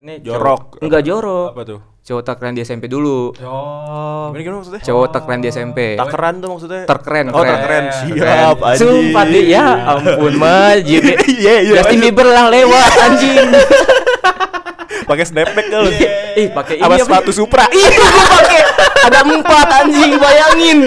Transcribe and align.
Ini 0.00 0.24
Jorok. 0.24 0.80
Enggak 0.80 1.04
jorok. 1.04 1.52
Apa 1.52 1.62
tuh? 1.62 1.80
Cowok 2.00 2.22
terkeren 2.24 2.56
di 2.56 2.64
SMP 2.64 2.88
dulu. 2.88 3.36
Gimana 3.36 3.52
Oh. 3.52 4.32
gimana 4.32 4.56
maksudnya? 4.56 4.80
Cowok 4.80 5.06
terkeren 5.12 5.40
di 5.44 5.48
SMP. 5.52 5.78
Takeran 5.92 6.34
tuh 6.40 6.48
maksudnya? 6.48 6.82
Terkeren, 6.88 7.24
Oh, 7.28 7.44
keren. 7.44 7.52
terkeren. 7.52 7.84
Keren. 8.08 8.16
Siap, 8.16 8.58
anjing. 8.64 8.80
Sumpah 8.80 9.24
deh, 9.28 9.44
ya 9.44 9.66
ampun 9.92 10.34
majid. 10.40 11.04
Iya, 11.36 11.54
iya. 11.60 11.72
Justin 11.76 12.00
Bieber 12.00 12.24
lah 12.24 12.48
lewat 12.48 12.92
anjing. 12.98 13.44
Pakai 15.12 15.24
snapback 15.28 15.66
kali. 15.68 15.92
Ih, 16.32 16.48
pakai 16.48 16.74
ini 16.78 16.84
Apa 16.86 16.96
apa? 16.96 17.04
sepatu 17.04 17.30
Supra? 17.36 17.68
Ih, 17.68 17.84
gua 17.92 18.10
pakai 18.40 18.60
ada 19.04 19.20
empat 19.20 19.68
anjing, 19.84 20.10
bayangin. 20.16 20.78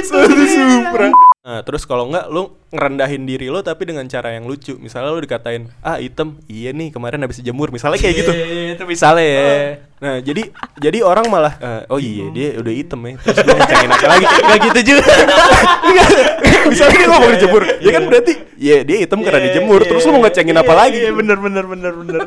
sepatu 0.00 0.42
Supra. 0.46 1.08
Nah, 1.42 1.58
terus 1.66 1.82
kalau 1.82 2.06
enggak 2.06 2.30
lu 2.30 2.54
ngerendahin 2.70 3.26
diri 3.26 3.50
lo 3.50 3.66
tapi 3.66 3.82
dengan 3.90 4.06
cara 4.06 4.30
yang 4.30 4.46
lucu. 4.46 4.78
Misalnya 4.78 5.10
lu 5.10 5.18
dikatain, 5.18 5.66
"Ah, 5.82 5.98
item. 5.98 6.38
Iya 6.46 6.70
nih, 6.70 6.94
kemarin 6.94 7.18
habis 7.26 7.42
jemur." 7.42 7.74
Misalnya 7.74 7.98
kayak 7.98 8.14
gitu. 8.22 8.32
Iya, 8.32 8.78
itu 8.78 8.84
misalnya 8.86 9.26
ya. 9.26 9.50
Nah, 10.00 10.16
jadi 10.22 10.42
jadi 10.78 10.98
orang 11.02 11.26
malah 11.28 11.54
eh, 11.60 11.82
oh 11.92 12.00
iya 12.00 12.30
dia 12.30 12.48
udah 12.56 12.72
item 12.72 13.00
ya. 13.04 13.14
Terus 13.20 13.38
gue 13.42 13.56
ngecengin 13.58 13.90
apa 13.90 14.06
lagi? 14.06 14.24
Enggak 14.46 14.58
gitu 14.70 14.80
juga. 14.94 15.12
Misalnya 16.70 16.94
dia 16.94 17.08
ngomong 17.10 17.30
dijemur, 17.36 17.62
ya 17.82 17.90
kan 17.90 18.02
berarti 18.06 18.32
ya 18.56 18.76
dia 18.86 18.96
item 19.02 19.20
karena 19.26 19.40
dijemur. 19.50 19.80
Terus 19.82 20.02
lu 20.06 20.10
mau 20.14 20.22
ngecengin 20.24 20.56
apa 20.56 20.72
lagi? 20.72 20.98
Iya, 21.02 21.12
bener 21.12 21.38
bener 21.42 21.64
bener 21.66 21.92
bener. 21.92 22.20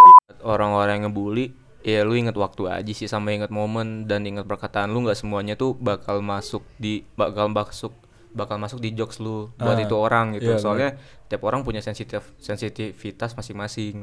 Orang-orang 0.44 1.00
yang 1.00 1.06
ngebully 1.10 1.64
Ya 1.84 2.08
lu 2.08 2.16
inget 2.16 2.40
waktu 2.40 2.72
aja 2.72 2.92
sih 2.96 3.12
sama 3.12 3.36
inget 3.36 3.52
momen 3.52 4.08
dan 4.08 4.24
inget 4.24 4.48
perkataan 4.48 4.96
lu 4.96 5.04
nggak 5.04 5.20
semuanya 5.20 5.60
tuh 5.60 5.76
bakal 5.76 6.24
masuk 6.24 6.64
di 6.80 7.04
bakal 7.20 7.52
masuk 7.52 7.92
bakal 8.34 8.58
masuk 8.58 8.82
di 8.82 8.98
jokes 8.98 9.22
lu 9.22 9.54
buat 9.56 9.78
Ah, 9.78 9.84
itu 9.86 9.96
orang 9.96 10.34
gitu. 10.36 10.54
iya, 10.54 10.62
Soalnya 10.62 10.90
tiap 11.30 11.42
orang 11.46 11.62
punya 11.62 11.82
sensitif 11.86 12.34
sensitivitas 12.42 13.38
masing-masing. 13.38 14.02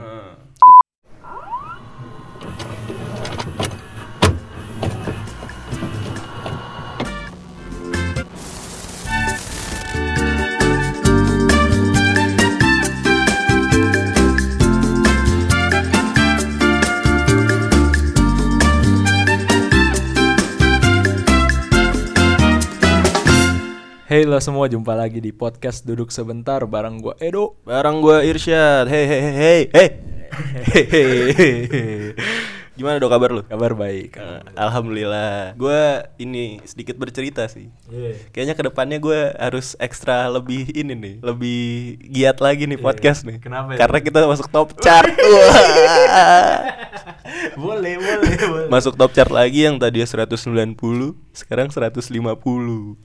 Hey 24.10 24.26
lo 24.26 24.42
semua 24.42 24.66
jumpa 24.66 24.98
lagi 24.98 25.22
di 25.22 25.30
podcast 25.30 25.86
duduk 25.86 26.10
sebentar 26.10 26.66
bareng 26.66 26.98
gua 26.98 27.14
Edo. 27.22 27.54
Barang 27.62 28.02
gua 28.02 28.26
Irsyad. 28.26 28.90
Hei 28.90 29.06
hei 29.06 29.22
hei 29.22 29.34
hei. 29.38 29.62
Hei. 29.70 29.88
Hei, 30.66 30.84
hei. 30.90 32.58
Gimana 32.78 32.96
dong 33.02 33.12
kabar 33.12 33.30
lu? 33.34 33.42
Kabar 33.44 33.72
baik. 33.74 34.16
Eh, 34.16 34.40
Alhamdulillah. 34.54 35.52
Gua 35.58 36.06
ini 36.16 36.62
sedikit 36.64 36.96
bercerita 36.96 37.44
sih. 37.50 37.68
Kayaknya 38.30 38.54
ke 38.56 38.62
depannya 38.66 38.98
gue 39.02 39.34
harus 39.36 39.74
ekstra 39.82 40.30
lebih 40.30 40.70
ini 40.72 40.94
nih, 40.94 41.14
lebih 41.20 41.62
giat 42.08 42.38
lagi 42.38 42.64
nih 42.70 42.78
podcast 42.78 43.26
nih. 43.26 43.42
Kenapa 43.42 43.74
ya? 43.74 43.78
Karena 43.80 43.98
kita 44.00 44.18
masuk 44.24 44.48
top 44.48 44.78
chart. 44.78 45.10
Boleh 47.54 47.94
boleh 48.00 48.34
boleh. 48.42 48.66
masuk 48.72 48.98
top 48.98 49.12
chart 49.14 49.30
lagi 49.30 49.62
yang 49.68 49.78
tadi 49.78 50.02
190, 50.02 50.74
sekarang 51.30 51.68
150. 51.70 52.10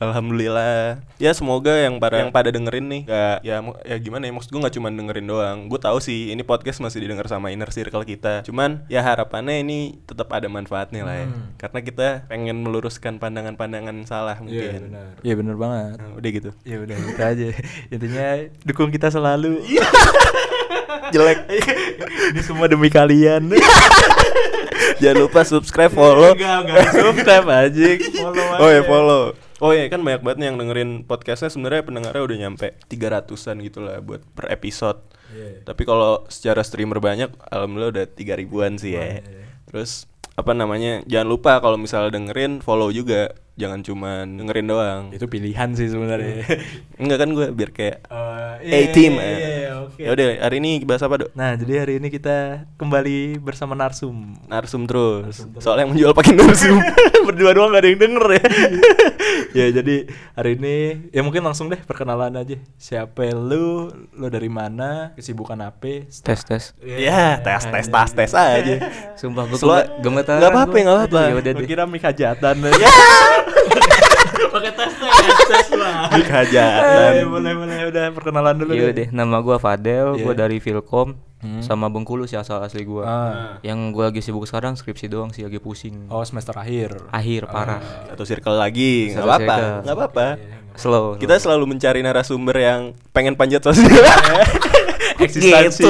Alhamdulillah. 0.02 1.04
Ya 1.22 1.32
semoga 1.36 1.76
yang 1.76 2.02
para 2.02 2.24
yang 2.26 2.32
pada 2.34 2.50
dengerin 2.50 2.86
nih, 2.90 3.02
gak 3.06 3.38
ya 3.46 3.62
ya 3.86 3.96
gimana 4.02 4.26
ya 4.26 4.34
maksud 4.34 4.50
gue 4.50 4.62
nggak 4.62 4.76
cuma 4.80 4.90
dengerin 4.90 5.28
doang. 5.28 5.58
Gue 5.70 5.78
tahu 5.78 6.02
sih 6.02 6.34
ini 6.34 6.42
podcast 6.42 6.82
masih 6.82 7.06
didengar 7.06 7.28
sama 7.30 7.54
inner 7.54 7.70
circle 7.70 8.02
kita. 8.08 8.42
Cuman 8.48 8.86
ya 8.90 9.06
harapannya 9.06 9.62
ini 9.66 9.98
tetap 10.06 10.30
ada 10.30 10.46
manfaatnya 10.46 11.02
lah 11.02 11.16
ya. 11.26 11.28
Karena 11.58 11.80
kita 11.82 12.08
pengen 12.30 12.62
meluruskan 12.62 13.18
pandangan-pandangan 13.18 14.06
salah 14.06 14.38
mungkin. 14.38 14.94
Iya 15.26 15.34
bener 15.34 15.58
banget. 15.58 15.98
Nah, 15.98 16.14
udah 16.14 16.30
gitu. 16.30 16.50
Ya 16.62 16.78
udah 16.78 16.96
gitu 17.10 17.22
aja. 17.22 17.48
Intinya 17.90 18.28
dukung 18.62 18.94
kita 18.94 19.10
selalu. 19.10 19.66
Jelek. 21.14 21.50
Ini 22.38 22.42
semua 22.46 22.70
demi 22.70 22.94
kalian. 22.94 23.50
Jangan 25.02 25.18
lupa 25.18 25.42
subscribe, 25.44 25.92
follow. 25.92 26.38
Enggak, 26.38 26.58
enggak 26.66 26.88
subscribe 26.94 27.48
aja. 27.50 27.86
Follow 28.16 28.46
Oh 28.62 28.70
ya 28.70 28.82
follow. 28.86 29.24
Oh 29.64 29.72
ya 29.72 29.88
kan 29.88 30.04
banyak 30.04 30.20
banget 30.20 30.38
nih 30.44 30.48
yang 30.52 30.58
dengerin 30.60 30.92
podcastnya 31.08 31.48
sebenarnya 31.48 31.88
pendengarnya 31.88 32.24
udah 32.28 32.38
nyampe 32.44 32.68
300-an 32.92 33.58
gitu 33.64 33.80
lah 33.80 34.04
buat 34.04 34.22
per 34.36 34.52
episode. 34.52 35.00
Iya. 35.32 35.64
Tapi 35.64 35.82
kalau 35.88 36.28
secara 36.28 36.60
streamer 36.62 37.00
banyak 37.00 37.32
alhamdulillah 37.48 37.92
udah 37.96 38.06
3 38.08 38.42
ribuan 38.42 38.76
sih 38.76 39.00
ya. 39.00 39.24
Terus 39.66 40.06
apa 40.36 40.52
namanya? 40.52 41.00
Jangan 41.06 41.28
lupa 41.28 41.58
kalau 41.60 41.76
misalnya 41.76 42.12
dengerin 42.12 42.60
follow 42.60 42.92
juga. 42.92 43.32
Jangan 43.56 43.88
cuma 43.88 44.28
dengerin 44.28 44.68
doang. 44.68 45.04
Itu 45.16 45.32
pilihan 45.32 45.72
sih 45.72 45.88
sebenarnya. 45.88 46.44
Enggak 47.00 47.24
kan 47.24 47.30
gue 47.32 47.48
biar 47.56 47.72
kayak 47.72 48.04
Oh, 48.12 48.60
A-team. 48.60 49.16
iya, 49.16 49.32
iya, 49.32 49.72
oke. 49.80 49.96
Ya 49.96 50.12
udah 50.12 50.28
hari 50.44 50.60
ini 50.60 50.84
bahas 50.84 51.00
apa, 51.00 51.24
Dok? 51.24 51.32
Nah, 51.40 51.56
jadi 51.56 51.88
hari 51.88 52.04
ini 52.04 52.12
kita 52.12 52.68
kembali 52.76 53.40
bersama 53.40 53.72
Narsum. 53.72 54.36
Narsum 54.52 54.84
terus. 54.84 55.40
Soalnya 55.64 55.88
yang 55.88 55.96
menjual 55.96 56.12
pakai 56.12 56.36
narsum. 56.36 56.84
Berdua 57.32 57.56
doang 57.56 57.72
gak 57.72 57.80
ada 57.80 57.90
yang 57.96 58.02
denger 58.04 58.26
ya. 58.36 58.44
ya 59.56 59.72
jadi 59.72 59.96
hari 60.34 60.52
ini 60.54 60.76
ya 61.10 61.22
mungkin 61.22 61.40
langsung 61.42 61.66
deh 61.66 61.80
perkenalan 61.80 62.36
aja. 62.36 62.60
Siapa 62.76 63.32
lu? 63.32 63.88
Lu 64.12 64.28
dari 64.28 64.46
mana? 64.48 65.16
Kesibukan 65.16 65.56
apa? 65.58 66.04
Tes 66.06 66.42
tes. 66.42 66.64
Ya, 66.78 67.40
tes 67.40 67.64
tes 67.64 67.86
tes 67.86 68.10
tes 68.12 68.32
aja. 68.32 68.76
Sumpah 69.16 69.48
gua 69.48 69.58
Selu- 69.58 69.88
gemetar. 70.02 70.38
Nggak 70.38 70.52
apa-apa, 70.52 70.76
nggak 70.76 70.98
apa-apa. 71.00 71.22
Ya 71.24 71.34
udah 71.34 71.52
Gua 71.52 71.62
deh. 71.62 71.68
kira 71.68 71.84
mik 71.86 72.04
hajatan. 72.04 72.56
Pakai 74.52 74.72
tes 74.72 74.92
tes 75.46 75.68
lah. 75.74 76.08
Mik 76.12 76.28
hajatan. 76.28 77.12
Eh, 77.14 77.26
boleh 77.26 77.54
boleh 77.54 77.78
udah 77.88 78.04
perkenalan 78.12 78.56
dulu 78.56 78.72
Iya 78.72 78.92
deh, 78.92 79.08
nama 79.10 79.40
gua 79.40 79.58
Fadel, 79.58 80.16
gua 80.18 80.32
Iya. 80.32 80.38
dari 80.38 80.58
Filkom 80.60 81.16
Hmm. 81.44 81.62
sama 81.62 81.92
Bengkulu 81.92 82.26
sih 82.26 82.40
asal 82.40 82.64
asli 82.64 82.88
gua. 82.88 83.04
Ah. 83.06 83.54
Yang 83.62 83.80
gua 83.92 84.04
lagi 84.10 84.24
sibuk 84.24 84.48
sekarang 84.48 84.80
skripsi 84.80 85.12
doang 85.12 85.36
sih, 85.36 85.44
lagi 85.44 85.60
pusing. 85.60 86.08
Oh, 86.08 86.24
semester 86.24 86.56
akhir. 86.56 87.12
Akhir 87.12 87.46
parah. 87.52 87.84
Satu 88.10 88.24
circle 88.24 88.56
lagi, 88.56 89.12
nggak 89.14 89.26
apa-apa, 89.26 89.58
nggak 89.84 89.96
apa-apa. 89.96 90.28
Slow. 90.76 91.16
Kita 91.16 91.40
selalu 91.40 91.76
mencari 91.76 92.04
narasumber 92.04 92.56
yang 92.60 92.82
pengen 93.16 93.40
panjat 93.40 93.64
sosial. 93.64 94.04
Eksistensi. 95.24 95.88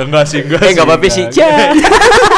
enggak 0.00 0.24
sih, 0.24 0.40
enggak 0.40 0.60
Eh 0.64 0.70
enggak 0.72 0.86
apa-apa 0.88 1.06
sih, 1.12 1.28
Cah. 1.28 1.68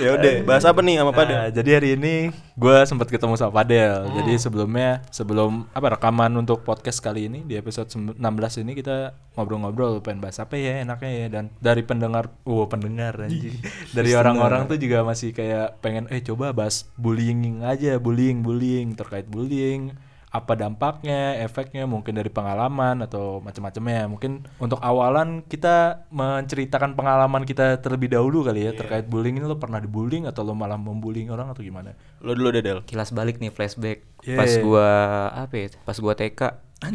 ya 0.00 0.10
udah, 0.16 0.32
bahas 0.42 0.64
apa 0.64 0.80
nih 0.80 0.96
sama 0.96 1.12
Nah, 1.12 1.18
Pada? 1.20 1.36
jadi 1.52 1.70
hari 1.76 1.88
ini 1.94 2.14
gue 2.56 2.76
sempat 2.84 3.06
ketemu 3.06 3.36
sama 3.36 3.52
Padel. 3.52 4.08
Jadi 4.16 4.32
sebelumnya 4.36 5.04
sebelum 5.08 5.68
apa 5.70 5.94
rekaman 5.94 6.32
untuk 6.34 6.64
podcast 6.64 6.98
kali 6.98 7.28
ini 7.28 7.44
di 7.44 7.54
episode 7.54 7.88
sem- 7.88 8.16
16 8.16 8.64
ini 8.64 8.72
kita 8.72 9.12
ngobrol-ngobrol 9.36 10.00
pengen 10.00 10.20
bahas 10.20 10.40
apa 10.40 10.56
ya 10.56 10.80
enaknya 10.80 11.10
ya 11.12 11.26
dan 11.28 11.44
dari 11.60 11.84
pendengar, 11.84 12.32
wow 12.42 12.64
pendengar 12.66 13.16
anjing. 13.20 13.56
dari 13.96 14.12
orang-orang 14.12 14.66
tuh 14.66 14.76
juga 14.76 15.04
masih 15.04 15.30
kayak 15.30 15.78
pengen 15.78 16.08
eh 16.08 16.20
coba 16.20 16.50
bahas 16.50 16.88
bullying 16.96 17.60
aja, 17.62 18.00
bullying, 18.00 18.40
bullying 18.40 18.96
terkait 18.96 19.28
bullying 19.28 19.92
apa 20.30 20.54
dampaknya, 20.54 21.42
efeknya 21.42 21.90
mungkin 21.90 22.14
dari 22.14 22.30
pengalaman 22.30 23.02
atau 23.02 23.42
macam-macamnya. 23.42 24.06
Mungkin 24.06 24.46
untuk 24.62 24.78
awalan 24.78 25.42
kita 25.42 26.06
menceritakan 26.14 26.94
pengalaman 26.94 27.42
kita 27.42 27.82
terlebih 27.82 28.14
dahulu 28.14 28.46
kali 28.46 28.70
ya 28.70 28.72
terkait 28.72 29.10
bullying 29.10 29.42
ini 29.42 29.46
lo 29.50 29.58
pernah 29.58 29.82
dibullying 29.82 30.30
atau 30.30 30.46
lo 30.46 30.54
malah 30.54 30.78
membullying 30.78 31.34
orang 31.34 31.50
atau 31.50 31.66
gimana? 31.66 31.98
Lo 32.22 32.38
dulu 32.38 32.54
deh, 32.54 32.62
Del. 32.62 32.86
Kilas 32.86 33.10
balik 33.10 33.42
nih 33.42 33.50
flashback. 33.50 34.06
Yeah. 34.22 34.38
Pas 34.38 34.52
gua 34.62 34.88
apa 35.34 35.54
ya? 35.58 35.66
Pas 35.82 35.98
gua 35.98 36.14
TK 36.14 36.40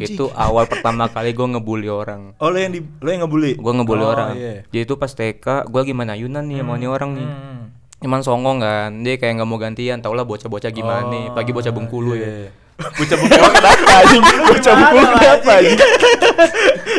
itu 0.02 0.32
awal 0.34 0.66
pertama 0.72 1.12
kali 1.12 1.36
gua 1.36 1.60
ngebully 1.60 1.92
orang. 1.92 2.40
Oh 2.40 2.48
lo 2.48 2.56
yang 2.56 2.72
di 2.72 2.80
lo 2.82 3.10
yang 3.12 3.28
ngebully? 3.28 3.60
Gua 3.60 3.74
ngebully 3.76 4.04
Oh, 4.08 4.16
orang. 4.16 4.30
iya. 4.40 4.64
Jadi 4.72 4.80
itu 4.88 4.96
pas 4.96 5.12
TK, 5.12 5.68
gua 5.68 5.84
gimana 5.84 6.16
Yunan 6.16 6.48
nih 6.48 6.64
sama 6.64 6.80
nih 6.80 6.88
orang 6.88 7.12
nih. 7.20 7.28
Hmm. 7.28 7.64
Cuman 8.00 8.22
songong 8.22 8.64
kan, 8.64 8.92
dia 9.02 9.18
kayak 9.18 9.40
nggak 9.42 9.50
mau 9.50 9.58
gantian, 9.58 9.98
tau 10.04 10.14
lah 10.14 10.28
bocah-bocah 10.28 10.70
gimana 10.70 11.04
Oh, 11.04 11.12
nih, 11.12 11.26
pagi 11.34 11.52
bocah 11.56 11.74
Bengkulu 11.74 12.14
iya, 12.14 12.28
ya. 12.48 12.52
Bocah 12.76 13.16
Bengkulu 13.16 13.50
kenapa 13.56 13.92
anjing? 14.04 14.24
Bocah 14.24 14.74
Bengkulu 14.76 15.08
kenapa 15.16 15.50
anjing? 15.64 15.80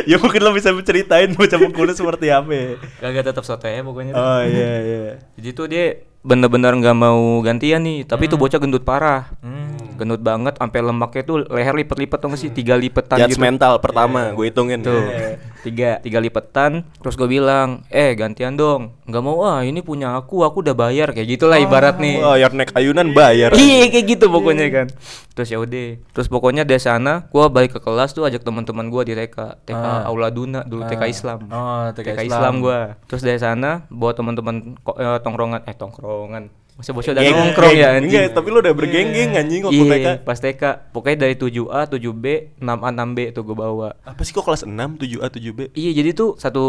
ya 0.09 0.15
mungkin 0.17 0.39
lo 0.41 0.51
bisa 0.57 0.73
ceritain 0.81 1.29
bocah 1.37 1.57
Bengkulu 1.61 1.91
seperti 1.93 2.33
apa 2.33 2.49
ya? 2.49 2.67
Kagak 2.97 3.23
tetap 3.29 3.43
soto 3.45 3.69
ya 3.69 3.85
pokoknya. 3.85 4.13
Oh 4.17 4.41
iya 4.41 4.71
iya. 4.81 5.13
Jadi 5.37 5.49
tuh 5.53 5.69
dia 5.69 6.01
bener-bener 6.25 6.73
nggak 6.75 6.97
mau 6.97 7.39
gantian 7.45 7.85
nih, 7.85 8.03
tapi 8.09 8.25
itu 8.25 8.35
bocah 8.35 8.57
gendut 8.57 8.81
parah. 8.81 9.31
Hmm. 9.45 9.76
Gendut 9.97 10.21
banget 10.21 10.53
sampai 10.61 10.79
lemaknya 10.85 11.23
tuh 11.25 11.37
leher 11.49 11.73
lipet-lipet 11.73 12.19
tuh 12.21 12.29
sih? 12.37 12.53
Tiga 12.53 12.77
lipetan 12.77 13.17
gitu. 13.17 13.35
Judgmental 13.35 13.81
pertama, 13.81 14.31
gue 14.31 14.45
hitungin. 14.45 14.85
Tuh. 14.85 14.93
Iya. 15.09 15.57
tiga 15.67 15.99
tiga 15.99 16.23
lipetan 16.23 16.87
terus 17.03 17.19
gue 17.19 17.27
bilang 17.27 17.83
eh 17.91 18.15
gantian 18.15 18.55
dong 18.55 18.95
nggak 19.03 19.19
mau 19.19 19.43
ah 19.43 19.67
ini 19.67 19.83
punya 19.83 20.15
aku 20.15 20.47
aku 20.47 20.63
udah 20.63 20.71
bayar 20.71 21.11
kayak 21.11 21.27
gitulah 21.27 21.59
ibarat 21.59 21.99
nih 21.99 22.23
Wah, 22.23 22.39
yang 22.39 22.55
naik 22.55 22.71
ayunan 22.71 23.11
bayar. 23.11 23.51
Iya 23.51 23.91
kayak 23.91 24.05
gitu 24.15 24.25
pokoknya 24.31 24.67
kan. 24.71 24.87
Terus 25.35 25.49
ya 25.51 25.59
udah. 25.59 25.99
Terus 26.15 26.27
pokoknya 26.31 26.63
dari 26.63 26.79
sana 26.79 27.27
gua 27.33 27.51
balik 27.51 27.75
ke 27.75 27.79
kelas 27.83 28.15
tuh 28.15 28.23
ajak 28.23 28.47
teman-teman 28.47 28.87
gua 28.87 29.03
di 29.03 29.11
TK, 29.11 29.67
TK 29.67 29.85
Aula 30.07 30.31
Duna 30.31 30.63
dulu 30.63 30.87
TK 30.87 31.03
Islam. 31.09 31.39
Oh, 31.51 31.91
TK 31.91 32.15
TK 32.15 32.19
Islam. 32.23 32.29
Islam 32.31 32.53
gua. 32.63 32.79
Terus 33.09 33.21
dari 33.27 33.39
sana 33.41 33.83
bawa 33.91 34.11
teman-teman 34.15 34.55
eh, 34.77 35.19
tongkrongan 35.19 35.61
eh 35.67 35.75
tongkrongan. 35.75 36.43
Masih 36.77 36.93
bocah 36.93 37.11
udah 37.17 37.23
nongkrong 37.25 37.73
ya 37.73 37.87
anjing. 37.97 38.05
Enggak, 38.05 38.25
tapi 38.37 38.47
lu 38.53 38.61
udah 38.61 38.73
bergenggeng 38.77 39.33
anjing 39.33 39.65
waktu 39.65 39.81
Iya, 39.81 39.93
TK. 39.97 40.07
pas 40.21 40.37
TK. 40.37 40.63
Pokoknya 40.93 41.17
dari 41.25 41.33
7A, 41.33 41.89
7B, 41.89 42.25
6A, 42.61 42.89
6B 42.93 43.19
tuh 43.33 43.41
gua 43.49 43.57
bawa. 43.57 43.89
Apa 44.05 44.21
sih 44.21 44.29
kok 44.29 44.45
kelas 44.45 44.61
6, 44.61 45.01
7A, 45.01 45.25
7B? 45.33 45.73
Iya, 45.73 45.91
jadi 45.97 46.09
tuh 46.13 46.37
satu 46.37 46.65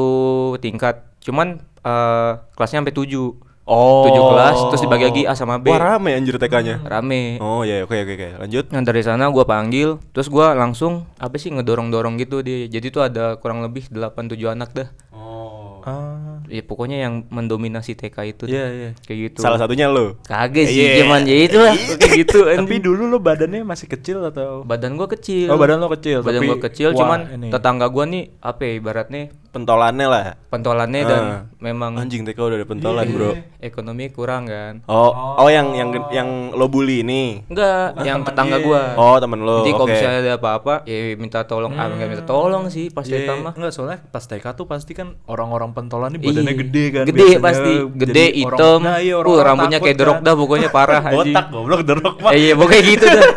tingkat. 0.65 1.05
Cuman 1.21 1.61
eh, 1.61 2.33
kelasnya 2.57 2.81
sampai 2.81 2.97
7. 2.97 3.45
Oh. 3.69 4.09
7 4.09 4.17
kelas 4.33 4.57
terus 4.73 4.81
dibagi 4.81 5.05
lagi 5.05 5.23
A 5.29 5.37
sama 5.37 5.61
B. 5.61 5.69
Wah, 5.69 6.01
rame 6.01 6.17
anjir 6.17 6.41
TK-nya. 6.41 6.89
Rame. 6.89 7.37
Oh, 7.45 7.69
iya, 7.69 7.85
oke 7.85 7.93
oke 7.93 8.13
oke. 8.17 8.29
Lanjut. 8.49 8.65
Nah 8.73 8.81
dari 8.81 9.05
sana 9.05 9.29
gua 9.29 9.45
panggil, 9.45 10.01
terus 10.17 10.33
gua 10.33 10.57
langsung 10.57 11.05
apa 11.21 11.37
sih 11.37 11.53
ngedorong-dorong 11.53 12.17
gitu 12.17 12.41
dia. 12.41 12.65
Jadi 12.65 12.89
tuh 12.89 13.05
ada 13.05 13.37
kurang 13.37 13.61
lebih 13.61 13.93
8-7 13.93 14.57
anak 14.57 14.73
dah. 14.73 14.89
Oh. 15.13 15.85
Ah. 15.85 16.28
Ya 16.49 16.61
pokoknya 16.61 16.99
yang 16.99 17.15
mendominasi 17.29 17.93
TK 17.93 18.17
itu. 18.27 18.45
Iya, 18.45 18.59
dah. 18.59 18.69
iya. 18.71 18.91
Kayak 19.01 19.19
gitu. 19.25 19.39
Salah 19.41 19.57
satunya 19.57 19.87
lu. 19.87 20.17
Kagak 20.23 20.65
sih, 20.65 20.81
Iya. 20.81 20.95
cuman 21.03 21.21
ya 21.23 21.37
itu 21.39 21.57
lah 21.57 21.73
kayak 21.95 22.13
gitu. 22.19 22.39
Tapi 22.43 22.77
dulu 22.79 23.03
lo 23.07 23.19
badannya 23.19 23.63
masih 23.63 23.87
kecil 23.87 24.25
atau? 24.25 24.61
badan 24.61 24.95
gua 24.95 25.09
kecil. 25.09 25.47
Oh, 25.47 25.57
badan 25.57 25.79
lo 25.79 25.89
kecil, 25.91 26.21
Badan 26.21 26.41
tapi- 26.41 26.49
gua 26.49 26.59
kecil, 26.63 26.89
wah, 26.91 26.99
cuman 26.99 27.21
ini. 27.31 27.49
tetangga 27.49 27.87
gua 27.87 28.05
nih 28.05 28.25
apa 28.39 28.61
ya 28.61 28.73
ibaratnya 28.75 29.23
Pentolannya 29.49 30.07
lah. 30.07 30.25
pentolannya 30.49 31.03
dan 31.03 31.23
Ah. 31.25 31.41
memang 31.59 31.97
Anjing 31.97 32.23
TK 32.23 32.37
udah 32.39 32.57
ada 32.57 32.67
pentolan, 32.67 33.01
Iya. 33.03 33.15
Bro. 33.15 33.31
ekonomi 33.61 34.05
kurang 34.09 34.45
kan. 34.45 34.85
Oh, 34.85 35.09
oh, 35.37 35.49
yang 35.49 35.73
yang 35.73 35.89
yang 36.11 36.29
lo 36.53 36.67
bully 36.67 37.01
ini. 37.01 37.43
Enggak, 37.47 37.97
yang 38.03 38.23
tetangga 38.23 38.61
gua. 38.61 38.93
Oh, 38.95 39.17
temen 39.17 39.41
lo. 39.41 39.63
Jadi 39.63 39.73
kalau 39.73 39.87
oke. 39.87 39.93
misalnya 39.95 40.21
ada 40.23 40.33
apa-apa, 40.37 40.75
ya 40.85 40.97
minta 41.15 41.43
tolong. 41.43 41.73
Ah, 41.73 41.89
nggak 41.89 42.09
minta 42.09 42.25
tolong 42.25 42.69
sih 42.69 42.89
pas 42.89 43.03
Iya, 43.03 43.25
TK 43.25 43.31
mah. 43.41 43.53
Enggak, 43.55 43.73
soalnya 43.73 43.99
pas 44.05 44.21
TK 44.23 44.47
tuh 44.53 44.67
pasti 44.67 44.93
kan 44.93 45.17
orang-orang 45.25 45.73
pentolan 45.73 46.13
nih 46.13 46.21
badannya 46.39 46.49
Iya. 46.49 46.63
gede 46.63 46.85
kan. 46.89 47.05
Gede 47.05 47.19
biasanya. 47.19 47.41
pasti, 47.43 47.73
gede 47.93 48.25
orang- 48.25 48.39
hitam. 48.39 48.79
Nah, 48.81 48.99
iya, 48.99 49.13
uh, 49.13 49.19
orang-orang 49.19 49.45
rambutnya 49.45 49.79
kayak 49.79 49.97
derok 49.97 50.15
kan. 50.15 50.25
dah 50.25 50.35
pokoknya 50.35 50.69
parah. 50.71 51.03
Botak 51.15 51.47
goblok 51.49 51.81
derok 51.83 52.15
mah. 52.19 52.31
Iya, 52.33 52.53
pokoknya 52.55 52.83
gitu 52.85 53.07
dah. 53.07 53.23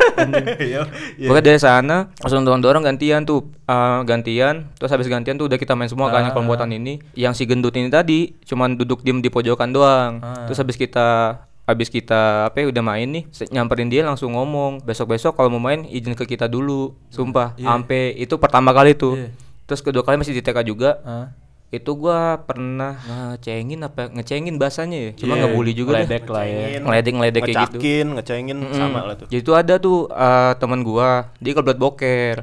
Iya, 0.62 0.81
iya. 1.18 1.27
Pokoknya 1.27 1.45
dari 1.48 1.59
sana 1.59 1.98
langsung 2.15 2.42
dorong-dorong 2.42 2.83
gantian 2.83 3.21
tuh 3.24 3.39
eh, 3.63 4.00
gantian 4.03 4.69
terus 4.75 4.89
habis 4.89 5.07
gantian 5.07 5.33
tuh 5.33 5.45
udah 5.45 5.56
kita 5.56 5.74
main 5.74 5.88
semua 5.88 6.07
kan 6.07 6.21
yang 6.21 6.30
Ah. 6.30 6.36
kelompok 6.36 6.62
ini 6.63 7.01
yang 7.15 7.33
si 7.33 7.44
gendut 7.44 7.74
ini 7.74 7.88
tadi 7.88 8.38
cuman 8.44 8.75
duduk 8.75 9.01
diem 9.01 9.18
di 9.18 9.27
pojokan 9.27 9.69
doang 9.69 10.19
Ah. 10.19 10.45
terus 10.45 10.57
habis 10.57 10.75
kita 10.75 11.39
habis 11.63 11.88
kita 11.88 12.45
apa 12.45 12.57
ya 12.57 12.68
udah 12.68 12.83
main 12.83 13.07
nih 13.07 13.24
nyamperin 13.47 13.88
dia 13.88 14.04
langsung 14.04 14.33
ngomong 14.33 14.83
besok-besok 14.83 15.33
kalau 15.33 15.50
mau 15.50 15.62
main 15.62 15.86
izin 15.86 16.13
ke 16.13 16.27
kita 16.27 16.45
dulu 16.45 16.94
sumpah 17.07 17.56
sampai 17.56 18.13
itu 18.15 18.36
pertama 18.36 18.69
kali 18.69 18.92
tuh 18.92 19.15
Iya. 19.15 19.30
terus 19.63 19.80
kedua 19.80 20.04
kali 20.04 20.19
masih 20.19 20.33
di 20.33 20.42
TK 20.42 20.62
juga. 20.63 21.00
Itu 21.71 21.91
gua 21.94 22.35
pernah 22.38 23.00
ngecengin 23.00 23.79
apa 23.79 24.12
ngecengin 24.12 24.56
bahasanya 24.56 24.97
ya 25.00 25.12
cuma 25.15 25.33
Iya, 25.33 25.47
ngebully 25.47 25.71
juga 25.71 25.91
ngeledek 25.97 26.27
lah 26.27 26.44
ya. 26.44 26.59
ngeledek 26.77 27.13
ngeledek 27.15 27.41
kayak 27.41 27.56
gitu 27.56 27.77
Ngecakin, 27.79 28.07
ngecengin 28.13 28.57
sama 28.71 29.00
lah 29.01 29.15
tuh. 29.15 29.27
jadi 29.27 29.41
tuh 29.41 29.56
ada 29.56 29.73
tuh 29.77 29.97
eh, 30.06 30.51
teman 30.56 30.83
gua, 30.83 31.31
dia 31.38 31.53
kebelet 31.53 31.79
boker. 31.79 32.35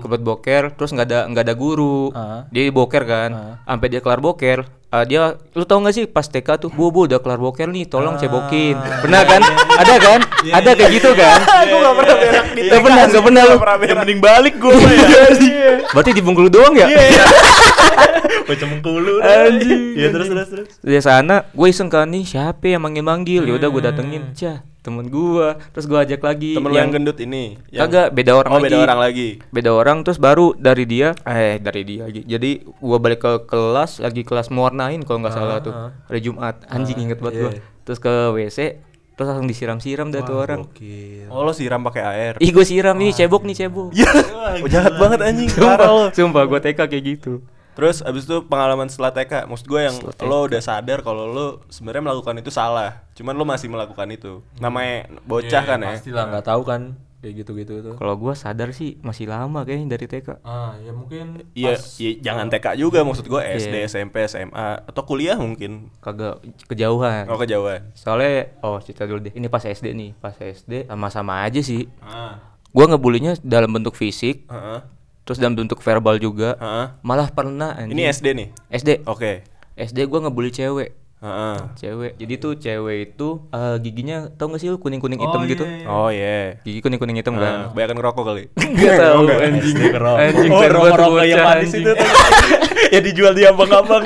Kebelet 0.00 0.22
boker, 0.22 0.62
terus 0.72 0.90
nggak 0.90 1.04
ada 1.04 1.20
nggak 1.26 1.44
ada 1.44 1.54
guru. 1.54 2.08
Ah. 2.12 2.46
Dia 2.48 2.70
boker 2.70 3.02
kan. 3.04 3.30
Sampai 3.60 3.90
dia 3.90 3.98
kelar 3.98 4.18
boker, 4.18 4.64
eh, 4.90 5.04
dia 5.06 5.38
lu 5.54 5.64
tau 5.66 5.78
gak 5.82 5.94
sih 5.94 6.04
pas 6.10 6.26
TK 6.26 6.48
tuh, 6.58 6.70
"Bu, 6.70 6.90
Bu, 6.90 7.06
udah 7.06 7.22
kelar 7.22 7.38
boker 7.38 7.70
nih, 7.70 7.86
tolong 7.86 8.18
cebokin." 8.18 8.74
Pernah 9.02 9.22
kan? 9.22 9.40
ada 9.78 9.94
kan? 9.96 10.20
ada 10.50 10.70
kayak 10.74 10.90
gitu 10.98 11.10
kan? 11.14 11.38
Gue 11.70 11.78
gak 11.78 11.94
pernah 11.94 12.16
berak 12.18 12.46
di 12.52 12.60
Gak 12.66 12.80
pernah, 12.82 13.02
gak 13.06 13.24
pernah 13.24 13.42
lu. 13.46 13.56
Ya 13.60 13.94
mending 13.96 14.20
balik 14.20 14.54
gue 14.58 14.74
ya. 14.74 15.24
Berarti 15.94 16.10
di 16.10 16.22
Bengkulu 16.22 16.48
doang 16.50 16.74
ya? 16.74 16.86
Baca 18.50 18.64
mengkulu. 18.66 19.22
Anjing. 19.22 19.94
Iya 19.94 20.08
terus 20.10 20.26
terus 20.26 20.48
terus. 20.50 20.68
Dari 20.82 21.02
sana 21.02 21.46
gue 21.54 21.66
iseng 21.70 21.86
kan 21.86 22.10
nih 22.10 22.26
siapa 22.26 22.66
yang 22.66 22.82
manggil-manggil 22.82 23.46
ya 23.46 23.54
udah 23.54 23.68
gue 23.70 23.82
datengin 23.82 24.22
cah 24.34 24.66
temen 24.80 25.06
gua 25.06 25.60
terus 25.68 25.84
gue 25.84 25.94
ajak 25.94 26.20
lagi 26.20 26.52
Temen 26.52 26.66
lu 26.66 26.74
yang 26.74 26.88
gendut 26.88 27.16
ini. 27.16 27.60
yang- 27.68 27.84
kagak 27.84 28.10
beda 28.10 28.32
orang 28.34 28.50
Oh, 28.50 28.56
lagi 28.56 28.64
beda 28.66 28.78
orang 28.82 28.98
lagi. 28.98 29.28
beda 29.46 29.70
orang 29.70 29.96
terus 30.00 30.16
baru 30.16 30.52
dari 30.54 30.84
dia 30.84 31.12
eh 31.22 31.56
dari 31.56 31.82
dia 31.82 32.00
lagi 32.02 32.20
jadi 32.22 32.50
gua 32.76 32.96
balik 32.96 33.20
ke 33.20 33.44
kelas 33.44 33.98
lagi 33.98 34.22
kelas 34.22 34.48
mewarnain 34.48 35.00
kalau 35.00 35.20
nggak 35.20 35.32
salah 35.32 35.58
tuh 35.58 35.72
hari 36.02 36.20
Jumat 36.20 36.64
anjing 36.66 36.96
inget 36.98 37.18
banget 37.18 37.34
gua 37.38 37.50
iya. 37.50 37.60
terus 37.82 37.98
ke 37.98 38.08
WC 38.30 38.58
terus 39.12 39.26
langsung 39.28 39.44
disiram-siram 39.46 40.08
dah 40.08 40.22
tuh 40.22 40.36
orang 40.38 40.64
Gokil. 40.64 41.28
Oh 41.28 41.44
lo 41.44 41.52
siram 41.52 41.80
pakai 41.82 42.02
air. 42.02 42.32
ih 42.38 42.48
gue 42.48 42.64
siram 42.64 42.96
nih 42.96 43.12
cebok 43.14 43.44
nih 43.44 43.56
cebok 43.58 43.92
Iya. 43.92 44.08
Oh, 44.56 44.66
jahat 44.66 44.96
banget 44.96 45.20
anjing. 45.20 45.46
Sumpah 45.46 46.08
sumpah 46.10 46.42
gue 46.42 46.58
TK 46.58 46.80
kayak 46.82 47.04
gitu 47.06 47.44
Terus 47.72 48.00
abis 48.00 48.24
itu 48.24 48.44
pengalaman 48.44 48.86
setelah 48.86 49.10
TK, 49.10 49.46
maksud 49.46 49.64
gue 49.64 49.80
yang 49.80 49.96
lo 50.20 50.38
udah 50.42 50.60
sadar 50.60 51.00
kalau 51.00 51.24
lo 51.24 51.46
sebenarnya 51.66 52.02
melakukan 52.04 52.36
itu 52.36 52.50
salah, 52.50 53.06
cuman 53.12 53.32
lo 53.32 53.44
masih 53.44 53.66
melakukan 53.66 54.08
itu. 54.08 54.42
Namanya 54.56 55.06
bocah 55.22 55.62
kan 55.64 55.78
ya. 55.78 55.90
Pasti 55.92 56.10
lah 56.10 56.28
nggak 56.28 56.44
tahu 56.44 56.62
kan 56.62 56.82
kayak 57.20 57.34
gitu-gitu 57.38 57.74
tuh. 57.82 57.94
kalau 57.94 58.16
gua 58.16 58.32
sadar 58.32 58.72
sih 58.72 58.96
masih 58.98 59.28
lama 59.28 59.60
kayaknya 59.60 59.92
dari 59.92 60.08
TK 60.08 60.40
Ah, 60.40 60.72
ya 60.78 60.88
mungkin 60.90 61.44
Iya, 61.52 61.76
pas- 61.76 62.00
iya, 62.00 62.10
jangan 62.18 62.48
TK 62.48 62.66
juga 62.74 63.04
maksud 63.04 63.28
gue 63.28 63.36
SD, 63.36 63.76
Iya. 63.76 63.86
SMP, 63.86 64.24
SMA 64.24 64.68
atau 64.82 65.04
kuliah 65.04 65.36
mungkin. 65.36 65.92
kagak 65.98 66.40
kejauhan 66.64 67.28
Oh 67.28 67.36
kejauhan. 67.36 67.92
soalnya 67.92 68.56
oh 68.58 68.80
cerita 68.80 69.04
dulu 69.04 69.20
deh 69.20 69.32
ini 69.32 69.46
pas 69.46 69.60
SD 69.60 69.92
nih 69.92 70.16
pas 70.16 70.32
SD 70.32 70.88
sama-sama 70.88 71.44
aja 71.44 71.60
sih 71.60 71.92
Ah, 72.00 72.40
gua 72.70 72.88
ngebulinya 72.88 73.36
dalam 73.38 73.68
bentuk 73.68 73.92
fisik 73.94 74.48
heeh, 74.48 74.80
terus 75.30 75.38
dalam 75.38 75.54
bentuk 75.54 75.78
verbal 75.78 76.18
juga 76.18 76.58
heeh. 76.58 76.86
malah 77.00 77.30
pernah 77.30 77.70
anjing. 77.72 77.94
Ini 77.94 78.10
SD 78.10 78.26
nih. 78.34 78.48
SD 78.68 79.06
Oke. 79.06 79.46
SD 79.72 80.02
gua 80.04 80.26
ngebully 80.26 80.50
cewek 80.50 80.98
Heeh. 81.20 81.56
cewek 81.76 82.12
jadi 82.16 82.34
tuh 82.34 82.56
cewek 82.56 83.14
itu 83.14 83.28
eh, 83.48 83.76
giginya 83.78 84.26
tau 84.32 84.48
gak 84.48 84.56
sih 84.56 84.66
lu 84.66 84.76
kuning 84.76 84.98
kuning 84.98 85.20
hitam 85.20 85.44
gitu 85.44 85.62
Oh 85.84 86.08
iya. 86.08 86.58
gigi 86.60 86.80
kuning 86.80 86.96
kuning 86.96 87.14
hitam 87.14 87.36
Nah, 87.36 87.44
kan 87.44 87.54
kebanyakan 87.70 87.96
ngerokok 87.96 88.22
kali. 88.24 88.44
Gak 88.80 88.94
tau 89.04 89.20
anjing 89.28 89.76
anjing 89.94 90.50
Oh, 90.50 90.64
rokok-rokok 90.66 91.22
yang 91.22 91.44
manis 91.44 91.70
anjing. 91.70 91.84
itu 91.84 91.92
ya 92.96 92.98
dijual 92.98 93.32
di 93.32 93.44
abang-abang. 93.44 94.02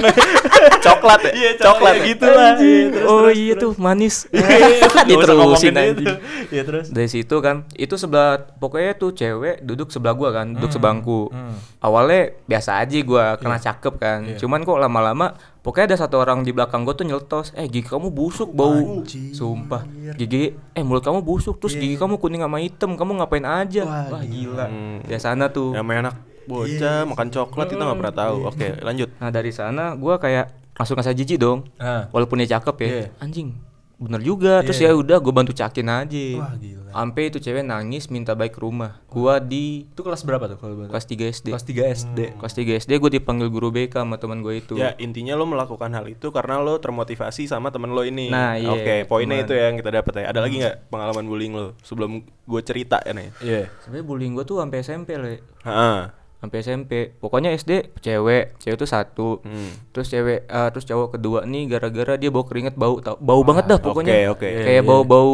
Coklat 0.81 1.21
ya? 1.23 1.33
Iya, 1.33 1.51
coklat. 1.57 1.95
gitu 2.03 2.27
lah. 2.27 2.53
Anjing. 2.53 2.87
oh 3.05 3.29
iya 3.29 3.55
tuh 3.55 3.73
manis. 3.77 4.27
Diterusin 5.09 5.75
anjing. 5.75 6.17
Iya 6.49 6.63
terus. 6.63 6.87
dari 6.89 7.09
situ 7.09 7.37
kan 7.39 7.67
itu 7.73 7.95
sebelah 7.95 8.39
pokoknya 8.55 8.95
tuh 8.95 9.11
cewek 9.11 9.61
duduk 9.61 9.89
sebelah 9.89 10.15
gua 10.15 10.31
kan 10.31 10.47
Hmm, 10.47 10.55
duduk 10.55 10.71
sebangku 10.71 11.33
awalnya 11.79 12.37
biasa 12.45 12.79
aja 12.79 12.99
gua 13.01 13.35
kena 13.37 13.57
Iya. 13.57 13.65
cakep 13.67 13.95
kan. 13.97 14.19
Cuman 14.37 14.61
kok 14.63 14.77
lama-lama 14.77 15.27
pokoknya 15.61 15.87
ada 15.91 15.99
satu 16.01 16.19
orang 16.19 16.43
di 16.43 16.51
belakang 16.51 16.85
gua 16.85 16.93
tuh 16.93 17.05
nyeletos. 17.05 17.51
Eh 17.55 17.67
gigi 17.67 17.87
kamu 17.87 18.11
busuk 18.11 18.51
bau. 18.51 19.03
Sumpah. 19.33 19.83
Gigi 20.15 20.53
eh 20.71 20.83
mulut 20.83 21.03
kamu 21.03 21.21
busuk. 21.21 21.59
Terus 21.59 21.75
Iya. 21.75 21.83
gigi 21.83 21.97
kamu 21.97 22.17
kuning 22.17 22.41
sama 22.41 22.59
hitam 22.59 22.95
kamu 22.95 23.19
ngapain 23.19 23.43
aja? 23.43 23.83
Wah, 23.85 24.21
gila. 24.21 24.67
Hmm. 24.67 24.99
ya 25.05 25.19
sana 25.19 25.49
tuh. 25.49 25.73
Namanya 25.73 26.11
anak 26.11 26.15
bocah 26.47 26.99
makan 27.07 27.29
coklat 27.29 27.67
kita 27.67 27.83
nggak 27.83 27.99
pernah 27.99 28.17
tahu. 28.17 28.37
Oke, 28.47 28.69
lanjut. 28.79 29.09
nah 29.17 29.29
dari 29.29 29.51
sana 29.51 29.95
gua 29.95 30.17
kayak 30.17 30.47
langsung 30.75 30.95
ngasih 30.95 31.15
jijik 31.15 31.39
dong 31.39 31.71
Ah. 31.77 32.11
walaupun 32.11 32.37
dia 32.37 32.51
cakep 32.53 32.77
ya 32.79 32.89
Iya. 32.89 33.07
anjing 33.19 33.55
bener 33.95 34.19
juga 34.21 34.59
terus 34.61 34.77
ya 34.77 34.91
udah 34.91 35.17
gue 35.17 35.31
bantu 35.31 35.55
cakin 35.55 35.87
aja 35.87 36.27
Wah, 36.35 36.59
gila. 36.59 36.91
sampai 36.91 37.23
itu 37.25 37.39
cewek 37.39 37.63
nangis 37.63 38.11
minta 38.11 38.35
baik 38.35 38.53
ke 38.53 38.61
rumah 38.61 38.99
gua 39.07 39.39
di 39.39 39.87
Itu 39.87 40.03
kelas 40.03 40.27
berapa 40.27 40.45
tuh 40.45 40.59
kalau 40.59 40.75
kelas 40.85 41.07
3 41.07 41.31
SD 41.31 41.47
Kelas 41.47 41.65
3 41.65 41.95
SD. 41.95 42.19
kelas 42.35 42.53
3 42.53 42.75
SD 42.77 42.91
gue 42.93 43.11
dipanggil 43.13 43.49
guru 43.49 43.71
BK 43.71 43.95
sama 43.97 44.19
teman 44.19 44.43
gue 44.43 44.59
itu 44.59 44.75
Ya 44.75 44.99
intinya 44.99 45.39
lo 45.39 45.47
melakukan 45.47 45.89
hal 45.89 46.05
itu 46.05 46.27
karena 46.29 46.59
lo 46.59 46.75
termotivasi 46.77 47.47
sama 47.47 47.71
temen 47.71 47.89
lo 47.89 48.03
ini. 48.03 48.29
Nah, 48.29 48.59
iya, 48.59 48.67
Oke, 48.69 48.97
poinnya 49.07 49.39
teman. 49.39 49.47
itu 49.47 49.53
ya 49.55 49.65
yang 49.65 49.79
kita 49.79 49.91
dapat 49.95 50.13
ya. 50.17 50.25
Ada 50.27 50.41
lagi 50.43 50.57
nggak 50.59 50.77
pengalaman 50.85 51.25
bullying 51.25 51.55
lo 51.55 51.67
sebelum 51.81 52.11
gue 52.27 52.61
cerita 52.61 52.99
ya 53.01 53.15
nih? 53.15 53.31
Iya. 53.41 53.63
sebenarnya 53.81 54.05
bullying 54.05 54.33
gue 54.35 54.45
tuh 54.45 54.59
sampai 54.59 54.79
SMP 54.81 55.15
le 55.15 55.39
Heeh. 55.63 55.99
Sampai 56.45 56.61
SMP 56.61 56.93
pokoknya 57.17 57.51
SD 57.51 57.73
cewek 57.99 58.61
cewek 58.61 58.77
tuh 58.77 58.85
satu 58.87 59.29
Hmm. 59.41 59.73
terus 59.91 60.07
cewek 60.07 60.45
eh, 60.45 60.69
terus 60.71 60.85
cowok 60.85 61.17
kedua 61.17 61.43
nih 61.43 61.65
gara-gara 61.67 62.15
dia 62.15 62.29
bau 62.29 62.45
keringet 62.45 62.75
bau 62.75 63.01
tau 63.01 63.17
bau 63.17 63.41
banget 63.41 63.65
dah 63.67 63.79
pokoknya 63.79 64.29
oke, 64.29 64.45
oke. 64.45 64.49
kayak 64.61 64.83
bau 64.83 65.03
bau 65.03 65.33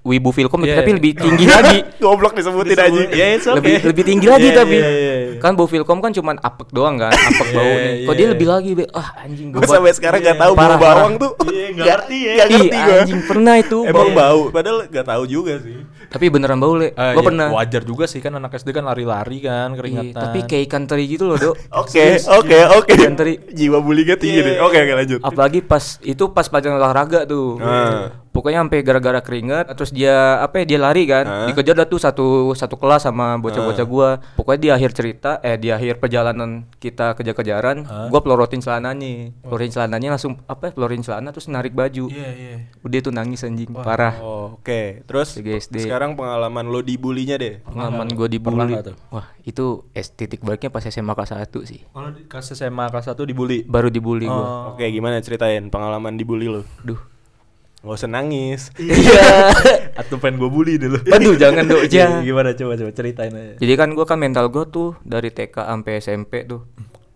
wibu 0.00 0.30
filkom 0.30 0.64
Iya, 0.64 0.80
tapi 0.80 0.90
iya. 0.90 0.96
lebih 0.96 1.12
tinggi 1.14 1.44
lagi 1.52 1.78
Goblok 1.98 2.32
disebutin 2.32 2.74
aja. 2.74 3.00
It's 3.04 3.44
okay. 3.44 3.52
lebih 3.52 3.74
lebih 3.84 4.04
tinggi 4.06 4.26
lagi 4.26 4.48
Iya, 4.48 4.56
tapi 4.56 4.76
iya, 4.76 4.88
iya, 4.88 5.14
iya. 5.28 5.36
kan 5.36 5.52
bau 5.52 5.68
filkom 5.68 6.00
kan 6.00 6.10
cuman 6.10 6.40
apek 6.40 6.72
doang 6.72 6.96
kan 6.96 7.12
apek 7.28 7.48
bau 7.52 7.60
Iya, 7.62 7.76
nih 7.78 7.92
iya, 7.92 8.06
kok 8.06 8.14
dia 8.14 8.20
iya. 8.20 8.32
lebih 8.32 8.46
lagi 8.48 8.70
be 8.72 8.84
ah 8.90 9.08
anjing 9.20 9.48
Gue 9.52 9.62
sampai 9.62 9.92
sekarang 9.92 10.18
nggak 10.18 10.38
tahu 10.38 10.52
bau 10.52 10.64
Parah, 10.64 10.78
bawang 10.78 11.12
parah. 11.12 11.20
tuh. 11.20 11.32
Iya, 11.46 11.66
nggak 11.76 11.86
ngerti 11.86 12.16
ya. 12.18 12.32
Ngerti 12.40 12.78
gue. 12.78 12.96
anjing 12.96 13.20
pernah 13.22 13.54
itu 13.54 13.78
Emang 13.84 13.92
bau 13.92 14.10
bau, 14.16 14.40
padahal 14.48 14.78
nggak 14.88 15.06
tahu 15.06 15.22
juga 15.24 15.52
sih. 15.60 15.76
Tapi 16.08 16.32
beneran 16.32 16.56
bau 16.56 16.72
le. 16.72 16.90
Eh, 16.90 17.12
Gua 17.12 17.20
ya, 17.20 17.26
pernah. 17.28 17.46
Wajar 17.52 17.82
juga 17.84 18.04
sih 18.04 18.18
kan 18.18 18.32
anak 18.32 18.56
SD 18.56 18.72
kan 18.72 18.82
lari-lari 18.82 19.38
kan 19.38 19.70
Iya, 19.70 19.76
keringatan. 19.76 20.16
tapi 20.16 20.38
kayak 20.44 20.62
ikan 20.66 20.84
teri 20.84 21.04
gitu 21.04 21.28
loh, 21.28 21.36
Dok. 21.36 21.56
Oke, 21.84 22.16
oke, 22.18 22.58
oke. 22.74 22.92
Ikan 22.92 23.14
teri. 23.14 23.36
Jiwa 23.48 23.78
bullyingnya 23.78 24.16
tinggi 24.16 24.40
deh. 24.40 24.56
Oke, 24.58 24.76
oke 24.78 24.92
lanjut. 24.94 25.20
Apalagi 25.20 25.60
pas 25.60 26.00
itu 26.00 26.24
pas 26.28 26.48
pelajaran 26.48 26.76
olahraga 26.76 27.24
tuh. 27.24 27.60
Ah. 27.60 28.24
Pokoknya 28.28 28.62
sampai 28.62 28.86
gara-gara 28.86 29.18
keringet 29.18 29.66
terus 29.74 29.90
dia 29.90 30.38
apa 30.38 30.62
ya 30.62 30.64
dia 30.64 30.78
lari 30.78 31.04
kan. 31.04 31.24
Ah. 31.26 31.46
Dikejar 31.46 31.74
dah 31.74 31.86
tuh 31.86 31.98
satu 31.98 32.26
satu 32.54 32.78
kelas 32.78 33.02
sama 33.02 33.34
bocah-bocah 33.36 33.82
gua. 33.82 34.10
Pokoknya 34.38 34.60
di 34.60 34.70
akhir 34.70 34.90
cerita 34.94 35.42
eh 35.42 35.58
di 35.58 35.74
akhir 35.74 35.98
perjalanan 35.98 36.62
kita 36.78 37.18
kejar-kejaran, 37.18 37.82
gua 38.08 38.20
pelorotin 38.22 38.62
celananya. 38.62 39.34
Pelorotin 39.42 39.74
celananya 39.74 40.08
langsung 40.14 40.38
apa 40.46 40.70
ya 40.70 40.72
pelorotin 40.72 41.02
celana 41.02 41.34
terus 41.34 41.50
narik 41.50 41.74
baju. 41.74 42.06
Iya, 42.08 42.30
iya. 42.30 42.54
Udah 42.80 42.98
tuh 43.02 43.10
nangis 43.10 43.42
anjing, 43.42 43.74
parah. 43.74 44.14
Oh, 44.22 44.54
Oke, 44.54 45.02
terus 45.04 45.34
Tiga 45.34 45.58
SD. 45.58 45.90
Sekarang 45.98 46.14
pengalaman 46.14 46.70
lo 46.70 46.78
dibulinya 46.78 47.34
deh. 47.34 47.58
Pengalaman 47.66 48.06
gua 48.14 48.30
Pernah 48.30 48.30
dibully. 48.30 48.74
tuh? 48.86 48.94
Wah, 49.10 49.26
itu 49.42 49.82
es 49.90 50.14
titik 50.14 50.46
baliknya 50.46 50.70
pas 50.70 50.86
SMA 50.86 51.10
kelas 51.10 51.34
1 51.34 51.50
sih. 51.66 51.82
Kalau 51.90 52.14
di 52.14 52.22
kelas 52.22 52.54
SMA 52.54 52.86
kelas 52.86 53.10
1 53.10 53.26
dibully. 53.26 53.66
Baru 53.66 53.90
dibully 53.90 54.24
Oh. 54.24 54.32
gua. 54.32 54.46
Oke, 54.72 54.86
gimana 54.86 55.18
ceritain 55.18 55.66
pengalaman 55.66 56.14
dibully 56.14 56.46
lo? 56.46 56.62
Duh. 56.86 57.02
Gak 57.78 57.94
usah 57.94 58.06
nangis. 58.06 58.70
Iya. 58.74 59.50
Atau 60.00 60.18
pengen 60.18 60.38
gue 60.38 60.46
bully 60.46 60.78
dulu. 60.78 61.02
Aduh, 61.10 61.34
jangan 61.34 61.62
dong, 61.62 61.82
jangan. 61.86 62.22
Gimana 62.26 62.54
coba 62.54 62.74
coba 62.74 62.90
ceritain 62.94 63.30
aja. 63.30 63.54
Jadi 63.58 63.72
kan 63.74 63.90
gua 63.90 64.06
kan 64.06 64.18
mental 64.18 64.46
gua 64.46 64.66
tuh 64.66 64.94
dari 65.02 65.34
TK 65.34 65.66
sampai 65.66 65.98
SMP 65.98 66.46
tuh. 66.46 66.62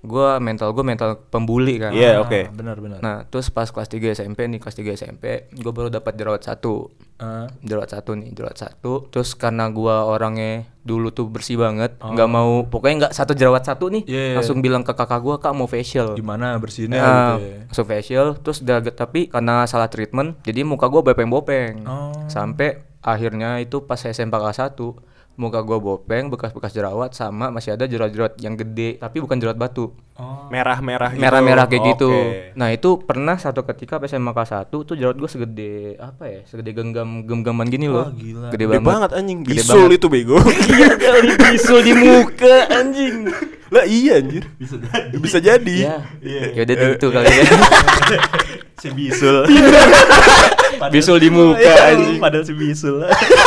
Gua 0.02 0.42
mental 0.42 0.75
gua 0.75 0.82
mental 0.82 1.14
pembuli 1.30 1.78
kan. 1.78 1.94
Iya, 1.94 2.18
oke. 2.18 2.50
Benar 2.50 2.82
benar. 2.82 2.99
Nah, 2.99 3.16
terus 3.23 3.49
pas 3.49 3.71
kelas 3.71 3.87
3 3.87 4.11
SMP 4.11 4.50
nih, 4.50 4.59
kelas 4.59 4.75
3 4.75 4.90
SMP, 4.92 5.47
gua 5.62 5.71
baru 5.71 5.88
dapat 5.88 6.18
jerawat 6.18 6.42
satu. 6.42 6.90
Ah. 7.23 7.47
Jerawat 7.62 7.94
satu 7.94 8.18
nih, 8.18 8.35
jerawat 8.35 8.59
satu. 8.59 9.06
Terus 9.14 9.38
karena 9.38 9.71
gua 9.71 10.02
orangnya 10.02 10.66
dulu 10.82 11.14
tuh 11.14 11.30
bersih 11.30 11.54
banget, 11.54 11.94
nggak 12.02 12.26
mau 12.26 12.66
pokoknya 12.66 13.06
nggak 13.06 13.14
satu 13.14 13.38
jerawat 13.38 13.62
satu 13.62 13.87
nih, 13.88 14.02
Oh. 14.02 14.11
Iya. 14.11 14.35
langsung 14.42 14.59
bilang 14.59 14.82
ke 14.82 14.90
kakak 14.90 15.23
gua, 15.23 15.38
"Kak 15.38 15.54
mau 15.54 15.71
facial." 15.71 16.18
gimana 16.18 16.59
bersihinnya 16.59 16.99
Nah, 16.99 17.38
gitu 17.38 17.47
ya. 17.47 17.59
langsung 17.71 17.87
facial, 17.87 18.26
terus 18.42 18.59
udah 18.61 18.82
tapi 18.90 19.30
karena 19.30 19.62
salah 19.64 19.87
treatment, 19.87 20.42
jadi 20.42 20.66
muka 20.66 20.90
gua 20.90 21.06
bopeng-bopeng. 21.06 21.87
Oh. 21.87 22.11
Sampai 22.26 22.82
akhirnya 22.99 23.62
itu 23.62 23.87
pas 23.87 23.99
SMP 23.99 24.35
kelas 24.35 24.59
1, 24.59 24.99
muka 25.37 25.65
gua 25.65 25.81
bopeng, 25.81 26.29
bekas-bekas 26.29 26.77
jerawat 26.77 27.17
sama 27.17 27.49
masih 27.49 27.73
ada 27.73 27.89
jerawat-jerawat 27.89 28.37
yang 28.39 28.55
gede, 28.55 29.01
tapi 29.01 29.19
bukan 29.19 29.41
jerawat 29.41 29.57
batu. 29.57 29.97
Oh. 30.12 30.53
Merah-merah 30.53 31.17
gitu. 31.17 31.25
Merah-merah 31.25 31.65
kayak 31.67 31.97
gitu. 31.97 32.12
Oke. 32.12 32.53
Nah, 32.53 32.69
itu 32.69 33.01
pernah 33.01 33.41
satu 33.41 33.65
ketika 33.65 33.97
pas 33.97 34.12
SMA 34.12 34.37
kelas 34.37 34.53
1 34.53 34.69
tuh 34.69 34.93
jerawat 34.93 35.17
gua 35.17 35.31
segede 35.33 35.97
apa 35.97 36.29
ya? 36.29 36.41
Segede 36.45 36.77
genggam 36.77 37.25
genggaman 37.25 37.67
gini 37.73 37.89
loh. 37.89 38.09
Wah, 38.09 38.12
gila. 38.12 38.49
Gede, 38.53 38.65
Gede 38.69 38.77
banget. 38.77 38.89
banget 38.93 39.11
anjing. 39.17 39.39
Gede 39.41 39.55
Bisul 39.57 39.77
banget. 39.81 39.97
itu 39.97 40.07
bego. 40.12 40.39
Iya 40.73 40.91
kali 40.97 41.31
bisul 41.37 41.79
di 41.81 41.93
muka 41.97 42.57
anjing. 42.69 43.17
lah 43.75 43.85
iya 43.89 44.21
anjir. 44.21 44.45
Bisa 44.61 44.77
jadi. 44.77 45.15
Bisa 45.17 45.39
jadi. 45.41 45.77
Ya. 45.81 45.97
Ya 46.53 46.61
udah 46.61 46.77
itu 46.93 47.09
kali 47.09 47.27
ya. 47.33 47.45
si 48.83 48.89
bisul. 50.85 51.15
bisul 51.15 51.17
di 51.19 51.29
muka 51.29 51.61
Iya, 51.61 51.75
anjing. 51.93 52.19
Padahal 52.19 52.43
si 52.43 52.53
bisul. 52.53 52.97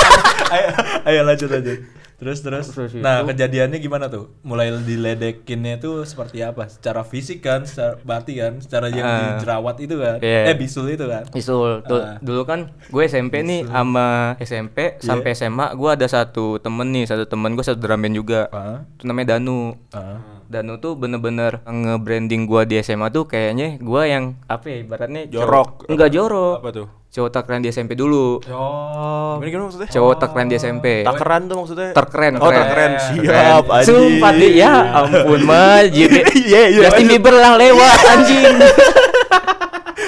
ayo, 0.53 0.67
ayo 1.03 1.19
lanjut 1.23 1.49
lanjut. 1.49 1.79
Terus 2.15 2.39
terus. 2.39 2.71
Nah, 2.95 3.27
kejadiannya 3.27 3.75
gimana 3.75 4.07
tuh? 4.07 4.31
Mulai 4.41 4.71
diledekinnya 4.79 5.75
tuh 5.75 6.01
seperti 6.01 6.39
apa? 6.39 6.63
Secara 6.65 7.03
fisik 7.03 7.43
kan, 7.43 7.67
secara 7.67 7.99
berarti 7.99 8.39
kan, 8.39 8.55
secara 8.57 8.87
yang 8.87 9.03
Ah. 9.03 9.19
dijerawat 9.35 9.75
itu 9.79 9.99
kan. 9.99 10.17
Iya. 10.19 10.47
Eh, 10.47 10.55
bisul 10.55 10.87
itu 10.89 11.03
kan. 11.03 11.27
Bisul 11.27 11.83
tuh 11.83 11.99
Ah. 11.99 12.15
dulu 12.17 12.41
kan 12.43 12.71
gue 12.71 13.03
SMP 13.03 13.43
nih 13.43 13.67
sama 13.67 14.39
SMP 14.39 14.95
sampai 14.97 15.35
SMA 15.35 15.75
gue 15.75 15.89
ada 15.91 16.07
satu 16.07 16.55
temen 16.57 16.87
nih 16.89 17.03
satu 17.03 17.27
temen 17.27 17.51
gue 17.51 17.61
satu 17.61 17.75
drum 17.77 17.99
band 17.99 18.15
juga 18.15 18.47
Ah. 18.49 18.87
itu 18.89 19.03
namanya 19.03 19.35
Danu 19.35 19.75
Ah. 19.91 20.23
Danu 20.45 20.77
tuh 20.77 20.95
bener-bener 20.95 21.59
nge-branding 21.65 22.45
gue 22.45 22.61
di 22.63 22.75
SMA 22.77 23.09
tuh 23.09 23.25
kayaknya 23.25 23.75
gue 23.75 24.01
yang 24.05 24.39
apa 24.45 24.65
ya 24.65 24.77
ibaratnya 24.79 25.21
Jorok. 25.27 25.89
enggak 25.89 26.09
jorok 26.09 26.57
Apa 26.61 26.69
tuh? 26.71 26.87
Cowok 27.15 27.31
terkeren 27.31 27.63
di 27.63 27.71
SMP 27.71 27.95
dulu 27.95 28.43
Oh. 28.45 29.39
Gimana, 29.39 29.47
gimana 29.47 29.63
maksudnya? 29.65 29.87
cowok 29.87 30.15
terkeren 30.17 30.45
di 30.45 30.55
SMP 30.57 30.85
Takeran 31.01 31.41
tuh 31.47 31.55
maksudnya. 31.57 31.89
terkeren 31.91 32.33
Oh, 32.35 32.51
terkeren. 32.51 32.91
Siap 32.99 33.63
anjing. 33.65 33.87
Sumpah 33.87 34.31
deh 34.35 34.51
ya 34.53 34.73
ampun 34.93 35.41
mah 35.41 35.79
jadi 35.87 36.19
Iya, 36.45 36.61
iya, 36.67 36.79
Justin 36.83 37.07
lanjut. 37.07 37.11
Bieber 37.15 37.33
lah 37.33 37.53
lewat 37.55 37.99
anjing 38.05 38.55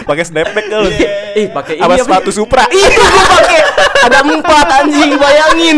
Pakai 0.04 0.24
snapback 0.24 0.66
kali. 0.68 0.94
ih 1.38 1.48
pakai 1.50 1.78
ini 1.78 1.86
Apa 1.86 1.96
sepatu 1.98 2.30
Supra? 2.30 2.66
Ih, 2.68 2.86
gua 2.92 3.10
pakai 3.10 3.62
ada 3.98 4.20
empat 4.24 4.68
anjing, 4.82 5.12
bayangin. 5.16 5.78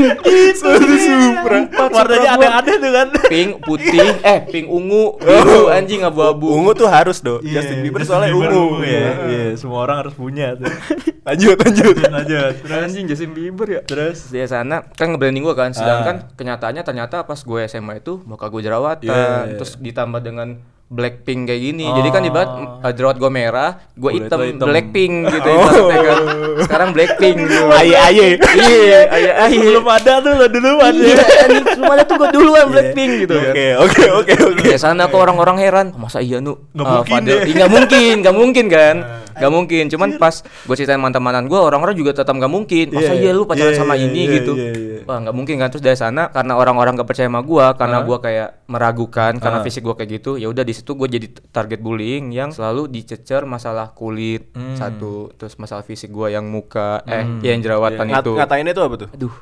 Sepatu 0.54 0.96
Supra. 0.98 1.58
Warnanya 1.90 2.30
aneh-aneh 2.36 2.76
tuh 2.78 2.92
kan. 2.92 3.08
Pink, 3.28 3.50
putih, 3.62 4.10
eh 4.22 4.40
pink 4.46 4.68
ungu, 4.68 5.18
biru 5.18 5.68
anjing 5.68 6.02
abu-abu. 6.02 6.52
Ungu 6.52 6.72
tuh 6.74 6.88
harus 6.88 7.20
dong. 7.20 7.40
Justin 7.42 7.82
Bieber 7.82 8.04
soalnya 8.04 8.32
ungu. 8.32 8.82
ya. 8.84 9.10
Iya, 9.26 9.46
semua 9.56 9.84
orang 9.84 10.08
harus 10.08 10.14
punya 10.14 10.56
tuh. 10.56 10.68
Lanjut, 11.30 11.62
lanjut. 11.62 11.94
lanjut. 12.10 12.54
Terus 12.58 12.80
Anjing 12.82 13.06
Justin 13.06 13.32
Bieber 13.38 13.68
ya. 13.70 13.82
terus 13.86 14.34
Di 14.34 14.42
sana 14.50 14.82
kan 14.98 15.14
nge-branding 15.14 15.46
gua 15.46 15.54
kan, 15.54 15.70
sedangkan 15.70 16.34
kenyataannya 16.34 16.82
ternyata 16.82 17.22
pas 17.22 17.38
gue 17.38 17.62
SMA 17.70 18.02
itu 18.02 18.18
muka 18.26 18.50
gue 18.50 18.66
jerawatan, 18.66 19.06
Iya, 19.06 19.14
iya. 19.46 19.54
terus 19.54 19.78
ditambah 19.78 20.26
dengan 20.26 20.58
Blackpink 20.90 21.46
kayak 21.46 21.62
gini. 21.62 21.86
Jadi 21.86 22.10
kan 22.10 22.26
ibarat 22.26 22.50
uh, 22.82 22.90
jerawat 22.90 23.22
gue 23.22 23.30
merah, 23.30 23.78
gue 23.94 24.10
hitam. 24.10 24.42
Blackpink 24.58 25.30
gitu 25.30 25.46
ibaratnya 25.46 26.02
kan. 26.02 26.24
Sekarang 26.66 26.90
Blackpink 26.98 27.38
gitu. 27.46 27.70
Aye, 27.78 27.94
aye. 27.94 28.28
Iya, 28.42 29.00
aye 29.14 29.32
aye. 29.38 29.60
belum 29.70 29.86
ada 29.86 30.18
tuh 30.18 30.34
lo 30.34 30.50
duluan 30.50 30.94
Iya, 30.98 31.14
ya. 31.14 31.46
anjing, 31.46 31.66
cuma 31.78 31.94
ada 31.94 32.04
tuh 32.10 32.16
gue 32.18 32.30
duluan 32.34 32.66
Blackpink 32.74 33.12
gitu 33.22 33.38
kan. 33.38 33.54
Oke, 33.54 33.68
oke, 33.78 34.06
oke, 34.18 34.34
oke. 34.50 34.66
Di 34.66 34.82
sana 34.82 35.06
kok 35.06 35.22
orang-orang 35.22 35.62
heran, 35.62 35.88
masa 35.94 36.26
iya 36.26 36.42
nu? 36.42 36.58
Nggak 36.74 36.86
eh, 36.90 36.94
mungkin 36.98 37.22
deh. 37.22 37.40
Ih, 37.46 37.54
nggak 37.54 37.70
mungkin, 37.70 38.14
nggak 38.26 38.36
mungkin 38.36 38.66
kan? 38.66 38.96
Nggak 39.38 39.52
mungkin. 39.54 39.84
Cuman 39.94 40.10
pas 40.18 40.42
gue 40.42 40.74
ceritain 40.76 40.98
mantan-mantan 40.98 41.46
gue, 41.46 41.60
orang-orang 41.62 41.94
juga 41.94 42.18
tetap 42.18 42.34
nggak 42.34 42.50
mungkin. 42.50 42.98
Masa 42.98 43.14
Iya, 43.14 43.30
iya 43.30 43.32
lu 43.38 43.46
pacaran 43.46 43.72
iya, 43.72 43.80
sama 43.80 43.94
iya, 43.94 44.10
ini 44.10 44.22
iya, 44.26 44.34
gitu? 44.42 44.58
iya, 44.58 44.72
iya. 44.74 44.98
Wah 45.06 45.22
nggak 45.22 45.36
mungkin 45.38 45.62
kan? 45.62 45.70
Terus 45.70 45.86
dari 45.86 45.98
sana 46.02 46.34
karena 46.34 46.58
orang-orang 46.58 46.98
gak 46.98 47.06
percaya 47.06 47.30
sama 47.30 47.46
gue, 47.46 47.66
karena 47.78 47.98
gue 48.02 48.18
kayak 48.18 48.50
meragukan 48.70 49.34
karena 49.36 49.60
Ah. 49.60 49.66
fisik 49.66 49.82
gue 49.82 49.96
kayak 49.96 50.12
gitu. 50.16 50.32
Ya 50.36 50.46
udah 50.46 50.62
di 50.62 50.72
situ 50.72 50.94
gue 50.94 51.10
jadi 51.10 51.26
target 51.50 51.78
bullying 51.78 52.30
yang 52.30 52.50
selalu 52.50 52.86
dicecer 52.88 53.44
masalah 53.44 53.92
kulit 53.92 54.54
Hmm. 54.54 54.74
satu, 54.74 55.34
terus 55.34 55.58
masalah 55.58 55.82
fisik 55.82 56.08
gue 56.08 56.30
yang 56.30 56.46
muka, 56.46 57.02
eh 57.04 57.26
yang 57.44 57.58
jerawatan 57.58 58.06
Ngat- 58.06 58.22
itu. 58.22 58.34
ngatainnya 58.36 58.72
tuh 58.72 58.84
apa 58.84 58.96
tuh? 58.98 59.10
Aduh. 59.12 59.34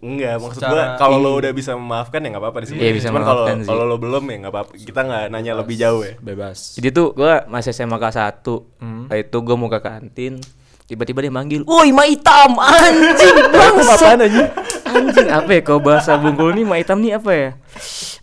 Enggak, 0.00 0.38
maksud 0.38 0.60
Secara- 0.62 0.72
gua 0.72 0.84
kalau 0.96 1.18
lo 1.18 1.30
udah 1.34 1.50
bisa 1.50 1.74
memaafkan 1.74 2.16
ya 2.18 2.30
nggak 2.30 2.40
apa-apa 2.40 2.58
di 2.58 2.66
sini. 2.66 2.78
Iya, 2.78 2.92
bisa 2.94 3.06
Cuman 3.06 3.20
kalau 3.20 3.34
memaafkan 3.42 3.56
sih. 3.58 3.68
kalau 3.68 3.84
lo 3.84 3.96
belum 3.98 4.24
ya 4.24 4.36
nggak 4.38 4.52
apa-apa. 4.52 4.70
Kita 4.78 5.00
nggak 5.02 5.24
nanya 5.28 5.52
lebih 5.54 5.76
jauh 5.76 6.00
ya. 6.00 6.14
Bebas. 6.16 6.58
Jadi 6.74 6.88
tuh 6.90 7.12
gue 7.12 7.32
masih 7.46 7.70
SMA 7.70 7.96
kelas 7.96 8.16
1 8.16 8.64
Hmm. 8.78 9.08
Itu 9.08 9.40
gue 9.40 9.54
mau 9.54 9.66
ke 9.66 9.80
kantin 9.80 10.40
Tiba-tiba 10.84 11.20
dia 11.20 11.32
manggil 11.32 11.64
Woi 11.64 11.88
ma 11.90 12.04
hitam 12.04 12.54
Anjing 12.54 13.36
bangsa 13.52 13.92
Apaan 13.94 14.20
anjing? 14.20 14.48
Anjing 14.94 15.28
apa 15.28 15.50
ya? 15.50 15.60
Kalau 15.60 15.80
bahasa 15.80 16.14
bungkul 16.14 16.54
nih 16.54 16.64
ma 16.64 16.78
hitam 16.78 16.98
nih 16.98 17.18
apa 17.18 17.30
ya? 17.30 17.50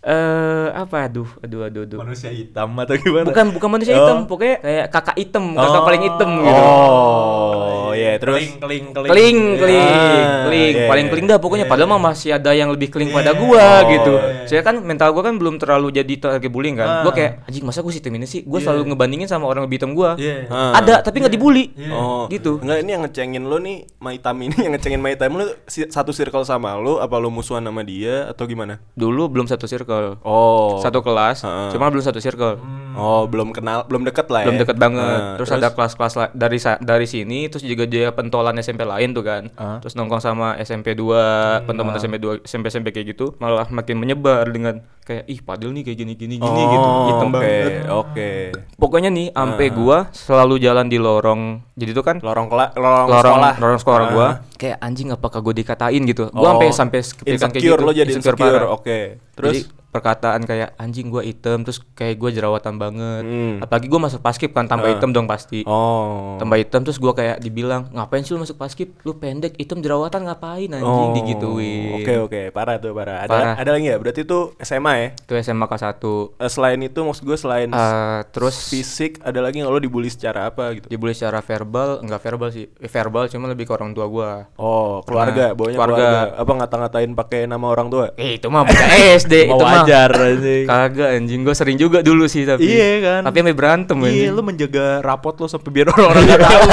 Eh 0.02 0.66
apa? 0.72 0.96
Aduh 1.06 1.28
aduh 1.38 1.60
aduh 1.68 1.82
aduh. 1.84 1.98
Manusia 2.00 2.28
hitam 2.28 2.72
atau 2.74 2.96
gimana? 2.96 3.28
Bukan 3.28 3.46
bukan 3.52 3.68
manusia 3.70 3.94
hitam. 3.94 4.24
Pokoknya 4.24 4.56
kayak 4.58 4.86
kakak 4.90 5.16
hitam 5.16 5.44
Kakak 5.52 5.78
Oh. 5.78 5.84
paling 5.84 6.02
hitam 6.02 6.30
gitu. 6.40 6.62
Oh, 6.64 7.71
iya, 7.94 8.16
terus 8.16 8.36
keling 8.36 8.56
keling 8.58 8.84
keling. 8.92 9.08
Keling, 9.08 9.38
keling, 9.56 9.82
Ah, 9.82 10.44
keling, 10.44 10.74
iya, 10.74 10.86
paling 10.86 11.04
iya. 11.04 11.12
keling 11.12 11.26
dah 11.26 11.38
pokoknya. 11.38 11.66
Padahal 11.66 11.88
mah 11.88 12.02
masih 12.04 12.30
ada 12.32 12.50
yang 12.50 12.68
lebih 12.68 12.88
keling 12.88 13.08
pada 13.08 13.32
gua 13.32 13.60
Oh, 13.80 13.88
gitu. 13.88 14.14
iya, 14.14 14.44
Saya 14.44 14.60
kan 14.60 14.78
mental 14.78 15.10
gua 15.10 15.22
kan 15.22 15.34
belum 15.34 15.56
terlalu 15.56 15.92
jadi 15.92 16.12
target 16.18 16.48
bullying 16.48 16.74
kan. 16.74 17.02
Gua 17.02 17.08
Ah. 17.08 17.14
kayak 17.14 17.32
anjing 17.44 17.62
masa 17.62 17.80
gua 17.80 17.90
hitam 17.90 18.12
ini 18.12 18.24
sih. 18.24 18.42
Gua 18.42 18.58
selalu 18.58 18.88
ngebandingin 18.88 19.26
sama 19.26 19.44
orang 19.44 19.64
lebih 19.64 19.78
hitam 19.78 19.92
gua. 19.92 20.14
Iya. 20.14 20.46
Ah. 20.48 20.76
Ada 20.76 21.00
tapi 21.02 21.18
nggak 21.18 21.32
dibully. 21.32 21.72
Oh, 21.88 22.26
Gitu. 22.26 22.58
Enggak 22.58 22.78
ini 22.78 22.90
yang 22.90 23.02
ngecengin 23.02 23.42
lo 23.42 23.56
nih, 23.56 23.84
Maitam 23.96 24.36
ini 24.38 24.56
yang 24.62 24.72
ngecengin 24.72 24.98
Maitam 24.98 25.32
lo 25.32 25.44
si- 25.64 25.86
satu 25.86 26.10
circle 26.10 26.42
sama 26.42 26.74
lo 26.74 26.98
apa 26.98 27.16
lo 27.16 27.28
musuhan 27.28 27.60
sama 27.60 27.82
dia 27.82 28.26
atau 28.26 28.44
gimana? 28.44 28.80
Dulu 28.92 29.28
belum 29.28 29.46
satu 29.46 29.64
circle. 29.64 30.20
Oh. 30.22 30.78
Satu 30.78 31.00
kelas, 31.00 31.42
Heeh. 31.42 31.68
cuma 31.70 31.88
belum 31.88 32.00
satu 32.00 32.18
circle. 32.18 32.58
Oh, 32.92 33.24
belum 33.24 33.50
kenal, 33.50 33.84
belum 33.84 34.04
deket 34.04 34.28
lah 34.28 34.44
ya. 34.44 34.46
Belum 34.46 34.58
deket 34.58 34.76
banget. 34.76 35.00
Nah, 35.18 35.34
terus, 35.34 35.48
ada 35.48 35.68
kelas-kelas 35.68 36.12
la- 36.14 36.32
dari 36.32 36.58
dari 36.78 37.06
sini 37.06 37.48
terus 37.48 37.62
juga 37.62 37.81
dia 37.84 38.10
pentolan 38.10 38.54
SMP 38.56 38.82
lain 38.82 39.10
tuh 39.10 39.20
kan. 39.20 39.48
Ah. 39.54 39.78
Terus 39.78 39.94
nongkrong 39.94 40.18
sama 40.18 40.54
SMP 40.58 40.92
2, 40.92 41.62
teman-teman 41.62 41.94
SMP 41.94 42.16
2, 42.16 42.42
SMP 42.42 42.66
SMP 42.68 42.88
kayak 42.90 43.12
gitu, 43.12 43.34
malah 43.36 43.66
makin 43.68 43.96
menyebar 43.96 44.46
dengan 44.46 44.80
kayak 45.00 45.26
ih 45.26 45.40
Padil 45.40 45.70
nih 45.70 45.82
kayak 45.82 45.98
gini 45.98 46.12
gini 46.14 46.34
gini 46.36 46.62
Oh, 46.62 46.68
gitu. 46.68 46.88
Hitam 47.08 47.28
oke, 47.28 47.34
banget. 47.34 47.72
Oke. 47.90 48.30
Pokoknya 48.78 49.10
nih 49.10 49.26
ampe 49.32 49.66
gua 49.68 50.06
selalu 50.10 50.54
jalan 50.58 50.86
di 50.86 50.96
lorong. 50.96 51.42
Jadi 51.72 51.90
tuh 51.90 52.02
kan 52.02 52.16
Lorong 52.18 52.46
kela, 52.46 52.70
lorong, 52.72 53.06
lorong 53.08 53.22
sekolah. 53.34 53.54
lorong 53.58 53.80
sekolah 53.80 54.06
gua 54.08 54.22
Ah. 54.22 54.34
kayak 54.54 54.78
anjing 54.78 55.10
apakah 55.10 55.40
gue 55.40 55.54
dikatain 55.56 56.02
gitu. 56.04 56.30
Gua 56.30 56.54
Oh, 56.54 56.54
sampai 56.54 56.68
sampai 56.70 57.00
kepikiran 57.02 57.50
kayak 57.50 57.54
insecure 57.58 57.78
gitu. 57.78 57.86
lo 57.86 57.92
jadi 57.92 58.12
insecure. 58.14 58.38
parah. 58.38 58.70
Oke. 58.70 58.98
Terus 59.34 59.54
Jadi 59.58 59.81
perkataan 59.92 60.40
kayak 60.42 60.72
anjing 60.74 61.06
gua 61.06 61.20
hitam 61.20 61.60
terus 61.60 61.84
kayak 61.92 62.16
gua 62.16 62.32
jerawatan 62.32 62.74
banget. 62.74 63.22
Hmm. 63.22 63.60
Apalagi 63.60 63.86
gua 63.86 64.00
masuk 64.02 64.18
paskib 64.18 64.50
kan 64.50 64.64
tambah 64.64 64.88
hitam 64.88 65.12
dong 65.12 65.28
pasti. 65.28 65.62
Oh. 65.62 66.40
Tambah 66.40 66.56
hitam 66.56 66.80
terus 66.80 66.96
gua 66.96 67.12
kayak 67.12 67.38
dibilang, 67.38 67.92
"Ngapain 67.92 68.24
sih 68.24 68.32
lu 68.32 68.40
masuk 68.40 68.56
paskib? 68.56 68.96
Lu 69.02 69.14
pendek, 69.14 69.52
hitam 69.54 69.78
jerawatan 69.78 70.24
ngapain 70.24 70.72
anjing?" 70.72 70.82
Oh. 70.82 71.12
digituin. 71.12 72.00
Oke 72.00 72.14
oke, 72.18 72.40
parah 72.50 72.76
tuh 72.76 72.90
parah. 72.90 73.22
Ada 73.22 73.30
Parah. 73.30 73.54
ada 73.54 73.70
lagi 73.70 73.86
ya? 73.86 73.96
Berarti 73.96 74.20
itu 74.22 74.38
SMA 74.58 74.92
ya? 74.94 75.08
Itu 75.14 75.32
SMA 75.36 75.64
kelas 75.66 75.84
1. 75.84 76.32
Eh, 76.38 76.48
selain 76.48 76.80
itu 76.80 76.98
maksud 76.98 77.22
gue 77.22 77.36
selain 77.36 77.68
Eh, 77.68 78.20
terus 78.30 78.56
fisik 78.66 79.20
ada 79.20 79.38
lagi 79.38 79.60
nggak 79.60 79.68
lo 79.68 79.78
dibully 79.78 80.08
secara 80.08 80.48
apa 80.48 80.72
gitu? 80.72 80.88
dibully 80.88 81.12
secara 81.12 81.38
verbal, 81.38 82.00
enggak 82.00 82.20
verbal 82.22 82.48
sih. 82.48 82.64
Eh, 82.72 82.88
verbal 82.88 83.28
cuma 83.28 83.44
lebih 83.46 83.64
ke 83.64 83.72
orang 83.72 83.92
tua 83.92 84.06
gua. 84.06 84.48
Oh, 84.56 85.02
keluarga, 85.02 85.52
Pernah. 85.52 85.54
bawanya 85.54 85.76
Keluarga. 85.76 85.96
keluarga. 85.98 86.40
Apa 86.40 86.52
ngata-ngatain 86.54 87.10
pakai 87.12 87.40
nama 87.44 87.66
orang 87.66 87.88
tua? 87.88 88.06
Eh, 88.16 88.38
itu 88.38 88.48
mah 88.48 88.64
bukan 88.64 88.88
SD, 89.18 89.34
itu 89.46 89.60
mah 89.60 89.81
wajar 89.82 90.10
anjing. 90.28 90.64
Kagak 90.64 91.08
anjing, 91.12 91.40
gua 91.40 91.54
sering 91.54 91.76
juga 91.76 91.98
dulu 92.00 92.24
sih 92.24 92.42
tapi. 92.42 92.62
Iya 92.62 92.90
kan? 92.98 93.20
Tapi 93.24 93.36
sampai 93.38 93.54
berantem 93.54 93.96
Iya, 93.98 94.08
anjing. 94.08 94.30
lu 94.32 94.42
menjaga 94.42 94.86
rapot 95.00 95.34
lo 95.34 95.46
sampai 95.46 95.70
biar 95.70 95.86
orang-orang 95.88 96.22
gak 96.28 96.40
tahu. 96.40 96.62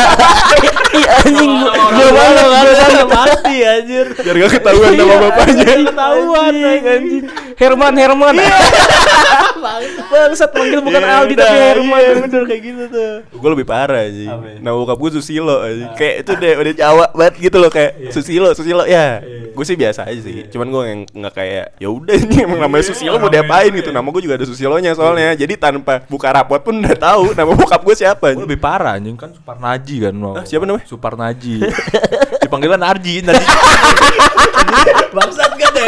Iya 0.89 1.11
anjing 1.21 1.51
banget, 1.53 1.81
gua 1.93 2.09
banget 2.11 3.07
pasti 3.07 3.55
anjir. 3.61 4.05
Biar 4.15 4.35
gak 4.35 4.51
ketahuan 4.55 4.91
nama 4.91 5.15
bapaknya. 5.21 5.65
Ketahuan 5.85 6.53
anjing. 6.57 7.23
Herman, 7.55 7.93
Herman. 7.93 8.33
Bangsat 10.09 10.51
manggil 10.51 10.79
bukan 10.79 10.97
Iya, 10.99 11.13
Aldi 11.15 11.33
tapi 11.35 11.57
Herman. 11.59 11.99
Iya, 11.99 12.11
bener 12.19 12.43
kayak 12.45 12.61
gitu 12.63 12.83
tuh. 12.89 13.11
Gue 13.31 13.49
lebih 13.51 13.67
parah 13.67 14.01
aja. 14.01 14.39
Nama 14.57 14.73
bokap 14.73 14.97
gue 14.97 15.09
Susilo 15.13 15.61
aja. 15.61 15.93
Kayak 15.93 16.15
itu 16.19 16.31
deh 16.35 16.53
udah 16.57 16.73
Jawa 16.73 17.05
banget 17.11 17.35
gitu 17.39 17.57
loh 17.57 17.69
kayak 17.69 17.91
Susilo, 18.09 18.49
Susilo 18.51 18.83
ya. 18.83 19.21
Gue 19.51 19.61
sih 19.63 19.75
biasa 19.75 20.07
aja 20.07 20.19
sih. 20.19 20.47
Cuman 20.47 20.67
gue 20.67 20.83
yang 20.83 20.99
nggak 21.05 21.33
kayak 21.33 21.65
ya 21.77 21.87
udah 21.87 22.15
ini 22.17 22.35
emang 22.41 22.59
namanya 22.59 22.83
Susilo 22.83 22.98
mau 23.07 23.31
diapain 23.31 23.71
gitu. 23.71 23.89
Nama 23.95 24.07
gue 24.07 24.21
juga 24.25 24.35
ada 24.35 24.45
Susilonya 24.45 24.91
soalnya. 24.97 25.37
Jadi 25.37 25.55
tanpa 25.55 26.03
buka 26.09 26.27
rapot 26.33 26.59
pun 26.59 26.75
udah 26.75 26.97
tahu 26.97 27.31
nama 27.37 27.51
bokap 27.55 27.81
gue 27.85 27.95
siapa. 27.95 28.35
Gua 28.35 28.43
lebih 28.43 28.59
parah 28.59 28.99
anjing 28.99 29.15
kan 29.15 29.31
Suparnaji 29.31 29.95
kan. 30.03 30.13
Ah, 30.35 30.43
siapa 30.43 30.63
namanya? 30.67 30.85
Suparnaji. 30.89 31.63
Dipanggilan 32.43 32.81
Arji 32.83 33.23
Narji. 33.23 33.47
Bangsat 35.15 35.51
kan 35.57 35.71
deh. 35.73 35.87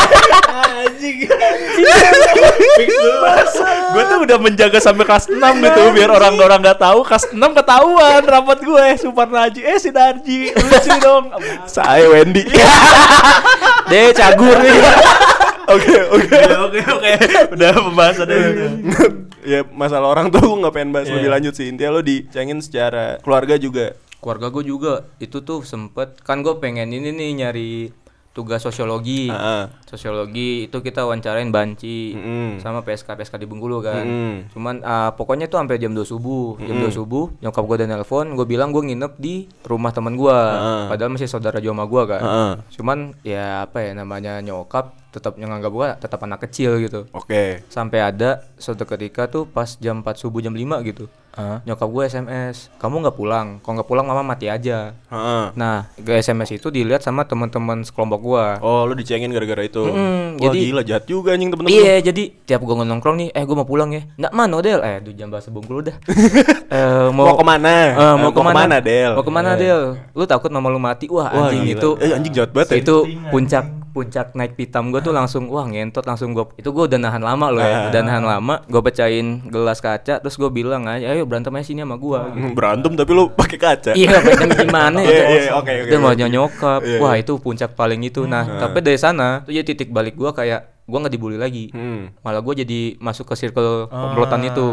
Anjing. 0.82 1.18
Gue 3.92 4.04
tuh 4.08 4.18
udah 4.24 4.38
menjaga 4.40 4.80
sampai 4.80 5.04
kelas 5.06 5.28
6 5.30 5.38
gitu 5.38 5.82
biar 5.94 6.10
orang-orang 6.10 6.64
nggak 6.64 6.80
tahu 6.80 7.04
kelas 7.04 7.30
6 7.30 7.38
ketahuan 7.38 8.22
rapot 8.24 8.60
gue 8.62 8.86
Suparnaji 8.98 9.62
eh 9.62 9.78
si 9.78 9.90
Narji 9.92 10.54
lucu 10.56 10.94
dong. 11.02 11.34
Saya 11.68 12.08
Wendy. 12.10 12.46
Deh 13.92 14.16
cagur 14.16 14.58
nih. 14.62 14.80
Oke 15.76 15.96
oke. 16.12 16.38
Oke 16.68 16.80
oke 16.84 17.12
udah 17.56 17.70
pembahasannya 17.74 18.38
itu. 18.38 18.66
ya 19.42 19.60
masalah 19.74 20.08
orang 20.12 20.30
tuh 20.30 20.42
gue 20.42 20.58
nggak 20.62 20.74
pengen 20.74 20.92
bahas 20.94 21.08
lebih 21.10 21.32
lanjut 21.32 21.54
sih. 21.56 21.68
Intinya 21.72 21.98
lo 21.98 22.02
dicengin 22.04 22.60
secara 22.60 23.18
keluarga 23.24 23.56
juga. 23.58 23.96
Keluarga 24.22 24.54
gue 24.54 24.64
juga 24.70 24.94
itu 25.18 25.42
tuh 25.42 25.66
sempet 25.66 26.22
kan 26.22 26.46
gue 26.46 26.54
pengen 26.62 26.94
ini 26.94 27.10
nih 27.10 27.30
nyari 27.42 27.72
tugas 28.32 28.64
sosiologi. 28.64 29.28
Heeh. 29.28 29.68
Sosiologi 29.84 30.72
itu 30.72 30.78
kita 30.80 31.04
wawancarain 31.04 31.52
banci 31.52 32.16
Mm-mm. 32.16 32.64
sama 32.64 32.80
PSK 32.80 33.20
PSK 33.20 33.44
di 33.44 33.48
Bengkulu 33.48 33.84
kan. 33.84 34.08
Mm-mm. 34.08 34.36
Cuman 34.56 34.80
ah, 34.88 35.12
pokoknya 35.12 35.52
tuh 35.52 35.60
sampai 35.60 35.76
jam 35.76 35.92
2 35.92 36.00
subuh. 36.08 36.56
Jam 36.64 36.80
2 36.80 36.96
subuh 36.96 37.28
nyokap 37.44 37.64
gue 37.68 37.76
udah 37.84 37.90
nelpon, 37.92 38.28
gue 38.40 38.48
bilang 38.48 38.72
gue 38.72 38.84
nginep 38.88 39.14
di 39.20 39.52
rumah 39.68 39.92
teman 39.92 40.16
gue. 40.16 40.32
Heeh. 40.32 40.84
Padahal 40.96 41.12
masih 41.12 41.28
saudara 41.28 41.60
jauh 41.60 41.76
sama 41.76 41.84
gue 41.84 42.04
kan. 42.08 42.22
Heeh. 42.24 42.52
Cuman 42.80 42.98
ya 43.28 43.68
apa 43.68 43.84
ya 43.84 43.92
namanya 44.00 44.40
nyokap 44.40 44.96
tetap 45.12 45.36
nganggap 45.36 45.70
gue 45.70 45.88
tetap 46.00 46.20
anak 46.22 46.40
kecil 46.42 46.80
gitu. 46.80 47.04
Oke. 47.12 47.62
Sampai 47.68 48.00
ada 48.00 48.48
suatu 48.56 48.84
ketika 48.86 49.28
tuh 49.28 49.44
pas 49.44 49.68
jam 49.76 50.00
4 50.00 50.16
subuh 50.16 50.40
jam 50.40 50.52
5 50.52 50.80
gitu. 50.84 51.06
Hah? 51.32 51.64
Nyokap 51.64 51.88
gue 51.88 52.04
SMS, 52.06 52.68
"Kamu 52.76 53.00
nggak 53.00 53.16
pulang? 53.16 53.48
Kalau 53.60 53.80
nggak 53.80 53.88
pulang 53.88 54.04
mama 54.04 54.20
mati 54.22 54.48
aja." 54.48 54.92
Heeh. 55.08 55.46
Nah, 55.54 55.88
ke 55.96 56.12
SMS 56.14 56.52
itu 56.54 56.68
dilihat 56.68 57.00
sama 57.00 57.24
teman-teman 57.24 57.84
sekelompok 57.84 58.20
gua. 58.20 58.46
Oh, 58.60 58.84
lu 58.84 58.92
dicengin 58.94 59.32
gara-gara 59.32 59.64
itu. 59.64 59.80
Mm-mm, 59.80 60.36
Wah, 60.38 60.52
jadi- 60.52 60.60
gila 60.66 60.84
jahat 60.84 61.08
juga 61.08 61.32
anjing 61.32 61.48
temen-temen. 61.50 61.72
Iya, 61.72 62.04
jadi 62.04 62.24
tiap 62.44 62.60
gua 62.62 62.84
nongkrong 62.84 63.16
nih, 63.16 63.30
eh 63.32 63.44
gua 63.44 63.56
mau 63.58 63.68
pulang 63.68 63.96
ya. 63.96 64.04
Nggak 64.18 64.34
mana 64.34 64.60
Del? 64.60 64.80
Eh, 64.82 64.98
duh 65.00 65.16
jam 65.16 65.32
bahasa 65.32 65.48
Bengkulu 65.48 65.80
dah. 65.82 65.96
eh, 66.68 67.08
Mau 67.10 67.32
ke 67.34 67.46
mana? 67.48 67.72
Eh, 67.72 67.90
Eh, 67.96 68.16
mau, 68.18 68.32
ke 68.32 68.42
mana? 68.44 68.78
Del? 68.80 69.12
Mau 69.16 69.24
ke 69.24 69.32
mana 69.32 69.52
Del? 69.56 69.82
Lu 70.12 70.24
takut 70.28 70.52
mama 70.52 70.68
lu 70.68 70.84
mati? 70.84 71.08
Wah, 71.08 71.32
Wah, 71.32 71.48
anjing 71.48 71.64
gila. 71.64 71.80
itu. 71.80 71.90
Eh, 72.00 72.12
anjing 72.12 72.34
jahat 72.36 72.52
banget 72.52 72.76
ya. 72.76 72.84
Itu 72.84 73.08
puncak 73.32 73.81
puncak 73.92 74.32
naik 74.32 74.56
pitam 74.56 74.88
gua 74.88 75.00
tuh 75.00 75.12
langsung 75.12 75.48
wah 75.48 75.64
ngentot 75.64 76.02
langsung 76.02 76.32
gua 76.32 76.48
itu 76.54 76.68
gua 76.68 76.86
udah 76.86 76.98
nahan 76.98 77.20
lama 77.20 77.48
loh 77.48 77.60
Ah. 77.60 77.68
ya 77.68 77.78
udah 77.90 78.02
nahan 78.02 78.24
lama 78.24 78.56
gua 78.66 78.82
pecahin 78.82 79.28
gelas 79.46 79.78
kaca 79.78 80.18
terus 80.18 80.34
gua 80.34 80.48
bilang 80.48 80.84
aja 80.86 81.08
ayo 81.08 81.24
berantem 81.24 81.52
aja 81.52 81.66
sini 81.66 81.80
sama 81.80 81.96
gua 81.96 82.28
gitu. 82.30 82.42
Hmm, 82.42 82.54
Berantem 82.54 82.92
tapi 82.94 83.12
lu 83.12 83.28
pakai 83.30 83.58
kaca. 83.58 83.92
Iya, 83.94 84.18
berantem 84.18 84.50
gimana 84.58 85.00
Iya, 85.04 85.12
ya? 85.12 85.26
iya, 85.30 85.52
oke, 85.54 85.72
oke, 85.78 85.88
Dan 85.88 86.00
mau 86.00 86.10
oke. 86.10 86.24
nyokap. 86.24 86.82
Iya, 86.82 86.98
Wah, 86.98 87.14
iya. 87.14 87.22
itu 87.22 87.34
puncak 87.36 87.72
paling 87.74 88.02
itu. 88.02 88.24
Nah, 88.24 88.48
tapi 88.58 88.80
dari 88.80 88.96
sana 88.96 89.44
tuh 89.44 89.52
jadi 89.52 89.68
titik 89.68 89.90
balik 89.90 90.16
gua 90.16 90.32
kayak 90.32 90.84
gua 90.84 90.98
nggak 91.00 91.12
dibully 91.12 91.36
lagi. 91.36 91.70
Hmm. 91.70 92.16
Malah 92.20 92.40
gua 92.40 92.54
jadi 92.54 92.96
masuk 92.98 93.26
ke 93.26 93.36
circle 93.38 93.88
komplotan 93.88 94.42
itu. 94.44 94.68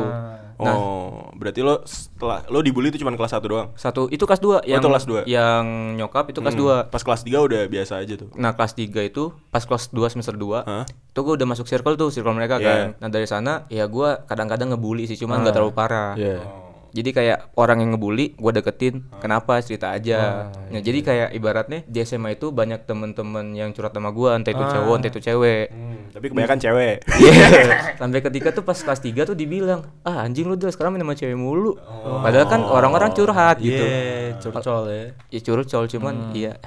Nah, 0.59 0.75
Oh, 0.75 1.31
berarti 1.33 1.63
lo 1.63 1.81
setelah 1.85 2.43
lo 2.47 2.59
dibully 2.61 2.89
itu 2.89 2.99
cuma 2.99 3.11
kelas 3.11 3.31
1 3.31 3.47
doang. 3.47 3.69
satu 3.75 4.07
itu 4.09 4.21
kelas 4.21 4.39
2 4.39 4.63
yang 4.65 4.79
itu 4.79 4.89
kelas 4.89 5.05
dua. 5.05 5.21
yang 5.25 5.65
nyokap 5.95 6.27
itu 6.27 6.39
kelas 6.39 6.53
Hmm. 6.53 6.85
2. 6.85 6.91
Pas 6.91 6.99
kelas 7.01 7.23
3 7.23 7.39
udah 7.41 7.63
biasa 7.65 7.93
aja 7.97 8.15
tuh. 8.17 8.29
Nah, 8.35 8.51
kelas 8.53 8.75
3 8.75 9.01
itu 9.01 9.31
pas 9.49 9.63
kelas 9.63 9.89
2 9.89 10.07
semester 10.09 10.35
2 10.35 10.61
Hah? 10.61 10.83
itu 10.85 11.19
gua 11.19 11.35
udah 11.35 11.47
masuk 11.47 11.65
circle 11.65 11.95
tuh, 11.95 12.11
circle 12.11 12.33
mereka 12.33 12.59
Iya. 12.59 12.67
kan. 12.67 12.87
Nah, 12.99 13.09
dari 13.09 13.25
sana 13.25 13.67
ya 13.69 13.87
gua 13.87 14.23
kadang-kadang 14.25 14.71
ngebully 14.71 15.05
sih, 15.05 15.15
cuman 15.17 15.41
nggak 15.41 15.55
terlalu 15.55 15.73
parah. 15.73 16.13
Iya. 16.15 16.43
Jadi 16.89 17.13
kayak 17.13 17.53
orang 17.61 17.85
yang 17.85 17.91
ngebully, 17.95 18.33
gue 18.33 18.53
deketin, 18.57 19.05
kenapa 19.21 19.61
cerita 19.61 19.93
aja. 19.93 20.49
Nah, 20.73 20.81
jadi 20.81 20.99
kayak 21.05 21.29
ibaratnya 21.37 21.85
di 21.85 22.01
SMA 22.01 22.41
itu 22.41 22.49
banyak 22.49 22.89
temen-temen 22.89 23.53
yang 23.53 23.77
curhat 23.77 23.93
sama 23.93 24.09
gue, 24.09 24.31
entah 24.33 24.53
itu 24.57 24.65
cowok, 24.65 24.95
entah 24.97 25.11
itu 25.13 25.21
cewek. 25.21 25.69
Hmm, 25.69 26.09
tapi 26.13 26.27
kebanyakan 26.33 26.59
cewek. 26.59 26.97
Iya. 27.05 27.47
Sampai 28.01 28.21
ketika 28.25 28.49
tuh 28.57 28.65
pas 28.65 28.79
kelas 28.81 29.01
3 29.05 29.29
tuh 29.29 29.37
dibilang, 29.37 29.85
ah 30.01 30.25
anjing 30.25 30.49
lu 30.49 30.57
udah 30.57 30.73
sekarang 30.73 30.97
main 30.97 31.05
sama 31.05 31.13
cewek 31.13 31.37
mulu. 31.37 31.77
Padahal 32.25 32.49
kan 32.49 32.65
orang-orang 32.65 33.13
curhat 33.13 33.61
gitu. 33.61 33.85
Iya, 33.85 34.41
curcol 34.41 34.89
ya. 34.89 35.05
Ya 35.29 35.41
curcol 35.45 35.85
cuman 35.93 36.33
iya. 36.33 36.57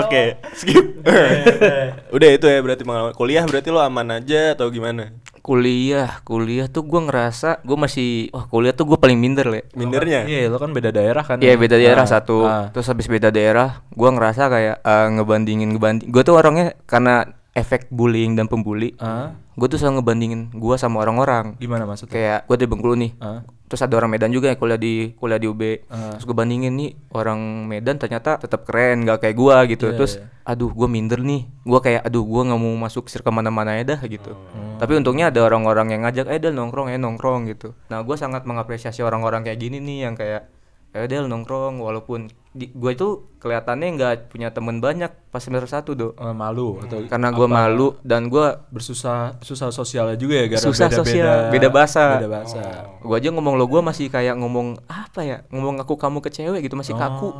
Oke, 0.00 0.38
skip. 0.54 1.02
udah 2.14 2.28
itu 2.30 2.46
ya 2.46 2.58
berarti 2.62 2.84
kuliah 3.16 3.44
berarti 3.44 3.68
lo 3.68 3.80
aman 3.82 4.22
aja 4.22 4.54
atau 4.54 4.70
gimana? 4.70 5.10
Kuliah, 5.40 6.20
kuliah 6.22 6.66
tuh 6.66 6.84
gue 6.84 7.00
ngerasa 7.00 7.60
gue 7.60 7.74
masih, 7.74 8.28
wah 8.30 8.44
kuliah 8.44 8.70
tuh 8.70 8.86
gue 8.86 8.96
paling 8.96 9.16
minder 9.16 9.44
le. 9.44 9.60
Mindernya? 9.72 10.24
Iya, 10.24 10.46
lo 10.46 10.56
kan 10.56 10.70
beda 10.70 10.88
daerah 10.88 11.24
kan. 11.24 11.40
Iya 11.40 11.56
beda 11.56 11.76
daerah 11.76 12.04
Ah, 12.04 12.10
satu. 12.10 12.36
ah. 12.44 12.68
Terus 12.70 12.86
habis 12.86 13.06
beda 13.06 13.28
daerah, 13.28 13.82
gua 13.90 14.12
ngerasa 14.12 14.46
kayak 14.46 14.76
eh, 14.80 15.06
ngebandingin 15.16 15.74
ngebanding. 15.74 16.08
Gue 16.08 16.22
tuh 16.22 16.36
orangnya 16.36 16.76
karena 16.84 17.24
efek 17.54 17.90
bullying 17.90 18.38
dan 18.38 18.46
pembuli. 18.46 18.94
Ah. 19.02 19.34
Gue 19.58 19.66
tuh 19.66 19.76
selalu 19.76 20.00
ngebandingin 20.00 20.42
gua 20.56 20.78
sama 20.78 21.02
orang-orang. 21.02 21.58
Gimana 21.58 21.84
maksudnya? 21.84 22.14
Kayak 22.14 22.38
gue 22.46 22.56
di 22.56 22.66
Bengkulu 22.70 22.94
nih. 22.96 23.12
Ah. 23.18 23.42
Terus 23.70 23.86
ada 23.86 23.94
orang 24.02 24.10
Medan 24.10 24.34
juga 24.34 24.50
yang 24.50 24.58
kuliah 24.58 24.80
di 24.80 25.14
kuliah 25.14 25.38
di 25.38 25.46
UB. 25.50 25.62
Ah. 25.90 26.14
Terus 26.16 26.24
gue 26.26 26.36
bandingin 26.36 26.72
nih 26.74 26.90
orang 27.14 27.66
Medan 27.66 27.98
ternyata 27.98 28.38
tetap 28.38 28.64
keren, 28.66 29.02
gak 29.04 29.26
kayak 29.26 29.36
gua 29.36 29.66
gitu. 29.66 29.90
Iya, 29.90 29.96
Terus 29.98 30.12
iya. 30.18 30.26
aduh 30.46 30.70
gue 30.70 30.88
minder 30.88 31.20
nih. 31.20 31.50
Gua 31.66 31.82
kayak 31.82 32.06
aduh 32.06 32.24
gua 32.24 32.42
nggak 32.46 32.60
mau 32.62 32.74
masuk 32.78 33.10
circle 33.10 33.34
mana-mana 33.34 33.76
ya 33.76 33.84
dah 33.84 34.00
gitu. 34.06 34.32
Oh. 34.32 34.78
Tapi 34.78 34.96
untungnya 34.96 35.28
ada 35.28 35.44
orang-orang 35.44 35.92
yang 35.92 36.06
ngajak, 36.06 36.30
eh 36.30 36.40
Del 36.40 36.54
nongkrong, 36.56 36.88
eh 36.94 36.96
nongkrong 36.96 37.50
gitu. 37.52 37.76
Nah 37.92 38.00
gue 38.00 38.16
sangat 38.16 38.48
mengapresiasi 38.48 39.04
orang-orang 39.04 39.44
kayak 39.44 39.60
gini 39.60 39.76
nih 39.76 40.08
yang 40.08 40.14
kayak 40.16 40.48
eh 40.90 41.06
Del 41.06 41.24
nongkrong 41.24 41.78
walaupun 41.78 42.26
gue 42.50 42.90
itu 42.90 43.08
kelihatannya 43.38 43.94
nggak 43.94 44.12
punya 44.26 44.50
temen 44.50 44.78
banyak 44.78 45.06
pas 45.30 45.38
semester 45.38 45.70
satu 45.70 45.94
do. 45.94 46.08
Eh, 46.12 46.34
malu 46.34 46.82
atau 46.82 47.06
karena 47.06 47.30
gue 47.30 47.46
malu 47.46 47.94
dan 48.02 48.26
gue 48.26 48.42
bersusah 48.68 49.38
susah 49.38 49.70
sosialnya 49.70 50.18
juga 50.18 50.34
ya 50.36 50.46
gara 50.48 50.58
Susah 50.60 50.90
beda-beda- 50.90 51.00
sosial, 51.00 51.38
beda 51.48 51.68
bahasa. 51.68 52.04
beda 52.18 52.26
bahasa. 52.28 52.62
Gue 52.98 53.14
aja 53.14 53.30
ngomong 53.30 53.54
lo 53.54 53.64
gue 53.64 53.78
masih 53.80 54.10
kayak 54.10 54.34
ngomong 54.34 54.82
apa 54.84 55.20
ya 55.20 55.36
ngomong 55.48 55.78
aku 55.78 55.94
kamu 55.94 56.18
ke 56.18 56.30
cewek 56.32 56.66
gitu 56.66 56.74
masih 56.74 56.94
kaku. 56.94 57.30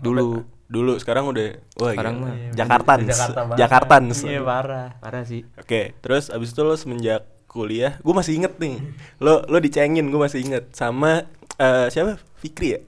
Dulu. 0.00 0.40
Dulu 0.64 0.96
sekarang 0.96 1.24
udah 1.26 1.60
wah 1.76 1.92
Sekarang 1.92 2.14
gila. 2.14 2.24
mah. 2.24 2.34
Jakartans. 2.52 3.04
Jakarta 3.06 3.40
banget. 3.42 3.58
Jakartans. 3.58 4.16
iya 4.22 4.40
parah. 4.40 4.88
Parah 4.98 5.24
sih. 5.24 5.44
Oke, 5.56 5.96
terus 5.98 6.28
abis 6.28 6.52
itu 6.52 6.60
lo 6.60 6.72
semenjak 6.72 7.20
kuliah, 7.46 7.96
gue 7.98 8.12
masih 8.12 8.36
inget 8.36 8.56
nih, 8.56 8.76
lo 9.16 9.40
lo 9.42 9.56
dicengin, 9.58 10.04
gue 10.04 10.20
masih 10.20 10.40
inget. 10.40 10.68
Sama 10.70 11.24
eh, 11.56 11.88
siapa? 11.88 12.20
Fikri 12.38 12.70
ya? 12.70 12.78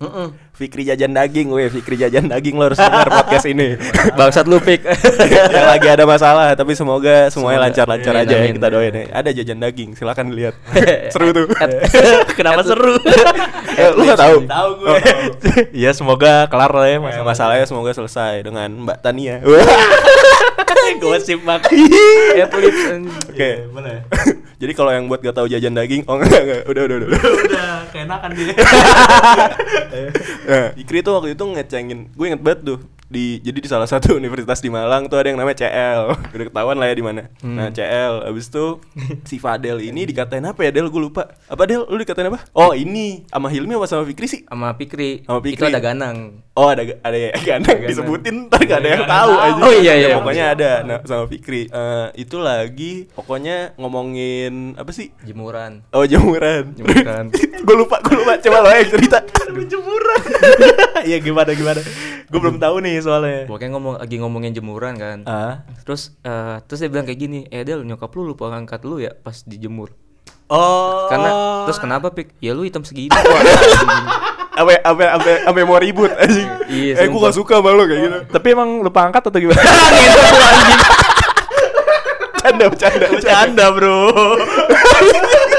Fikri 0.54 0.86
jajan 0.86 1.10
daging, 1.10 1.50
weh 1.50 1.66
Fikri 1.66 1.98
jajan 1.98 2.30
daging 2.30 2.54
lo 2.54 2.70
harus 2.70 2.78
dengar 2.78 3.10
podcast 3.10 3.50
ini. 3.50 3.74
bangsat 4.18 4.46
lu 4.46 4.62
pik 4.62 4.86
yang 5.54 5.66
lagi 5.66 5.90
ada 5.90 6.06
masalah, 6.06 6.54
tapi 6.54 6.78
semoga 6.78 7.26
semuanya 7.28 7.66
lancar-lancar 7.66 8.14
Amin, 8.14 8.30
aja 8.30 8.34
ya 8.38 8.52
kita 8.54 8.68
doain 8.70 8.94
ya. 8.94 9.04
Ada 9.10 9.30
jajan 9.34 9.58
daging, 9.58 9.90
silakan 9.98 10.30
lihat. 10.30 10.54
Seru 11.14 11.34
tuh. 11.34 11.50
kenapa 12.38 12.62
seru 12.62 12.94
Eh, 13.74 13.90
lu 13.90 14.06
gak 14.06 14.20
tahu? 14.20 14.36
tahu 14.46 14.70
gue 14.76 14.98
iya 15.72 15.90
semoga 15.90 16.44
kelar 16.46 16.70
lah 16.70 16.86
ya 16.86 16.98
masalah 17.00 17.24
masalahnya 17.24 17.66
semoga 17.66 17.90
selesai 17.90 18.44
dengan 18.44 18.68
Mbak 18.86 18.98
Tania. 19.02 19.42
Gosip 21.00 21.40
banget. 21.42 21.70
Anjing. 21.72 23.02
Oke. 23.30 23.50
boleh. 23.72 24.46
Jadi 24.60 24.72
kalau 24.76 24.92
yang 24.92 25.08
buat 25.08 25.24
gak 25.24 25.40
tahu 25.40 25.48
jajan 25.48 25.72
daging, 25.72 26.04
oh 26.04 26.14
enggak 26.20 26.42
enggak, 26.44 26.62
udah 26.68 26.82
udah 26.84 26.96
udah. 27.00 27.08
udah. 27.08 27.20
Udah 27.48 27.72
keenakan 27.90 28.30
dia. 28.36 28.54
Nah, 30.50 30.74
Ikri 30.74 30.98
tuh 31.02 31.14
waktu 31.14 31.38
itu 31.38 31.44
ngecengin, 31.46 32.10
gue 32.10 32.26
inget 32.26 32.42
banget 32.42 32.60
tuh 32.62 32.78
di 33.10 33.42
jadi 33.42 33.58
di 33.58 33.68
salah 33.68 33.90
satu 33.90 34.14
universitas 34.20 34.62
di 34.62 34.70
Malang 34.70 35.10
tuh 35.10 35.18
ada 35.18 35.34
yang 35.34 35.38
namanya 35.42 35.66
CL 35.66 36.00
udah 36.30 36.46
ketahuan 36.46 36.78
lah 36.78 36.86
ya 36.86 36.94
di 36.94 37.04
mana 37.04 37.22
nah 37.42 37.68
CL 37.74 38.30
abis 38.30 38.46
itu 38.48 38.78
si 39.28 39.42
Fadel 39.42 39.82
ini 39.82 40.06
dikatain 40.06 40.46
apa 40.46 40.62
ya 40.62 40.70
Del 40.70 40.86
gue 40.86 41.02
lupa 41.02 41.34
apa 41.50 41.62
Del 41.66 41.82
lu 41.90 41.98
dikatain 41.98 42.30
apa 42.30 42.46
oh 42.54 42.70
ini 42.70 43.26
sama 43.26 43.50
Hilmi 43.50 43.74
apa 43.74 43.90
sama 43.90 44.06
Fikri 44.06 44.26
sih 44.30 44.40
Sama 44.46 44.78
Pikri. 44.78 45.26
Sama 45.26 45.42
Fikri. 45.42 45.58
Itu 45.58 45.66
ada 45.66 45.82
Ganang. 45.82 46.46
Oh 46.54 46.68
ada 46.70 46.82
ada 46.84 47.16
ya 47.16 47.30
gandeng 47.46 47.88
disebutin 47.88 48.46
ntar 48.46 48.62
gak 48.68 48.84
ada 48.84 48.88
yang 48.92 49.04
tahu 49.08 49.32
aja. 49.32 49.60
Oh, 49.64 49.72
iya, 49.72 49.94
iya. 49.96 50.08
Ya, 50.12 50.16
pokoknya 50.20 50.44
ada 50.52 50.70
nah, 50.84 50.98
sama 51.08 51.24
Fikri. 51.26 51.72
Eh, 51.72 52.06
itu 52.20 52.36
lagi 52.36 53.08
pokoknya 53.16 53.74
ngomongin 53.80 54.76
apa 54.76 54.92
sih? 54.92 55.10
Jemuran. 55.24 55.82
Oh 55.96 56.04
jemuran. 56.04 56.76
Jemuran. 56.76 57.32
gue 57.34 57.76
lupa 57.76 57.98
gue 58.04 58.14
lupa 58.14 58.36
coba 58.38 58.56
lo 58.62 58.68
yang 58.70 58.90
cerita. 58.92 59.18
jemuran. 59.50 60.22
Iya 61.00 61.18
gimana 61.24 61.50
gimana? 61.56 61.80
Gue 62.28 62.38
belum 62.38 62.60
tahu 62.60 62.84
nih 62.84 62.99
soalnya. 63.00 63.48
Pokoknya 63.48 63.70
ngomong 63.76 63.94
lagi 63.98 64.16
ngomongin 64.20 64.52
jemuran 64.54 64.94
kan. 64.96 65.18
Ah. 65.24 65.64
Terus 65.84 66.14
eh, 66.22 66.56
terus 66.64 66.78
dia 66.84 66.90
bilang 66.92 67.04
kayak 67.04 67.20
gini, 67.20 67.38
"Eh 67.48 67.64
Del, 67.64 67.84
nyokap 67.84 68.12
lu 68.16 68.32
lupa 68.32 68.48
ngangkat 68.52 68.84
lu 68.84 69.00
ya 69.00 69.12
pas 69.16 69.42
dijemur." 69.44 69.92
Oh. 70.50 71.06
Karena 71.06 71.30
terus 71.64 71.78
kenapa 71.78 72.10
Pik? 72.10 72.34
Ya 72.42 72.52
lu 72.52 72.66
hitam 72.66 72.82
segini 72.82 73.14
kok. 73.14 73.22
anjing. 73.22 74.06
Apa 74.50 74.72
apa 74.82 75.04
apa 75.16 75.30
apa 75.46 75.58
mau 75.62 75.78
ribut 75.78 76.10
anjing. 76.18 76.50
Iya, 76.66 76.92
eh 77.00 77.06
sumpah. 77.06 77.30
gak 77.30 77.34
suka 77.38 77.54
sama 77.62 77.70
lo 77.70 77.86
kayak 77.86 78.00
gitu. 78.02 78.18
Tapi 78.34 78.46
emang 78.50 78.82
lupa 78.82 79.06
angkat 79.06 79.30
atau 79.30 79.38
gimana? 79.38 79.62
Canda 82.40 82.64
bercanda. 82.72 83.06
Bercanda, 83.14 83.64
Bro. 83.70 84.00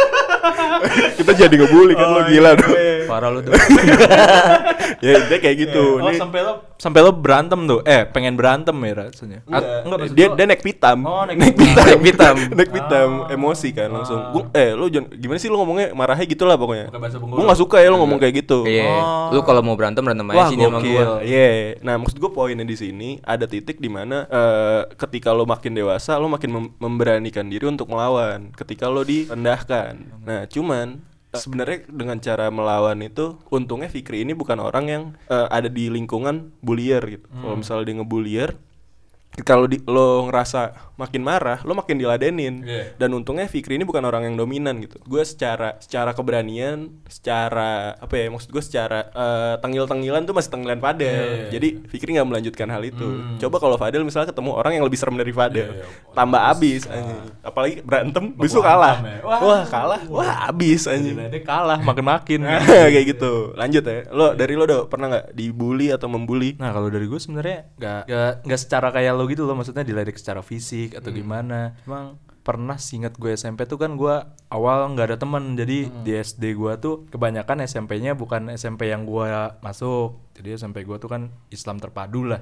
Kita 1.19 1.31
jadi 1.33 1.55
ngebully 1.55 1.93
kan 1.93 2.07
lo 2.07 2.21
gila 2.25 2.51
dong. 2.55 2.73
Parah 3.05 3.29
lu 3.29 3.39
tuh. 3.41 3.51
ya 5.05 5.11
intinya 5.17 5.39
kayak 5.39 5.57
gitu. 5.59 5.83
Oh, 5.99 6.07
Ini 6.07 6.17
sampai 6.17 6.39
lo 6.41 6.53
sampai 6.75 6.99
lo 6.99 7.11
berantem 7.13 7.59
tuh. 7.63 7.79
Eh, 7.83 8.05
pengen 8.05 8.33
berantem 8.33 8.73
ya 8.73 8.93
rasanya. 8.97 9.39
At- 9.47 9.85
enggak 9.85 9.99
dia 10.11 10.27
gua- 10.27 10.35
dia 10.35 10.45
naik 10.47 10.61
pitam. 10.61 10.97
Oh, 11.03 11.23
naik 11.23 11.53
pitam. 11.53 11.85
Naik 11.85 12.01
pitam. 12.01 12.35
naik 12.57 12.71
pitam, 12.71 13.09
emosi 13.29 13.69
kan 13.69 13.89
langsung. 13.91 14.19
Gua, 14.31 14.43
eh 14.51 14.73
lu 14.73 14.87
jangan 14.87 15.09
gimana 15.13 15.37
sih 15.37 15.49
lu 15.49 15.57
ngomongnya 15.57 15.87
marahnya 15.91 16.25
gitu 16.25 16.43
lah 16.43 16.55
pokoknya. 16.55 16.87
Gua 17.19 17.43
gak 17.45 17.59
suka 17.59 17.77
ya 17.77 17.87
lu 17.89 17.97
ngomong 17.99 18.17
kayak 18.17 18.33
gitu. 18.41 18.65
Iya. 18.65 18.89
Lu 19.29 19.41
kalau 19.43 19.61
mau 19.61 19.75
berantem 19.75 20.01
berantem 20.01 20.25
aja 20.27 20.37
Wah 20.37 20.47
sini 20.47 20.63
sama 20.63 20.79
gua. 20.79 21.05
Iya. 21.21 21.49
Nah 21.81 21.95
maksud 21.97 22.17
gue 22.17 22.31
poinnya 22.31 22.63
di 22.63 22.75
sini 22.75 23.09
ada 23.21 23.45
titik 23.45 23.77
di 23.77 23.89
mana 23.89 24.25
eh, 24.25 24.81
ketika 24.95 25.29
lo 25.31 25.43
makin 25.43 25.73
dewasa 25.73 26.15
lo 26.15 26.27
makin 26.27 26.49
mem- 26.49 26.73
memberanikan 26.77 27.45
diri 27.45 27.65
untuk 27.65 27.85
melawan. 27.87 28.49
Ketika 28.51 28.87
lo 28.87 29.03
direndahkan. 29.03 30.23
Nah 30.23 30.47
cuman 30.71 31.03
sebenarnya 31.35 31.87
dengan 31.87 32.17
cara 32.23 32.47
melawan 32.47 32.99
itu 33.03 33.39
untungnya 33.51 33.91
Fikri 33.91 34.23
ini 34.23 34.31
bukan 34.31 34.59
orang 34.59 34.85
yang 34.87 35.03
eh, 35.27 35.47
ada 35.51 35.67
di 35.67 35.91
lingkungan 35.91 36.55
bullier 36.63 37.03
gitu. 37.03 37.27
Kalau 37.27 37.55
misalnya 37.59 37.83
dia 37.91 37.95
ngebullier 37.99 38.49
kalau 39.31 39.63
di, 39.63 39.79
lo 39.87 40.27
ngerasa 40.27 40.91
makin 40.99 41.23
marah, 41.23 41.63
lo 41.63 41.71
makin 41.71 41.95
diladenin. 41.95 42.67
Iya. 42.67 42.83
Dan 42.99 43.15
untungnya 43.15 43.47
Fikri 43.47 43.79
ini 43.79 43.87
bukan 43.87 44.03
orang 44.03 44.27
yang 44.27 44.35
dominan 44.35 44.83
gitu. 44.83 44.99
Gue 45.07 45.23
secara 45.23 45.79
secara 45.79 46.11
keberanian, 46.11 46.91
secara 47.07 47.95
apa 47.95 48.11
ya? 48.11 48.27
Maksud 48.27 48.51
gue 48.51 48.59
secara 48.59 49.07
eh, 49.07 49.55
tengil-tengilan 49.63 50.27
tuh 50.27 50.35
masih 50.35 50.51
tengilan 50.51 50.83
Fadel. 50.83 51.47
Iya, 51.47 51.57
Jadi 51.57 51.67
Fikri 51.87 52.19
nggak 52.19 52.27
melanjutkan 52.27 52.67
hal 52.67 52.83
itu. 52.83 53.07
Hmm. 53.07 53.39
Coba 53.39 53.57
kalau 53.57 53.79
Fadel 53.79 54.03
misalnya 54.03 54.35
ketemu 54.35 54.51
orang 54.51 54.73
yang 54.75 54.83
lebih 54.83 54.99
serem 54.99 55.15
dari 55.15 55.31
Fadel, 55.31 55.71
Iya, 55.71 55.79
iya. 55.79 55.85
tambah 56.11 56.41
abis. 56.51 56.81
anjing. 56.91 57.19
Apalagi 57.41 57.75
berantem, 57.81 58.23
besok 58.35 58.67
kalah. 58.67 58.99
ya. 58.99 59.19
Wah. 59.23 59.39
Wah, 59.41 59.63
kalah. 59.63 60.01
Wah, 60.11 60.51
abis 60.51 60.91
anjing. 60.91 61.15
Dia 61.15 61.41
kalah 61.41 61.79
makin-makin. 61.79 62.43
kayak 62.91 63.15
gitu. 63.15 63.55
Lanjut 63.55 63.83
ya. 63.87 64.11
Lo 64.11 64.35
dari 64.35 64.59
lo 64.59 64.67
do 64.67 64.91
pernah 64.91 65.07
nggak 65.07 65.25
dibully 65.33 65.87
atau 65.89 66.11
membuli? 66.11 66.59
Nah 66.59 66.75
kalau 66.75 66.91
dari 66.91 67.07
gue 67.07 67.17
sebenarnya 67.17 67.71
nggak 67.79 68.01
nggak 68.11 68.31
nggak 68.43 68.59
secara 68.59 68.91
kayak 68.91 69.13
lo 69.21 69.29
gitu 69.29 69.45
loh 69.45 69.53
maksudnya 69.53 69.85
diledek 69.85 70.17
secara 70.17 70.41
fisik 70.41 70.97
atau 70.97 71.13
gimana. 71.13 71.77
Emang 71.85 72.17
pernah 72.41 72.73
singkat 72.81 73.21
gue 73.21 73.37
SMP 73.37 73.69
tuh 73.69 73.77
kan 73.77 73.93
gue 73.93 74.15
awal 74.49 74.89
nggak 74.97 75.13
ada 75.13 75.17
temen. 75.21 75.53
Jadi 75.53 75.93
di 76.01 76.11
SD 76.17 76.57
gue 76.57 76.73
tuh 76.81 77.05
kebanyakan 77.13 77.61
SMP-nya 77.69 78.17
bukan 78.17 78.49
SMP 78.57 78.89
yang 78.89 79.05
gue 79.05 79.29
masuk. 79.61 80.33
Jadi 80.33 80.57
SMP 80.57 80.81
gue 80.81 80.97
tuh 80.97 81.05
kan 81.05 81.29
Islam 81.53 81.77
terpadu 81.77 82.25
lah. 82.25 82.41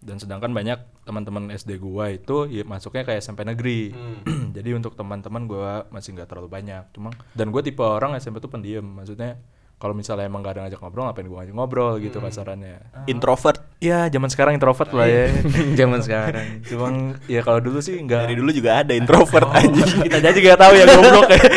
Dan 0.00 0.16
sedangkan 0.16 0.56
banyak 0.56 1.04
teman-teman 1.04 1.52
SD 1.52 1.76
gue 1.76 2.06
itu 2.16 2.36
ya 2.48 2.64
masuknya 2.64 3.04
kayak 3.04 3.20
SMP 3.20 3.44
negeri. 3.44 3.92
Jadi 4.56 4.70
untuk 4.72 4.96
teman-teman 4.96 5.44
gue 5.44 5.70
masih 5.92 6.16
nggak 6.16 6.32
terlalu 6.32 6.48
banyak. 6.48 6.88
Cuma 6.96 7.12
dan 7.36 7.52
gue 7.52 7.60
tipe 7.60 7.84
orang 7.84 8.16
SMP 8.16 8.40
tuh 8.40 8.48
pendiam. 8.48 8.84
Maksudnya 8.84 9.36
kalau 9.78 9.94
misalnya 9.94 10.26
emang 10.26 10.42
gak 10.42 10.58
ada 10.58 10.66
ngajak 10.66 10.78
ngobrol 10.78 11.06
ngapain 11.06 11.24
gue 11.24 11.38
ngajak 11.38 11.54
ngobrol 11.54 11.92
gitu 11.98 12.18
kasarannya 12.18 12.82
Introvert. 13.06 13.62
Ya 13.78 14.10
zaman 14.10 14.26
sekarang 14.26 14.58
introvert 14.58 14.90
lah 14.90 15.06
ya. 15.06 15.30
Zaman 15.78 16.02
sekarang. 16.02 16.66
Cuma 16.66 16.90
ya 17.24 17.46
kalau 17.46 17.62
dulu 17.62 17.78
sih 17.78 17.94
enggak. 17.94 18.26
Dari 18.26 18.34
dulu 18.34 18.50
juga 18.50 18.82
ada 18.82 18.90
introvert 18.90 19.46
anjing. 19.54 20.02
Kita 20.02 20.18
aja 20.18 20.34
juga 20.34 20.58
tahu 20.58 20.72
ya 20.74 20.84
goblok 20.84 21.30
ya. 21.30 21.42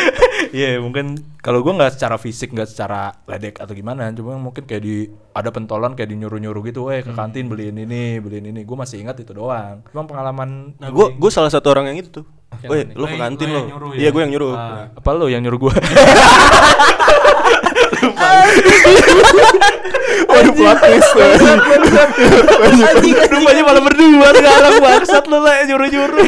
Iya 0.52 0.84
mungkin 0.84 1.16
kalau 1.40 1.64
gua 1.64 1.72
nggak 1.72 1.96
secara 1.96 2.20
fisik 2.20 2.52
nggak 2.52 2.68
secara 2.68 3.08
ledek 3.24 3.56
atau 3.56 3.72
gimana, 3.72 4.12
cuma 4.12 4.36
mungkin 4.36 4.68
kayak 4.68 4.84
di 4.84 5.08
ada 5.32 5.48
pentolan 5.48 5.96
kayak 5.96 6.12
di 6.12 6.20
nyuruh 6.20 6.36
nyuruh 6.36 6.60
gitu, 6.62 6.92
eh 6.92 7.00
ke 7.00 7.08
kantin 7.08 7.48
beliin 7.48 7.72
ini 7.72 8.20
beliin 8.20 8.52
ini, 8.52 8.60
gue 8.60 8.76
masih 8.76 9.00
ingat 9.00 9.16
itu 9.16 9.32
doang. 9.32 9.80
Cuma 9.88 10.04
pengalaman 10.04 10.76
Nah, 10.76 10.92
gue 10.92 11.16
gue 11.16 11.30
salah 11.32 11.48
satu 11.48 11.72
orang 11.72 11.88
yang 11.88 12.04
itu 12.04 12.20
tuh. 12.20 12.26
Mana? 12.52 12.68
lu 12.68 13.00
Lo 13.00 13.06
ke 13.08 13.16
yang- 13.16 13.22
kantin 13.32 13.48
lo 13.48 13.60
ya? 13.64 13.64
Iya, 13.96 14.08
gue 14.12 14.20
yang 14.20 14.32
nyuruh. 14.36 14.52
Ah, 14.52 14.92
apa 14.92 15.10
lo 15.16 15.24
yang 15.32 15.40
nyuruh 15.40 15.72
Waduh, 20.28 20.52
plot 20.54 20.78
twist. 20.80 21.10
Rupanya 23.32 23.62
malah 23.66 23.82
berdua 23.82 24.28
sekarang 24.32 24.74
bangsat 24.82 25.24
lu 25.28 25.38
lah 25.42 25.54
nyuruh-nyuruh 25.66 26.24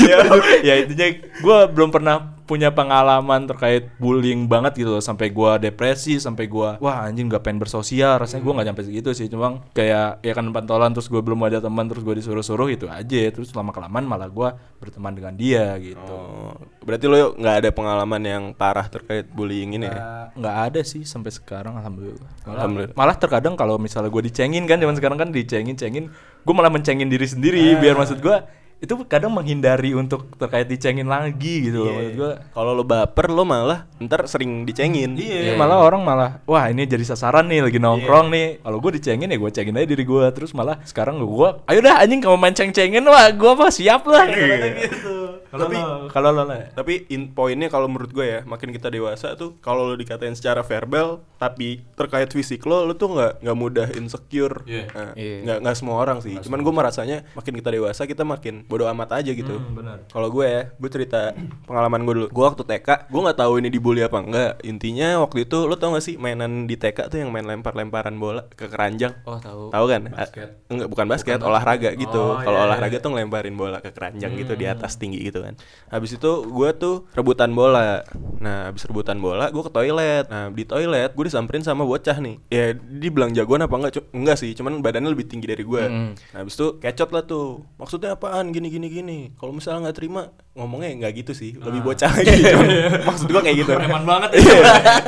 ya, 0.00 0.16
ya 0.62 0.74
intinya 0.82 1.06
gue 1.16 1.58
belum 1.74 1.88
pernah 1.90 2.39
punya 2.50 2.74
pengalaman 2.74 3.46
terkait 3.46 3.86
bullying 4.02 4.50
banget 4.50 4.82
gitu 4.82 4.98
loh. 4.98 4.98
Sampai 4.98 5.30
gua 5.30 5.54
depresi 5.62 6.18
sampai 6.18 6.50
gua 6.50 6.74
wah 6.82 7.06
anjing 7.06 7.30
gak 7.30 7.46
pengen 7.46 7.62
bersosial. 7.62 8.18
Rasanya 8.18 8.42
gua 8.42 8.52
nggak 8.58 8.66
nyampe 8.74 8.82
segitu 8.82 9.14
sih. 9.14 9.30
Cuma 9.30 9.62
kayak 9.70 10.18
ya 10.26 10.32
kan 10.34 10.50
pantolan 10.50 10.90
terus 10.90 11.06
gue 11.06 11.22
belum 11.22 11.38
ada 11.46 11.62
teman 11.62 11.86
terus 11.86 12.02
gue 12.02 12.18
disuruh-suruh 12.18 12.66
itu 12.66 12.90
aja. 12.90 13.20
Terus 13.30 13.54
lama 13.54 13.70
kelamaan 13.70 14.02
malah 14.02 14.26
gua 14.26 14.58
berteman 14.82 15.14
dengan 15.14 15.38
dia 15.38 15.78
gitu. 15.78 16.10
Oh, 16.10 16.58
berarti 16.82 17.06
lo 17.06 17.38
nggak 17.38 17.54
ada 17.62 17.70
pengalaman 17.70 18.22
yang 18.26 18.42
parah 18.56 18.90
terkait 18.90 19.30
bullying 19.30 19.78
ini 19.78 19.86
ya? 19.86 20.32
Nggak- 20.34 20.58
ada 20.60 20.80
sih 20.82 21.04
sampai 21.04 21.30
sekarang 21.30 21.76
alhamdulillah. 21.76 22.26
Malah, 22.42 22.56
Alhamdulillah. 22.58 22.96
malah 22.96 23.16
terkadang 23.16 23.54
kalau 23.54 23.76
misalnya 23.76 24.08
gue 24.08 24.22
dicengin 24.26 24.64
kan 24.64 24.80
zaman 24.80 24.96
sekarang 24.96 25.18
kan 25.20 25.28
dicengin 25.30 25.76
cengin, 25.76 26.08
gue 26.40 26.54
malah 26.56 26.72
mencengin 26.72 27.06
diri 27.06 27.28
sendiri 27.28 27.76
biar 27.76 27.94
maksud 27.94 28.18
gue 28.18 28.36
itu 28.80 28.96
kadang 29.04 29.36
menghindari 29.36 29.92
untuk 29.92 30.32
terkait 30.40 30.64
dicengin 30.64 31.04
lagi 31.04 31.68
gitu 31.68 31.84
loh 31.84 31.92
maksud 31.92 32.14
gue. 32.16 32.32
Kalau 32.56 32.72
lo 32.72 32.80
baper 32.80 33.28
lo 33.28 33.44
malah 33.44 33.84
ntar 34.00 34.24
sering 34.24 34.64
dicengin. 34.64 35.20
Iya, 35.20 35.52
malah 35.60 35.84
orang 35.84 36.00
malah 36.00 36.40
wah 36.48 36.64
ini 36.72 36.88
jadi 36.88 37.04
sasaran 37.04 37.44
nih 37.52 37.60
lagi 37.60 37.76
nongkrong 37.76 38.32
nih. 38.32 38.64
Kalau 38.64 38.78
gue 38.80 38.96
dicengin 38.96 39.28
ya 39.28 39.36
gue 39.36 39.50
cengin 39.52 39.76
aja 39.76 39.84
diri 39.84 40.04
gue 40.04 40.24
terus 40.32 40.56
malah 40.56 40.80
sekarang 40.88 41.20
gue 41.20 41.48
ayo 41.68 41.78
dah 41.84 42.00
anjing 42.00 42.24
kamu 42.24 42.36
main 42.40 42.56
ceng-cengin 42.56 43.04
wah 43.04 43.28
gue 43.28 43.50
apa 43.52 43.68
siap 43.68 44.02
lah 44.08 44.24
gitu. 44.28 45.39
Kalau 45.50 45.66
Tapi- 45.66 45.82
kalau 46.08 46.30
lo. 46.30 46.44
Tapi 46.48 47.10
in 47.10 47.34
poinnya 47.34 47.66
kalau 47.66 47.90
menurut 47.90 48.10
gue 48.10 48.22
ya, 48.22 48.40
makin 48.46 48.70
kita 48.70 48.86
dewasa 48.86 49.34
tuh 49.34 49.58
kalau 49.58 49.84
lo 49.84 49.94
dikatain 49.94 50.32
secara 50.32 50.62
verbal 50.62 51.26
tapi 51.36 51.82
terkait 51.96 52.30
fisik 52.30 52.62
lo, 52.64 52.84
lo 52.84 52.94
tuh 52.94 53.10
nggak 53.10 53.42
nggak 53.42 53.56
mudah 53.58 53.88
insecure. 53.96 54.62
Iya. 54.64 54.84
Nah, 54.92 55.12
Iya. 55.16 55.36
nggak 55.42 55.58
nggak 55.66 55.76
semua 55.76 55.96
orang 55.98 56.18
sih. 56.20 56.38
Cuman 56.38 56.60
gue 56.60 56.70
merasanya 56.70 57.26
makin 57.34 57.54
kita 57.56 57.70
dewasa 57.72 58.04
kita 58.04 58.22
makin 58.22 58.62
bodoh 58.64 58.86
amat 58.86 59.18
aja 59.18 59.32
gitu. 59.32 59.56
Hmm, 59.56 59.74
benar. 59.74 59.98
Kalau 60.06 60.28
gue 60.30 60.46
ya, 60.46 60.62
gue 60.70 60.90
cerita 60.90 61.32
pengalaman 61.64 62.04
gue 62.04 62.14
dulu. 62.14 62.28
Gue 62.30 62.44
waktu 62.44 62.62
TK, 62.62 63.08
gue 63.08 63.20
nggak 63.20 63.38
tahu 63.40 63.52
ini 63.58 63.68
dibully 63.68 64.04
apa 64.04 64.18
enggak. 64.20 64.52
Intinya 64.62 65.18
waktu 65.18 65.48
itu 65.48 65.66
lo 65.66 65.74
tau 65.74 65.96
gak 65.96 66.04
sih 66.04 66.14
mainan 66.14 66.68
di 66.68 66.76
TK 66.76 67.08
tuh 67.08 67.18
yang 67.18 67.32
main 67.32 67.42
lempar-lemparan 67.42 68.14
bola 68.14 68.46
ke 68.52 68.68
keranjang. 68.68 69.16
Oh, 69.24 69.40
tahu. 69.40 69.72
Tahu 69.72 69.84
kan? 69.88 70.02
Basket. 70.12 70.48
Enggak, 70.68 70.88
bukan 70.92 71.06
basket, 71.08 71.38
olahraga 71.40 71.90
gitu. 71.96 72.20
Oh, 72.20 72.38
Kalau 72.38 72.58
iya, 72.60 72.66
olahraga 72.68 72.96
iya. 73.00 73.02
tuh 73.02 73.10
ngelemparin 73.10 73.56
bola 73.56 73.80
ke 73.80 73.90
keranjang 73.90 74.36
gitu 74.36 74.52
di 74.54 74.68
atas 74.68 75.00
tinggi 75.00 75.24
gitu. 75.24 75.39
Gitu 75.40 75.48
kan. 75.48 75.54
Habis 75.88 76.20
itu 76.20 76.30
gue 76.44 76.68
tuh 76.76 77.08
rebutan 77.16 77.50
bola. 77.50 78.04
Nah 78.38 78.68
habis 78.68 78.84
rebutan 78.84 79.16
bola 79.16 79.48
gue 79.48 79.62
ke 79.64 79.72
toilet. 79.72 80.28
Nah 80.28 80.52
di 80.52 80.68
toilet 80.68 81.10
gue 81.10 81.24
disamperin 81.24 81.64
sama 81.64 81.88
bocah 81.88 82.20
nih. 82.20 82.36
Ya 82.52 82.76
dia 82.76 83.10
bilang 83.10 83.32
jagoan 83.32 83.64
apa 83.64 83.72
enggak? 83.72 84.04
Enggak 84.12 84.36
sih 84.36 84.52
cuman 84.52 84.84
badannya 84.84 85.08
lebih 85.08 85.24
tinggi 85.26 85.48
dari 85.48 85.64
gue 85.64 85.78
Mm. 85.80 86.12
nah 86.36 86.44
habis 86.44 86.54
itu 86.54 86.76
kecot 86.76 87.08
lah 87.08 87.24
tuh. 87.24 87.64
Maksudnya 87.80 88.12
apaan? 88.12 88.52
Gini 88.52 88.68
gini 88.68 88.92
gini. 88.92 89.18
Kalau 89.40 89.50
misalnya 89.50 89.88
nggak 89.88 89.96
terima 89.96 90.28
ngomongnya 90.52 90.92
nggak 91.00 91.24
gitu 91.24 91.32
sih. 91.32 91.56
Lebih 91.56 91.80
bocah 91.80 92.10
gitu 92.20 92.52
maksud 93.08 93.26
gue 93.26 93.40
kayak 93.40 93.56
gitu. 93.64 93.72
Preman 93.72 94.04
banget. 94.04 94.30
Iya. 94.36 94.60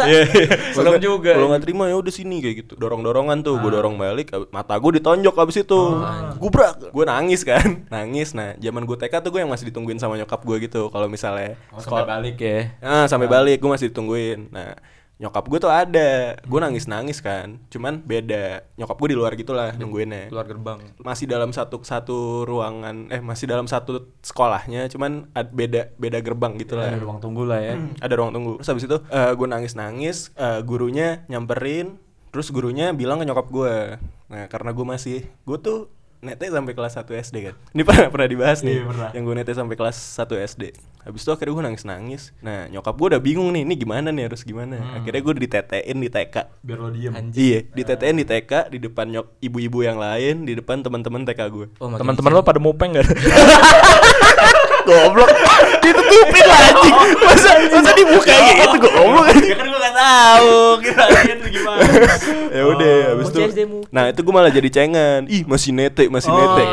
Serem 0.75 0.97
juga. 0.97 1.35
Kalau 1.37 1.53
nggak 1.53 1.63
terima 1.63 1.85
ya 1.91 1.97
udah 1.99 2.13
sini 2.13 2.41
kayak 2.41 2.57
gitu. 2.65 2.73
Dorong-dorongan 2.79 3.43
tuh, 3.43 3.59
gue 3.59 3.71
dorong 3.71 3.99
balik, 3.99 4.33
mata 4.49 4.79
gue 4.79 5.03
ditonjok 5.03 5.35
abis 5.37 5.67
itu. 5.67 5.81
Gubrak. 6.39 6.89
Gue 6.91 7.05
nangis 7.05 7.43
kan, 7.43 7.83
nangis. 7.95 8.33
Nah, 8.33 8.55
zaman 8.57 8.87
gue 8.87 8.97
TK 8.97 9.15
tuh 9.21 9.31
gue 9.35 9.41
yang 9.43 9.51
masih 9.51 9.69
ditungguin 9.69 9.99
sama 9.99 10.17
nyokap 10.23 10.41
gue 10.41 10.57
gitu. 10.63 10.87
Kalau 10.89 11.07
misalnya 11.07 11.59
Oh, 11.69 11.79
sampai 11.79 12.07
balik 12.07 12.37
ya. 12.39 12.71
Ah, 12.79 13.05
sampai 13.05 13.27
balik 13.27 13.59
gue 13.59 13.69
masih 13.69 13.91
ditungguin. 13.91 14.49
Nah, 14.49 14.79
nyokap 15.15 15.45
gue 15.45 15.59
tuh 15.59 15.69
ada. 15.69 16.35
Gue 16.41 16.59
nangis-nangis 16.59 17.19
kan. 17.19 17.59
Cuman 17.69 18.01
beda. 18.01 18.63
Nyokap 18.75 18.97
gue 18.97 19.09
di 19.09 19.17
luar 19.17 19.33
gitulah 19.33 19.71
nungguinnya 19.73 20.27
Keluar 20.29 20.47
gerbang. 20.47 20.79
masih 20.99 21.27
dalam 21.27 21.51
satu 21.51 21.79
satu 21.81 22.19
ruangan 22.43 23.07
eh 23.09 23.19
masih 23.19 23.47
dalam 23.47 23.67
satu 23.67 24.11
sekolahnya 24.21 24.87
cuman 24.89 25.31
ad- 25.33 25.51
beda 25.51 25.95
beda 25.95 26.19
gerbang 26.19 26.55
gitu 26.57 26.75
lah 26.75 26.89
Ada 26.89 26.99
ruang 26.99 27.19
tunggu 27.19 27.43
lah 27.45 27.59
ya. 27.59 27.75
ada 28.05 28.15
ruang 28.15 28.31
tunggu 28.31 28.59
terus 28.59 28.69
habis 28.69 28.85
itu 28.85 28.99
gue 29.09 29.47
nangis 29.47 29.75
nangis 29.75 30.31
gurunya 30.63 31.23
nyamperin 31.27 31.99
terus 32.29 32.49
gurunya 32.49 32.91
bilang 32.91 33.19
ke 33.19 33.25
nyokap 33.25 33.47
gue 33.47 33.75
nah 34.27 34.49
karena 34.49 34.71
gue 34.71 34.87
masih 34.87 35.19
gue 35.45 35.59
tuh 35.59 35.87
nete 36.23 36.47
sampai 36.47 36.71
kelas 36.71 36.95
1 36.95 37.03
SD 37.19 37.37
kan? 37.43 37.55
Ini 37.75 37.83
pernah 37.83 38.07
pernah 38.09 38.29
dibahas 38.31 38.63
nih 38.63 38.79
Iya, 38.79 38.85
pernah. 38.87 39.11
yang 39.11 39.23
gue 39.27 39.35
nete 39.35 39.53
sampai 39.53 39.75
kelas 39.75 39.97
1 40.17 40.39
SD 40.49 40.65
habis 41.03 41.27
itu 41.27 41.35
akhirnya 41.35 41.51
gue 41.51 41.65
nangis 41.67 41.83
nangis 41.83 42.23
nah 42.39 42.71
nyokap 42.71 42.95
gue 42.95 43.07
udah 43.11 43.19
bingung 43.19 43.51
nih 43.51 43.67
ini 43.67 43.75
gimana 43.75 44.15
nih 44.15 44.31
harus 44.31 44.47
gimana? 44.47 44.79
Akhirnya 44.95 45.19
gue 45.19 45.35
ditetein 45.35 45.99
di 45.99 46.07
TK 46.07 46.37
Biar 46.63 46.79
lo 46.79 46.95
diem. 46.95 47.11
Iya, 47.35 47.67
ditetein 47.69 48.17
di 48.17 48.25
TK 48.25 48.71
di 48.71 48.79
depan 48.79 49.11
nyok 49.11 49.27
ibu-ibu 49.43 49.83
yang 49.83 49.99
lain, 49.99 50.47
di 50.47 50.55
depan 50.55 50.79
teman-teman 50.79 51.27
TK 51.27 51.41
gue. 51.51 51.67
Oh, 51.83 51.91
Teman-teman 51.91 52.31
lo 52.31 52.47
pada 52.47 52.63
mupeng 52.63 52.95
gak? 52.95 53.03
Goblok. 54.83 55.31
Ditutupin 55.83 56.45
lah 56.47 56.61
anjing. 56.71 56.95
Masa 57.23 57.51
masa 57.71 57.91
dibuka 57.95 58.31
kayak 58.31 58.57
gitu 58.67 58.77
goblok 58.83 59.27
anjing. 59.31 59.57
kan 59.57 59.67
gue 59.67 59.81
gak 59.81 59.95
tahu. 59.97 60.57
Kira 60.83 61.05
itu 61.27 61.47
gimana. 61.59 61.83
Ya 62.53 62.63
udah, 62.69 62.97
habis 63.15 63.27
itu. 63.33 63.41
Nah, 63.89 64.05
itu 64.11 64.21
gue 64.21 64.33
malah 64.35 64.53
jadi 64.53 64.69
cengan. 64.69 65.21
Ih, 65.27 65.43
masih 65.47 65.71
nete, 65.73 66.05
masih 66.11 66.31
Oh, 66.33 66.39
nete. 66.39 66.65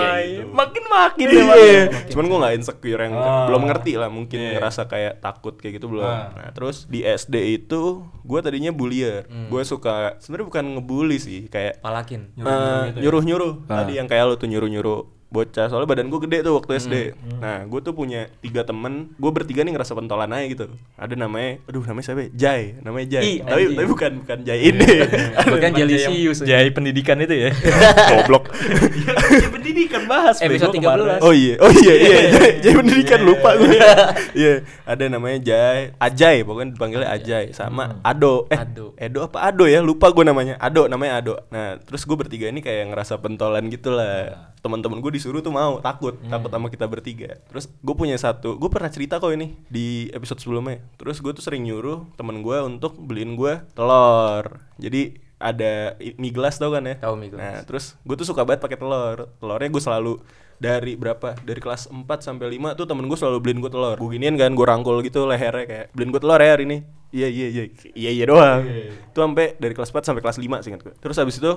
Iya. 0.49 0.55
Makin 0.55 0.83
makin 0.85 1.25
ya, 1.25 1.31
Iya, 1.31 1.43
makin. 1.45 1.85
cuman 2.07 2.25
gue 2.25 2.37
nggak 2.39 2.55
insecure 2.55 3.01
yang 3.01 3.13
Ah. 3.13 3.45
belum 3.45 3.63
ngerti 3.63 3.93
lah 3.95 4.09
mungkin 4.09 4.37
Iya. 4.37 4.51
ngerasa 4.55 4.81
kayak 4.85 5.13
takut 5.19 5.53
kayak 5.55 5.77
gitu 5.77 5.87
belum. 5.87 6.03
Ah. 6.03 6.33
Nah 6.33 6.49
terus 6.51 6.83
di 6.85 7.01
SD 7.01 7.35
itu 7.55 7.81
gue 8.19 8.39
tadinya 8.39 8.69
bullier, 8.69 9.23
gue 9.25 9.61
suka 9.63 10.17
sebenarnya 10.17 10.47
bukan 10.47 10.65
ngebully 10.75 11.17
sih 11.17 11.45
kayak 11.45 11.79
Palakin. 11.79 12.33
Nyuruh-nyuruh 12.33 12.49
Eh, 12.75 12.85
gitu 12.85 12.97
ya? 12.97 13.01
nyuruh-nyuruh 13.01 13.53
Ah. 13.65 13.77
tadi 13.79 13.91
yang 13.95 14.05
kayak 14.05 14.25
lo 14.25 14.35
tuh 14.35 14.47
nyuruh-nyuruh 14.47 14.99
bocah 15.29 15.69
soalnya 15.69 15.85
badan 15.87 16.09
gue 16.09 16.25
gede 16.25 16.41
tuh 16.41 16.57
waktu 16.57 16.71
SD 16.75 16.93
Hmm, 17.13 17.37
nah 17.37 17.61
gue 17.61 17.79
tuh 17.79 17.93
punya 17.93 18.33
tiga 18.39 18.65
temen 18.65 19.13
gue 19.13 19.29
bertiga 19.29 19.61
nih 19.61 19.77
ngerasa 19.77 19.93
pentolan 19.93 20.25
aja 20.27 20.41
gitu 20.47 20.65
ada 20.97 21.13
namanya 21.13 21.61
aduh 21.63 21.85
namanya 21.85 22.01
siapa 22.03 22.21
ya? 22.23 22.29
Jai 22.33 22.63
namanya 22.81 23.07
Jai 23.11 23.23
Ih, 23.23 23.37
tapi 23.39 23.63
tapi 23.69 23.87
bukan 23.87 24.11
bukan 24.25 24.37
Jai 24.41 24.61
ini 24.65 24.89
Bukan 25.53 25.69
Jelisius. 25.71 26.41
Jai 26.41 26.73
pendidikan 26.73 27.21
itu 27.21 27.29
ya. 27.39 27.53
goblok 28.11 28.49
Jai 29.29 29.49
pendidikan 29.49 30.09
bahas. 30.09 30.38
Episode 30.43 30.73
bego 30.75 30.87
kemarin. 30.87 31.19
13. 31.19 31.25
oh 31.27 31.33
iya 31.33 31.55
oh 31.59 31.71
iya 31.71 31.93
iya 31.95 32.17
Jai, 32.59 32.73
pendidikan 32.79 33.19
Iya, 33.19 33.27
lupa 33.27 33.49
gue 33.59 33.71
iya. 33.75 33.93
iya 34.39 34.53
ada 34.87 35.03
namanya 35.11 35.39
Jai 35.43 35.81
Ajay 35.99 36.37
pokoknya 36.47 36.69
dipanggilnya 36.75 37.09
Ajay 37.11 37.45
sama 37.51 37.99
Ado. 38.01 38.47
Eh 38.49 38.57
Ado. 38.57 38.95
Edo 38.95 39.19
apa 39.27 39.37
Ado 39.51 39.65
ya? 39.67 39.79
Lupa 39.83 40.09
gue 40.09 40.23
namanya. 40.23 40.55
Ado 40.57 40.87
namanya 40.87 41.19
Ado. 41.19 41.33
Nah 41.51 41.77
terus 41.83 42.07
gue 42.07 42.15
bertiga 42.15 42.47
ini 42.47 42.63
kayak 42.63 42.91
ngerasa 42.93 43.19
pentolan 43.19 43.67
gitu 43.69 43.91
lah 43.93 44.49
teman-teman 44.59 44.99
gue 44.99 45.11
disuruh 45.15 45.39
tuh 45.39 45.55
mau 45.55 45.79
takut 45.79 46.19
takut 46.27 46.51
sama 46.51 46.67
kita 46.71 46.85
bertiga. 46.87 47.39
Terus 47.51 47.67
gue 47.69 47.95
punya 47.95 48.15
satu 48.19 48.55
gue 48.59 48.69
pernah 48.71 48.91
cerita 48.91 49.19
kok 49.19 49.31
ini 49.31 49.55
di 49.67 50.07
episode 50.11 50.39
sebelumnya. 50.39 50.83
Terus 50.99 51.19
gue 51.19 51.31
tuh 51.35 51.43
sering 51.43 51.63
nyuruh 51.63 52.07
temen 52.19 52.43
gue 52.43 52.57
untuk 52.63 52.95
beliin 52.99 53.35
gue 53.39 53.63
telur. 53.75 54.63
Jadi 54.79 55.28
ada 55.39 55.95
mie 56.19 56.35
gelas 56.35 56.59
tau 56.59 56.75
kan 56.75 56.83
ya? 56.83 56.99
Tahu 56.99 57.15
mie 57.15 57.31
gelas. 57.31 57.41
nah 57.41 57.57
terus 57.63 57.85
gue 58.03 58.15
tuh 58.19 58.27
suka 58.27 58.43
banget 58.43 58.59
pakai 58.61 58.77
telur. 58.77 59.31
Telurnya 59.39 59.69
gue 59.71 59.83
selalu 59.83 60.13
dari 60.59 60.93
berapa? 60.99 61.39
Dari 61.39 61.59
kelas 61.63 61.87
4 61.87 62.03
sampai 62.19 62.59
5 62.59 62.75
tuh 62.75 62.85
temen 62.85 63.07
gue 63.07 63.17
selalu 63.17 63.37
beliin 63.39 63.59
gue 63.63 63.71
telur. 63.71 63.95
Gue 63.95 64.19
giniin 64.19 64.35
kan 64.35 64.51
gue 64.51 64.65
rangkul 64.67 64.99
gitu 65.01 65.23
lehernya 65.23 65.65
kayak 65.65 65.85
beliin 65.95 66.11
gue 66.11 66.21
telur 66.21 66.39
ya 66.43 66.51
hari 66.53 66.67
ini 66.67 66.98
iya 67.09 67.27
iya 67.27 67.47
iya. 67.49 67.63
Iya 67.93 68.09
iya 68.13 68.25
doang. 68.25 68.61
Itu 69.09 69.19
sampai 69.19 69.57
dari 69.57 69.73
kelas 69.73 69.89
4 69.89 70.05
sampai 70.05 70.21
kelas 70.21 70.37
5 70.37 70.63
singkat 70.63 70.81
gue 70.81 70.93
terus 70.99 71.17
habis 71.17 71.41
itu 71.41 71.51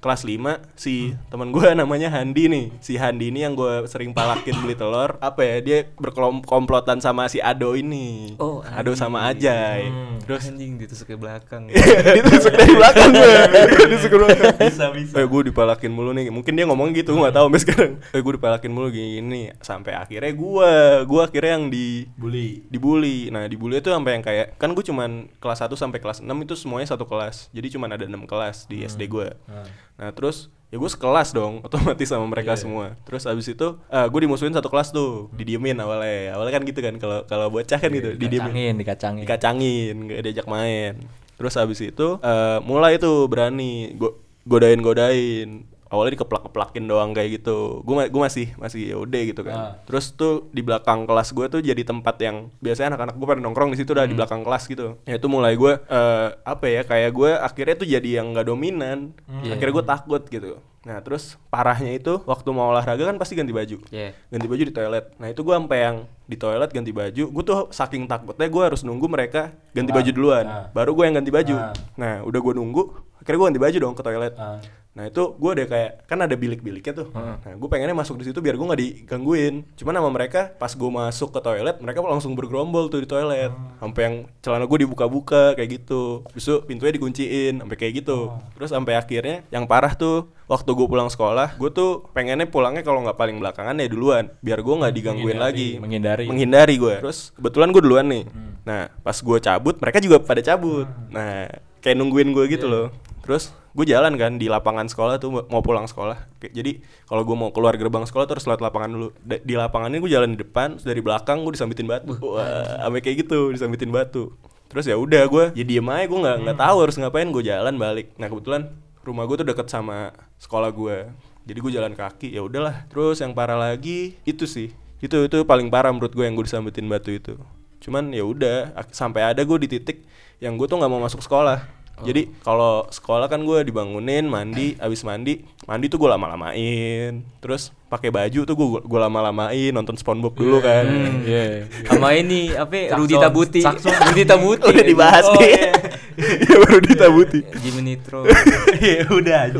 kelas 0.00 0.24
5 0.24 0.74
si 0.74 1.12
teman 1.28 1.52
gue 1.52 1.68
namanya 1.80 2.08
Handi 2.08 2.48
nih. 2.48 2.64
Si 2.80 2.96
Handi 2.96 3.28
ini 3.28 3.44
yang 3.44 3.52
gue 3.52 3.84
sering 3.86 4.16
palakin 4.16 4.56
beli 4.60 4.74
telur. 4.74 5.20
Apa 5.20 5.44
ya 5.44 5.56
dia 5.60 5.78
berkomplotan 5.96 7.04
sama 7.04 7.28
si 7.28 7.38
Ado 7.38 7.76
ini. 7.76 8.34
Oh, 8.40 8.64
Ado 8.64 8.96
sama 8.96 9.28
Ajay. 9.28 9.88
Hmm. 9.90 10.16
terus 10.24 10.48
anjing 10.48 10.80
ditusuk 10.80 11.12
ke 11.12 11.20
belakang. 11.20 11.68
ditusuk 12.16 12.56
dari 12.56 12.72
belakang 12.72 13.12
gue 13.12 13.32
ditusuk 13.84 14.10
dari 14.16 14.24
belakang. 14.40 14.56
Bisa 14.72 14.86
bisa. 14.88 15.14
Eh 15.20 15.26
gue 15.28 15.40
dipalakin 15.52 15.92
mulu 15.92 16.16
nih. 16.16 16.32
Mungkin 16.32 16.52
dia 16.56 16.64
ngomong 16.64 16.96
gitu 16.96 17.12
Gue 17.12 17.28
gak 17.28 17.36
tau 17.36 17.46
sampai 17.52 17.60
sekarang. 17.60 17.92
Eh 18.16 18.20
gue 18.24 18.32
dipalakin 18.40 18.70
mulu 18.72 18.88
gini. 18.88 19.52
Sampai 19.60 19.92
akhirnya 19.92 20.32
gue 20.32 20.70
Gue 21.04 21.20
akhirnya 21.20 21.60
yang 21.60 21.68
di 21.68 22.08
Bully. 22.16 22.64
dibully. 22.72 23.28
Nah 23.28 23.44
dibully 23.44 23.84
itu 23.84 23.92
sampai 23.92 24.16
yang 24.16 24.24
kayak 24.24 24.56
Kan 24.56 24.72
gue 24.72 24.80
cuman 24.94 25.10
kelas 25.36 25.58
1 25.60 25.74
sampai 25.74 25.98
kelas 25.98 26.18
6 26.18 26.30
itu 26.40 26.54
semuanya 26.54 26.86
satu 26.88 27.02
kelas. 27.02 27.50
Jadi 27.50 27.74
cuman 27.74 27.90
ada 27.90 28.06
6 28.06 28.14
kelas 28.24 28.56
di 28.64 28.80
SD 28.80 29.04
gue 29.06 29.34
Ah. 29.44 29.66
Nah 29.96 30.10
terus 30.10 30.46
ya 30.70 30.78
gue 30.78 30.86
sekelas 30.86 31.30
dong 31.30 31.58
otomatis 31.66 32.06
sama 32.06 32.22
mereka 32.24 32.54
Iya. 32.54 32.62
semua. 32.62 32.86
Terus 33.02 33.26
abis 33.26 33.46
itu 33.48 33.68
eh 33.88 34.06
gue 34.06 34.20
dimusuhin 34.22 34.50
satu 34.50 34.66
kelas 34.66 34.90
tuh 34.90 35.26
didiemin 35.30 35.74
awalnya. 35.76 36.38
Awalnya 36.38 36.52
kan 36.52 36.62
gitu 36.62 36.78
kan 36.78 36.94
kalau 36.96 37.18
kalau 37.26 37.46
bocah 37.48 37.76
kan 37.76 37.90
gitu 37.90 38.14
didiemin. 38.14 38.78
Dikacangin, 38.78 39.26
dikacangin. 39.26 39.94
nggak 40.06 40.20
diajak 40.22 40.46
main. 40.46 40.94
Terus 41.34 41.58
habis 41.58 41.82
itu 41.82 42.08
eh, 42.18 42.58
mulai 42.62 42.94
tuh 42.96 43.26
berani 43.26 43.90
go 43.94 44.14
godain 44.46 44.78
godain 44.78 45.66
awalnya 45.94 46.12
dikeplak-keplakin 46.14 46.84
doang 46.84 47.10
kayak 47.10 47.38
gitu 47.38 47.80
gue 47.80 47.94
gue 48.04 48.20
masih 48.20 48.46
masih 48.54 48.80
ya 48.84 48.96
udah 48.96 49.22
gitu 49.24 49.40
kan 49.40 49.54
Ah. 49.54 49.72
terus 49.84 50.10
tuh 50.10 50.50
di 50.50 50.60
belakang 50.60 51.04
kelas 51.04 51.30
gue 51.30 51.46
tuh 51.48 51.60
jadi 51.60 51.80
tempat 51.80 52.18
yang 52.18 52.50
biasanya 52.58 52.92
anak-anak 52.92 53.14
gue 53.14 53.26
pada 53.28 53.40
nongkrong 53.40 53.70
di 53.70 53.78
situ 53.78 53.90
udah 53.90 54.04
di 54.04 54.12
belakang 54.12 54.42
kelas 54.42 54.66
gitu 54.66 54.98
ya 55.02 55.14
itu 55.14 55.26
mulai 55.26 55.54
gue 55.54 55.72
eh, 55.78 56.28
apa 56.36 56.66
ya 56.66 56.82
kayak 56.82 57.10
gue 57.10 57.30
akhirnya 57.32 57.74
tuh 57.76 57.88
jadi 57.88 58.10
yang 58.16 58.34
nggak 58.34 58.46
dominan 58.46 59.14
Iya. 59.40 59.54
akhirnya 59.54 59.72
gue 59.72 59.86
takut 59.88 60.22
gitu 60.26 60.58
nah 60.82 61.00
terus 61.00 61.40
parahnya 61.48 61.92
itu 61.92 62.20
waktu 62.22 62.44
mau 62.50 62.68
olahraga 62.68 63.00
kan 63.02 63.16
pasti 63.16 63.32
ganti 63.32 63.50
baju 63.50 63.80
Iya. 63.88 64.12
ganti 64.28 64.44
baju 64.44 64.62
di 64.62 64.68
toilet. 64.70 65.16
Nah 65.16 65.28
itu 65.28 65.40
gue 65.40 65.54
sampai 65.54 65.78
yang 65.80 65.96
di 66.24 66.36
toilet 66.36 66.68
ganti 66.68 66.92
baju. 66.92 67.24
Gue 67.26 67.42
tuh 67.42 67.58
saking 67.70 68.04
takutnya 68.04 68.44
gue 68.46 68.62
harus 68.62 68.80
nunggu 68.82 69.06
mereka 69.06 69.48
ganti 69.70 69.88
Keluar. 69.88 69.96
baju 69.98 70.10
duluan. 70.12 70.44
Nah. 70.44 70.68
Baru 70.70 70.92
gue 70.92 71.04
yang 71.04 71.16
ganti 71.16 71.32
baju. 71.32 71.56
Nah. 71.56 71.72
Nah 71.96 72.14
udah 72.20 72.36
gue 72.38 72.52
nunggu. 72.54 72.82
Akhirnya 73.16 73.32
gue 73.34 73.46
ganti 73.48 73.62
baju 73.62 73.76
dong 73.80 73.94
ke 73.94 74.02
toilet. 74.02 74.34
Ah. 74.36 74.60
Nah 74.94 75.10
itu 75.10 75.34
gue 75.34 75.50
udah 75.58 75.66
kayak 75.66 75.90
kan 76.06 76.18
ada 76.22 76.38
bilik-biliknya 76.38 76.94
tuh. 76.94 77.10
Nah 77.10 77.42
gue 77.42 77.68
pengennya 77.68 77.98
masuk 77.98 78.14
di 78.22 78.30
situ 78.30 78.38
biar 78.38 78.54
gue 78.54 78.66
nggak 78.66 78.80
digangguin. 78.80 79.66
Cuman 79.74 79.94
sama 79.98 80.10
mereka 80.14 80.54
pas 80.54 80.70
gue 80.70 80.90
masuk 80.90 81.34
ke 81.34 81.40
toilet 81.42 81.76
mereka 81.82 81.98
langsung 82.06 82.38
bergerombol 82.38 82.86
tuh 82.86 83.02
di 83.02 83.08
toilet. 83.10 83.50
Sampai 83.82 84.00
yang 84.06 84.16
celana 84.38 84.70
gue 84.70 84.78
dibuka-buka 84.86 85.58
kayak 85.58 85.82
gitu. 85.82 86.22
Tuh 86.22 86.58
pintunya 86.62 86.94
dikunciin 86.94 87.58
sampai 87.58 87.76
kayak 87.76 88.06
gitu. 88.06 88.30
Terus 88.54 88.70
sampai 88.70 88.94
akhirnya 88.94 89.42
yang 89.50 89.66
parah 89.66 89.98
tuh 89.98 90.30
waktu 90.44 90.70
gue 90.76 90.86
pulang 90.86 91.08
sekolah 91.08 91.56
gue 91.56 91.70
tuh 91.72 92.04
pengennya 92.12 92.44
pulangnya 92.44 92.84
kalau 92.84 93.00
nggak 93.00 93.16
paling 93.16 93.40
belakangan 93.40 93.80
ya 93.80 93.88
duluan 93.88 94.28
biar 94.44 94.60
gue 94.60 94.74
nggak 94.76 94.92
digangguin 94.92 95.40
Menghindari, 95.40 95.48
lagi 95.48 95.68
menghindari. 95.80 96.24
menghindari 96.28 96.74
gue 96.76 96.94
terus 97.00 97.32
kebetulan 97.32 97.72
gue 97.72 97.80
duluan 97.80 98.06
nih 98.12 98.24
nah 98.60 98.92
pas 99.00 99.16
gue 99.16 99.38
cabut 99.40 99.80
mereka 99.80 99.98
juga 100.04 100.20
pada 100.20 100.44
cabut 100.44 100.84
nah 101.08 101.48
kayak 101.84 102.00
nungguin 102.00 102.32
gue 102.32 102.48
gitu 102.48 102.64
loh. 102.64 102.88
Terus 103.20 103.52
gue 103.76 103.84
jalan 103.84 104.16
kan 104.16 104.40
di 104.40 104.48
lapangan 104.48 104.88
sekolah 104.88 105.20
tuh 105.20 105.44
mau 105.48 105.60
pulang 105.60 105.84
sekolah. 105.84 106.16
Jadi 106.40 106.80
kalau 107.04 107.24
gue 107.28 107.36
mau 107.36 107.52
keluar 107.52 107.76
gerbang 107.76 108.08
sekolah 108.08 108.24
terus 108.24 108.48
lewat 108.48 108.64
lapangan 108.64 108.90
dulu. 108.96 109.08
Di 109.24 109.54
lapangan 109.56 109.92
ini 109.92 110.00
gue 110.00 110.12
jalan 110.12 110.32
di 110.32 110.38
depan 110.40 110.80
dari 110.80 111.04
belakang 111.04 111.44
gue 111.44 111.52
disambitin 111.52 111.84
batu. 111.84 112.16
Wah. 112.24 112.88
Sampai 112.88 113.04
kayak 113.04 113.28
gitu 113.28 113.52
disambitin 113.52 113.92
batu. 113.92 114.32
Terus 114.72 114.88
ya 114.88 114.96
udah 114.96 115.22
gue 115.28 115.44
ya 115.52 115.64
diem 115.64 115.86
aja 115.86 116.04
gue 116.08 116.18
nggak 116.18 116.36
nggak 116.48 116.58
tahu 116.58 116.76
harus 116.80 116.96
ngapain 116.96 117.28
gue 117.28 117.42
jalan 117.44 117.74
balik. 117.76 118.16
Nah 118.16 118.26
kebetulan 118.32 118.72
rumah 119.04 119.28
gue 119.28 119.36
tuh 119.44 119.46
deket 119.46 119.68
sama 119.68 120.16
sekolah 120.40 120.72
gue. 120.72 121.12
Jadi 121.44 121.58
gue 121.60 121.72
jalan 121.76 121.92
kaki 121.92 122.32
ya 122.32 122.40
udahlah. 122.40 122.88
Terus 122.88 123.20
yang 123.20 123.36
parah 123.36 123.60
lagi 123.60 124.16
itu 124.24 124.48
sih. 124.48 124.72
Itu 125.04 125.28
itu 125.28 125.44
paling 125.44 125.68
parah 125.68 125.92
menurut 125.92 126.16
gue 126.16 126.24
yang 126.24 126.32
gue 126.32 126.48
disambitin 126.48 126.88
batu 126.88 127.12
itu. 127.12 127.36
Cuman 127.84 128.12
ya 128.16 128.24
udah 128.24 128.72
sampai 128.92 129.32
ada 129.32 129.44
gue 129.44 129.58
di 129.60 129.68
titik 129.68 130.08
yang 130.38 130.54
gue 130.54 130.66
tuh 130.66 130.76
nggak 130.76 130.88
mau 130.88 130.98
masuk 130.98 131.20
sekolah 131.20 131.60
Jadi 131.94 132.26
kalau 132.42 132.90
sekolah 132.90 133.30
kan 133.30 133.38
gue 133.38 133.62
dibangunin, 133.62 134.26
mandi, 134.26 134.74
abis 134.82 135.06
mandi, 135.06 135.38
mandi 135.62 135.86
tuh 135.86 136.02
gue 136.02 136.10
lama-lamain. 136.10 137.22
Terus 137.38 137.70
pakai 137.86 138.10
baju 138.10 138.42
tuh 138.42 138.50
gue 138.50 138.68
gue 138.82 138.98
lama-lamain, 138.98 139.70
nonton 139.70 139.94
SpongeBob 139.94 140.34
dulu 140.34 140.58
kan. 140.58 140.82
Iya. 141.22 141.70
Sama 141.86 142.18
ini 142.18 142.50
apa 142.50 142.98
Rudi. 142.98 143.14
Tabuti. 143.14 143.62
Rudi 144.10 144.22
Tabuti. 144.26 144.66
Udah 144.66 144.84
dibahas 144.84 145.22
Oh, 145.30 145.38
nih. 145.38 145.46
iya. 145.54 145.70
Iya 146.14 146.56
baru 146.62 146.78
ditabuti. 146.78 147.42
Jimmy 147.58 147.94
Nitro. 147.94 148.22
Iya 148.82 149.06
udah 149.10 149.36
aja. 149.50 149.58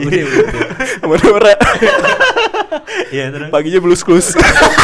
Sama 1.02 1.14
Dora. 1.18 1.54
Iya 3.10 3.30
terus. 3.30 3.48
Paginya 3.50 3.78
blues 3.78 4.02
clues. 4.02 4.34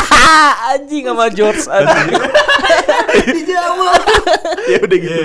anjing 0.70 1.02
sama 1.06 1.26
George 1.30 1.66
anjing. 1.66 2.14
ya 4.72 4.78
udah 4.80 4.98
gitu. 4.98 5.22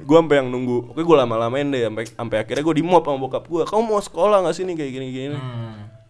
Gue 0.00 0.16
sampai 0.16 0.36
yang 0.36 0.48
nunggu. 0.48 0.90
Oke 0.90 1.00
gue 1.00 1.16
lama-lamain 1.16 1.66
deh 1.66 1.82
sampai 1.82 2.04
sampai 2.06 2.36
akhirnya 2.40 2.62
gue 2.62 2.74
di 2.74 2.84
mob 2.84 3.02
sama 3.02 3.18
bokap 3.18 3.44
gue. 3.44 3.62
Kamu 3.64 3.82
mau 3.82 3.98
sekolah 3.98 4.42
nggak 4.42 4.54
sih 4.54 4.64
nih 4.64 4.74
kayak 4.74 4.92
gini-gini? 4.92 5.36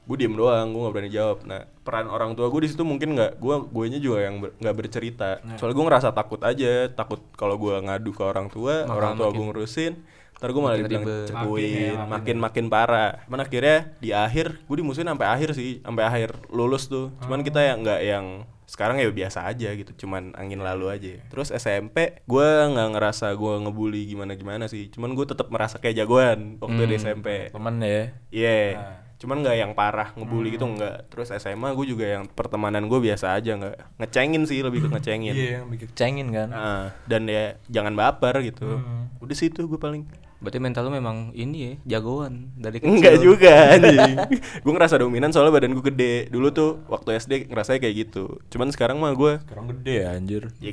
Gue 0.06 0.16
diem 0.16 0.32
doang, 0.32 0.70
gue 0.70 0.80
nggak 0.80 0.94
berani 0.94 1.10
jawab. 1.10 1.38
Nah 1.42 1.60
peran 1.82 2.06
orang 2.06 2.30
tua 2.32 2.46
gue 2.46 2.60
di 2.60 2.68
situ 2.68 2.82
mungkin 2.82 3.14
nggak, 3.14 3.36
gue 3.36 3.54
gue 3.64 3.84
nya 3.88 3.98
juga 3.98 4.18
yang 4.20 4.38
ber- 4.38 4.54
nggak 4.56 4.76
bercerita. 4.76 5.30
Soalnya 5.56 5.74
gue 5.74 5.84
ngerasa 5.84 6.08
takut 6.10 6.40
aja, 6.40 6.72
takut 6.88 7.18
kalau 7.32 7.56
gue 7.56 7.74
ngadu 7.76 8.10
ke 8.10 8.22
orang 8.22 8.46
tua, 8.46 8.86
orang 8.88 9.14
tua 9.16 9.26
gue 9.32 9.44
ngurusin. 9.44 9.92
Ntar 10.36 10.52
gue 10.52 10.60
malah 10.60 10.76
dibilang 10.78 11.00
cepuin, 11.26 11.64
makin 12.12 12.36
makin 12.38 12.64
parah. 12.68 13.24
Cuman 13.24 13.40
akhirnya 13.40 13.76
di 13.96 14.10
akhir, 14.12 14.60
gue 14.62 14.76
dimusuhin 14.76 15.08
sampai 15.08 15.26
akhir 15.26 15.48
sih, 15.52 15.80
sampai 15.80 16.04
akhir 16.04 16.28
lulus 16.50 16.86
tuh. 16.86 17.08
Cuman 17.24 17.40
kita 17.40 17.58
yang 17.58 17.80
nggak 17.80 18.00
yang 18.04 18.26
sekarang 18.66 18.98
ya 18.98 19.07
biasa 19.09 19.46
aja 19.46 19.70
gitu 19.79 20.07
cuman 20.07 20.35
angin 20.35 20.59
lalu 20.59 20.90
aja. 20.90 21.22
Terus 21.31 21.55
SMP 21.55 22.20
gue 22.26 22.48
nggak 22.74 22.98
ngerasa 22.98 23.31
gue 23.38 23.55
ngebully 23.62 24.11
gimana 24.11 24.35
gimana 24.35 24.66
sih. 24.66 24.90
Cuman 24.90 25.14
gue 25.14 25.22
tetap 25.22 25.48
merasa 25.55 25.79
kayak 25.79 26.02
jagoan 26.02 26.59
waktu 26.59 26.83
di 26.90 26.94
SMP 26.98 27.55
Temen 27.55 27.79
ya. 27.81 28.12
iya. 28.35 28.59
Cuman 29.16 29.40
nggak 29.40 29.57
yang 29.57 29.72
parah 29.72 30.12
ngebully 30.18 30.59
gitu 30.59 30.66
nggak. 30.66 31.09
Terus 31.09 31.31
SMA 31.38 31.72
gue 31.72 31.87
juga 31.94 32.05
yang 32.05 32.26
pertemanan 32.26 32.90
gue 32.90 32.98
biasa 32.98 33.38
aja 33.38 33.55
nggak. 33.55 34.02
Ngecengin 34.02 34.42
sih 34.44 34.61
lebih 34.61 34.85
ke 34.85 34.88
ngecengin. 34.92 35.33
Yang 35.33 35.66
bikin 35.72 35.88
cengin 35.94 36.29
kan. 36.35 36.48
Ah, 36.52 36.85
dan 37.07 37.31
ya 37.31 37.57
jangan 37.70 37.94
baper 37.94 38.42
gitu. 38.44 38.83
Udah 39.22 39.37
situ 39.38 39.64
gue 39.64 39.79
paling 39.79 40.05
Berarti 40.46 40.62
mental 40.62 40.87
lu 40.87 40.94
memang 40.94 41.35
ini 41.35 41.59
ya, 41.59 41.98
jagoan 41.98 42.54
dari 42.54 42.78
kecil. 42.78 42.94
Enggak 42.94 43.16
juga 43.18 43.50
anjing 43.74 44.14
Gue 44.62 44.72
ngerasa 44.72 45.02
dominan 45.02 45.35
soalnya 45.35 45.50
badan 45.50 45.74
gue 45.74 45.85
gede 45.85 46.30
Dulu 46.30 46.54
tuh 46.54 46.78
waktu 46.87 47.18
SD 47.18 47.50
ngerasanya 47.50 47.82
kayak 47.82 47.94
gitu 48.06 48.38
Cuman 48.46 48.70
sekarang 48.70 49.02
mah 49.02 49.11
gue 49.11 49.42
Sekarang 49.42 49.66
gede 49.74 50.06
ya 50.06 50.14
anjir. 50.14 50.42
ya, 50.62 50.70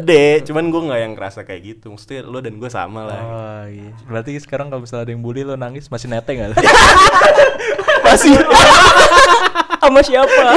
gede 0.00 0.24
Cuman 0.48 0.72
gue 0.72 0.80
nggak 0.88 1.00
yang 1.04 1.12
ngerasa 1.12 1.44
kayak 1.44 1.62
gitu 1.68 1.92
Maksudnya 1.92 2.24
lo 2.24 2.40
dan 2.40 2.56
gue 2.56 2.70
sama 2.72 3.04
lah 3.04 3.20
Oh 3.20 3.64
iya. 3.68 3.92
Berarti 4.08 4.40
sekarang 4.40 4.72
kalau 4.72 4.80
misalnya 4.80 5.04
ada 5.04 5.12
yang 5.12 5.20
bully 5.20 5.44
lo 5.44 5.60
nangis 5.60 5.92
masih 5.92 6.08
neteng 6.08 6.40
gak? 6.40 6.56
Masih 8.08 8.32
Sama 9.84 10.00
siapa? 10.00 10.56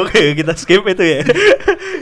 Oke, 0.00 0.22
kita 0.32 0.52
skip 0.56 0.80
itu 0.82 1.04
ya. 1.04 1.20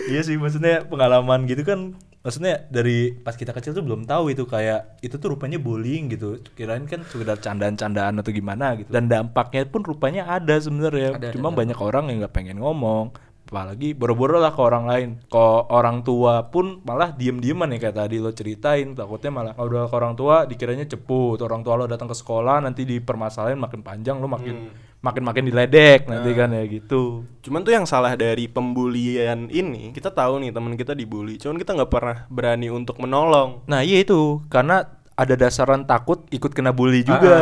iya 0.07 0.21
sih, 0.23 0.39
maksudnya 0.39 0.87
pengalaman 0.87 1.43
gitu 1.45 1.67
kan 1.67 1.99
maksudnya 2.29 2.69
dari 2.69 3.17
pas 3.17 3.33
kita 3.33 3.57
kecil 3.57 3.73
tuh 3.73 3.81
belum 3.81 4.05
tahu 4.05 4.37
itu 4.37 4.45
kayak 4.45 5.01
itu 5.01 5.17
tuh 5.17 5.33
rupanya 5.33 5.57
bullying 5.57 6.13
gitu. 6.13 6.37
Kirain 6.53 6.85
kan 6.85 7.01
sekedar 7.09 7.41
candaan-candaan 7.41 8.21
atau 8.21 8.29
gimana 8.29 8.77
gitu. 8.77 8.93
Dan 8.93 9.09
dampaknya 9.09 9.65
pun 9.65 9.81
rupanya 9.81 10.29
ada 10.29 10.61
sebenarnya. 10.61 11.17
Ada, 11.17 11.33
Cuma 11.33 11.49
ada. 11.49 11.65
banyak 11.65 11.79
orang 11.81 12.13
yang 12.13 12.21
nggak 12.21 12.37
pengen 12.37 12.61
ngomong 12.61 13.17
apalagi 13.49 13.97
boro-boro 13.97 14.37
lah 14.37 14.53
ke 14.53 14.61
orang 14.61 14.85
lain. 14.85 15.09
Ke 15.33 15.45
orang 15.73 16.05
tua 16.05 16.53
pun 16.53 16.85
malah 16.85 17.17
diem-dieman 17.17 17.73
ya 17.73 17.89
kayak 17.89 17.97
tadi 17.97 18.21
lo 18.21 18.31
ceritain. 18.37 18.93
Takutnya 18.93 19.33
malah 19.33 19.53
kalau 19.57 19.69
udah 19.73 19.89
ke 19.89 19.97
orang 19.97 20.15
tua 20.15 20.45
dikiranya 20.45 20.85
cepu 20.85 21.41
orang 21.41 21.65
tua 21.65 21.81
lo 21.81 21.89
datang 21.89 22.13
ke 22.13 22.17
sekolah 22.17 22.61
nanti 22.61 22.85
dipermasalahin 22.85 23.57
makin 23.57 23.81
panjang 23.81 24.21
lo 24.21 24.29
makin 24.29 24.69
makin 24.99 25.23
makin 25.23 25.45
diledek 25.47 26.11
nanti 26.11 26.31
kan 26.37 26.53
ya 26.53 26.63
gitu. 26.69 27.25
Cuman 27.41 27.65
tuh 27.65 27.73
yang 27.73 27.87
salah 27.89 28.19
dari 28.19 28.51
pembulian 28.51 29.49
ini 29.49 29.95
Kita 29.95 30.11
tahu 30.11 30.43
nih 30.43 30.51
teman 30.51 30.75
kita 30.75 30.93
dibully 30.93 31.39
Cuman 31.39 31.57
kita 31.57 31.73
nggak 31.73 31.91
pernah 31.91 32.27
berani 32.29 32.69
untuk 32.69 33.01
menolong. 33.01 33.65
Nah 33.71 33.81
iya 33.81 34.03
itu. 34.03 34.43
Karena 34.51 34.85
ada 35.19 35.35
dasaran 35.35 35.83
takut 35.83 36.23
ikut 36.31 36.55
kena 36.55 36.71
bully 36.71 37.03
juga. 37.03 37.35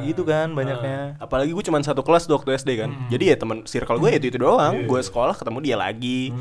Gitu 0.00 0.24
kan 0.24 0.48
banyaknya. 0.56 1.20
Apalagi 1.20 1.52
gue 1.52 1.60
cuman 1.60 1.84
satu 1.84 2.00
kelas 2.00 2.24
waktu 2.24 2.56
SD 2.56 2.70
kan. 2.80 2.90
Jadi 3.12 3.28
ya 3.28 3.36
teman 3.36 3.68
circle 3.68 4.00
gue 4.00 4.16
itu 4.16 4.32
itu 4.32 4.38
doang. 4.40 4.88
Gue 4.88 4.96
sekolah 5.04 5.36
ketemu 5.36 5.58
dia 5.60 5.76
lagi. 5.76 6.32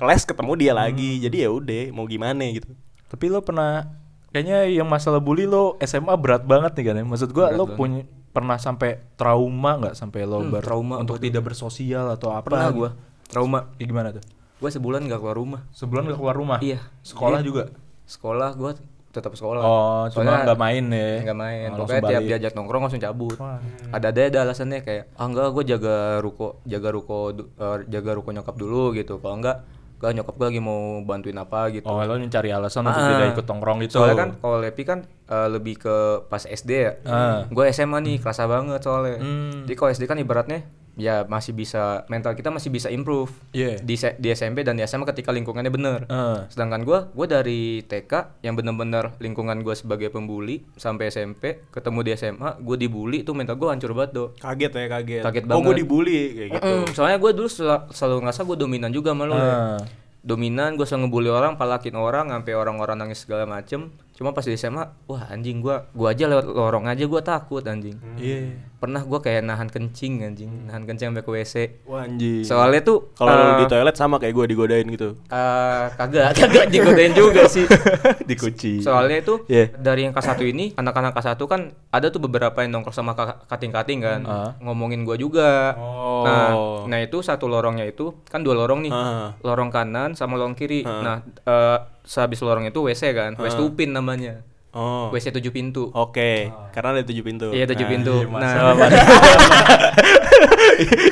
Kelas 0.00 0.24
ketemu 0.24 0.52
dia 0.56 0.72
lagi. 0.72 1.20
Jadi 1.20 1.44
ya 1.44 1.52
udah 1.52 1.92
mau 1.92 2.08
gimana 2.08 2.40
gitu. 2.48 2.72
Tapi 3.12 3.28
lo 3.28 3.44
pernah 3.44 3.84
kayaknya 4.32 4.64
yang 4.72 4.88
masalah 4.88 5.20
bully 5.20 5.44
lo 5.44 5.76
SMA 5.84 6.14
berat 6.16 6.48
banget 6.48 6.72
nih 6.72 6.84
kan 6.88 6.94
ya. 6.96 7.04
Maksud 7.04 7.30
gua 7.36 7.52
lo 7.52 7.68
punya 7.68 8.08
pernah 8.32 8.56
sampai 8.56 8.96
trauma 9.20 9.76
nggak? 9.76 9.92
Sampai 9.92 10.24
lo 10.24 10.40
ber- 10.48 10.64
trauma 10.64 10.96
untuk 10.96 11.20
tidak 11.20 11.44
bersosial 11.44 12.08
atau 12.08 12.32
apa 12.32 12.48
Pernah 12.48 12.72
gitu? 12.72 12.78
gua. 12.80 12.90
Trauma. 13.28 13.58
Ya, 13.76 13.84
gimana 13.84 14.08
tuh? 14.10 14.24
Gue 14.56 14.68
sebulan 14.68 15.04
gak 15.04 15.20
keluar 15.20 15.36
rumah. 15.36 15.60
sebulan 15.72 16.08
gak 16.08 16.18
keluar 16.20 16.36
rumah? 16.36 16.58
Iya. 16.60 16.80
sekolah 17.00 17.40
Jadi, 17.40 17.48
juga? 17.48 17.62
Sekolah 18.08 18.50
gua 18.56 18.72
tetap 19.10 19.34
sekolah. 19.34 19.60
oh 19.60 20.02
cuma 20.08 20.46
nggak 20.46 20.54
main 20.56 20.84
ya 20.86 21.10
Nggak 21.26 21.38
main. 21.38 21.68
Oh, 21.70 21.82
Pokoknya 21.82 22.02
tiap 22.04 22.22
balik. 22.22 22.30
diajak 22.30 22.52
nongkrong 22.54 22.82
langsung 22.86 23.02
cabut. 23.02 23.36
Wah. 23.36 23.58
Ada 23.90 24.06
ada 24.10 24.20
ada 24.26 24.38
alasannya 24.46 24.80
kayak 24.80 25.04
ah 25.14 25.26
enggak 25.26 25.50
gue 25.50 25.64
jaga 25.66 25.96
ruko 26.18 26.62
jaga 26.62 26.88
ruko 26.88 27.18
eh, 27.34 27.76
jaga 27.86 28.10
ruko 28.14 28.30
nyokap 28.30 28.54
dulu 28.54 28.94
gitu. 28.94 29.18
Kalau 29.18 29.36
enggak 29.36 29.66
enggak 30.00 30.12
nyokap 30.16 30.34
gue 30.34 30.46
lagi 30.48 30.60
mau 30.62 30.80
bantuin 31.02 31.36
apa 31.36 31.68
gitu. 31.68 31.84
oh 31.84 31.98
lo 31.98 32.14
cari 32.24 32.48
alasan 32.48 32.86
untuk 32.86 32.96
Ah. 32.96 33.10
tidak 33.10 33.28
ikut 33.34 33.46
nongkrong 33.46 33.78
gitu 33.84 34.00
Soalnya 34.00 34.16
kan 34.16 34.30
kalau 34.38 34.56
Lepi 34.56 34.82
kan 34.82 34.98
eh, 35.04 35.48
lebih 35.50 35.74
ke 35.76 35.96
pas 36.24 36.40
SD 36.40 36.70
ya. 36.70 36.92
Ah. 37.04 37.44
Gue 37.50 37.66
SMA 37.68 37.98
nih 38.00 38.16
kerasa 38.16 38.46
banget 38.46 38.80
soalnya. 38.80 39.18
Hmm. 39.18 39.66
Jadi 39.66 39.74
kalau 39.74 39.90
SD 39.90 40.04
kan 40.06 40.16
ibaratnya 40.16 40.64
ya 40.94 41.22
masih 41.24 41.52
bisa 41.52 42.02
mental 42.06 42.32
kita 42.32 42.48
masih 42.48 42.68
bisa 42.68 42.88
improve. 42.88 43.30
Iya. 43.50 43.78
Di 43.78 43.94
di 44.16 44.28
SMP 44.28 44.60
dan 44.60 44.74
di 44.74 44.82
SMA 44.82 45.06
ketika 45.06 45.30
lingkungannya 45.30 45.68
bener. 45.68 46.00
Ah. 46.06 46.44
Sedangkan 46.46 46.82
gue, 46.82 46.98
gue 47.08 47.26
dari 47.26 47.60
TK 47.82 48.40
yang 48.40 48.54
bener-bener 48.54 49.14
lingkungan 49.16 49.60
gue 49.60 49.72
sebagai 49.72 50.08
pembuli 50.08 50.66
sampai 50.74 51.08
SMP, 51.08 51.66
ketemu 51.68 51.98
di 52.00 52.10
SMA, 52.14 52.50
gue 52.56 52.76
dibully 52.76 53.20
tuh 53.20 53.32
mental 53.32 53.54
gue 53.54 53.66
hancur 53.66 53.92
banget 53.92 54.10
do. 54.12 54.24
Kaget 54.36 54.72
ya 54.72 54.86
kaget 54.90 55.22
Kaget 55.22 55.42
Oh 55.46 55.58
gue 55.58 55.66
banget. 55.66 55.78
dibully 55.78 56.18
kayak 56.30 56.48
gitu 56.52 56.68
Mm, 56.70 56.84
soalnya 56.92 57.18
gue 57.18 57.30
dulu 57.32 57.48
sel- 57.48 57.86
selalu 57.90 58.16
ngerasa 58.22 58.40
gue 58.42 58.56
dominan 58.56 58.90
juga 58.90 59.10
sama 59.10 59.24
lo 59.24 59.34
ya. 59.34 59.42
Ah. 59.42 59.80
Dominan, 60.20 60.76
gue 60.76 60.84
selalu 60.84 61.08
ngebully 61.08 61.30
orang, 61.32 61.56
palakin 61.56 61.96
orang, 61.96 62.28
sampai 62.28 62.52
orang-orang 62.52 62.92
nangis 62.94 63.24
segala 63.24 63.48
macem. 63.48 63.88
Cuma 64.12 64.30
pas 64.30 64.44
di 64.44 64.52
SMA, 64.52 64.84
wah 65.06 65.24
anjing 65.26 65.58
gue, 65.58 65.72
gue 65.90 66.06
aja 66.06 66.28
lewat 66.28 66.44
lorong 66.44 66.84
aja 66.84 67.00
gue 67.00 67.20
takut 67.24 67.64
anjing. 67.64 67.96
iya 68.14 68.52
Pernah 68.80 69.04
gue 69.04 69.20
kayak 69.20 69.44
nahan 69.44 69.68
kencing 69.68 70.24
anjing, 70.24 70.48
nahan 70.64 70.82
kencing 70.82 71.12
sampai 71.12 71.20
ke 71.20 71.28
WC. 71.30 71.54
Wah 71.84 72.00
anjing 72.00 72.40
Soalnya 72.42 72.80
tuh 72.80 73.12
Kalau 73.12 73.28
eh, 73.28 73.36
lu 73.36 73.52
di 73.58 73.66
toilet 73.68 73.92
sama 73.92 74.16
kayak 74.16 74.32
gue 74.32 74.46
digodain 74.48 74.88
gitu 74.88 75.20
eh, 75.22 75.84
kagak, 75.92 76.32
kagak 76.40 76.66
digodain 76.66 77.12
juga 77.12 77.44
sih. 77.44 77.68
dikuci 78.30 78.80
Soalnya 78.80 79.20
itu 79.20 79.44
Iya. 79.46 79.68
dari 79.74 80.04
yang 80.04 80.12
K1 80.12 80.32
ini, 80.46 80.72
anak-anak 80.74 81.12
K1 81.12 81.36
kan 81.42 81.60
ada 81.88 82.06
tuh 82.08 82.20
beberapa 82.20 82.56
yang 82.58 82.72
nongkrong 82.72 82.96
sama 82.96 83.12
ka- 83.12 83.44
kating-kating 83.46 84.00
kan, 84.00 84.20
Ah. 84.24 84.56
ngomongin 84.58 85.04
gua 85.04 85.14
juga. 85.14 85.76
Oh. 85.76 86.24
Nah, 86.24 86.48
nah 86.86 86.98
itu 86.98 87.20
satu 87.20 87.46
lorongnya 87.46 87.84
itu 87.84 88.16
kan 88.24 88.40
dua 88.40 88.56
lorong 88.56 88.80
nih, 88.80 88.92
Ah. 88.92 89.36
lorong 89.40 89.68
kanan 89.68 90.14
sama 90.14 90.34
lorong 90.34 90.54
kiri. 90.54 90.82
Nah, 90.82 91.20
eh 91.44 91.78
sehabis 92.00 92.40
lorong 92.40 92.64
itu 92.64 92.80
WC 92.80 93.12
kan, 93.12 93.36
WC 93.36 93.60
Upin 93.60 93.92
namanya, 93.92 94.40
Oh 94.70 95.10
WC 95.10 95.32
tujuh 95.32 95.50
pintu. 95.50 95.90
Oke 95.90 96.46
Karena 96.70 96.94
ada 96.94 97.02
tujuh 97.02 97.20
pintu 97.20 97.50
Iya 97.50 97.66
tujuh 97.66 97.82
Nah, 97.82 97.90
pintu. 97.90 98.14
iya, 98.16 98.30
Nah, 98.30 98.54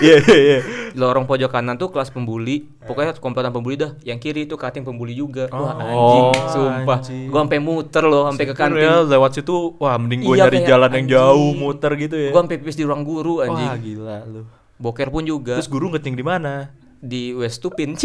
Iya 0.01 0.14
iya 0.21 0.38
iya 0.38 0.59
lorong 0.90 1.25
pojok 1.25 1.47
kanan 1.49 1.75
tuh 1.75 1.88
kelas 1.88 2.09
pembuli. 2.09 2.66
Pokoknya 2.81 3.14
komplotan 3.14 3.51
pembuli 3.51 3.77
dah. 3.77 3.94
Yang 4.01 4.18
kiri 4.21 4.40
itu 4.42 4.55
kating 4.55 4.83
pembuli 4.83 5.12
juga. 5.12 5.47
Wah 5.49 5.77
anjing, 5.77 5.94
Oh, 5.94 6.33
sumpah. 6.49 6.99
anjing. 6.99 7.29
Gua 7.29 7.40
sampai 7.40 7.61
muter 7.61 8.03
loh, 8.03 8.25
sampai 8.27 8.44
ke 8.44 8.55
kantin. 8.57 8.83
ya 8.83 8.94
lewat 9.05 9.31
situ 9.33 9.77
wah 9.77 9.94
mending 9.94 10.23
gue 10.23 10.35
Iya, 10.35 10.42
nyari 10.44 10.59
jalan 10.64 10.88
yang 10.88 11.05
anjing. 11.05 11.12
jauh 11.12 11.51
muter 11.55 11.92
gitu 11.94 12.16
ya 12.16 12.31
Gua 12.31 12.40
sampai 12.42 12.57
pipis 12.57 12.75
di 12.75 12.83
ruang 12.83 13.03
guru 13.03 13.40
anjing. 13.40 13.68
wah 13.68 13.77
gila 13.77 14.16
lu 14.25 14.42
Boker 14.77 15.09
pun 15.09 15.23
juga 15.23 15.55
terus 15.55 15.66
guru 15.66 15.87
ngeting 15.88 16.14
di 16.14 16.25
mana 16.25 16.71
di 16.97 17.31
West 17.33 17.59
Tupin. 17.61 17.94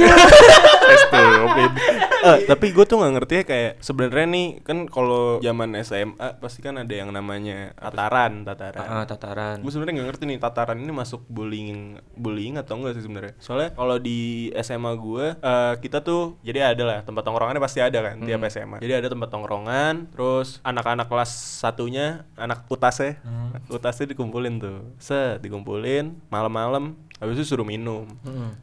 Eh, 2.24 2.48
tapi 2.48 2.72
gue 2.72 2.86
tuh 2.88 2.96
nggak 2.98 3.14
ngerti 3.20 3.34
ya 3.36 3.44
kayak 3.44 3.72
sebenarnya 3.84 4.26
nih 4.32 4.48
kan 4.64 4.88
kalau 4.88 5.44
zaman 5.44 5.76
SMA 5.84 6.40
pasti 6.40 6.64
kan 6.64 6.80
ada 6.80 6.90
yang 6.90 7.12
namanya 7.12 7.76
tataran 7.76 8.48
tataran. 8.48 8.88
Ah, 8.88 9.04
tataran. 9.04 9.60
gue 9.60 9.68
sebenarnya 9.68 9.94
nggak 10.00 10.08
ngerti 10.08 10.24
nih 10.26 10.40
tataran 10.40 10.80
ini 10.80 10.90
masuk 10.90 11.28
bullying 11.28 12.00
bullying 12.16 12.56
atau 12.56 12.80
enggak 12.80 12.96
sih 12.96 13.04
sebenarnya? 13.04 13.36
Soalnya 13.38 13.76
kalau 13.76 14.00
di 14.00 14.20
SMA 14.56 14.92
gue 14.96 15.26
eh, 15.36 15.74
kita 15.78 16.00
tuh 16.00 16.40
jadi 16.40 16.72
ada 16.72 16.84
lah 16.84 17.00
tempat 17.04 17.22
tongkrongannya 17.22 17.60
pasti 17.60 17.84
ada 17.84 18.00
kan 18.00 18.24
tiap 18.24 18.40
SMA 18.48 18.80
jadi 18.80 19.04
ada 19.04 19.12
tempat 19.12 19.28
tongkrongan 19.28 19.94
terus 20.10 20.64
anak-anak 20.64 21.12
kelas 21.12 21.32
satunya 21.60 22.24
anak 22.34 22.64
utasnya 22.68 23.20
utasnya 23.68 24.08
dikumpulin 24.08 24.56
tuh. 24.58 24.80
Set 24.96 25.44
dikumpulin 25.44 26.16
malam-malam 26.28 26.96
habis 27.20 27.36
itu 27.38 27.46
suruh 27.46 27.64
minum 27.64 28.08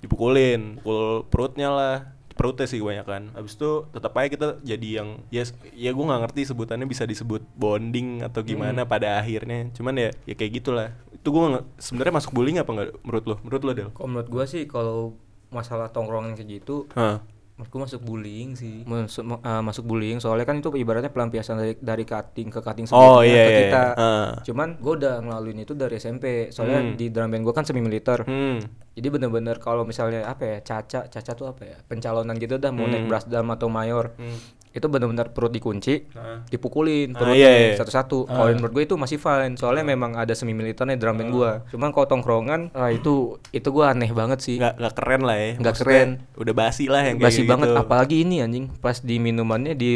dipukulin 0.01 0.77
pukul 0.77 1.25
perutnya 1.27 1.69
lah 1.69 1.97
perutnya 2.41 2.65
sih 2.65 2.81
kebanyakan 2.81 3.37
habis 3.37 3.53
itu 3.53 3.85
tetap 3.93 4.17
aja 4.17 4.29
kita 4.33 4.49
jadi 4.65 4.89
yang 5.05 5.21
ya 5.29 5.45
ya 5.77 5.93
gue 5.93 6.05
nggak 6.09 6.21
ngerti 6.25 6.49
sebutannya 6.49 6.89
bisa 6.89 7.05
disebut 7.05 7.45
bonding 7.53 8.25
atau 8.25 8.41
gimana 8.41 8.89
pada 8.89 9.21
akhirnya. 9.21 9.69
Cuman 9.77 9.93
ya 10.01 10.09
ya 10.25 10.33
kayak 10.33 10.65
gitulah. 10.65 10.97
Itu 11.13 11.37
gue 11.37 11.61
sebenarnya 11.77 12.17
masuk 12.17 12.33
bullying 12.33 12.57
apa 12.57 12.71
nggak 12.73 12.89
menurut 13.05 13.25
lo? 13.29 13.37
Menurut 13.45 13.63
lo 13.69 13.73
del? 13.77 13.91
Kalau 13.93 14.09
menurut 14.09 14.29
gua 14.33 14.45
sih 14.49 14.65
kalau 14.65 15.21
masalah 15.51 15.91
tongkrongan 15.91 16.39
kayak 16.39 16.63
gitu 16.63 16.87
Hah. 16.95 17.21
Menurut 17.61 17.69
gua 17.69 17.81
masuk 17.85 18.01
bullying 18.01 18.51
sih 18.53 18.81
masuk 18.83 19.21
eh, 19.37 19.61
masuk 19.61 19.85
bullying 19.85 20.17
soalnya 20.17 20.43
kan 20.43 20.57
itu 20.57 20.73
ibaratnya 20.73 21.09
pelampiasan 21.09 21.55
dari 21.55 21.75
dari 21.77 22.03
cutting 22.03 22.49
ke 22.49 22.59
cutting 22.59 22.89
Oh, 22.89 23.21
selanjutnya 23.21 23.29
iya, 23.29 23.45
ke 23.45 23.53
iya. 23.53 23.61
kita 23.63 23.83
Heeh. 23.93 24.29
cuman 24.43 24.69
gua 24.79 24.93
udah 24.97 25.15
ngelaluin 25.21 25.59
itu 25.61 25.73
dari 25.75 25.95
SMP 25.95 26.25
soalnya 26.49 26.81
Hmm. 26.81 26.97
di 26.97 27.07
drum 27.07 27.29
band 27.29 27.45
gua 27.45 27.53
kan 27.53 27.63
semi 27.63 27.79
militer 27.79 28.25
hmm 28.25 28.89
jadi 28.91 29.07
bener-bener 29.09 29.57
kalau 29.57 29.85
misalnya 29.85 30.25
apa 30.25 30.43
ya 30.43 30.59
caca 30.61 31.07
caca 31.07 31.33
tuh 31.33 31.47
apa 31.47 31.63
ya 31.63 31.77
pencalonan 31.83 32.35
gitu 32.35 32.57
dah 32.57 32.69
mau 32.69 32.85
naik 32.85 33.05
Hmm. 33.05 33.09
brass 33.09 33.25
drum 33.25 33.49
atau 33.49 33.69
mayor 33.69 34.17
Hmm. 34.17 34.41
Itu 34.71 34.87
bener-bener 34.87 35.31
perut 35.31 35.51
dikunci 35.51 36.07
Nah. 36.11 36.47
dipukulin 36.47 37.11
Ah, 37.11 37.19
perutnya 37.19 37.43
iya, 37.43 37.51
iya. 37.73 37.77
satu-satu. 37.77 38.25
Kalau 38.25 38.51
menurut 38.53 38.73
gue 38.73 38.85
itu 38.85 38.95
masih 38.95 39.19
fine 39.19 39.55
soalnya 39.55 39.83
memang 39.83 40.15
ada 40.15 40.31
semi 40.31 40.53
militernya 40.53 40.95
drum 40.95 41.17
band 41.17 41.31
gua. 41.31 41.51
Cuman 41.69 41.91
kalau 41.91 42.07
tongkrongan 42.07 42.71
ah, 42.71 42.89
itu 42.89 43.35
itu 43.51 43.69
gua 43.69 43.91
aneh 43.91 44.11
banget 44.11 44.39
sih. 44.41 44.57
Nggak 44.57 44.79
nggak 44.79 44.95
keren 44.95 45.23
lah 45.23 45.37
ya. 45.37 45.51
Nggak 45.57 45.75
Maksudnya 45.75 46.03
keren. 46.07 46.11
udah 46.39 46.55
basi 46.55 46.85
lah 46.87 47.03
yang 47.03 47.17
kayak 47.19 47.27
basi 47.27 47.41
gitu. 47.43 47.51
banget 47.51 47.69
apalagi 47.75 48.17
ini 48.23 48.37
anjing. 48.41 48.65
Pas 48.79 48.97
di 48.97 49.17
minumannya 49.19 49.75
di 49.75 49.91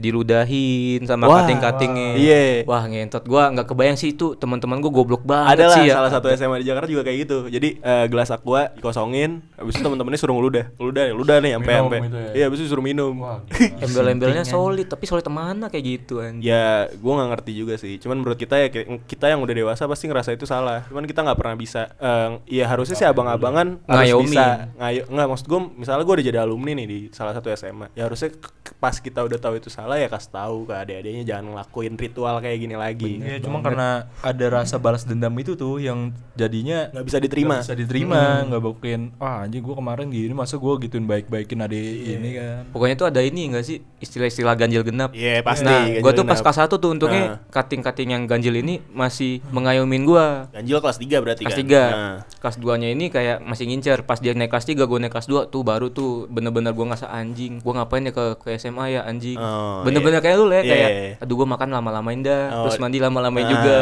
diludahin 0.00 1.04
sama 1.04 1.26
Wah, 1.26 1.44
cutting-cuttingnya 1.44 2.10
iya. 2.16 2.42
wah 2.64 2.82
ngentot. 2.82 3.22
Gua 3.24 3.50
nggak 3.50 3.66
kebayang 3.70 3.96
sih 3.96 4.14
itu. 4.14 4.34
Teman-teman 4.34 4.80
gua 4.80 4.92
goblok 4.92 5.22
banget 5.22 5.58
ada 5.58 5.64
lah 5.70 5.76
sih 5.76 5.84
ya. 5.86 5.94
salah 5.98 6.10
satu 6.10 6.26
SMA 6.32 6.62
di 6.62 6.66
Jakarta 6.66 6.88
juga 6.88 7.02
kayak 7.04 7.18
gitu. 7.26 7.38
Jadi 7.46 7.78
eh, 7.78 8.04
gelas 8.08 8.30
aqua 8.30 8.72
dikosongin 8.74 9.42
habis 9.54 9.76
itu 9.76 9.82
teman-temannya 9.82 10.18
suruh 10.18 10.34
ngeludah. 10.34 10.64
Ngeludah 10.76 11.04
ludah 11.12 11.36
nih 11.38 11.52
sampai 11.54 11.74
sampai. 11.76 11.98
gitu 12.06 12.18
ya? 12.18 12.30
iya 12.34 12.44
habis 12.48 12.58
itu 12.60 12.68
suruh 12.68 12.84
minum 12.84 13.14
embel-embelnya 14.16 14.46
solid 14.48 14.86
tapi 14.88 15.04
solid 15.04 15.26
mana 15.28 15.68
kayak 15.68 15.84
gitu 15.84 16.24
anjing? 16.24 16.42
Ya 16.42 16.88
gue 16.90 17.12
nggak 17.12 17.28
ngerti 17.36 17.52
juga 17.52 17.74
sih. 17.76 18.00
Cuman 18.00 18.24
menurut 18.24 18.38
kita 18.40 18.56
ya 18.56 18.68
kita 19.04 19.26
yang 19.28 19.44
udah 19.44 19.54
dewasa 19.54 19.84
pasti 19.84 20.08
ngerasa 20.08 20.32
itu 20.32 20.48
salah. 20.48 20.88
Cuman 20.88 21.04
kita 21.04 21.22
nggak 21.22 21.38
pernah 21.38 21.56
bisa 21.56 21.92
eh, 22.00 22.40
ya 22.48 22.64
harusnya 22.66 22.96
sih 22.96 23.06
abang-abangan 23.06 23.78
harus 23.86 24.08
Ngayomi. 24.10 24.24
bisa 24.32 24.44
ngayo 24.76 25.02
nggak 25.06 25.28
maksud 25.28 25.46
gue 25.46 25.60
misalnya 25.78 26.04
gue 26.04 26.14
udah 26.16 26.26
jadi 26.26 26.38
alumni 26.42 26.72
nih 26.76 26.86
di 26.86 26.98
salah 27.12 27.32
satu 27.36 27.48
SMA 27.54 27.92
ya 27.92 28.08
harusnya 28.08 28.32
pas 28.76 28.98
kita 28.98 29.24
udah 29.24 29.38
tahu 29.38 29.56
itu 29.58 29.68
salah 29.70 29.96
ya 29.96 30.10
kasih 30.10 30.30
tahu 30.32 30.56
ke 30.68 30.74
adik-adiknya 30.74 31.24
jangan 31.24 31.54
ngelakuin 31.54 31.94
ritual 31.96 32.36
kayak 32.42 32.58
gini 32.60 32.76
lagi. 32.76 33.12
Iya, 33.22 33.38
cuma 33.40 33.62
karena 33.64 34.10
ada 34.20 34.46
rasa 34.50 34.76
balas 34.76 35.06
dendam 35.06 35.32
itu 35.38 35.54
tuh 35.54 35.80
yang 35.80 36.12
jadinya 36.36 36.90
nggak 36.92 37.06
bisa 37.06 37.18
diterima. 37.22 37.54
nggak 37.62 37.66
bisa 37.66 37.78
diterima, 37.78 38.22
nggak 38.46 38.62
bukin, 38.62 39.00
ah 39.22 39.46
anjing 39.46 39.62
gua 39.64 39.76
kemarin 39.78 40.06
gini 40.12 40.34
masa 40.36 40.60
gua 40.60 40.76
gituin 40.76 41.06
baik-baikin 41.08 41.62
adik 41.62 41.94
ini 42.18 42.30
kan. 42.36 42.62
Pokoknya 42.74 42.94
tuh 42.98 43.08
ada 43.08 43.20
ini 43.22 43.48
enggak 43.48 43.64
sih 43.64 43.80
istilah-istilah 44.06 44.54
ganjil 44.54 44.80
genap. 44.80 45.10
Iya, 45.10 45.42
pasti, 45.42 45.66
Nah, 45.66 45.98
gua 45.98 46.10
tuh 46.10 46.22
pas 46.22 46.38
kelas 46.38 46.56
1 46.56 46.78
tuh 46.78 46.88
untungnya 46.88 47.22
Nah. 47.26 47.36
cutting-cutting 47.50 48.08
yang 48.08 48.22
ganjil 48.24 48.54
ini 48.54 48.78
masih 48.88 49.42
mengayomin 49.50 50.02
gua. 50.02 50.46
ganjil 50.48 50.78
kelas 50.78 50.96
3 50.96 51.18
berarti 51.18 51.42
Kelas 51.42 51.52
kan 51.52 51.66
3. 51.66 51.82
Nah. 51.82 52.16
Kelas 52.38 52.56
2-nya 52.56 52.88
ini 52.88 53.10
kayak 53.10 53.42
masih 53.42 53.66
ngincer. 53.66 53.98
Pas 54.02 54.16
dia 54.16 54.32
naik 54.32 54.48
kelas 54.48 54.64
3, 54.64 54.86
gua 54.86 54.98
naik 54.98 55.10
kelas 55.10 55.26
2 55.26 55.44
tuh 55.46 55.60
baru 55.60 55.90
tuh 55.90 56.24
bener-bener 56.28 56.70
gua 56.70 56.94
ngerasa 56.94 57.10
anjing. 57.10 57.58
Gua 57.60 57.82
ngapain 57.82 58.00
ya 58.00 58.12
ke 58.12 58.24
ke 58.38 58.54
SMA 58.56 58.86
ya 58.92 59.00
anjing. 59.02 59.34
Oh, 59.36 59.82
bener-bener 59.82 60.18
iya. 60.18 60.24
kayak 60.24 60.36
lu 60.36 60.46
ya 60.46 60.54
Iya, 60.56 60.62
kayak 60.64 60.90
iya. 60.90 61.12
aduh 61.18 61.34
gua 61.34 61.48
makan 61.48 61.68
lama-lamain 61.68 62.20
dah, 62.20 62.42
Oh. 62.52 62.62
terus 62.64 62.78
mandi 62.78 62.98
lama-lamain 62.98 63.42
Nah, 63.42 63.52
juga. 63.52 63.78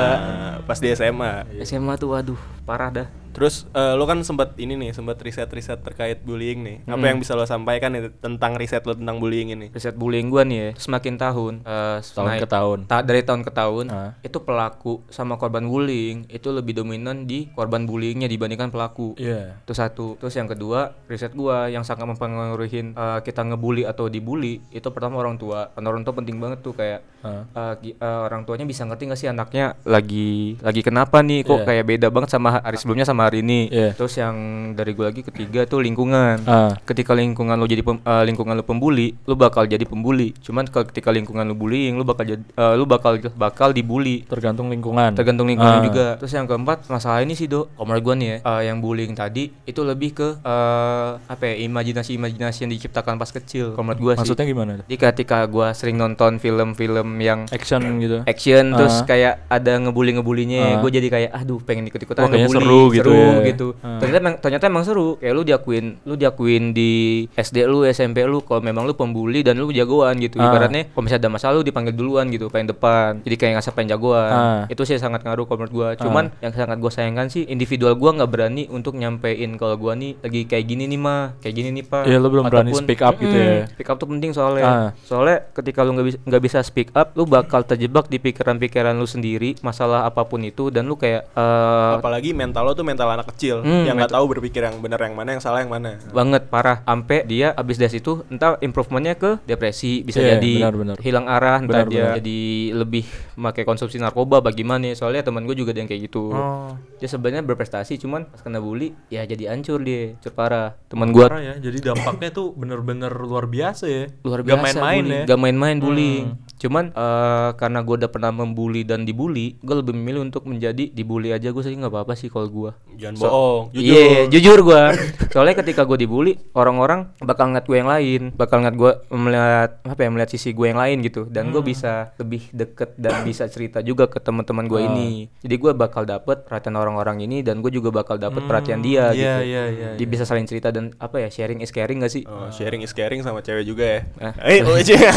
pas 0.63 0.79
di 0.79 0.89
SMA 0.89 1.45
SMA 1.61 1.95
tuh 1.95 2.09
waduh, 2.11 2.39
parah 2.65 2.89
dah. 2.89 3.09
Terus 3.35 3.67
eh, 3.69 3.93
lo 3.93 4.05
kan 4.05 4.17
sempat 4.21 4.55
ini 4.57 4.79
nih, 4.79 4.91
sempat 4.91 5.19
riset-riset 5.19 5.83
terkait 5.83 6.23
bullying 6.23 6.63
nih. 6.63 6.77
Apa 6.85 6.97
Hmm. 6.97 7.05
yang 7.05 7.19
bisa 7.19 7.35
lo 7.35 7.43
sampaikan 7.43 7.91
nih 7.91 8.15
tentang 8.17 8.55
riset 8.55 8.81
lo 8.81 8.95
tentang 8.95 9.19
bullying 9.19 9.51
ini? 9.51 9.67
Riset 9.69 9.93
bullying 9.93 10.31
gua 10.31 10.43
nih 10.43 10.57
ya, 10.57 10.69
semakin 10.77 11.15
tahun 11.17 11.55
eh, 11.61 11.99
Tahun 12.01 12.29
naik- 12.31 12.41
ke 12.41 12.49
tahun. 12.49 12.79
ta- 12.87 13.03
dari 13.03 13.21
tahun 13.21 13.43
ke 13.43 13.53
tahun 13.53 13.85
Ah. 13.87 14.11
itu 14.21 14.39
pelaku 14.39 15.03
sama 15.09 15.35
korban 15.35 15.65
bullying 15.65 16.25
itu 16.29 16.49
lebih 16.49 16.73
dominan 16.75 17.25
di 17.25 17.51
korban 17.51 17.83
bullyingnya 17.83 18.27
dibandingkan 18.27 18.71
pelaku. 18.71 19.13
Iya. 19.17 19.59
Itu 19.61 19.73
satu. 19.73 20.15
Terus 20.17 20.33
yang 20.33 20.47
kedua, 20.47 20.95
riset 21.05 21.35
gua 21.35 21.67
yang 21.67 21.83
sangat 21.83 22.07
mempengaruhi 22.07 22.63
eh, 22.87 23.21
kita 23.21 23.43
ngebully 23.45 23.83
atau 23.83 24.07
dibully 24.07 24.63
itu 24.71 24.89
pertama 24.89 25.19
orang 25.19 25.35
tua. 25.35 25.69
Karena 25.69 25.89
orang 25.89 26.03
tua 26.03 26.15
penting 26.15 26.39
banget 26.39 26.61
tuh 26.61 26.73
kayak 26.73 27.03
eh, 27.25 27.43
gi- 27.81 27.97
eh, 27.97 28.21
orang 28.21 28.45
tuanya 28.45 28.63
bisa 28.63 28.85
ngerti 28.85 29.03
gak 29.07 29.17
sih 29.17 29.27
anaknya 29.27 29.75
lagi 29.83 30.61
lagi 30.61 30.81
kenapa 30.81 31.19
nih 31.19 31.41
kok 31.43 31.65
kayak 31.65 31.85
beda 31.85 32.09
banget 32.09 32.31
sama 32.31 32.61
hari 32.61 32.77
sebelumnya 32.77 33.03
sama 33.03 33.24
hari 33.25 33.41
ini. 33.41 33.67
Iya. 33.67 33.91
Terus 33.93 34.15
yang 34.15 34.37
dari 34.73 34.93
gua 34.93 35.07
lagi 35.07 35.23
ketiga 35.23 35.65
tuh 35.65 35.81
lingkungan 35.81 36.45
Ah. 36.45 36.73
ketika 36.83 37.13
lingkungan 37.13 37.55
lu 37.55 37.65
jadi 37.65 37.81
pem- 37.81 38.01
eh, 38.01 38.25
lingkungan 38.25 38.55
lu 38.55 38.63
pembuli, 38.63 39.15
lu 39.21 39.35
bakal 39.35 39.65
jadi 39.65 39.83
pembuli. 39.83 40.33
Cuman 40.39 40.65
ke- 40.65 40.89
ketika 40.89 41.09
lingkungan 41.09 41.45
lu 41.45 41.55
bullying, 41.55 41.95
lu 41.95 42.03
bakal 42.03 42.25
jadi 42.27 42.41
eh, 42.41 42.75
lu 42.75 42.85
bakal 42.85 43.17
bakal 43.33 43.71
dibully. 43.71 44.23
Tergantung 44.25 44.69
lingkungan. 44.69 45.13
Tergantung 45.13 45.47
lingkungan 45.47 45.79
Ah. 45.79 45.83
juga. 45.83 46.07
Terus 46.17 46.33
yang 46.33 46.45
keempat, 46.45 46.87
masalah 46.87 47.21
ini 47.21 47.33
sih, 47.33 47.47
Dok. 47.47 47.73
Kalau 47.73 47.87
menurut 47.87 48.03
gua 48.03 48.15
nih 48.15 48.29
ya, 48.29 48.37
eh, 48.41 48.63
yang 48.65 48.79
bullying 48.79 49.13
tadi 49.13 49.49
itu 49.63 49.81
lebih 49.81 50.11
ke 50.13 50.29
eh, 50.39 51.11
apa 51.25 51.43
ya, 51.47 51.55
imajinasi-imajinasi 51.65 52.59
yang 52.61 52.73
diciptakan 52.73 53.17
pas 53.17 53.31
kecil. 53.31 53.73
Kalau 53.73 53.85
menurut 53.85 54.01
gua 54.01 54.13
sih. 54.15 54.21
Maksudnya 54.25 54.47
gimana? 54.47 54.73
Jadi 54.83 54.97
ketika 54.97 55.39
gua 55.47 55.73
sering 55.73 55.95
nonton 55.95 56.37
film-film 56.37 57.09
yang 57.19 57.47
Action 57.49 57.81
gitu. 57.97 58.21
action 58.25 58.75
terus 58.75 58.97
Ah. 58.97 59.07
kayak 59.07 59.35
ada 59.47 59.73
ngebully-ngebulinya, 59.79 60.63
Ah. 60.69 60.81
gue 60.81 60.91
jadi 60.93 61.09
kayak 61.09 61.31
aduh 61.33 61.59
pengen 61.59 61.87
ikut-ikutan 61.87 62.21
Wah, 62.21 62.29
kayaknya 62.29 62.49
ngebully, 62.49 62.65
seru 62.65 62.83
gitu 62.93 63.11
ya. 63.15 63.47
gitu. 63.51 63.67
Ah. 63.81 63.99
Ternyata 64.03 64.19
emang 64.21 64.35
ternyata 64.43 64.65
emang 64.67 64.85
seru. 64.85 65.17
Kayak 65.19 65.35
lu 65.35 65.43
diakuin, 65.47 65.87
lu 66.05 66.15
diakuin 66.19 66.65
di 66.75 67.25
SD 67.35 67.65
lu, 67.67 67.87
SMP 67.87 68.27
lu 68.27 68.43
kalau 68.43 68.61
memang 68.61 68.85
lu 68.85 68.95
pembuli 68.99 69.41
dan 69.47 69.59
lu 69.59 69.71
jagoan 69.71 70.19
gitu. 70.19 70.43
Ah. 70.43 70.51
Ibaratnya 70.51 70.91
kalau 70.91 71.03
misalnya 71.07 71.23
ada 71.27 71.31
masalah 71.31 71.55
lu 71.59 71.65
dipanggil 71.65 71.95
duluan 71.95 72.27
gitu, 72.31 72.51
paling 72.51 72.69
depan. 72.69 73.23
Jadi 73.23 73.35
kayak 73.39 73.53
nggak 73.59 73.75
pengen 73.75 73.89
jagoan. 73.97 74.33
Ah. 74.33 74.63
Itu 74.71 74.83
sih 74.87 74.97
sangat 74.99 75.23
ngaruh 75.23 75.45
kalau 75.45 75.65
menurut 75.65 75.75
gua. 75.75 75.89
Cuman 75.99 76.35
yang 76.41 76.53
sangat 76.55 76.79
gua 76.79 76.93
sayangkan 76.93 77.29
sih 77.31 77.47
individual 77.49 77.95
gua 77.99 78.15
nggak 78.17 78.31
berani 78.31 78.67
untuk 78.71 78.95
nyampein 78.95 79.57
kalau 79.59 79.79
gua 79.79 79.95
nih 79.99 80.17
lagi 80.23 80.47
kayak 80.47 80.65
gini 80.65 80.85
nih 80.91 81.01
mah, 81.01 81.37
kayak 81.43 81.55
gini 81.55 81.69
nih 81.75 81.85
pak. 81.85 82.05
Iya, 82.07 82.17
lu 82.23 82.29
belum 82.31 82.47
berani 82.49 82.73
speak 82.75 83.03
up 83.03 83.19
gitu 83.19 83.35
ya. 83.35 83.67
Speak 83.71 83.89
up 83.91 83.97
tuh 83.99 84.09
penting 84.09 84.31
soalnya. 84.33 84.65
Ah. 84.65 84.91
Soalnya 85.05 85.47
ketika 85.53 85.83
lu 85.83 85.95
nggak 85.95 86.07
bisa 86.07 86.19
nggak 86.25 86.43
bisa 86.43 86.59
speak 86.65 86.91
up, 86.95 87.13
lu 87.15 87.25
bakal 87.29 87.63
terjebak 87.67 88.07
di 88.09 88.19
pikiran-pikiran 88.19 88.95
lu 88.97 89.07
sendiri, 89.09 89.59
masalah 89.61 90.07
apa 90.09 90.23
pun 90.25 90.41
itu 90.45 90.69
dan 90.71 90.87
lu 90.87 90.97
kayak 90.97 91.29
eh 91.35 91.93
Apalagi 91.99 92.37
mental 92.37 92.65
lo 92.69 92.73
tuh 92.73 92.87
mental 92.87 93.04
anak 93.11 93.29
kecil 93.29 93.61
Hmm, 93.61 93.85
yang 93.85 93.95
nggak 93.95 94.11
tahu 94.11 94.25
berpikir 94.31 94.63
yang 94.63 94.79
benar 94.79 94.97
yang 94.99 95.13
mana, 95.13 95.33
yang 95.33 95.41
salah 95.41 95.61
yang 95.61 95.69
mana. 95.69 96.01
banget 96.09 96.47
parah 96.47 96.81
sampai 96.83 97.25
dia 97.25 97.53
abis 97.53 97.77
dari 97.77 97.93
situ 97.93 98.25
entah 98.29 98.57
improvementnya 98.59 99.15
ke 99.15 99.31
depresi 99.45 100.01
bisa 100.01 100.19
Iya, 100.19 100.37
jadi 100.37 100.53
benar-benar. 100.63 100.97
hilang 100.99 101.27
arah 101.27 101.59
entah 101.59 101.83
Benar, 101.83 101.89
dia 101.89 102.03
benar. 102.03 102.17
jadi 102.19 102.41
lebih 102.75 103.05
pakai 103.37 103.63
konsumsi 103.63 103.97
narkoba 103.97 104.41
bagaimana 104.41 104.89
soalnya 104.93 105.21
teman 105.23 105.43
gue 105.43 105.55
juga 105.55 105.71
ada 105.71 105.81
yang 105.81 105.89
kayak 105.89 106.03
gitu 106.05 106.25
Oh. 106.27 106.73
dia 106.97 107.07
sebenarnya 107.07 107.45
berprestasi 107.45 107.97
cuman 107.97 108.25
pas 108.25 108.41
kena 108.41 108.59
bully 108.59 108.93
ya 109.07 109.25
jadi 109.25 109.51
hancur 109.51 109.79
dia 109.79 110.15
hancur 110.15 110.33
parah 110.33 110.79
teman 110.87 111.11
gue 111.11 111.21
Parah 111.21 111.41
ya. 111.41 111.55
Jadi 111.57 111.81
dampaknya 111.83 112.31
tuh 112.31 112.53
bener-bener 112.53 113.11
luar 113.11 113.45
biasa 113.45 113.85
ya. 113.85 114.05
luar 114.21 114.41
Gak 114.41 114.47
biasa 114.53 114.63
main-main 114.77 114.95
bullying. 114.99 115.11
ya. 115.11 115.19
Hmm. 115.19 115.27
Gak 115.27 115.41
main-main 115.41 115.77
bullying. 115.79 116.25
Cuman 116.57 116.85
eh, 116.91 117.51
karena 117.55 117.79
gue 117.81 117.95
udah 117.97 118.09
pernah 118.09 118.31
membuli 118.31 118.83
dan 118.83 119.03
dibully, 119.03 119.59
gue 119.59 119.75
lebih 119.75 119.93
memilih 119.93 120.21
untuk 120.23 120.45
menjadi 120.45 120.89
dibully 120.89 121.31
aja. 121.31 121.49
Gue 121.49 121.61
sih 121.61 121.73
nggak 121.73 121.89
apa-apa 121.89 122.15
sih 122.15 122.29
kalau 122.29 122.47
gue. 122.47 122.71
Jangan 122.95 123.15
bohong, 123.17 123.63
jujur. 123.71 123.93
Iya, 123.93 124.21
jujur 124.29 124.59
gue. 124.63 124.83
Soalnya 125.29 125.55
ketika 125.57 125.83
gue 125.83 125.99
dibully, 125.99 126.33
orang-orang 126.53 127.11
bakal 127.19 127.49
ngeliat 127.49 127.65
gue 127.65 127.77
yang 127.77 127.87
lain, 127.87 128.21
bakal 128.33 128.59
ngeliat 128.59 128.77
gue 128.77 128.93
melihat 129.13 129.71
apa 129.83 130.01
ya, 130.01 130.09
melihat 130.09 130.31
sisi 130.31 130.51
gue 130.51 130.67
yang 130.67 130.79
lain 130.79 130.97
gitu. 131.01 131.27
Dan 131.27 131.49
Hmm. 131.49 131.53
gue 131.53 131.63
bisa 131.67 132.15
lebih 132.17 132.49
deket 132.51 132.95
dan 132.95 133.23
bisa 133.23 133.45
cerita 133.47 133.79
juga 133.79 134.07
ke 134.07 134.19
teman-teman 134.19 134.65
gue 134.65 134.79
Oh. 134.79 134.89
ini. 134.89 135.27
Jadi 135.41 135.55
gue 135.55 135.73
bakal 135.73 136.05
dapet 136.05 136.45
perhatian 136.45 136.75
orang-orang 136.75 137.21
ini 137.21 137.41
dan 137.41 137.59
gue 137.59 137.71
juga 137.71 137.91
bakal 137.91 138.17
dapet 138.17 138.43
perhatian 138.43 138.79
dia 138.79 139.11
Iya, 139.11 139.13
gitu. 139.13 139.43
iya, 139.45 139.63
iya, 139.69 139.89
Dia 139.95 140.07
bisa 140.07 140.23
saling 140.23 140.45
cerita 140.45 140.69
dan 140.69 140.95
apa 140.97 141.19
ya 141.19 141.29
sharing 141.29 141.61
is 141.61 141.71
caring 141.71 141.99
gak 141.99 142.11
sih? 142.11 142.23
Oh, 142.25 142.49
sharing 142.49 142.81
is 142.81 142.93
caring 142.93 143.21
sama 143.21 143.41
cewek 143.41 143.65
juga 143.65 143.85
ya. 143.85 144.01
Ah. 144.21 144.33
Eh, 144.45 144.61
oh, 144.61 144.77
iya. 144.77 145.11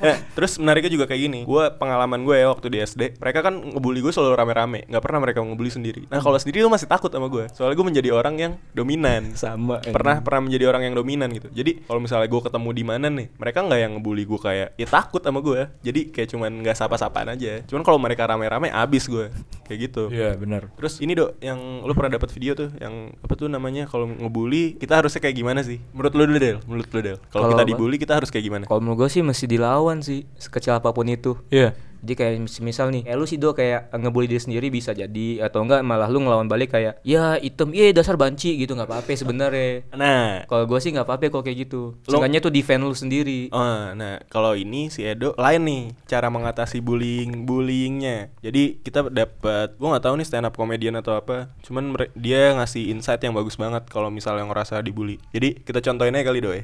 Nah, 0.00 0.16
terus 0.36 0.56
menariknya 0.56 0.90
juga 0.90 1.04
kayak 1.04 1.20
gini. 1.20 1.40
Gua 1.42 1.70
pengalaman 1.70 2.22
gue 2.22 2.36
ya 2.36 2.46
waktu 2.48 2.66
di 2.68 2.78
SD, 2.78 3.16
mereka 3.16 3.40
kan 3.40 3.54
ngebully 3.56 4.00
gue 4.00 4.10
selalu 4.10 4.34
rame-rame, 4.34 4.80
nggak 4.86 5.02
pernah 5.02 5.18
mereka 5.18 5.40
ngebully 5.40 5.70
sendiri. 5.70 6.02
Nah, 6.06 6.20
kalau 6.20 6.36
sendiri 6.36 6.59
tuh 6.64 6.72
masih 6.72 6.88
takut 6.88 7.10
sama 7.10 7.26
gue. 7.28 7.44
Soalnya 7.52 7.76
gue 7.76 7.86
menjadi 7.86 8.10
orang 8.12 8.34
yang 8.38 8.52
dominan. 8.72 9.34
Sama. 9.36 9.80
Pernah 9.80 10.20
pernah 10.20 10.48
menjadi 10.48 10.64
orang 10.68 10.82
yang 10.90 10.94
dominan 10.96 11.28
gitu. 11.32 11.48
Jadi 11.50 11.84
kalau 11.84 12.00
misalnya 12.00 12.28
gue 12.28 12.40
ketemu 12.40 12.68
di 12.72 12.84
mana 12.84 13.06
nih, 13.08 13.26
mereka 13.36 13.58
nggak 13.64 13.80
yang 13.80 13.92
ngebully 13.98 14.24
gue 14.24 14.40
kayak 14.40 14.68
ya 14.76 14.86
takut 14.86 15.22
sama 15.24 15.38
gue. 15.40 15.60
Jadi 15.82 16.00
kayak 16.12 16.28
cuman 16.32 16.50
nggak 16.62 16.76
sapa-sapaan 16.76 17.32
aja. 17.34 17.64
Cuman 17.66 17.82
kalau 17.82 17.98
mereka 17.98 18.28
rame-rame 18.28 18.68
abis 18.70 19.08
gue. 19.08 19.28
Kayak 19.70 19.78
gitu. 19.90 20.02
Iya, 20.10 20.34
benar. 20.34 20.66
Terus 20.74 20.98
ini 20.98 21.14
dok, 21.14 21.38
yang 21.38 21.86
lu 21.86 21.94
pernah 21.94 22.18
dapat 22.18 22.34
video 22.34 22.58
tuh, 22.58 22.74
yang 22.82 23.14
apa 23.22 23.34
tuh 23.38 23.46
namanya 23.46 23.86
kalau 23.86 24.10
ngebully 24.10 24.74
kita 24.74 24.98
harusnya 24.98 25.22
kayak 25.22 25.36
gimana 25.38 25.62
sih? 25.62 25.78
Menurut 25.94 26.12
lu 26.18 26.22
dulu 26.26 26.38
Del, 26.42 26.58
menurut 26.66 26.90
lu 26.90 27.00
Del. 27.00 27.18
Kalau 27.30 27.54
kita 27.54 27.62
dibully 27.62 27.96
kita 28.00 28.18
harus 28.18 28.34
kayak 28.34 28.44
gimana? 28.50 28.64
Kalau 28.66 28.82
menurut 28.82 29.06
gue 29.06 29.08
sih 29.14 29.22
mesti 29.22 29.46
dilawan 29.46 30.02
sih 30.02 30.26
sekecil 30.34 30.74
apa 30.74 30.90
pun 30.90 31.06
itu. 31.06 31.38
Iya. 31.54 31.74
Jadi 32.00 32.12
kayak 32.14 32.32
mis- 32.40 32.60
misal 32.60 32.88
nih, 32.88 33.04
eh 33.04 33.12
lu 33.12 33.24
sih 33.24 33.36
do 33.36 33.52
kayak 33.52 33.92
ngebully 33.92 34.24
diri 34.26 34.40
sendiri 34.40 34.66
bisa 34.68 34.90
jadi 34.90 35.44
atau 35.44 35.60
enggak 35.60 35.80
malah 35.80 36.06
lu 36.06 36.18
ngelawan 36.18 36.44
balik 36.44 36.72
kayak 36.72 36.98
ya 37.02 37.36
item, 37.36 37.70
iya 37.70 37.90
dasar 37.90 38.16
banci 38.16 38.56
gitu 38.56 38.72
nggak 38.72 38.88
apa-apa 38.88 39.12
sebenarnya. 39.12 39.84
Nah, 39.92 40.44
Kalau 40.44 40.64
gue 40.64 40.78
sih 40.78 40.90
nggak 40.90 41.04
apa-apa 41.04 41.28
kalau 41.28 41.42
kayak 41.42 41.64
gitu. 41.64 41.94
Lo- 42.00 42.10
Seenggaknya 42.10 42.40
tuh 42.40 42.50
defend 42.50 42.82
lu 42.82 42.92
sendiri. 42.92 43.48
Oh, 43.50 43.92
nah 43.92 44.18
kalau 44.26 44.52
ini 44.52 44.88
si 44.88 45.02
Edo 45.02 45.36
lain 45.36 45.62
nih 45.62 45.82
cara 46.06 46.26
mengatasi 46.26 46.80
bullying 46.80 47.44
bullyingnya. 47.44 48.32
Jadi 48.40 48.80
kita 48.80 49.06
dapat, 49.06 49.76
gua 49.76 49.94
nggak 49.94 50.04
tahu 50.04 50.14
nih 50.16 50.26
stand 50.26 50.44
up 50.44 50.54
comedian 50.54 50.96
atau 50.96 51.14
apa. 51.14 51.52
Cuman 51.60 51.92
dia 52.12 52.54
ngasih 52.54 52.88
insight 52.88 53.20
yang 53.20 53.32
bagus 53.32 53.54
banget 53.54 53.84
kalau 53.86 54.08
misalnya 54.08 54.44
ngerasa 54.44 54.80
dibully. 54.80 55.20
Jadi 55.30 55.60
kita 55.60 55.80
contohin 55.80 56.16
aja 56.16 56.24
kali 56.24 56.40
doy. 56.40 56.60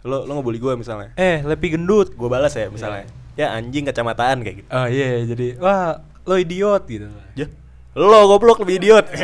Lo 0.00 0.22
lo 0.22 0.32
ngebully 0.34 0.58
gua 0.58 0.74
misalnya. 0.74 1.10
Eh, 1.14 1.42
lepi 1.42 1.74
gendut. 1.74 2.14
Gue 2.14 2.28
balas 2.28 2.52
ya 2.52 2.68
misalnya. 2.68 3.08
Ya 3.38 3.54
anjing 3.54 3.86
kacamataan 3.86 4.42
kayak 4.42 4.56
gitu. 4.66 4.68
Oh 4.74 4.90
iya, 4.90 5.22
jadi 5.22 5.54
wah 5.62 6.02
lo 6.26 6.34
idiot 6.34 6.82
gitu. 6.90 7.06
Ya. 7.38 7.46
Lo 7.94 8.26
goblok 8.26 8.62
lebih 8.66 8.82
idiot. 8.82 9.06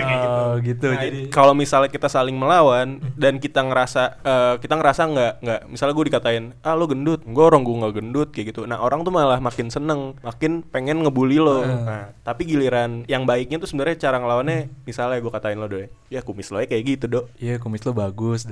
Oh 0.54 0.62
gitu. 0.62 0.86
Nah, 0.94 1.02
jadi 1.02 1.20
kalau 1.34 1.50
misalnya 1.50 1.90
kita 1.90 2.06
saling 2.06 2.38
melawan 2.38 3.02
dan 3.18 3.42
kita 3.42 3.58
ngerasa 3.66 4.22
eh, 4.22 4.54
kita 4.62 4.78
ngerasa 4.78 5.02
nggak 5.10 5.32
nggak 5.42 5.60
misalnya 5.66 5.94
gue 5.98 6.04
dikatain 6.06 6.44
ah 6.62 6.78
lo 6.78 6.86
gendut 6.86 7.26
gue 7.26 7.42
orang 7.42 7.66
gue 7.66 7.74
nggak 7.74 7.94
gendut 7.98 8.28
kayak 8.30 8.54
gitu 8.54 8.62
nah 8.62 8.78
orang 8.78 9.02
tuh 9.02 9.10
malah 9.10 9.42
makin 9.42 9.66
seneng 9.66 10.14
makin 10.22 10.62
pengen 10.62 11.02
ngebully 11.02 11.42
lo 11.42 11.66
nah 11.66 12.14
tapi 12.22 12.46
giliran 12.46 13.02
yang 13.10 13.26
baiknya 13.26 13.58
tuh 13.58 13.66
sebenarnya 13.66 13.98
cara 13.98 14.22
ngelawannya 14.22 14.70
misalnya 14.86 15.18
gue 15.18 15.32
katain 15.34 15.58
lo 15.58 15.66
doy 15.66 15.90
ya 16.06 16.22
kumis 16.22 16.54
lo 16.54 16.62
ya 16.62 16.70
kayak 16.70 16.84
gitu 16.86 17.04
dok 17.10 17.24
iya 17.42 17.58
kumis 17.58 17.82
lo 17.82 17.90
bagus. 17.90 18.46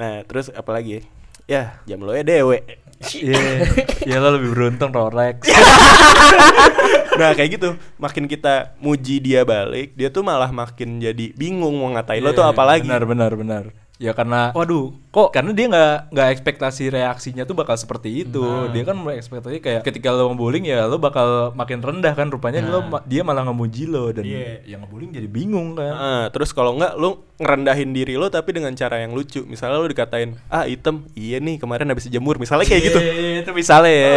nah 0.00 0.24
terus 0.24 0.48
apa 0.48 0.70
lagi 0.72 1.04
ya 1.44 1.76
jam 1.84 2.00
lo 2.00 2.16
ya 2.16 2.24
dewe 2.24 2.64
Iya, 2.98 3.62
iya 4.02 4.16
lo 4.18 4.34
lebih 4.34 4.50
beruntung 4.54 4.90
Rolex. 4.90 5.46
nah 7.20 7.34
kayak 7.34 7.58
gitu 7.58 7.68
makin 7.98 8.30
kita 8.30 8.78
muji 8.78 9.18
dia 9.18 9.42
balik 9.42 9.94
dia 9.98 10.06
tuh 10.06 10.22
malah 10.22 10.50
makin 10.54 11.02
jadi 11.02 11.34
bingung 11.34 11.74
mau 11.74 11.90
ngatain 11.94 12.22
lo 12.22 12.30
tuh 12.30 12.46
Iya, 12.46 12.54
apa 12.54 12.62
lagi 12.62 12.86
Benar, 12.86 13.02
benar, 13.06 13.32
benar. 13.34 13.64
Ya 13.98 14.14
karena, 14.14 14.54
waduh, 14.54 14.94
kok 15.10 15.34
karena 15.34 15.50
dia 15.50 15.66
nggak 15.66 16.14
nggak 16.14 16.28
ekspektasi 16.38 16.86
reaksinya 16.86 17.42
tuh 17.42 17.58
bakal 17.58 17.74
seperti 17.74 18.22
itu. 18.22 18.38
Dia 18.70 18.86
kan 18.86 18.94
ekspektasi 18.94 19.58
kayak 19.58 19.82
ketika 19.82 20.14
lo 20.14 20.30
ngebullying 20.30 20.70
ya 20.70 20.86
lo 20.86 21.02
bakal 21.02 21.50
makin 21.58 21.82
rendah 21.82 22.14
kan. 22.14 22.30
Rupanya 22.30 22.62
lo 22.62 22.86
ma- 22.86 23.02
dia 23.02 23.26
malah 23.26 23.42
ngemuji 23.42 23.90
lo 23.90 24.14
dan 24.14 24.22
Iya. 24.22 24.62
yang 24.70 24.86
ngebullying 24.86 25.10
jadi 25.10 25.26
bingung 25.26 25.74
kan. 25.74 25.90
Nah, 25.98 26.24
terus 26.30 26.54
kalau 26.54 26.78
enggak 26.78 26.94
lu 26.94 27.18
ngerendahin 27.42 27.90
diri 27.90 28.14
lo 28.14 28.30
tapi 28.30 28.54
dengan 28.54 28.70
cara 28.78 29.02
yang 29.02 29.18
lucu. 29.18 29.42
Misalnya 29.42 29.82
lu 29.82 29.90
dikatain, 29.90 30.38
"Ah, 30.46 30.70
item. 30.70 31.02
Iya 31.18 31.42
nih, 31.42 31.58
kemarin 31.58 31.90
habis 31.90 32.06
jemur." 32.06 32.38
Misalnya 32.38 32.70
kayak 32.70 32.82
gitu. 32.86 32.98
Iya, 33.02 33.42
itu 33.42 33.50
misalnya 33.50 33.90
ya. 33.90 34.14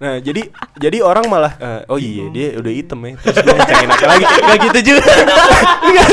Nah, 0.00 0.16
jadi 0.16 0.48
jadi 0.80 1.04
orang 1.04 1.28
malah 1.28 1.52
"Eh, 1.60 1.80
oh 1.92 2.00
iya 2.00 2.32
dia 2.32 2.56
udah 2.56 2.72
item 2.72 3.00
ya. 3.04 3.12
Terus 3.20 3.36
gue 3.44 3.52
ngecengin 3.52 3.90
apa 3.92 4.06
lagi? 4.08 4.24
Enggak 4.24 4.58
gitu 4.64 4.80
juga. 4.88 5.12
Enggak. 5.84 6.08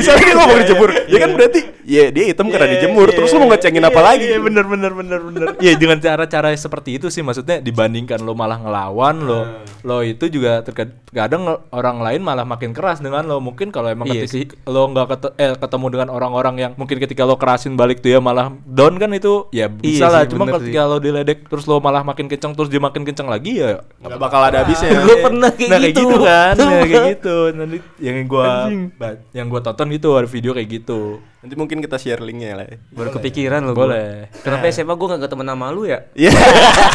Misalnya 0.00 0.24
dia 0.24 0.34
ngomong 0.40 0.58
dijemur, 0.64 0.90
ya 1.12 1.18
kan 1.20 1.30
berarti 1.36 1.60
ya 1.84 2.04
dia 2.08 2.24
item 2.32 2.46
karena 2.48 2.66
dijemur. 2.72 3.08
Terus 3.12 3.28
lu 3.36 3.38
mau 3.44 3.48
ngecengin 3.52 3.84
apa 3.84 4.00
lagi? 4.00 4.24
Iya 4.32 4.40
bener 4.40 4.64
bener 4.64 4.92
bener 4.96 5.20
bener. 5.20 5.46
Iya 5.60 5.72
dengan 5.80 6.00
cara-cara 6.00 6.56
seperti 6.56 6.96
itu 6.96 7.12
sih 7.12 7.20
maksudnya 7.20 7.60
dibandingkan 7.60 8.16
lo 8.24 8.32
malah 8.32 8.56
ngelawan 8.56 9.16
lo 9.20 9.40
lo 9.84 10.00
itu 10.00 10.24
juga 10.32 10.64
terkadang 10.64 11.44
orang 11.68 12.00
lain 12.00 12.20
malah 12.24 12.48
makin 12.48 12.72
keras 12.72 13.04
dengan 13.04 13.28
lo. 13.28 13.44
Mungkin 13.44 13.68
kalau 13.68 13.92
emang 13.92 14.08
Iya 14.08 14.24
ketika 14.24 14.56
lo 14.64 14.88
nggak 14.88 15.36
eh, 15.36 15.52
ketemu 15.52 15.86
dengan 15.92 16.08
orang-orang 16.16 16.54
yang 16.56 16.72
mungkin 16.80 16.96
ketika 16.96 17.28
lo 17.28 17.36
kerasin 17.36 17.76
balik 17.76 18.00
tuh 18.00 18.16
ya 18.16 18.24
malah 18.24 18.56
down 18.64 18.96
kan 18.96 19.12
itu 19.12 19.52
ya 19.52 19.68
bisa 19.68 20.08
Iya 20.08 20.08
lah. 20.08 20.22
sih, 20.24 20.32
Cuma 20.32 20.48
ketika 20.48 20.80
lo 20.88 20.96
diledek 20.96 21.44
terus 21.44 21.68
lo 21.68 21.76
malah 21.76 22.00
makin 22.00 22.24
kenceng 22.24 22.56
terus 22.56 22.72
dia 22.72 22.80
makin 22.80 23.04
kenceng 23.04 23.17
lagi 23.26 23.58
ya 23.58 23.82
Enggak 23.98 24.20
bakal 24.22 24.40
ada 24.46 24.62
habisnya. 24.62 24.94
Gue 25.02 25.18
pernah 25.18 25.50
kayak 25.50 25.70
nah, 25.74 25.78
gitu. 25.82 25.90
kayak 25.90 25.96
gitu 25.98 26.16
kan 26.22 26.54
ya, 26.54 26.78
kayak 26.86 27.06
gitu 27.18 27.36
nanti 27.50 27.78
yang 27.98 28.16
gua 28.30 28.46
ba- 28.94 29.18
yang 29.34 29.46
gua 29.50 29.60
tonton 29.64 29.90
gitu 29.90 30.14
ada 30.14 30.30
video 30.30 30.54
kayak 30.54 30.68
gitu 30.70 31.18
Nanti 31.38 31.54
mungkin 31.54 31.78
kita 31.78 32.02
share 32.02 32.18
linknya 32.18 32.58
lah. 32.58 32.66
ya. 32.66 32.82
Baru 32.90 33.14
kepikiran 33.14 33.62
lo 33.62 33.70
Boleh. 33.70 34.26
Kenapa 34.42 34.74
SMA 34.74 34.90
gue 34.90 35.06
gak 35.06 35.22
ketemu 35.22 35.42
nama 35.46 35.70
lu 35.70 35.86
ya? 35.86 36.10
Iya. 36.18 36.34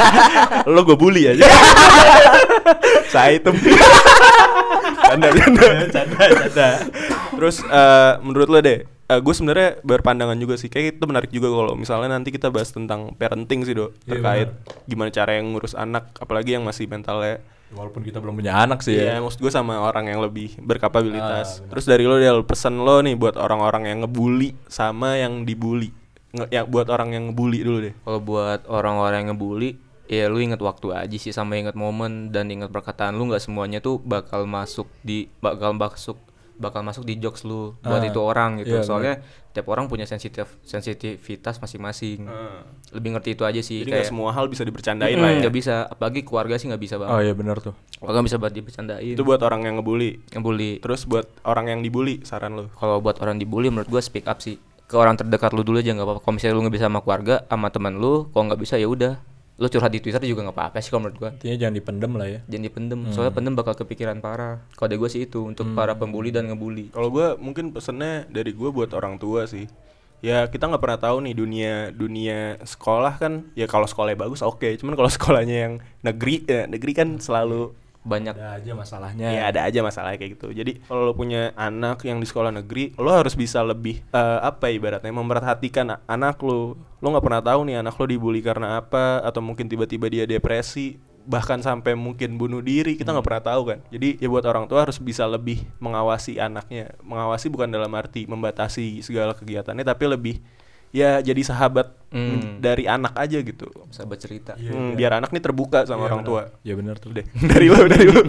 lo 0.74 0.84
gue 0.84 0.99
bully 0.99 1.32
aja. 1.32 1.47
Saya 3.15 3.39
item. 3.39 3.55
Canda, 4.99 5.28
canda. 5.32 5.63
canda 5.88 6.26
canda 6.28 6.69
Terus 7.39 7.63
eh, 7.63 8.13
menurut 8.19 8.47
lo 8.51 8.59
deh, 8.59 8.84
gue 9.18 9.32
sebenarnya 9.32 9.82
berpandangan 9.82 10.34
juga 10.36 10.55
sih, 10.55 10.68
kayak 10.68 10.97
itu 10.97 11.03
menarik 11.03 11.30
juga 11.30 11.47
kalau 11.47 11.74
misalnya 11.74 12.09
nanti 12.11 12.30
kita 12.30 12.47
bahas 12.47 12.70
tentang 12.70 13.14
parenting 13.14 13.61
sih 13.61 13.74
dok, 13.74 13.93
Iya, 13.99 14.09
terkait 14.09 14.49
gimana 14.86 15.09
cara 15.09 15.36
yang 15.36 15.51
ngurus 15.51 15.74
anak, 15.74 16.14
apalagi 16.16 16.53
yang 16.53 16.64
masih 16.64 16.86
mentalnya. 16.86 17.43
walaupun 17.70 18.01
kita 18.01 18.18
belum 18.18 18.38
punya 18.38 18.53
anak 18.55 18.80
sih 18.80 18.93
Iya, 18.93 19.18
ya 19.18 19.20
maksud 19.20 19.41
gue 19.41 19.49
sama 19.49 19.82
orang 19.82 20.05
yang 20.05 20.22
lebih 20.22 20.53
berkapabilitas. 20.57 21.57
Ah, 21.59 21.74
Terus 21.74 21.86
dari 21.86 22.05
lo 22.05 22.16
Del, 22.16 22.41
pesan 22.43 22.78
lo 22.78 23.01
nih 23.01 23.14
buat 23.14 23.34
orang-orang 23.34 23.89
yang 23.89 23.97
ngebully 24.01 24.53
sama 24.68 25.18
yang 25.18 25.41
dibully. 25.41 25.89
Nge- 26.32 26.49
ya 26.49 26.61
buat 26.64 26.86
orang 26.88 27.11
yang 27.11 27.24
ngebully 27.30 27.59
dulu 27.61 27.78
deh. 27.82 27.93
Kalau 27.97 28.20
buat 28.20 28.61
orang-orang 28.68 29.26
yang 29.26 29.30
ngebully, 29.34 29.70
ya 30.05 30.30
lu 30.30 30.38
inget 30.38 30.59
waktu 30.59 30.93
aja 30.93 31.18
sih 31.18 31.34
sama 31.34 31.57
inget 31.57 31.74
momen 31.74 32.30
dan 32.30 32.45
inget 32.47 32.70
perkataan 32.70 33.18
lu 33.18 33.26
nggak 33.26 33.41
semuanya 33.41 33.82
tuh 33.82 33.97
bakal 33.97 34.45
masuk 34.45 34.86
di 35.01 35.26
bakal 35.39 35.74
masuk 35.74 36.20
bakal 36.55 36.81
masuk 36.81 37.01
di 37.01 37.15
jokes 37.15 37.41
lu 37.41 37.73
buat 37.79 37.97
Ah, 37.97 38.05
itu 38.05 38.17
orang 38.17 38.59
gitu. 38.59 38.75
iya, 38.75 38.81
Soalnya 38.81 39.13
tiap 39.49 39.67
orang 39.67 39.85
punya 39.85 40.03
sensitif 40.03 40.45
sensitivitas 40.61 41.57
masing-masing. 41.57 42.25
Lebih 42.89 43.09
ngerti 43.11 43.29
itu 43.33 43.43
aja 43.43 43.57
sih 43.57 43.81
Jadi 43.81 43.91
kayak 43.91 44.07
semua 44.07 44.29
hal 44.29 44.45
bisa 44.45 44.61
dibercandain 44.61 45.11
Mm, 45.11 45.19
lah 45.19 45.29
ya. 45.29 45.39
nggak 45.41 45.55
bisa, 45.55 45.75
apalagi 45.85 46.21
keluarga 46.21 46.55
sih 46.55 46.67
nggak 46.67 46.79
bisa 46.79 46.95
oh 46.95 46.99
banget. 47.01 47.23
iya 47.23 47.33
benar 47.33 47.57
tuh 47.57 47.73
Keluarga 47.95 48.19
bisa 48.21 48.37
buat 48.37 48.51
dibercandain. 48.51 49.13
Itu 49.13 49.23
buat 49.23 49.39
orang 49.39 49.63
yang 49.63 49.75
ngebully. 49.77 50.21
ngebully. 50.29 50.71
Terus 50.79 51.01
buat 51.03 51.25
orang 51.43 51.65
yang 51.67 51.79
dibully, 51.79 52.21
saran 52.21 52.53
lo. 52.53 52.69
Kalau 52.71 52.99
buat 52.99 53.17
orang 53.17 53.37
dibully 53.37 53.67
menurut 53.67 53.87
gua 53.87 53.99
speak 53.99 54.25
up 54.25 54.37
sih. 54.37 54.59
Ke 54.83 54.95
orang 54.95 55.15
terdekat 55.15 55.51
lu 55.51 55.61
dulu 55.61 55.79
aja 55.79 55.89
nggak 55.89 56.03
apa-apa. 56.03 56.21
Kalau 56.21 56.35
misalnya 56.35 56.53
lu 56.53 56.61
nggak 56.61 56.75
bisa 56.75 56.85
sama 56.85 56.99
keluarga, 56.99 57.35
sama 57.43 57.67
teman 57.67 57.93
lu, 57.95 58.27
kalau 58.29 58.43
nggak 58.45 58.59
bisa 58.59 58.75
ya 58.75 58.85
udah. 58.85 59.17
Lu 59.61 59.69
curhat 59.69 59.93
di 59.93 60.01
Twitter 60.01 60.17
juga 60.25 60.49
nggak 60.49 60.57
apa-apa 60.57 60.81
sih 60.81 60.89
kalau 60.89 61.05
menurut 61.05 61.17
gua. 61.21 61.29
intinya 61.37 61.57
jangan 61.61 61.75
dipendem 61.77 62.11
lah 62.17 62.27
ya 62.27 62.39
Jangan 62.49 62.65
dipendem, 62.65 62.99
soalnya 63.13 63.33
pendem 63.37 63.53
bakal 63.53 63.73
kepikiran 63.77 64.17
parah. 64.17 64.65
Kode 64.73 64.97
gue 64.97 65.09
sih 65.09 65.29
itu 65.29 65.45
untuk 65.45 65.77
para 65.77 65.93
pembuli 65.93 66.33
dan 66.33 66.49
ngebully. 66.49 66.89
Kalau 66.89 67.13
gue 67.13 67.37
mungkin 67.37 67.69
pesennya 67.69 68.25
dari 68.33 68.49
gue 68.49 68.69
buat 68.73 68.89
orang 68.97 69.21
tua 69.21 69.45
sih. 69.45 69.69
Ya 70.23 70.47
kita 70.47 70.71
nggak 70.71 70.79
pernah 70.79 70.99
tahu 71.03 71.17
nih 71.27 71.35
dunia 71.35 71.73
dunia 71.91 72.57
sekolah 72.63 73.19
kan. 73.19 73.51
Ya 73.53 73.69
kalau 73.69 73.85
sekolahnya 73.85 74.17
bagus 74.17 74.41
oke. 74.41 74.65
Cuman 74.79 74.95
kalau 74.97 75.11
sekolahnya 75.19 75.57
yang 75.69 75.73
negeri, 76.01 76.47
ya 76.49 76.63
negeri 76.65 76.91
kan 76.95 77.19
selalu 77.21 77.75
Banyak 78.03 78.35
ada 78.35 78.59
aja 78.59 78.71
masalahnya 78.75 79.27
ya 79.31 79.41
ada 79.47 79.59
aja 79.63 79.79
masalah 79.79 80.15
kayak 80.19 80.35
gitu. 80.35 80.51
Jadi 80.51 80.83
kalau 80.83 81.07
lo 81.07 81.13
punya 81.15 81.55
anak 81.55 82.03
yang 82.03 82.19
di 82.19 82.27
sekolah 82.27 82.51
negeri, 82.51 82.91
lo 82.99 83.11
harus 83.11 83.33
bisa 83.33 83.63
lebih 83.63 84.03
eh, 84.11 84.39
apa 84.43 84.67
ya 84.67 84.79
ibaratnya 84.79 85.11
memperhatikan 85.15 86.03
anak 86.07 86.37
lo. 86.43 86.75
Lo 86.99 87.07
nggak 87.07 87.23
pernah 87.23 87.41
tahu 87.41 87.59
nih 87.71 87.79
anak 87.79 87.95
lo 87.95 88.05
dibully 88.05 88.43
karena 88.43 88.83
apa 88.83 89.23
atau 89.23 89.39
mungkin 89.39 89.71
tiba-tiba 89.71 90.11
dia 90.11 90.27
depresi 90.27 90.99
bahkan 91.23 91.63
sampai 91.63 91.95
mungkin 91.95 92.35
bunuh 92.35 92.59
diri 92.59 92.99
kita 92.99 93.15
nggak 93.15 93.23
pernah 93.23 93.43
tahu 93.43 93.61
kan 93.71 93.79
jadi 93.87 94.19
ya 94.19 94.27
buat 94.27 94.43
orang 94.43 94.67
tua 94.67 94.83
harus 94.83 94.99
bisa 94.99 95.23
lebih 95.23 95.63
mengawasi 95.79 96.35
anaknya 96.35 96.91
mengawasi 96.99 97.47
bukan 97.47 97.71
dalam 97.71 97.87
arti 97.95 98.27
membatasi 98.27 98.99
segala 98.99 99.31
kegiatannya 99.31 99.87
tapi 99.87 100.03
lebih 100.03 100.35
ya 100.93 101.19
jadi 101.19 101.41
sahabat 101.41 101.99
Hmm. 102.13 102.61
dari 102.61 102.85
anak 102.85 103.17
aja 103.17 103.41
gitu. 103.41 103.65
Sahabat 103.89 104.21
cerita. 104.21 104.53
Hmm, 104.53 104.93
biar 104.93 105.17
anak 105.17 105.33
nih 105.33 105.41
terbuka 105.41 105.81
sama 105.89 106.05
orang 106.05 106.21
tua. 106.21 106.53
Ya 106.61 106.77
benar 106.77 107.01
tuh. 107.01 107.09
Deh 107.09 107.25
dari 107.51 107.73
lo 107.73 107.89
dari 107.89 108.05
lo. 108.05 108.21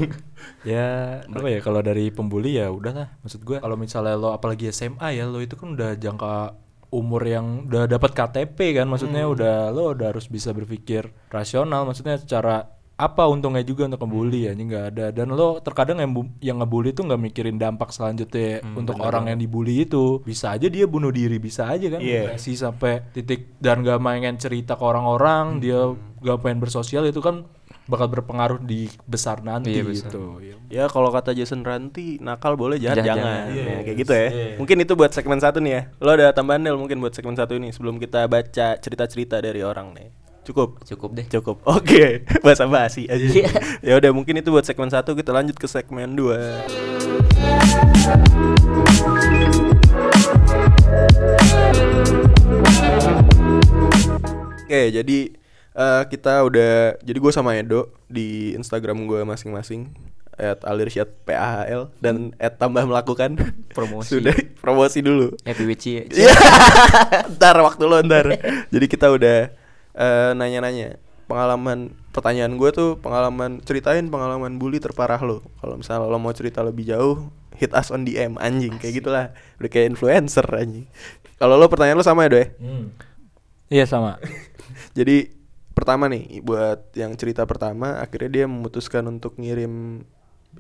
Ya 0.64 1.20
apa 1.20 1.48
ya 1.52 1.60
kalau 1.60 1.84
dari 1.84 2.08
pembuli 2.08 2.56
ya 2.56 2.72
udahlah 2.72 3.12
maksud 3.20 3.44
gua. 3.44 3.60
Kalau 3.60 3.76
misalnya 3.76 4.16
lo 4.16 4.32
apalagi 4.32 4.72
SMA 4.72 5.20
ya 5.20 5.28
lo 5.28 5.36
itu 5.36 5.52
kan 5.60 5.76
udah 5.76 6.00
jangka 6.00 6.56
umur 6.88 7.28
yang 7.28 7.68
udah 7.68 7.84
dapat 7.84 8.16
KTP 8.16 8.56
kan 8.72 8.88
maksudnya 8.88 9.28
udah 9.28 9.68
lo 9.68 9.92
udah 9.92 10.16
harus 10.16 10.32
bisa 10.32 10.56
berpikir 10.56 11.12
rasional 11.28 11.84
maksudnya 11.84 12.16
secara 12.16 12.70
apa 12.95 13.26
untungnya 13.26 13.61
juga 13.61 13.90
untuk 13.90 14.07
ngebully 14.07 14.47
ya 14.47 14.53
ini 14.55 14.62
nggak 14.64 14.84
ada 14.88 15.07
dan 15.11 15.26
lo 15.28 15.59
terkadang 15.59 15.99
yang 15.99 16.14
yang 16.38 16.57
ngebully 16.59 16.95
tuh 16.95 17.03
nggak 17.03 17.18
mikirin 17.20 17.59
dampak 17.59 17.90
selanjutnya 17.90 18.62
untuk 18.70 18.95
orang 18.97 19.26
yang 19.26 19.38
dibully 19.40 19.82
itu 19.82 20.22
bisa 20.22 20.55
aja 20.55 20.70
dia 20.70 20.86
bunuh 20.86 21.11
diri 21.11 21.42
bisa 21.42 21.66
aja 21.66 21.90
kan 21.90 21.99
Iya. 21.99 22.30
depresi 22.30 22.55
sampai 22.55 23.03
titik 23.11 23.59
dan 23.59 23.82
gak 23.82 23.99
main 23.99 24.22
cerita 24.36 24.74
ke 24.74 24.84
orang-orang 24.84 25.59
dia 25.59 25.90
gak 26.22 26.38
pengen 26.38 26.62
bersosial 26.62 27.03
itu 27.05 27.18
kan 27.18 27.42
bakal 27.84 28.07
berpengaruh 28.09 28.62
di 28.62 28.86
besar 29.05 29.42
nanti 29.42 29.74
Iya, 29.74 29.82
besar. 29.82 30.09
gitu 30.09 30.24
Iya. 30.38 30.55
Ya 30.70 30.84
kalau 30.86 31.11
kata 31.11 31.34
Jason 31.34 31.61
Ranti 31.61 32.16
nakal 32.16 32.55
boleh 32.55 32.78
jahat 32.78 33.03
Jahat 33.03 33.11
jangan. 33.11 33.42
jangan. 33.51 33.68
Ya, 33.68 33.76
kayak 33.84 33.97
gitu 34.01 34.12
ya. 34.14 34.28
Mungkin 34.57 34.76
itu 34.80 34.92
buat 34.95 35.11
segmen 35.11 35.36
satu 35.36 35.59
nih 35.61 35.72
ya. 35.72 35.82
Lo 35.99 36.11
ada 36.11 36.30
tambahan 36.30 36.62
Del 36.62 36.78
mungkin 36.78 36.97
buat 36.97 37.12
segmen 37.12 37.34
satu 37.34 37.55
ini 37.55 37.68
sebelum 37.70 37.99
kita 37.99 38.24
baca 38.24 38.78
cerita-cerita 38.78 39.38
dari 39.38 39.61
orang 39.61 39.92
nih. 39.92 40.09
Cukup. 40.45 40.84
Cukup 40.84 41.11
deh. 41.16 41.26
Cukup. 41.26 41.57
Oke, 41.76 42.22
bahasa 42.45 42.68
basi 42.68 43.09
aja. 43.09 43.24
ya 43.80 43.92
udah 43.97 44.11
mungkin 44.12 44.38
itu 44.38 44.53
buat 44.53 44.64
segmen 44.64 44.92
satu 44.92 45.16
kita 45.16 45.32
lanjut 45.32 45.57
ke 45.57 45.64
segmen 45.64 46.12
dua. 46.12 46.61
Oke, 54.64 54.90
jadi 54.92 55.18
Eh, 55.74 56.03
kita 56.07 56.47
udah 56.47 56.95
jadi 57.03 57.18
gue 57.18 57.32
sama 57.34 57.59
Edo 57.59 57.90
di 58.07 58.55
Instagram 58.55 59.11
gue 59.11 59.26
masing-masing 59.26 59.90
at 60.38 60.62
alirsyad 60.62 61.11
PAHL 61.26 61.90
dan 61.99 62.30
at 62.38 62.62
tambah 62.62 62.86
melakukan 62.86 63.34
Promosi. 63.74 64.22
sudah 64.22 64.34
promosi 64.62 65.03
dulu 65.03 65.34
Happy 65.42 65.66
Witchy. 65.66 66.07
Iya. 66.14 66.30
ntar 67.34 67.59
waktu 67.59 67.82
lo 67.90 67.99
ntar. 68.07 68.38
Jadi 68.70 68.86
kita 68.86 69.11
udah 69.11 69.51
eh, 69.95 70.30
nanya-nanya 70.36 70.99
pengalaman 71.24 71.97
pertanyaan 72.12 72.55
gue 72.61 72.70
tuh 72.70 72.90
pengalaman 73.01 73.64
ceritain 73.64 74.05
pengalaman 74.12 74.61
bully 74.61 74.78
terparah 74.78 75.18
lo. 75.24 75.40
Kalau 75.59 75.80
misalnya 75.80 76.05
lo 76.05 76.20
mau 76.20 76.34
cerita 76.36 76.61
lebih 76.61 76.84
jauh, 76.84 77.32
hit 77.57 77.72
us 77.72 77.88
on 77.88 78.05
DM 78.05 78.36
anjing 78.36 78.76
kayak 78.76 79.01
gitulah. 79.01 79.26
Udah 79.59 79.70
kayak 79.72 79.97
influencer 79.97 80.45
anjing. 80.45 80.86
Kalau 81.40 81.57
lo 81.57 81.66
pertanyaan 81.66 81.99
lo 81.99 82.07
sama 82.07 82.28
ya, 82.28 82.30
Do 82.30 82.38
ya? 82.38 82.49
Iya 83.72 83.84
sama. 83.88 84.20
Jadi 84.99 85.32
pertama 85.74 86.07
nih 86.07 86.38
buat 86.45 86.95
yang 86.95 87.16
cerita 87.18 87.42
pertama 87.49 87.99
akhirnya 87.99 88.30
dia 88.30 88.45
memutuskan 88.47 89.03
untuk 89.11 89.34
ngirim 89.40 90.05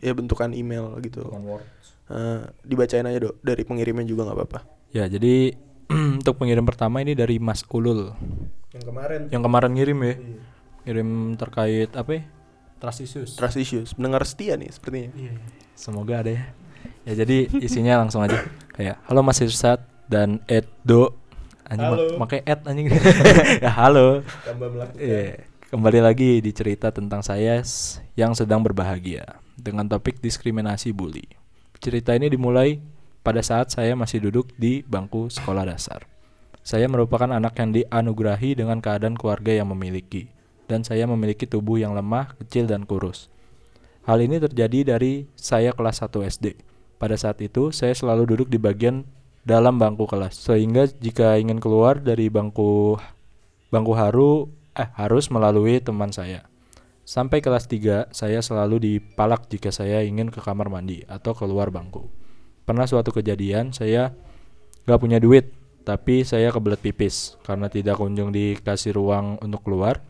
ya 0.02 0.10
bentukan 0.10 0.50
email 0.50 0.96
gitu. 1.04 1.22
Eh, 2.10 2.40
dibacain 2.66 3.06
aja, 3.06 3.30
Dok. 3.30 3.38
Dari 3.40 3.62
pengirimnya 3.62 4.04
juga 4.04 4.26
nggak 4.26 4.36
apa-apa. 4.36 4.60
Ya 4.90 5.06
jadi 5.10 5.54
untuk 6.20 6.34
pengirim 6.40 6.64
pertama 6.64 7.00
ini 7.04 7.12
dari 7.12 7.36
Mas 7.38 7.64
Ulul 7.68 8.12
Yang 8.74 8.84
kemarin 8.90 9.20
yang 9.30 9.42
kemarin 9.44 9.70
ngirim 9.74 9.98
ya. 10.02 10.14
Ngirim 10.84 11.08
terkait 11.40 11.90
apa? 11.94 12.10
ya? 12.10 12.22
Trust 12.82 13.00
issues. 13.00 13.30
Trust 13.38 13.56
issues, 13.56 13.88
pendengar 13.96 14.26
setia 14.28 14.58
nih 14.60 14.68
sepertinya. 14.68 15.10
Semoga 15.72 16.20
ada 16.20 16.30
ya. 16.34 16.44
Ya 17.08 17.24
jadi 17.24 17.48
isinya 17.60 18.00
langsung 18.04 18.20
aja 18.20 18.44
kayak 18.76 19.00
halo 19.08 19.24
Mas 19.24 19.40
Irsat 19.40 19.80
dan 20.08 20.40
Edo 20.48 21.16
anjing 21.64 21.88
Halo. 21.88 22.04
mak 22.20 22.28
pakai 22.28 22.40
Ed 22.44 22.60
anjing. 22.68 22.86
ya 23.60 23.72
halo. 23.80 24.20
Tambah. 24.44 24.68
Iya, 25.00 25.48
kembali 25.72 26.00
lagi 26.04 26.44
di 26.44 26.52
cerita 26.52 26.92
tentang 26.92 27.24
saya 27.24 27.60
yang 28.16 28.36
sedang 28.36 28.60
berbahagia 28.60 29.40
dengan 29.56 29.88
topik 29.88 30.20
diskriminasi 30.20 30.92
bully. 30.92 31.24
Cerita 31.80 32.12
ini 32.16 32.28
dimulai 32.32 32.80
pada 33.24 33.40
saat 33.40 33.72
saya 33.72 33.96
masih 33.96 34.20
duduk 34.20 34.52
di 34.60 34.84
bangku 34.84 35.32
sekolah 35.32 35.64
dasar. 35.64 36.04
Saya 36.60 36.84
merupakan 36.92 37.28
anak 37.32 37.56
yang 37.56 37.72
dianugerahi 37.72 38.60
dengan 38.60 38.84
keadaan 38.84 39.16
keluarga 39.16 39.56
yang 39.56 39.72
memiliki, 39.72 40.28
dan 40.68 40.84
saya 40.84 41.08
memiliki 41.08 41.48
tubuh 41.48 41.80
yang 41.80 41.96
lemah, 41.96 42.36
kecil, 42.44 42.68
dan 42.68 42.84
kurus. 42.84 43.32
Hal 44.04 44.20
ini 44.20 44.36
terjadi 44.36 44.96
dari 44.96 45.24
saya 45.32 45.72
kelas 45.72 46.04
1 46.04 46.20
SD. 46.28 46.60
Pada 47.00 47.16
saat 47.16 47.40
itu, 47.40 47.72
saya 47.72 47.96
selalu 47.96 48.36
duduk 48.36 48.48
di 48.52 48.60
bagian 48.60 49.08
dalam 49.44 49.80
bangku 49.80 50.04
kelas, 50.04 50.36
sehingga 50.36 50.88
jika 50.88 51.40
ingin 51.40 51.60
keluar 51.60 52.00
dari 52.00 52.28
bangku 52.28 53.00
bangku 53.72 53.92
haru 53.96 54.52
eh 54.76 54.88
harus 54.96 55.32
melalui 55.32 55.80
teman 55.80 56.12
saya. 56.12 56.48
Sampai 57.04 57.44
kelas 57.44 57.68
3, 57.68 58.08
saya 58.12 58.40
selalu 58.40 58.80
dipalak 58.80 59.48
jika 59.52 59.68
saya 59.68 60.00
ingin 60.00 60.32
ke 60.32 60.40
kamar 60.40 60.72
mandi 60.72 61.04
atau 61.04 61.36
keluar 61.36 61.68
bangku. 61.68 62.23
Pernah 62.64 62.88
suatu 62.88 63.12
kejadian, 63.12 63.76
saya 63.76 64.16
gak 64.88 64.96
punya 64.96 65.20
duit, 65.20 65.52
tapi 65.84 66.24
saya 66.24 66.48
kebelet 66.48 66.80
pipis 66.80 67.36
karena 67.44 67.68
tidak 67.68 68.00
kunjung 68.00 68.32
dikasih 68.32 68.96
ruang 68.96 69.36
untuk 69.44 69.68
keluar. 69.68 70.00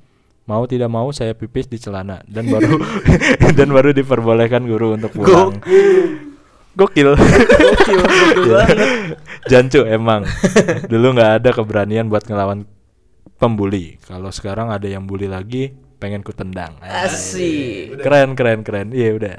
Mau 0.46 0.62
tidak 0.70 0.86
mau 0.86 1.10
saya 1.10 1.34
pipis 1.34 1.66
di 1.66 1.82
celana 1.82 2.22
dan 2.30 2.46
baru 2.46 2.78
dan 3.58 3.68
baru 3.74 3.90
diperbolehkan 3.90 4.62
guru 4.70 4.94
untuk 4.94 5.10
pulang. 5.10 5.58
Gokil. 6.78 7.18
Gokil, 7.18 8.54
Jancu 9.50 9.82
emang. 9.88 10.22
Dulu 10.86 11.06
nggak 11.16 11.32
ada 11.42 11.50
keberanian 11.50 12.06
buat 12.06 12.22
ngelawan 12.28 12.70
pembuli. 13.40 13.98
Kalau 14.06 14.30
sekarang 14.30 14.70
ada 14.70 14.86
yang 14.86 15.08
bully 15.08 15.26
lagi, 15.26 15.74
pengen 15.98 16.22
ku 16.22 16.30
tendang. 16.30 16.78
Asik. 16.84 17.98
Keren, 17.98 18.38
keren, 18.38 18.62
keren. 18.62 18.94
Iya 18.94 19.16
udah. 19.18 19.38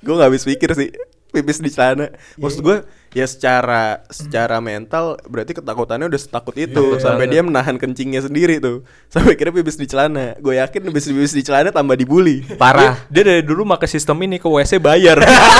gue 0.00 0.14
nggak 0.16 0.32
habis 0.32 0.48
pikir 0.48 0.72
sih 0.72 0.88
pipis 1.30 1.58
di 1.62 1.70
celana 1.70 2.10
maksud 2.38 2.60
gue 2.62 2.82
ya 3.10 3.26
secara 3.26 4.06
secara 4.06 4.62
mental 4.62 5.18
berarti 5.26 5.58
ketakutannya 5.58 6.06
udah 6.06 6.20
setakut 6.20 6.54
itu 6.54 6.98
sampai 7.02 7.26
dia 7.26 7.42
menahan 7.42 7.74
kencingnya 7.74 8.22
sendiri 8.22 8.62
tuh 8.62 8.86
sampai 9.10 9.34
kira 9.34 9.50
pipis 9.50 9.78
di 9.78 9.86
celana 9.90 10.38
gue 10.38 10.58
yakin 10.58 10.90
pipis 10.90 11.10
pipis 11.10 11.34
di 11.34 11.42
celana 11.42 11.74
tambah 11.74 11.98
dibully 11.98 12.42
Parah. 12.60 12.98
Dia 13.08 13.22
dari 13.24 13.42
dulu 13.42 13.64
pakai 13.64 13.88
sistem 13.88 14.20
ini 14.26 14.36
ke 14.36 14.44
WC 14.44 14.82
bayar. 14.82 15.16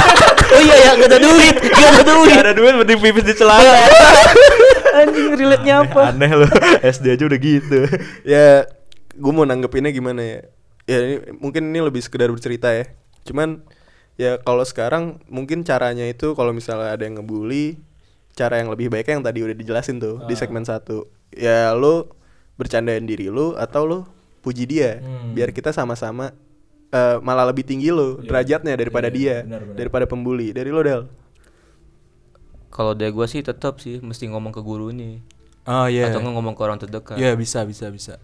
oh 0.54 0.60
iya 0.60 0.76
ya, 0.84 0.90
gak 0.98 1.08
ada 1.08 1.18
duit. 1.22 1.56
Gak 1.64 1.90
ada 1.96 2.02
duit. 2.04 2.34
Gak 2.34 2.44
ada 2.44 2.54
duit 2.56 2.74
mending 2.76 3.00
pipis 3.00 3.24
di 3.24 3.34
celana. 3.38 3.72
Anjing 5.00 5.32
relate-nya 5.38 5.74
apa? 5.86 6.12
Aneh 6.12 6.32
loh. 6.34 6.50
SD 6.82 7.14
aja 7.14 7.24
udah 7.24 7.40
gitu. 7.40 7.78
ya 8.26 8.66
gue 9.20 9.32
mau 9.32 9.44
nanggepinnya 9.44 9.92
gimana 9.92 10.22
ya 10.24 10.38
ya 10.88 10.98
ini, 11.06 11.16
mungkin 11.38 11.70
ini 11.70 11.78
lebih 11.84 12.00
sekedar 12.02 12.32
bercerita 12.32 12.72
ya 12.72 12.88
cuman 13.28 13.62
ya 14.20 14.36
kalau 14.38 14.60
sekarang 14.62 15.04
mungkin 15.26 15.64
caranya 15.64 16.04
itu 16.04 16.34
kalau 16.34 16.52
misalnya 16.52 16.92
ada 16.92 17.02
yang 17.02 17.16
ngebully 17.16 17.80
cara 18.30 18.60
yang 18.60 18.68
lebih 18.68 18.88
baiknya 18.88 19.16
yang 19.16 19.24
tadi 19.24 19.40
udah 19.40 19.56
dijelasin 19.56 19.96
tuh 19.96 20.20
di 20.24 20.34
segmen 20.34 20.60
satu 20.62 21.08
ya 21.32 21.72
lo 21.72 22.12
bercandain 22.54 23.00
diri 23.02 23.26
lo 23.28 23.56
atau 23.56 23.82
lo 23.82 23.98
puji 24.40 24.64
dia 24.64 25.00
Hmm. 25.00 25.32
biar 25.32 25.50
kita 25.50 25.70
sama-sama 25.70 26.36
eh, 26.90 27.16
malah 27.18 27.48
lebih 27.48 27.64
tinggi 27.64 27.88
lo 27.88 28.20
derajatnya 28.20 28.74
daripada 28.74 29.08
Iya, 29.08 29.14
dia 29.14 29.36
benar, 29.42 29.60
benar. 29.62 29.76
daripada 29.76 30.04
pembuli 30.04 30.50
dari 30.50 30.68
lo 30.68 30.80
del 30.80 31.02
Kalau 32.68 32.92
dari 32.92 33.10
gue 33.10 33.26
sih 33.26 33.40
tetap 33.40 33.78
sih 33.78 33.98
mesti 33.98 34.26
ngomong 34.26 34.52
ke 34.52 34.60
gurunya 34.60 35.18
Oh 35.64 35.86
iya. 35.86 36.08
atau 36.08 36.20
ngomong 36.20 36.52
ke 36.52 36.62
orang 36.62 36.78
terdekat. 36.78 37.14
Iya 37.14 37.34
bisa 37.34 37.62
bisa 37.62 37.88
bisa. 37.88 38.16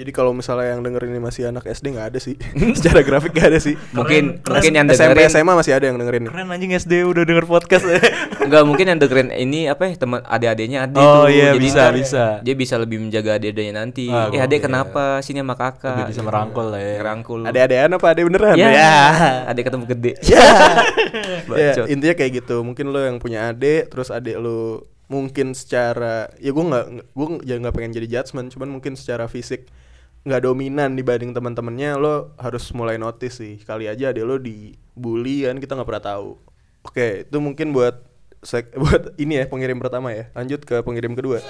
Jadi 0.00 0.10
kalau 0.10 0.32
misalnya 0.32 0.72
yang 0.72 0.80
dengerin 0.80 1.12
ini 1.12 1.20
masih 1.20 1.46
anak 1.46 1.62
SD 1.62 1.92
nggak 1.92 2.06
ada 2.08 2.18
sih 2.18 2.34
secara 2.78 3.00
grafik 3.00 3.30
nggak 3.30 3.48
ada 3.48 3.60
sih 3.60 3.76
Mungkin 3.96 4.40
Keren. 4.40 4.50
mungkin 4.50 4.72
yang 4.72 4.86
SMP 4.88 5.12
dengerin 5.18 5.30
SMA 5.30 5.52
masih 5.54 5.72
ada 5.72 5.84
yang 5.84 5.96
dengerin 5.96 6.24
Keren 6.26 6.48
anjing 6.48 6.72
SD 6.72 6.92
udah 7.04 7.22
denger 7.22 7.44
podcast. 7.44 7.84
Enggak 8.44 8.62
mungkin 8.64 8.86
yang 8.86 8.98
dengerin 8.98 9.28
ini 9.30 9.68
apa 9.68 9.86
ya 9.86 9.94
teman 9.94 10.24
adik-adiknya 10.24 10.78
adik 10.84 10.98
Oh, 10.98 11.24
tuh. 11.24 11.30
iya, 11.30 11.52
Jadi 11.52 11.60
bisa, 11.60 11.82
bisa. 11.92 12.24
Dia 12.40 12.54
bisa 12.54 12.74
lebih 12.76 12.98
menjaga 12.98 13.36
adik-adiknya 13.36 13.74
nanti. 13.76 14.08
Ah, 14.08 14.26
eh 14.28 14.40
adik 14.40 14.58
gokil. 14.58 14.66
kenapa? 14.66 15.04
Sini 15.20 15.38
sama 15.38 15.54
kakak. 15.54 15.92
Lebih 15.94 16.10
bisa 16.10 16.22
merangkul 16.22 16.66
lah 16.66 16.80
ya. 16.80 16.96
Merangkul. 16.98 17.40
Ada-adaan 17.44 17.90
apa 17.92 18.06
ada 18.08 18.20
beneran? 18.22 18.56
Ya. 18.56 18.98
Adik 19.46 19.64
ketemu 19.66 19.84
gede. 19.86 20.12
Ya, 20.24 20.42
Bacot. 21.46 21.86
intinya 21.86 22.14
kayak 22.14 22.32
gitu. 22.42 22.56
Mungkin 22.62 22.86
lo 22.88 23.00
yang 23.00 23.18
punya 23.18 23.50
adik, 23.50 23.90
terus 23.90 24.08
adik 24.08 24.36
lo 24.36 24.86
mungkin 25.10 25.52
secara 25.52 26.30
ya 26.38 26.50
gue 26.50 26.64
nggak 26.64 26.84
gue 27.10 27.26
ya 27.42 27.58
nggak 27.58 27.74
pengen 27.74 27.92
jadi 27.92 28.06
judgement, 28.08 28.46
cuman 28.48 28.68
mungkin 28.70 28.94
secara 28.94 29.26
fisik 29.26 29.66
nggak 30.20 30.44
dominan 30.44 31.00
dibanding 31.00 31.32
teman-temannya 31.32 31.96
lo 31.96 32.36
harus 32.36 32.68
mulai 32.76 33.00
notice 33.00 33.40
sih. 33.40 33.56
Kali 33.64 33.88
aja 33.88 34.12
adik 34.12 34.24
lo 34.28 34.36
dibully 34.36 35.48
kan 35.48 35.56
kita 35.56 35.72
nggak 35.80 35.88
pernah 35.88 36.04
tahu. 36.04 36.36
Oke 36.84 37.24
itu 37.24 37.38
mungkin 37.40 37.72
buat 37.72 38.04
sek 38.44 38.76
buat 38.82 39.16
ini 39.16 39.40
ya 39.40 39.44
pengirim 39.48 39.80
pertama 39.80 40.12
ya. 40.12 40.28
Lanjut 40.36 40.60
ke 40.68 40.84
pengirim 40.84 41.16
kedua. 41.16 41.40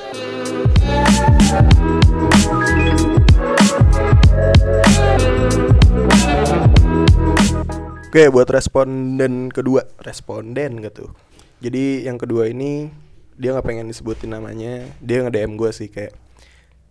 Oke, 8.10 8.26
buat 8.26 8.50
responden 8.50 9.54
kedua, 9.54 9.86
responden 10.02 10.82
gitu. 10.82 11.14
Jadi 11.62 12.10
yang 12.10 12.18
kedua 12.18 12.50
ini 12.50 12.90
dia 13.38 13.54
nggak 13.54 13.66
pengen 13.66 13.86
disebutin 13.86 14.34
namanya, 14.34 14.82
dia 14.98 15.22
nge 15.22 15.30
DM 15.30 15.54
gue 15.54 15.70
sih 15.70 15.86
kayak 15.86 16.10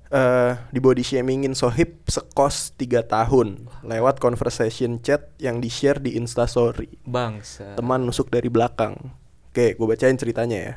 eh 0.10 0.58
di 0.74 0.82
body 0.82 1.06
shamingin 1.06 1.54
Sohib 1.54 2.02
sekos 2.10 2.74
3 2.82 3.06
tahun 3.06 3.70
lewat 3.86 4.18
conversation 4.18 4.98
chat 5.06 5.30
yang 5.38 5.62
di 5.62 5.70
share 5.70 6.02
di 6.02 6.18
Instastory. 6.18 6.90
Bangsa. 7.06 7.78
Teman 7.78 8.10
nusuk 8.10 8.34
dari 8.34 8.50
belakang. 8.50 8.98
Oke, 9.54 9.78
gue 9.78 9.86
bacain 9.86 10.18
ceritanya 10.18 10.58
ya. 10.58 10.74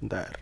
Bentar. 0.00 0.32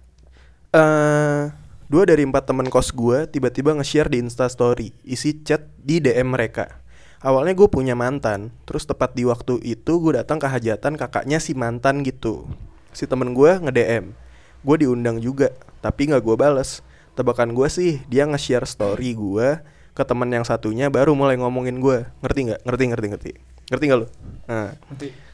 Eh 0.74 1.42
dua 1.86 2.02
dari 2.02 2.26
empat 2.26 2.50
teman 2.50 2.66
kos 2.66 2.90
gue 2.90 3.30
tiba-tiba 3.30 3.70
nge-share 3.78 4.10
di 4.10 4.18
Instastory 4.18 4.90
isi 5.06 5.42
chat 5.46 5.70
di 5.78 6.02
DM 6.02 6.34
mereka. 6.34 6.82
Awalnya 7.26 7.58
gue 7.58 7.68
punya 7.72 7.96
mantan, 7.96 8.54
terus 8.68 8.86
tepat 8.86 9.16
di 9.16 9.26
waktu 9.26 9.58
itu 9.64 9.98
gue 9.98 10.20
datang 10.20 10.36
ke 10.38 10.46
hajatan 10.46 10.94
kakaknya 10.94 11.40
si 11.40 11.56
mantan 11.56 12.04
gitu. 12.04 12.46
Si 12.92 13.08
temen 13.08 13.34
gue 13.34 13.56
nge-DM, 13.56 14.14
gue 14.62 14.76
diundang 14.78 15.18
juga, 15.18 15.50
tapi 15.82 16.06
nggak 16.06 16.22
gue 16.22 16.36
bales. 16.38 16.85
Tebakan 17.16 17.56
gue 17.56 17.68
sih 17.72 18.04
dia 18.12 18.28
nge-share 18.28 18.68
story 18.68 19.16
gue 19.16 19.64
ke 19.96 20.02
temen 20.04 20.28
yang 20.28 20.44
satunya 20.44 20.92
baru 20.92 21.16
mulai 21.16 21.40
ngomongin 21.40 21.80
gue. 21.80 22.04
Ngerti 22.20 22.40
nggak? 22.52 22.60
Ngerti 22.68 22.84
ngerti 22.92 23.06
ngerti. 23.08 23.30
Ngerti 23.72 23.84
nggak 23.88 23.98
lo? 24.04 24.06
Nah, 24.44 24.76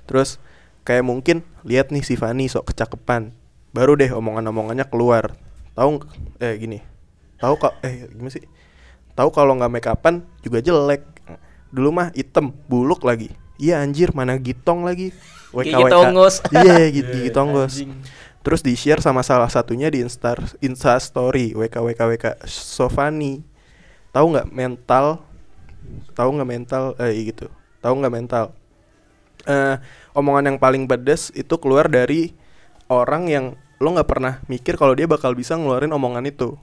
terus 0.07 0.39
kayak 0.87 1.03
mungkin 1.03 1.43
lihat 1.67 1.91
nih 1.91 2.07
si 2.07 2.15
Fani 2.15 2.47
sok 2.47 2.71
kecakepan. 2.71 3.35
Baru 3.75 3.99
deh 3.99 4.15
omongan-omongannya 4.15 4.87
keluar. 4.87 5.35
Tahu 5.75 6.07
eh 6.39 6.55
gini. 6.55 6.79
Tahu 7.43 7.59
kok 7.59 7.75
eh 7.83 8.07
gimana 8.07 8.31
sih? 8.31 8.47
Tahu 9.19 9.29
kalau 9.35 9.59
nggak 9.59 9.73
make 9.75 9.91
upan 9.91 10.23
juga 10.47 10.63
jelek. 10.63 11.03
Dulu 11.75 11.91
mah 11.91 12.09
item, 12.15 12.55
buluk 12.71 13.03
lagi. 13.03 13.35
Iya 13.59 13.83
anjir, 13.83 14.15
mana 14.15 14.39
gitong 14.39 14.87
lagi. 14.87 15.11
Gigi 15.53 15.85
tonggos. 15.91 16.41
Iya, 16.49 16.89
gigi, 16.89 17.03
gigi 17.19 17.31
tonggos. 17.35 17.75
Terus 18.43 18.61
di 18.61 18.75
share 18.75 18.99
sama 18.99 19.23
salah 19.23 19.47
satunya 19.47 19.87
di 19.87 20.03
Insta 20.03 20.35
Insta 20.59 20.99
Story 20.99 21.55
WK 21.55 21.79
WK 21.79 22.01
WK 22.11 22.27
Sofani. 22.51 23.39
tahu 24.13 24.35
nggak 24.35 24.51
mental? 24.53 25.23
Tahu 26.13 26.31
nggak 26.37 26.51
mental? 26.51 26.83
Eh 26.99 27.33
gitu. 27.33 27.47
Tahu 27.79 27.95
nggak 28.03 28.13
mental? 28.13 28.45
Eh 29.47 29.79
omongan 30.13 30.53
yang 30.53 30.59
paling 30.59 30.91
pedes 30.91 31.31
itu 31.39 31.55
keluar 31.57 31.87
dari 31.87 32.35
orang 32.91 33.31
yang 33.31 33.45
lo 33.79 33.89
nggak 33.95 34.11
pernah 34.11 34.35
mikir 34.51 34.75
kalau 34.75 34.93
dia 34.93 35.07
bakal 35.07 35.33
bisa 35.39 35.55
ngeluarin 35.55 35.95
omongan 35.95 36.27
itu. 36.27 36.59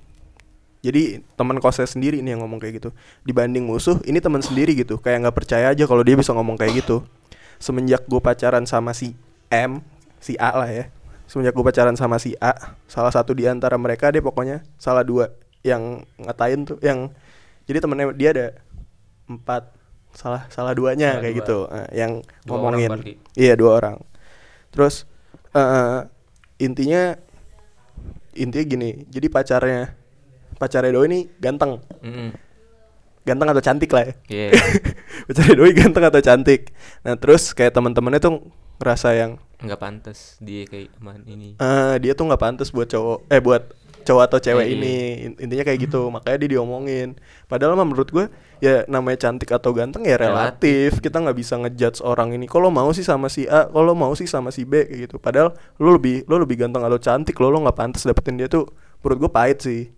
Jadi 0.83 1.23
teman 1.35 1.59
kosnya 1.63 1.87
sendiri 1.87 2.19
ini 2.19 2.35
yang 2.35 2.43
ngomong 2.43 2.59
kayak 2.59 2.83
gitu. 2.83 2.89
Dibanding 3.23 3.63
musuh 3.63 4.03
ini 4.03 4.19
teman 4.19 4.43
sendiri 4.43 4.75
gitu. 4.75 4.99
Kayak 4.99 5.27
nggak 5.27 5.35
percaya 5.35 5.71
aja 5.71 5.83
kalau 5.87 6.03
dia 6.03 6.19
bisa 6.19 6.35
ngomong 6.35 6.59
kayak 6.59 6.83
gitu. 6.83 7.07
Semenjak 7.55 8.03
gue 8.07 8.19
pacaran 8.19 8.67
sama 8.67 8.91
si 8.91 9.15
M 9.47 9.79
si 10.19 10.35
A 10.35 10.51
lah 10.55 10.67
ya 10.67 10.91
semenjak 11.29 11.53
gue 11.53 11.61
pacaran 11.61 11.93
sama 11.93 12.17
si 12.17 12.33
A 12.41 12.73
salah 12.85 13.13
satu 13.13 13.31
di 13.31 13.45
antara 13.45 13.77
mereka 13.77 14.09
dia 14.09 14.19
pokoknya 14.19 14.65
salah 14.75 15.05
dua 15.05 15.29
yang 15.61 16.01
ngatain 16.17 16.65
tuh 16.65 16.81
yang 16.81 17.13
jadi 17.63 17.79
temennya 17.79 18.09
dia 18.11 18.29
ada 18.33 18.47
empat 19.29 19.69
salah 20.09 20.49
salah 20.49 20.73
duanya 20.73 21.13
Salah 21.15 21.21
kayak 21.21 21.33
dua. 21.33 21.41
gitu 21.45 21.57
Nah, 21.69 21.87
yang 21.93 22.11
Dua 22.41 22.57
ngomongin 22.57 22.89
iya 23.37 23.53
dua 23.53 23.77
orang 23.77 24.01
terus 24.73 25.05
eh 25.51 26.01
intinya 26.57 27.13
intinya 28.33 28.65
gini 28.65 28.89
jadi 29.05 29.27
pacarnya 29.27 29.93
pacarnya 30.57 30.91
doi 30.91 31.05
ini 31.07 31.19
ganteng 31.37 31.77
Mm-mm. 32.01 32.29
ganteng 33.21 33.47
atau 33.47 33.61
cantik 33.61 33.93
lah 33.93 34.03
ya 34.05 34.13
Iya. 34.27 34.49
pacarnya 35.29 35.55
doi 35.55 35.71
ganteng 35.73 36.03
atau 36.03 36.21
cantik 36.21 36.73
nah 37.01 37.13
terus 37.13 37.53
kayak 37.53 37.73
teman-temannya 37.73 38.17
tuh 38.17 38.49
ngerasa 38.79 39.11
yang 39.13 39.31
nggak 39.59 39.75
pantas 39.77 40.39
dia 40.39 40.63
kayak 40.63 40.95
man 40.97 41.19
ini. 41.27 41.59
Eh 41.59 41.95
dia 41.99 42.15
tuh 42.15 42.25
nggak 42.25 42.39
pantas 42.39 42.71
buat 42.71 42.87
cowok 42.87 43.27
eh 43.27 43.43
buat 43.43 43.75
cowok 43.99 44.23
atau 44.25 44.39
cewek 44.39 44.65
Iya, 44.65 44.73
ini. 44.73 44.95
In- 45.21 45.37
intinya 45.37 45.63
kayak 45.67 45.79
gitu. 45.83 46.07
Makanya 46.07 46.37
dia 46.39 46.49
diomongin. 46.55 47.19
Padahal 47.45 47.75
mah 47.75 47.83
menurut 47.83 48.07
gue 48.07 48.25
ya 48.57 48.87
namanya 48.87 49.27
cantik 49.27 49.51
atau 49.51 49.75
ganteng 49.75 50.07
ya 50.07 50.15
relatif. 50.15 50.97
kita 50.97 51.19
nggak 51.19 51.35
bisa 51.35 51.59
ngejudge 51.59 51.99
orang 52.01 52.31
ini 52.31 52.47
kalau 52.47 52.71
mau 52.71 52.87
sih 52.89 53.03
sama 53.03 53.27
si 53.27 53.45
A? 53.45 53.67
Kalau 53.67 53.91
mau 53.93 54.15
sih 54.15 54.25
sama 54.25 54.49
si 54.49 54.63
B? 54.63 54.87
Kayak 54.87 54.99
gitu. 55.11 55.15
Padahal 55.19 55.51
lo 55.75 55.89
lebih 55.91 56.23
lo 56.25 56.39
lebih 56.39 56.55
ganteng 56.57 56.81
atau 56.81 56.97
cantik 56.97 57.35
lo 57.37 57.51
lo 57.51 57.59
nggak 57.59 57.75
pantas 57.75 58.07
dapetin 58.07 58.39
dia 58.39 58.47
tuh 58.47 58.63
menurut 59.03 59.27
gue 59.27 59.31
pahit 59.31 59.59
sih. 59.59 59.91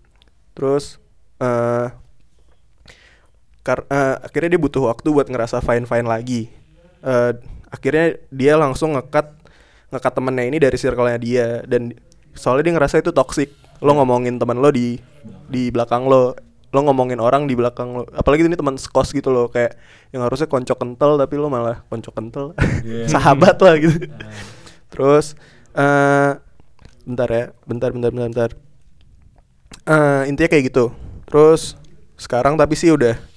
Terus 0.51 0.97
eh 1.37 1.93
kar- 3.61 3.85
eh, 3.87 4.15
akhirnya 4.19 4.57
dia 4.57 4.61
butuh 4.61 4.89
waktu 4.89 5.07
buat 5.07 5.29
ngerasa 5.29 5.61
fine 5.61 5.85
fine 5.85 6.07
lagi. 6.09 6.49
Eh, 7.01 7.31
akhirnya 7.71 8.19
dia 8.29 8.59
langsung 8.59 8.93
ngekat 8.99 9.31
ngekat 9.91 10.13
temennya 10.15 10.45
ini 10.47 10.57
dari 10.59 10.77
circle-nya 10.77 11.17
dia. 11.17 11.47
Dan 11.65 11.95
soalnya 12.35 12.71
dia 12.71 12.73
ngerasa 12.77 12.99
itu 12.99 13.11
toxic. 13.15 13.51
Lo 13.81 13.97
ngomongin 13.97 14.37
teman 14.37 14.59
lo 14.59 14.69
di 14.69 14.99
di 15.47 15.71
belakang 15.71 16.05
lo. 16.05 16.35
Lo 16.71 16.79
ngomongin 16.87 17.19
orang 17.19 17.47
di 17.47 17.55
belakang 17.55 17.95
lo. 17.95 18.03
Apalagi 18.15 18.47
ini 18.47 18.55
teman 18.55 18.79
sekos 18.79 19.11
gitu 19.11 19.31
loh 19.31 19.51
kayak 19.51 19.75
yang 20.15 20.23
harusnya 20.23 20.47
konco 20.47 20.75
kental 20.75 21.19
tapi 21.19 21.35
lo 21.39 21.47
malah 21.47 21.83
konco 21.87 22.11
kental. 22.11 22.53
Sahabat 23.11 23.57
lah 23.59 23.75
gitu. 23.79 24.07
Terus 24.91 25.35
eh 25.71 26.31
bentar 27.07 27.27
ya 27.31 27.45
bentar 27.63 27.89
bentar 27.91 28.11
bentar 28.11 28.27
bentar. 28.29 28.51
Eh, 29.87 30.29
intinya 30.29 30.49
kayak 30.51 30.71
gitu. 30.71 30.93
Terus 31.27 31.79
sekarang 32.19 32.53
tapi 32.53 32.77
sih 32.77 32.93
udah 32.93 33.30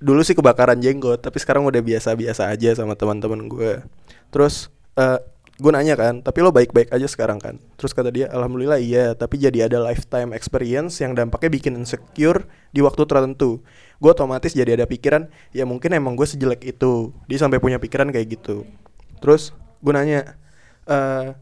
dulu 0.00 0.24
sih 0.24 0.32
kebakaran 0.32 0.80
jenggot 0.80 1.20
tapi 1.20 1.36
sekarang 1.36 1.68
udah 1.68 1.84
biasa-biasa 1.84 2.48
aja 2.48 2.72
sama 2.72 2.96
teman-teman 2.96 3.46
gue. 3.46 3.84
Terus 4.32 4.72
eh 4.96 5.20
gue 5.60 5.68
nanya 5.76 5.92
kan 5.92 6.24
tapi 6.24 6.40
lo 6.40 6.50
baik-baik 6.50 6.88
aja 6.90 7.04
sekarang 7.04 7.36
kan? 7.36 7.60
Terus 7.76 7.92
kata 7.92 8.08
dia 8.08 8.26
alhamdulillah 8.32 8.80
iya 8.80 9.12
tapi 9.12 9.36
jadi 9.36 9.68
ada 9.68 9.78
lifetime 9.84 10.32
experience 10.32 10.98
yang 11.04 11.12
dampaknya 11.12 11.52
bikin 11.52 11.76
insecure 11.76 12.48
di 12.72 12.80
waktu 12.80 13.04
tertentu. 13.04 13.60
Gue 14.00 14.10
otomatis 14.16 14.56
jadi 14.56 14.74
ada 14.80 14.88
pikiran 14.88 15.28
ya 15.52 15.68
mungkin 15.68 15.92
emang 15.92 16.16
gue 16.16 16.24
sejelek 16.24 16.64
itu. 16.64 17.12
Dia 17.28 17.38
sampai 17.38 17.60
punya 17.60 17.76
pikiran 17.76 18.08
kayak 18.08 18.40
gitu. 18.40 18.64
Terus 19.20 19.52
gue 19.84 19.92
nanya 19.92 20.40
eh 20.88 21.36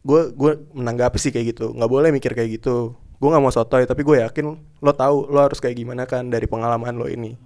gue 0.00 0.32
gue 0.32 0.52
menanggapi 0.72 1.20
sih 1.20 1.28
kayak 1.28 1.56
gitu 1.56 1.76
nggak 1.76 1.90
boleh 1.92 2.08
mikir 2.08 2.32
kayak 2.32 2.60
gitu 2.60 2.96
gue 3.20 3.28
nggak 3.28 3.42
mau 3.44 3.52
sotoy 3.52 3.84
tapi 3.84 4.00
gue 4.00 4.24
yakin 4.24 4.44
lo 4.80 4.92
tahu 4.96 5.28
lo 5.28 5.44
harus 5.44 5.60
kayak 5.60 5.76
gimana 5.76 6.08
kan 6.08 6.26
dari 6.26 6.48
pengalaman 6.48 6.96
lo 6.96 7.04
ini. 7.04 7.36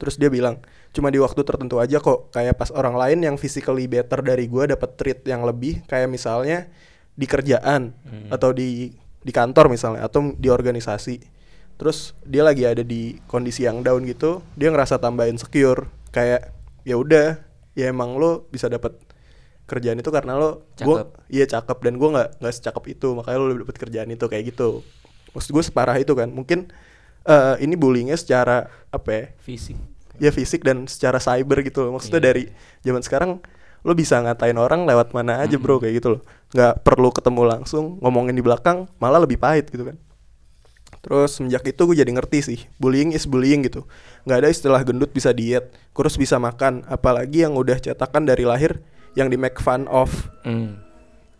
Terus 0.00 0.16
dia 0.16 0.32
bilang 0.32 0.64
cuma 0.90 1.12
di 1.12 1.20
waktu 1.20 1.44
tertentu 1.44 1.76
aja 1.76 2.00
kok. 2.00 2.32
Kayak 2.32 2.56
pas 2.56 2.72
orang 2.72 2.96
lain 2.96 3.20
yang 3.20 3.36
physically 3.36 3.84
better 3.84 4.24
dari 4.24 4.48
gue 4.48 4.64
dapat 4.64 4.96
treat 4.96 5.20
yang 5.28 5.44
lebih 5.44 5.84
kayak 5.84 6.08
misalnya 6.08 6.72
di 7.12 7.28
kerjaan 7.28 7.92
atau 8.32 8.56
di 8.56 8.96
di 9.20 9.28
kantor 9.28 9.68
misalnya 9.68 10.08
atau 10.08 10.32
di 10.32 10.48
organisasi. 10.48 11.20
Terus 11.76 12.16
dia 12.24 12.40
lagi 12.40 12.64
ada 12.64 12.80
di 12.80 13.20
kondisi 13.28 13.68
yang 13.68 13.84
down 13.84 14.08
gitu 14.08 14.40
dia 14.56 14.72
ngerasa 14.72 14.96
tambah 14.96 15.28
insecure 15.28 15.84
kayak 16.16 16.48
ya 16.88 16.96
udah 16.96 17.44
ya 17.76 17.92
emang 17.92 18.16
lo 18.16 18.48
bisa 18.48 18.72
dapat 18.72 18.96
kerjaan 19.64 20.00
itu 20.00 20.08
karena 20.08 20.34
lo 20.34 20.64
Cakep. 20.74 21.08
iya 21.28 21.44
cakep. 21.44 21.78
Dan 21.84 22.00
gue 22.00 22.08
nggak 22.08 22.28
nggak 22.40 22.54
secakep 22.56 22.84
itu 22.88 23.08
makanya 23.12 23.36
lo 23.36 23.52
dapet 23.52 23.76
kerjaan 23.76 24.08
itu 24.08 24.24
kayak 24.24 24.44
gitu 24.48 24.80
maksud 25.30 25.50
gue 25.50 25.62
separah 25.62 25.96
itu 25.96 26.12
kan. 26.12 26.28
Mungkin 26.28 26.70
eh, 27.22 27.54
ini 27.60 27.74
bullyingnya 27.74 28.16
secara 28.16 28.64
apa 28.88 29.10
ya? 29.10 29.24
Fisik. 29.38 29.76
Ya 30.16 30.28
fisik 30.28 30.60
dan 30.60 30.84
secara 30.84 31.16
cyber 31.16 31.60
gitu 31.60 31.80
loh. 31.82 31.96
maksudnya 31.96 32.18
Iya. 32.18 32.26
dari 32.26 32.44
zaman 32.80 33.00
sekarang 33.00 33.30
lo 33.80 33.92
bisa 33.92 34.20
ngatain 34.20 34.54
orang 34.54 34.84
lewat 34.84 35.12
mana 35.12 35.40
aja 35.40 35.56
bro 35.56 35.80
kayak 35.80 35.96
gitu 35.96 36.08
loh. 36.16 36.22
Nggak 36.52 36.84
perlu 36.84 37.08
ketemu 37.08 37.42
langsung 37.46 37.96
ngomongin 37.98 38.32
di 38.32 38.44
belakang 38.44 38.84
malah 38.96 39.16
lebih 39.18 39.36
pahit 39.36 39.68
gitu 39.68 39.84
kan. 39.84 39.96
Terus 41.00 41.32
semenjak 41.32 41.64
itu 41.64 41.80
gue 41.80 41.96
jadi 41.96 42.12
ngerti 42.12 42.38
sih 42.44 42.58
bullying 42.76 43.16
is 43.16 43.24
bullying 43.24 43.64
gitu. 43.64 43.88
Nggak 44.24 44.38
ada 44.38 44.48
istilah 44.48 44.80
gendut 44.82 45.08
bisa 45.10 45.32
diet 45.32 45.72
kurus 45.92 46.20
bisa 46.20 46.36
makan. 46.36 46.84
Apalagi 46.84 47.40
yang 47.40 47.56
udah 47.56 47.80
cetakan 47.80 48.28
dari 48.28 48.44
lahir 48.44 48.84
yang 49.16 49.32
di 49.32 49.40
make 49.40 49.56
fun 49.56 49.88
of 49.88 50.12
Hmm. 50.44 50.76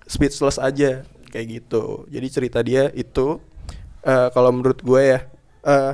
speechless 0.04 0.56
aja 0.56 1.04
kayak 1.28 1.46
gitu. 1.60 2.08
Jadi 2.08 2.26
cerita 2.26 2.58
dia 2.60 2.88
itu 2.90 3.36
eh, 4.04 4.28
kalau 4.32 4.50
menurut 4.52 4.80
gue 4.80 5.02
ya 5.16 5.18
eh, 5.64 5.92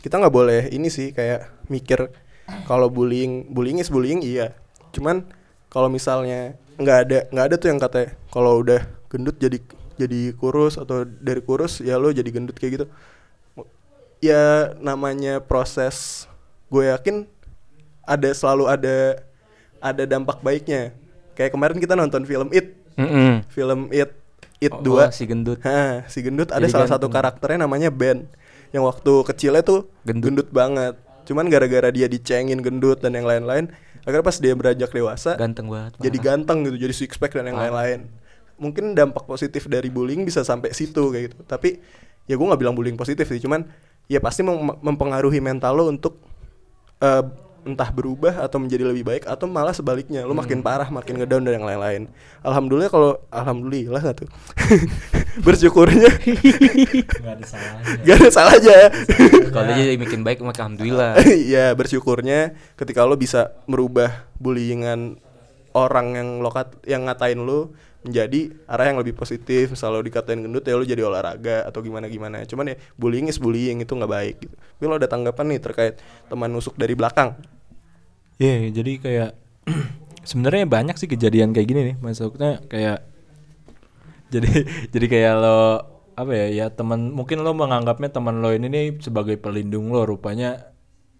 kita 0.00 0.16
nggak 0.16 0.34
boleh 0.34 0.60
ini 0.72 0.88
sih 0.88 1.12
kayak 1.12 1.68
mikir 1.68 2.08
kalau 2.66 2.90
bullying 2.90 3.46
bullying 3.52 3.78
is 3.78 3.92
bullying 3.92 4.22
iya. 4.24 4.56
Cuman 4.90 5.22
kalau 5.70 5.86
misalnya 5.86 6.58
nggak 6.80 6.98
ada 7.06 7.18
nggak 7.30 7.46
ada 7.46 7.56
tuh 7.60 7.68
yang 7.70 7.78
katanya 7.78 8.08
kalau 8.32 8.64
udah 8.64 8.82
gendut 9.12 9.36
jadi 9.38 9.60
jadi 10.00 10.32
kurus 10.34 10.80
atau 10.80 11.04
dari 11.04 11.44
kurus 11.44 11.84
ya 11.84 12.00
lo 12.00 12.10
jadi 12.10 12.26
gendut 12.32 12.56
kayak 12.58 12.72
gitu. 12.80 12.86
Ya 14.20 14.74
namanya 14.80 15.40
proses 15.40 16.26
gue 16.72 16.90
yakin 16.90 17.28
ada 18.04 18.30
selalu 18.34 18.66
ada 18.66 19.20
ada 19.78 20.02
dampak 20.08 20.42
baiknya. 20.42 20.90
Kayak 21.38 21.54
kemarin 21.56 21.78
kita 21.78 21.94
nonton 21.96 22.26
film 22.26 22.50
It. 22.50 22.76
Mm-mm. 22.98 23.46
film 23.48 23.88
It 23.94 24.19
It 24.60 24.70
Oh, 24.70 24.78
2 24.78 25.08
si 25.08 25.24
gendut. 25.24 25.58
Hah, 25.60 26.04
si 26.04 26.20
gendut 26.20 26.48
ada 26.48 26.60
Jadi 26.60 26.70
salah 26.70 26.88
satu 26.90 27.08
karakternya 27.08 27.64
namanya 27.64 27.88
Ben 27.88 28.28
yang 28.70 28.84
waktu 28.84 29.24
kecilnya 29.24 29.60
tuh 29.60 29.90
Gendut. 30.02 30.24
gendut, 30.24 30.48
banget 30.50 30.94
cuman 31.20 31.46
gara-gara 31.46 31.90
dia 31.90 32.06
dicengin 32.06 32.58
gendut 32.58 32.98
dan 32.98 33.12
yang 33.12 33.22
lain-lain 33.22 33.70
akhirnya 34.00 34.22
pas 34.22 34.34
dia 34.34 34.50
beranjak 34.50 34.90
dewasa 34.90 35.34
Ganteng 35.34 35.66
banget. 35.66 35.94
jadi 35.96 36.10
parah. 36.12 36.26
ganteng 36.26 36.58
gitu 36.64 36.76
jadi 36.80 36.94
six 36.96 37.14
pack 37.14 37.30
dan 37.32 37.46
yang 37.46 37.54
lain-lain 37.56 38.10
mungkin 38.56 38.92
dampak 38.92 39.24
positif 39.24 39.66
dari 39.66 39.86
bullying 39.86 40.22
bisa 40.22 40.42
sampai 40.42 40.70
situ 40.70 40.98
kayak 41.08 41.30
gitu 41.30 41.38
tapi 41.44 41.78
ya 42.24 42.34
gue 42.34 42.42
nggak 42.42 42.58
bilang 42.58 42.74
bullying 42.74 42.94
positif 42.94 43.26
sih 43.26 43.38
cuman 43.38 43.62
ya 44.06 44.18
pasti 44.18 44.42
mem- 44.42 44.74
mempengaruhi 44.76 45.38
mental 45.38 45.72
lo 45.72 45.84
untuk 45.86 46.18
eh, 46.98 47.22
entah 47.60 47.88
berubah 47.88 48.40
atau 48.40 48.56
menjadi 48.56 48.84
lebih 48.84 49.04
baik 49.04 49.22
atau 49.24 49.44
malah 49.44 49.70
sebaliknya. 49.70 50.24
Lo 50.24 50.32
Hmm. 50.32 50.40
makin 50.40 50.60
parah 50.60 50.88
makin 50.88 51.16
ngedown 51.16 51.42
dan 51.42 51.56
yang 51.56 51.66
lain-lain. 51.66 52.02
Alhamdulillah 52.40 52.88
kalau 52.88 53.10
alhamdulillah 53.28 54.00
tuh? 54.12 54.28
Bersyukurnya. 55.46 56.10
Nggak 57.20 57.34
ada 57.36 57.46
salahnya. 57.46 57.94
Gak 58.02 58.16
ada 58.16 58.30
salahnya 58.30 58.78
Kalau 59.50 59.64
dia 59.68 59.76
jadi 59.78 59.96
bikin 59.96 60.20
baik 60.22 60.40
maka 60.40 60.64
alhamdulillah. 60.64 61.20
Iya 61.50 61.72
bersyukurnya 61.72 62.40
ketika 62.74 63.04
lo 63.04 63.14
bisa 63.14 63.54
merubah 63.64 64.10
bullyingan 64.36 65.20
orang 65.70 66.06
yang 66.14 66.28
lo 66.40 66.50
kat- 66.50 66.82
yang 66.82 67.06
ngatain 67.06 67.38
lo 67.38 67.70
menjadi 68.00 68.52
arah 68.64 68.86
yang 68.88 68.98
lebih 69.00 69.12
positif. 69.12 69.76
Misal 69.76 69.92
lo 69.92 70.00
dikatain 70.00 70.40
gendut 70.40 70.64
ya 70.64 70.74
lo 70.76 70.84
jadi 70.84 71.04
olahraga 71.04 71.68
atau 71.68 71.84
gimana 71.84 72.08
gimana. 72.08 72.44
Cuman 72.48 72.72
ya 72.72 72.76
bullying 72.96 73.28
is 73.28 73.36
bullying 73.36 73.84
itu 73.84 73.92
nggak 73.92 74.10
baik 74.10 74.36
gitu. 74.44 74.56
tapi 74.56 74.84
lo 74.88 74.96
ada 74.96 75.08
tanggapan 75.08 75.44
nih 75.52 75.60
terkait 75.60 75.94
teman 76.32 76.48
nusuk 76.48 76.74
dari 76.80 76.96
belakang? 76.96 77.36
Iya, 78.40 78.72
jadi 78.72 78.92
kayak 78.96 79.30
sebenarnya 80.28 80.64
banyak 80.64 80.96
sih 80.96 81.08
kejadian 81.08 81.52
kayak 81.52 81.68
gini 81.68 81.80
nih, 81.92 81.96
maksudnya 82.00 82.64
kayak 82.72 83.04
jadi 84.32 84.64
jadi 84.88 85.06
kayak 85.06 85.34
lo 85.36 85.60
apa 86.16 86.32
ya 86.36 86.46
ya 86.52 86.66
teman 86.72 87.12
mungkin 87.12 87.40
lo 87.40 87.52
menganggapnya 87.56 88.12
teman 88.12 88.40
lo 88.40 88.52
ini 88.52 88.72
nih 88.72 88.86
sebagai 89.04 89.36
pelindung 89.36 89.92
lo. 89.92 90.08
Rupanya 90.08 90.72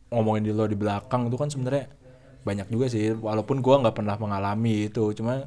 ngomongin 0.08 0.48
di 0.48 0.52
lo 0.56 0.64
di 0.64 0.76
belakang 0.80 1.28
itu 1.28 1.36
kan 1.36 1.52
sebenarnya 1.52 1.92
banyak 2.40 2.72
juga 2.72 2.88
sih. 2.88 3.12
Walaupun 3.12 3.60
gua 3.60 3.84
nggak 3.84 4.00
pernah 4.00 4.16
mengalami 4.16 4.88
itu. 4.88 5.12
Cuma 5.12 5.44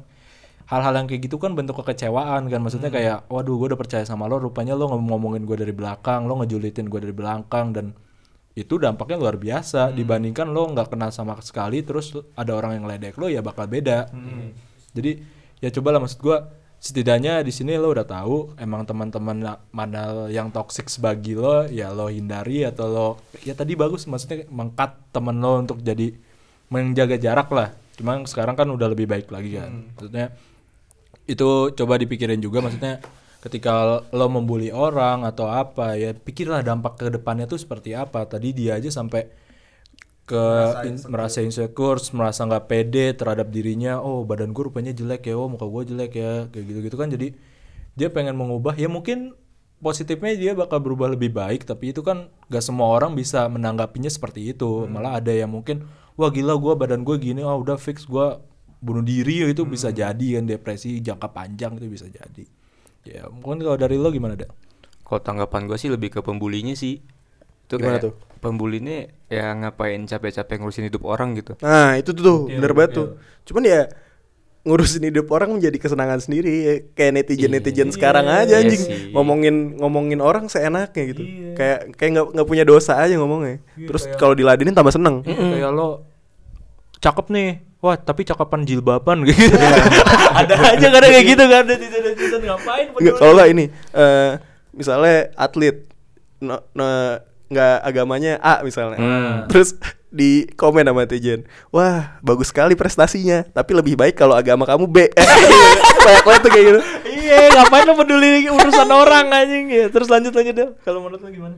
hal-hal 0.64 0.94
yang 0.94 1.06
kayak 1.06 1.22
gitu 1.24 1.36
kan 1.36 1.52
bentuk 1.52 1.76
kekecewaan 1.78 2.46
kan. 2.46 2.60
Maksudnya 2.60 2.88
Hmm. 2.88 2.96
kayak 2.96 3.18
waduh 3.28 3.54
gue 3.54 3.66
udah 3.70 3.80
percaya 3.80 4.02
sama 4.02 4.24
lo. 4.24 4.38
Rupanya 4.38 4.72
lo 4.72 4.88
ngom- 4.88 5.04
ngomongin 5.06 5.44
gue 5.44 5.56
dari 5.56 5.70
belakang 5.70 6.24
lo 6.24 6.40
ngejulitin 6.40 6.86
gue 6.86 7.00
dari 7.00 7.12
belakang 7.12 7.70
dan 7.70 7.92
itu 8.54 8.76
dampaknya 8.76 9.18
luar 9.18 9.36
biasa. 9.36 9.90
Hmm. 9.90 9.96
dibandingkan 9.96 10.46
lo 10.48 10.68
nggak 10.68 10.88
kenal 10.88 11.10
sama 11.10 11.34
sekali 11.40 11.80
terus 11.80 12.10
ada 12.34 12.52
orang 12.52 12.78
yang 12.78 12.86
ledek 12.86 13.16
lo 13.16 13.26
ya 13.26 13.40
bakal 13.40 13.66
beda. 13.66 14.08
Hmm. 14.08 14.54
jadi 14.90 15.18
ya 15.58 15.68
cobalah 15.70 15.98
maksud 15.98 16.20
gue 16.20 16.38
setidaknya 16.78 17.40
di 17.40 17.48
sini 17.48 17.74
lo 17.74 17.90
udah 17.90 18.04
tahu 18.04 18.54
emang 18.56 18.84
teman-teman 18.84 19.36
na- 19.36 19.60
mana 19.70 20.28
yang 20.28 20.48
toxic 20.48 20.86
bagi 20.98 21.32
lo 21.32 21.64
ya 21.64 21.90
lo 21.90 22.06
hindari 22.06 22.62
atau 22.62 22.86
lo 22.86 23.08
ya 23.40 23.52
tadi 23.52 23.72
bagus 23.72 24.04
maksudnya 24.04 24.44
mengkat 24.48 24.92
temen 25.10 25.34
lo 25.36 25.58
untuk 25.58 25.80
jadi 25.80 26.12
menjaga 26.66 27.16
jarak 27.16 27.48
lah. 27.50 27.68
Cuman 27.94 28.22
sekarang 28.24 28.52
kan 28.52 28.66
udah 28.66 28.86
lebih 28.86 29.06
baik 29.06 29.30
lagi 29.30 29.54
kan. 29.54 29.70
Maksudnya 29.94 30.34
itu 31.24 31.72
coba 31.72 31.96
dipikirin 31.96 32.40
juga 32.40 32.60
maksudnya 32.60 33.00
ketika 33.44 34.00
lo 34.08 34.26
membuli 34.32 34.72
orang 34.72 35.28
atau 35.28 35.52
apa 35.52 36.00
ya 36.00 36.16
pikirlah 36.16 36.64
dampak 36.64 36.96
ke 36.96 37.06
depannya 37.12 37.44
tuh 37.44 37.60
seperti 37.60 37.92
apa. 37.92 38.24
Tadi 38.24 38.56
dia 38.56 38.80
aja 38.80 38.88
sampai 38.88 39.28
ke 40.24 40.44
in- 40.88 41.04
merasa 41.12 41.44
insecure 41.44 42.00
merasa 42.16 42.48
nggak 42.48 42.64
pede 42.64 43.12
terhadap 43.12 43.52
dirinya. 43.52 44.00
Oh 44.00 44.24
badan 44.24 44.56
gue 44.56 44.64
rupanya 44.64 44.96
jelek 44.96 45.28
ya 45.28 45.36
oh 45.36 45.52
muka 45.52 45.68
gue 45.68 45.92
jelek 45.92 46.12
ya 46.16 46.32
kayak 46.48 46.64
gitu 46.64 46.80
gitu 46.88 46.96
kan. 46.96 47.08
Jadi 47.12 47.36
dia 47.96 48.08
pengen 48.08 48.36
mengubah. 48.36 48.72
Ya 48.80 48.88
mungkin 48.88 49.36
positifnya 49.84 50.32
dia 50.32 50.52
bakal 50.56 50.80
berubah 50.80 51.12
lebih 51.12 51.36
baik 51.36 51.68
tapi 51.68 51.92
itu 51.92 52.00
kan 52.00 52.32
gak 52.48 52.64
semua 52.64 52.88
orang 52.96 53.12
bisa 53.12 53.44
menanggapinya 53.52 54.08
seperti 54.08 54.56
itu. 54.56 54.88
Malah 54.88 55.20
ada 55.20 55.32
yang 55.36 55.52
mungkin 55.52 55.84
wah 56.16 56.32
gila 56.32 56.56
gue 56.56 56.72
badan 56.80 57.04
gue 57.04 57.16
gini 57.20 57.44
oh 57.44 57.60
udah 57.60 57.76
fix 57.76 58.08
gue 58.08 58.40
bunuh 58.84 59.00
diri 59.00 59.40
ya 59.40 59.46
itu 59.48 59.64
bisa 59.64 59.88
jadi 59.88 60.26
kan 60.36 60.44
depresi 60.44 61.00
jangka 61.00 61.32
panjang 61.32 61.80
itu 61.80 61.88
bisa 61.88 62.04
jadi 62.06 62.44
ya 63.02 63.32
mungkin 63.32 63.64
kalau 63.64 63.76
dari 63.76 63.96
lo 63.96 64.08
gimana 64.08 64.36
dah 64.36 64.52
Kalau 65.02 65.20
tanggapan 65.20 65.64
gue 65.64 65.76
sih 65.76 65.88
lebih 65.88 66.08
ke 66.08 66.20
pembulinya 66.20 66.72
sih. 66.72 66.96
Itu 67.64 67.76
Gimana 67.76 67.96
kayak 67.96 68.04
tuh? 68.08 68.14
pembulinya 68.40 69.04
ya 69.28 69.52
ngapain 69.52 70.00
capek-capek 70.02 70.60
ngurusin 70.60 70.88
hidup 70.88 71.04
orang 71.04 71.36
gitu. 71.36 71.56
Nah 71.60 71.96
itu 71.96 72.12
tuh, 72.12 72.24
tuh 72.24 72.38
bener 72.48 72.72
banget 72.72 72.90
tuh. 72.94 73.06
Cuman 73.44 73.64
ya 73.64 73.80
ngurusin 74.64 75.04
hidup 75.04 75.28
orang 75.28 75.52
menjadi 75.52 75.76
kesenangan 75.76 76.24
sendiri 76.24 76.52
ya. 76.64 76.74
kayak 76.96 77.12
netizen 77.20 77.52
netizen 77.52 77.88
sekarang 77.92 78.24
aja 78.24 78.56
Iya 78.56 78.64
anjing 78.64 78.80
sih. 78.80 79.12
ngomongin 79.12 79.76
ngomongin 79.76 80.24
orang 80.24 80.48
seenaknya 80.48 81.04
gitu 81.04 81.20
kayak 81.52 81.92
kayak 82.00 82.10
nggak 82.16 82.26
nggak 82.32 82.48
punya 82.48 82.64
dosa 82.64 82.96
aja 82.96 83.12
ngomongnya 83.20 83.60
terus 83.76 84.08
kalau 84.16 84.32
diladenin 84.32 84.72
tambah 84.72 84.88
seneng 84.88 85.20
Iya, 85.20 85.36
kayak 85.60 85.68
lo 85.68 86.08
cakep 86.96 87.26
nih 87.28 87.48
wah 87.84 88.00
tapi 88.00 88.24
cakapan 88.24 88.64
jilbaban 88.64 89.28
gitu. 89.28 89.52
Ada 90.40 90.54
aja 90.72 90.86
kadang 90.88 91.10
kayak 91.12 91.26
gitu 91.28 91.44
kan. 91.44 91.62
Netizen 91.68 92.40
ngapain 92.40 92.86
kalau 93.20 93.36
nggak 93.36 93.48
ini 93.52 93.64
eh 93.92 94.40
misalnya 94.72 95.28
atlet 95.36 95.84
no- 96.40 96.64
no- 96.72 97.20
nggak 97.52 97.76
agamanya 97.84 98.40
A 98.40 98.64
misalnya. 98.64 98.96
Terus 99.52 99.76
di 100.08 100.46
komen 100.54 100.86
sama 100.86 101.04
netizen 101.04 101.44
wah 101.68 102.16
bagus 102.22 102.54
sekali 102.54 102.78
prestasinya 102.78 103.42
tapi 103.50 103.74
lebih 103.74 104.00
baik 104.00 104.16
kalau 104.16 104.32
agama 104.32 104.64
kamu 104.64 104.88
B. 104.88 105.12
Banyak 106.04 106.24
banget 106.24 106.40
tuh 106.40 106.50
kayak 106.50 106.64
gitu. 106.64 106.80
Iya 107.24 107.52
ngapain 107.52 107.84
lo 107.84 107.94
peduli 107.96 108.48
urusan 108.48 108.88
orang 108.88 109.28
anjing? 109.28 109.68
Ya 109.68 109.86
terus 109.92 110.08
lanjut 110.08 110.32
lanjut 110.32 110.54
deh 110.56 110.68
kalau 110.88 111.04
menurut 111.04 111.20
lo 111.20 111.28
gimana 111.28 111.56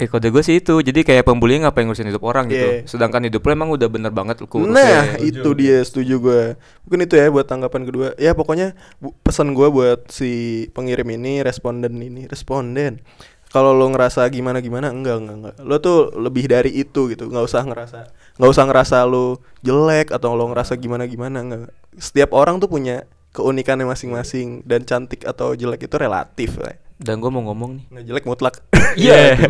Eh 0.00 0.08
kode 0.08 0.32
gue 0.32 0.40
sih 0.40 0.64
itu, 0.64 0.80
jadi 0.80 1.04
kayak 1.04 1.28
pembuli 1.28 1.60
ngapain 1.60 1.84
ngurusin 1.84 2.08
hidup 2.08 2.24
orang 2.24 2.48
gitu. 2.48 2.64
Iya. 2.64 2.88
Sedangkan 2.88 3.20
hidup 3.28 3.44
lo 3.44 3.52
emang 3.52 3.68
udah 3.68 3.84
bener 3.92 4.08
banget 4.08 4.40
lu 4.40 4.48
Nah 4.64 5.20
ya. 5.20 5.20
itu 5.20 5.52
dia 5.52 5.84
setuju 5.84 6.16
gue 6.16 6.42
Mungkin 6.88 7.04
itu 7.04 7.20
ya 7.20 7.28
buat 7.28 7.44
tanggapan 7.44 7.84
kedua. 7.84 8.08
Ya 8.16 8.32
pokoknya 8.32 8.72
bu- 8.96 9.12
pesan 9.20 9.52
gue 9.52 9.68
buat 9.68 10.08
si 10.08 10.64
pengirim 10.72 11.04
ini 11.12 11.44
Responden 11.44 12.00
ini. 12.00 12.24
Responden? 12.24 13.04
Kalau 13.52 13.76
lo 13.76 13.90
ngerasa 13.92 14.24
gimana 14.32 14.62
gimana 14.64 14.88
enggak 14.88 15.20
enggak 15.20 15.36
enggak. 15.36 15.54
Lo 15.68 15.76
tuh 15.84 16.14
lebih 16.16 16.48
dari 16.48 16.70
itu 16.72 17.12
gitu. 17.12 17.28
Nggak 17.28 17.44
usah 17.50 17.62
ngerasa 17.68 18.00
nggak 18.40 18.50
usah 18.56 18.64
ngerasa 18.64 18.96
lo 19.04 19.44
jelek 19.60 20.16
atau 20.16 20.32
lo 20.32 20.48
ngerasa 20.48 20.80
gimana 20.80 21.04
gimana 21.04 21.44
enggak. 21.44 21.74
Setiap 22.00 22.32
orang 22.32 22.56
tuh 22.56 22.72
punya 22.72 23.04
keunikannya 23.36 23.84
masing-masing. 23.84 24.64
Dan 24.64 24.88
cantik 24.88 25.28
atau 25.28 25.52
jelek 25.52 25.84
itu 25.90 25.96
relatif 26.00 26.56
lah 26.56 26.72
Dan 27.00 27.16
gue 27.16 27.28
mau 27.28 27.40
ngomong 27.42 27.70
nih. 27.74 27.84
nggak 27.88 28.04
jelek 28.06 28.24
mutlak 28.24 28.54
Iya. 28.96 29.40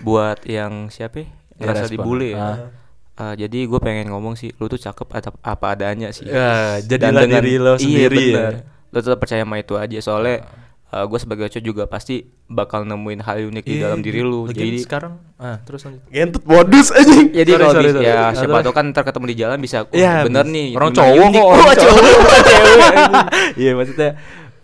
Buat 0.00 0.42
yang 0.44 0.88
siapa? 0.88 1.16
ya? 1.16 1.26
Ya, 1.54 1.62
Ngerasa 1.64 1.82
respon. 1.84 1.94
dibully 1.94 2.28
ya. 2.28 2.38
Ah. 2.38 2.56
Ah, 3.16 3.34
jadi 3.34 3.58
gue 3.64 3.78
pengen 3.78 4.06
ngomong 4.08 4.34
sih, 4.34 4.50
lu 4.52 4.66
tuh 4.66 4.76
cakep 4.76 5.06
atau 5.08 5.34
apa 5.40 5.66
adanya 5.72 6.10
sih. 6.10 6.22
Ya, 6.24 6.78
Dan 6.80 7.02
jadilah 7.08 7.22
dengan- 7.24 7.40
diri 7.40 7.54
lo 7.56 7.74
sendiri 7.74 8.14
Iya 8.16 8.22
ya. 8.24 8.38
bener. 8.40 8.54
Lo 8.88 8.98
tetap 9.00 9.18
percaya 9.18 9.42
sama 9.42 9.56
itu 9.56 9.74
aja. 9.74 9.98
Soalnya 9.98 10.36
gue 10.88 11.18
sebagai 11.18 11.46
cowok 11.48 11.60
juga 11.62 11.82
pasti 11.84 12.16
bakal 12.46 12.82
nemuin 12.82 13.20
hal 13.20 13.44
unik 13.44 13.60
di 13.62 13.76
dalam 13.76 14.00
diri 14.00 14.22
lu. 14.22 14.46
Lagian 14.46 14.56
Jadi 14.64 14.78
sekarang 14.80 15.12
ah 15.36 15.60
terus 15.60 15.84
lanjut 15.84 16.00
Gentut 16.08 16.42
modus 16.44 16.88
anjing 16.90 17.28
jadi 17.30 17.50
Sorry, 17.52 17.60
kalau 17.60 17.74
sorry, 17.76 17.90
sorry. 17.92 18.06
ya 18.06 18.16
Ah, 18.16 18.30
siapa 18.32 18.56
tahu 18.60 18.72
kan 18.72 18.84
ntar 18.88 19.02
ketemu 19.02 19.24
di 19.26 19.36
jalan 19.36 19.58
bisa 19.58 19.78
oh, 19.82 19.92
Iya, 19.92 20.24
bener 20.24 20.42
bis- 20.42 20.50
nih 20.50 20.66
orang 20.72 20.90
cowok 20.90 21.26
kok, 21.28 21.44
orang 21.44 21.76
cowok 21.76 22.00
cewek. 22.48 22.90
Iya 23.54 23.70
maksudnya 23.74 24.10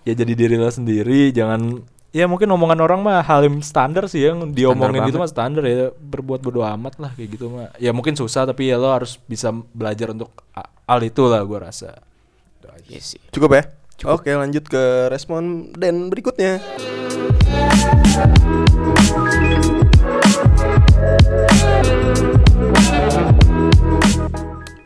ya 0.01 0.13
jadi 0.15 0.33
diri 0.35 0.57
lo 0.57 0.69
sendiri 0.69 1.21
jangan 1.31 1.61
ya 2.15 2.31
mungkin 2.31 2.47
omongan 2.47 2.79
orang 2.79 3.01
mah 3.03 3.27
hal 3.27 3.43
yang 3.43 3.59
standar 3.59 4.07
sih 4.07 4.23
yang 4.23 4.55
diomongin 4.55 5.03
Standar 5.03 5.09
gitu 5.11 5.19
mah 5.19 5.31
standar 5.31 5.63
ya 5.67 5.91
berbuat 5.91 6.47
bodo 6.47 6.63
amat 6.63 7.03
lah 7.03 7.11
kayak 7.11 7.29
gitu 7.35 7.51
mah 7.51 7.75
ya 7.83 7.91
mungkin 7.91 8.15
susah 8.15 8.47
tapi 8.47 8.71
ya 8.71 8.79
lo 8.79 8.87
harus 8.95 9.19
bisa 9.27 9.51
belajar 9.51 10.15
untuk 10.15 10.31
a- 10.55 10.71
hal 10.87 11.03
itu 11.03 11.27
lah 11.27 11.43
gua 11.43 11.67
rasa 11.75 11.99
aja. 12.65 12.87
Iya 12.87 13.03
sih. 13.03 13.21
Cukup 13.35 13.51
ya? 13.55 13.63
Oke 14.07 14.31
lanjut 14.31 14.67
ke 14.67 15.07
respon 15.11 15.71
dan 15.75 16.11
berikutnya 16.11 16.59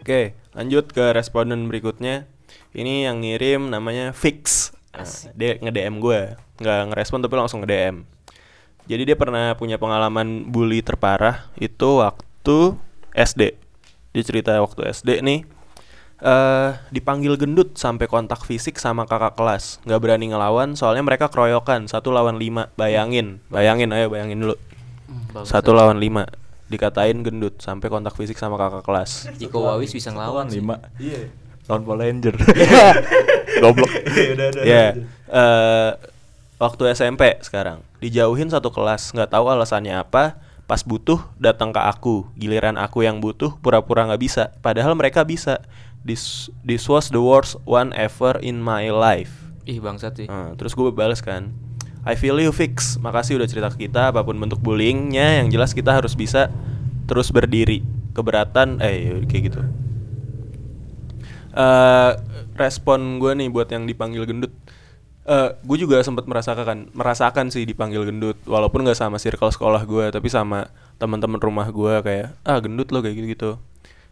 Oke 0.00 0.36
lanjut 0.56 0.90
ke 0.90 1.12
responden 1.12 1.68
berikutnya 1.68 2.24
Ini 2.72 3.08
yang 3.10 3.20
ngirim 3.24 3.68
namanya 3.68 4.12
Fix 4.16 4.72
Dia 5.36 5.60
nge-DM 5.60 6.00
gue 6.00 6.20
Nggak 6.58 6.80
ngerespon 6.92 7.20
tapi 7.20 7.34
langsung 7.36 7.60
nge-DM 7.62 8.02
Jadi 8.88 9.02
dia 9.04 9.16
pernah 9.18 9.52
punya 9.54 9.76
pengalaman 9.76 10.48
bully 10.48 10.80
terparah 10.80 11.52
Itu 11.60 12.00
waktu 12.00 12.74
SD 13.12 13.42
Dia 14.16 14.22
cerita 14.24 14.56
waktu 14.58 14.88
SD 14.88 15.20
nih 15.20 15.40
eh 16.18 16.74
dipanggil 16.90 17.38
gendut 17.38 17.78
sampai 17.78 18.10
kontak 18.10 18.42
fisik 18.42 18.74
sama 18.82 19.06
kakak 19.06 19.38
kelas. 19.38 19.78
Nggak 19.86 20.00
berani 20.02 20.34
ngelawan 20.34 20.74
soalnya 20.74 21.06
mereka 21.06 21.30
keroyokan. 21.30 21.86
Satu 21.86 22.10
lawan 22.10 22.42
lima. 22.42 22.74
Bayangin. 22.74 23.38
Bayangin 23.46 23.94
ayo 23.94 24.10
bayangin 24.10 24.42
dulu. 24.42 24.56
Satu 25.46 25.70
lawan 25.70 26.02
lima. 26.02 26.26
Dikatain 26.66 27.22
gendut 27.22 27.62
sampai 27.62 27.86
kontak 27.86 28.18
fisik 28.18 28.34
sama 28.34 28.58
kakak 28.58 28.82
kelas. 28.82 29.30
Iko 29.38 29.62
Wawis 29.62 29.94
bisa 29.94 30.10
ngelawan 30.10 30.50
lima. 30.50 30.82
Iya 30.98 31.30
lawan 31.68 31.82
Power 31.84 31.98
Ranger. 32.00 32.34
Goblok. 33.62 33.92
Ya 34.64 34.96
eh 35.28 35.90
waktu 36.56 36.82
SMP 36.96 37.36
sekarang 37.44 37.84
dijauhin 38.00 38.48
satu 38.48 38.72
kelas 38.72 39.12
nggak 39.12 39.30
tahu 39.36 39.52
alasannya 39.52 39.94
apa 40.00 40.40
pas 40.64 40.80
butuh 40.80 41.20
datang 41.36 41.70
ke 41.70 41.80
aku 41.80 42.28
giliran 42.34 42.80
aku 42.80 43.04
yang 43.04 43.20
butuh 43.20 43.54
pura-pura 43.60 44.08
nggak 44.08 44.20
bisa 44.20 44.44
padahal 44.64 44.96
mereka 44.96 45.22
bisa. 45.22 45.60
This 46.06 46.48
this 46.64 46.86
was 46.88 47.10
the 47.12 47.20
worst 47.20 47.60
one 47.68 47.92
ever 47.92 48.40
in 48.40 48.62
my 48.64 48.88
life. 48.88 49.34
Ih 49.68 49.82
bangsat 49.82 50.16
sih. 50.16 50.26
Nah, 50.30 50.56
terus 50.56 50.72
gue 50.72 50.88
balas 50.88 51.20
kan 51.20 51.52
I 52.08 52.16
feel 52.16 52.38
you 52.40 52.54
fix. 52.54 52.96
Makasih 52.96 53.36
udah 53.36 53.48
cerita 53.50 53.68
ke 53.68 53.84
kita 53.90 54.14
Apa 54.14 54.24
pun 54.24 54.38
bentuk 54.38 54.62
bullyingnya 54.64 55.42
Yang 55.44 55.48
jelas 55.58 55.70
kita 55.76 55.92
harus 55.92 56.16
bisa 56.16 56.48
Terus 57.04 57.28
berdiri. 57.28 57.84
Keberatan 58.16 58.80
Eh 58.80 59.26
kayak 59.28 59.42
gitu 59.52 59.60
eh 61.58 62.12
Respon 62.54 63.18
gue 63.18 63.32
nih 63.34 63.48
Buat 63.50 63.74
yang 63.74 63.84
dipanggil 63.86 64.22
gendut. 64.26 64.54
Eh 65.28 65.48
gue 65.60 65.76
juga 65.76 66.00
sempat 66.06 66.24
merasakan 66.24 66.94
merasakan 66.94 67.50
sih 67.52 67.66
dipanggil 67.66 68.06
gendut 68.06 68.38
walaupun 68.46 68.86
nggak 68.86 68.96
sama 68.96 69.18
circle 69.18 69.52
sekolah 69.52 69.82
gue 69.84 70.08
tapi 70.14 70.30
sama 70.30 70.70
teman-teman 70.96 71.38
rumah 71.38 71.68
gue 71.68 71.94
kayak 72.02 72.34
ah 72.42 72.58
gendut 72.58 72.90
lo 72.90 73.04
kayak 73.04 73.14
gitu 73.18 73.28
gitu 73.34 73.50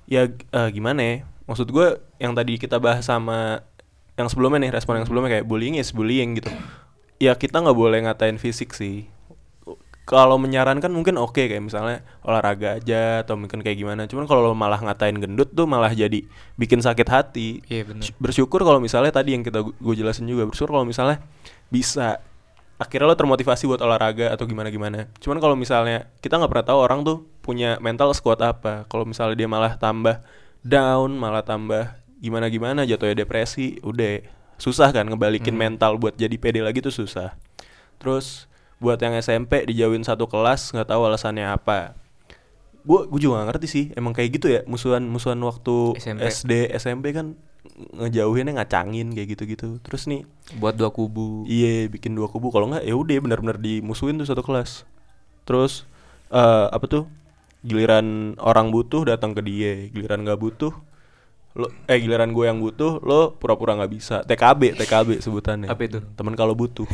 ya 0.07 0.29
eh, 0.31 0.69
gimana 0.71 1.01
ya? 1.03 1.15
Maksud 1.47 1.71
gue 1.71 1.99
yang 2.19 2.35
tadi 2.35 2.59
kita 2.59 2.83
bahas 2.83 3.07
sama 3.07 3.63
yang 4.19 4.29
sebelumnya 4.29 4.67
nih 4.67 4.73
respon 4.75 4.99
yang 4.99 5.07
sebelumnya 5.07 5.41
kayak 5.41 5.47
bullying 5.47 5.79
is 5.79 5.91
bullying 5.95 6.37
gitu. 6.39 6.51
Ya 7.17 7.33
kita 7.33 7.65
nggak 7.65 7.77
boleh 7.77 8.05
ngatain 8.05 8.37
fisik 8.37 8.77
sih 8.77 9.09
kalau 10.07 10.39
menyarankan 10.39 10.87
mungkin 10.95 11.19
oke 11.19 11.51
kayak 11.51 11.59
misalnya 11.59 12.07
olahraga 12.23 12.79
aja 12.79 13.27
atau 13.27 13.35
mungkin 13.35 13.59
kayak 13.59 13.75
gimana. 13.75 14.07
Cuman 14.07 14.31
kalau 14.31 14.47
lo 14.47 14.55
malah 14.55 14.79
ngatain 14.79 15.19
gendut 15.19 15.51
tuh 15.51 15.67
malah 15.67 15.91
jadi 15.91 16.23
bikin 16.55 16.79
sakit 16.79 17.11
hati. 17.11 17.67
Iya, 17.67 17.83
bener. 17.91 18.07
Sy- 18.07 18.15
bersyukur 18.15 18.63
kalau 18.63 18.79
misalnya 18.79 19.11
tadi 19.11 19.35
yang 19.35 19.43
kita 19.43 19.67
gue 19.67 19.95
jelasin 19.99 20.31
juga 20.31 20.47
bersyukur 20.47 20.79
kalau 20.79 20.87
misalnya 20.87 21.19
bisa. 21.75 22.23
Akhirnya 22.79 23.09
lo 23.11 23.17
termotivasi 23.19 23.67
buat 23.67 23.81
olahraga 23.81 24.37
atau 24.37 24.45
gimana 24.45 24.69
gimana 24.69 25.09
cuman 25.17 25.41
kalau 25.41 25.57
misalnya 25.57 26.13
kita 26.21 26.37
nggak 26.37 26.53
pernah 26.53 26.67
tahu 26.69 26.79
orang 26.85 27.01
tuh 27.09 27.25
punya 27.43 27.81
mental 27.83 28.15
sekuat 28.15 28.39
apa. 28.47 28.87
Kalau 28.87 29.03
misalnya 29.03 29.35
dia 29.35 29.49
malah 29.51 29.75
tambah 29.75 30.23
down 30.63 31.19
malah 31.19 31.43
tambah 31.43 31.99
gimana 32.23 32.47
gimana 32.47 32.87
jatuhnya 32.87 33.27
depresi 33.27 33.83
udah. 33.83 34.23
Susah 34.61 34.95
kan 34.95 35.09
ngebalikin 35.09 35.53
mental 35.59 35.99
buat 35.99 36.15
jadi 36.15 36.37
pede 36.39 36.63
lagi 36.63 36.79
tuh 36.79 36.95
susah. 36.95 37.35
Terus 37.99 38.47
buat 38.77 39.01
yang 39.01 39.17
SMP 39.17 39.65
dijauhin 39.69 40.05
satu 40.05 40.29
kelas 40.29 40.73
nggak 40.77 40.93
tahu 40.93 41.03
alasannya 41.09 41.49
apa 41.49 41.97
gue 42.87 43.01
gue 43.11 43.21
juga 43.21 43.43
gak 43.43 43.49
ngerti 43.51 43.67
sih 43.67 43.85
emang 43.99 44.15
kayak 44.15 44.39
gitu 44.39 44.47
ya 44.47 44.61
musuhan 44.71 45.03
musuhan 45.03 45.43
waktu 45.43 45.99
SMP. 45.99 46.23
SD 46.31 46.53
SMP 46.79 47.11
kan 47.11 47.35
ngejauhinnya 47.99 48.63
ngacangin 48.63 49.11
kayak 49.11 49.29
gitu 49.37 49.43
gitu 49.51 49.69
terus 49.83 50.07
nih 50.07 50.23
buat 50.63 50.79
dua 50.79 50.95
kubu 50.95 51.43
Iya 51.51 51.91
bikin 51.91 52.15
dua 52.15 52.31
kubu 52.31 52.55
kalau 52.55 52.71
nggak 52.71 52.87
ya 52.87 52.95
udah 52.95 53.17
benar-benar 53.19 53.59
dimusuhin 53.59 54.17
tuh 54.17 54.29
satu 54.29 54.47
kelas. 54.47 54.87
Terus 55.43 55.85
eh 56.31 56.67
apa 56.71 56.87
tuh 56.87 57.05
giliran 57.67 58.39
orang 58.39 58.71
butuh 58.71 59.03
datang 59.03 59.35
ke 59.35 59.43
dia, 59.43 59.91
giliran 59.91 60.23
nggak 60.23 60.39
butuh 60.39 60.73
lo 61.57 61.73
eh 61.89 61.97
giliran 61.97 62.37
gue 62.37 62.45
yang 62.45 62.61
butuh 62.61 63.01
lo 63.01 63.35
pura-pura 63.41 63.73
nggak 63.81 63.93
bisa. 63.93 64.17
TKB 64.29 64.77
TKB 64.77 65.25
sebutannya. 65.25 65.69
Apa 65.73 65.83
itu? 65.89 65.99
teman 66.15 66.37
kalau 66.37 66.53
butuh. 66.53 66.85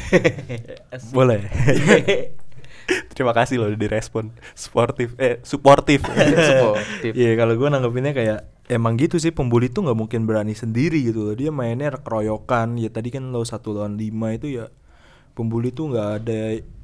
Boleh. 1.17 1.43
terima 3.15 3.31
kasih 3.31 3.63
lo 3.63 3.71
udah 3.71 3.79
direspon 3.79 4.31
sportif 4.55 5.19
eh 5.19 5.43
suportif. 5.43 6.07
Suportif. 6.49 7.13
Iya 7.13 7.35
kalau 7.35 7.59
gue 7.59 7.69
nanggepinnya 7.69 8.15
kayak 8.15 8.41
emang 8.71 8.95
gitu 8.97 9.19
sih 9.19 9.35
pembuli 9.35 9.69
tuh 9.69 9.91
nggak 9.91 9.99
mungkin 9.99 10.25
berani 10.25 10.55
sendiri 10.55 11.03
gitu 11.03 11.27
loh. 11.27 11.35
Dia 11.35 11.51
mainnya 11.51 11.95
keroyokan 11.99 12.79
ya 12.79 12.89
tadi 12.89 13.11
kan 13.11 13.35
lo 13.35 13.43
satu 13.43 13.75
lawan 13.75 13.99
lima 13.99 14.35
itu 14.35 14.63
ya 14.63 14.71
pembuli 15.35 15.75
tuh 15.75 15.91
nggak 15.91 16.09
ada 16.23 16.41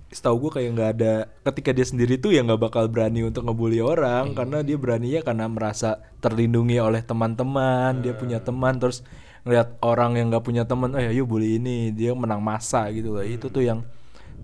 setahu 0.09 0.49
gue 0.49 0.61
kayak 0.61 0.71
nggak 0.73 0.91
ada 0.97 1.15
ketika 1.53 1.71
dia 1.77 1.85
sendiri 1.85 2.17
tuh 2.17 2.33
ya 2.33 2.41
nggak 2.41 2.61
bakal 2.71 2.89
berani 2.89 3.29
untuk 3.29 3.45
ngebully 3.45 3.85
orang 3.85 4.33
karena 4.33 4.65
dia 4.65 4.81
beraninya 4.81 5.21
karena 5.21 5.45
merasa 5.53 6.01
terlindungi 6.25 6.81
oleh 6.81 7.05
teman-teman 7.05 8.01
dia 8.01 8.17
punya 8.17 8.41
teman 8.41 8.81
terus 8.81 9.05
ngeliat 9.49 9.81
orang 9.81 10.21
yang 10.21 10.29
nggak 10.29 10.45
punya 10.45 10.69
teman 10.69 10.93
oh 10.93 11.01
ya 11.01 11.09
yuk 11.09 11.25
bully 11.25 11.57
ini 11.57 11.89
dia 11.89 12.13
menang 12.13 12.45
masa 12.45 12.85
gitu 12.93 13.17
loh. 13.17 13.25
Itu 13.25 13.49
tuh 13.49 13.65
yang 13.65 13.81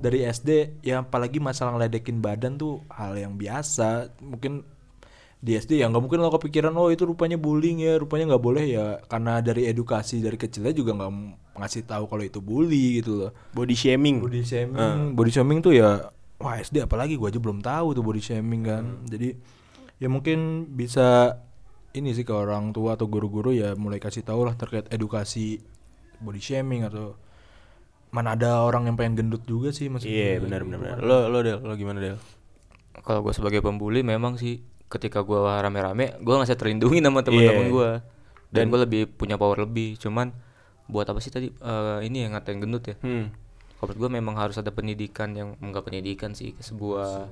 dari 0.01 0.25
SD 0.25 0.81
ya 0.81 1.05
apalagi 1.05 1.45
masalah 1.45 1.77
ngeledekin 1.77 2.25
badan 2.25 2.57
tuh 2.57 2.81
hal 2.89 3.13
yang 3.21 3.37
biasa. 3.37 4.17
Mungkin 4.25 4.65
di 5.45 5.61
SD 5.61 5.85
ya 5.85 5.93
nggak 5.93 6.01
mungkin 6.01 6.25
lo 6.25 6.33
kepikiran 6.33 6.73
oh 6.73 6.89
itu 6.89 7.05
rupanya 7.05 7.37
bullying 7.37 7.85
ya 7.85 8.01
rupanya 8.01 8.33
nggak 8.33 8.45
boleh 8.49 8.65
ya. 8.65 8.87
Karena 9.05 9.45
dari 9.45 9.69
edukasi 9.69 10.25
dari 10.25 10.41
kecilnya 10.41 10.73
juga 10.73 10.97
nggak 10.97 11.13
ngasih 11.61 11.85
tahu 11.85 12.09
kalau 12.09 12.25
itu 12.25 12.41
bully 12.41 13.05
gitu 13.05 13.29
loh. 13.29 13.31
Body 13.53 13.77
shaming. 13.77 14.25
Body 14.25 14.41
shaming. 14.41 15.13
Body 15.13 15.29
shaming 15.29 15.61
tuh 15.61 15.77
ya 15.77 16.09
wah 16.41 16.57
SD 16.57 16.89
apalagi 16.89 17.21
gua 17.21 17.29
aja 17.29 17.37
belum 17.37 17.61
tahu 17.61 17.93
tuh 17.93 18.01
body 18.01 18.25
shaming 18.25 18.65
kan. 18.65 19.05
Jadi 19.05 19.37
ya 20.01 20.09
mungkin 20.09 20.65
bisa 20.73 21.37
ini 21.93 22.17
sih 22.17 22.25
ke 22.25 22.33
orang 22.33 22.73
tua 22.73 22.97
atau 22.97 23.05
guru-guru 23.05 23.53
ya 23.53 23.77
mulai 23.77 24.01
kasih 24.01 24.25
tahu 24.25 24.49
lah 24.49 24.57
terkait 24.57 24.89
edukasi 24.89 25.61
body 26.25 26.41
shaming 26.41 26.89
atau 26.89 27.21
mana 28.11 28.33
ada 28.33 28.65
orang 28.65 28.89
yang 28.89 28.97
pengen 28.97 29.15
gendut 29.21 29.45
juga 29.45 29.77
sih 29.77 29.93
maksudnya. 29.93 30.41
Iya 30.41 30.41
benar 30.41 30.65
benar 30.65 30.79
benar. 30.81 30.97
lo 31.05 31.29
lo 31.29 31.39
del 31.45 31.61
lo 31.61 31.77
gimana 31.77 32.01
del? 32.01 32.17
Kalau 33.05 33.21
gue 33.21 33.35
sebagai 33.37 33.61
pembuli 33.61 34.01
memang 34.01 34.41
sih 34.41 34.73
ketika 34.89 35.21
gue 35.21 35.39
rame-rame 35.39 36.19
gue 36.19 36.33
nggak 36.33 36.55
terlindungi 36.55 37.01
sama 37.01 37.21
teman-teman 37.21 37.67
Iya. 37.67 37.73
gue 37.73 37.91
dan 38.55 38.65
gue 38.71 38.81
lebih 38.87 39.03
punya 39.11 39.35
power 39.35 39.67
lebih 39.67 39.99
cuman 39.99 40.31
buat 40.87 41.09
apa 41.09 41.19
sih 41.19 41.33
tadi 41.33 41.49
Eh, 41.51 41.99
ini 42.07 42.23
yang 42.23 42.37
ngatain 42.37 42.61
gendut 42.61 42.85
ya 42.87 42.97
hmm. 43.01 43.27
kalau 43.81 43.93
gue 43.97 44.11
memang 44.13 44.37
harus 44.37 44.55
ada 44.57 44.71
pendidikan 44.71 45.33
yang 45.33 45.57
enggak 45.59 45.89
pendidikan 45.89 46.33
sih 46.33 46.55
sebuah 46.55 47.27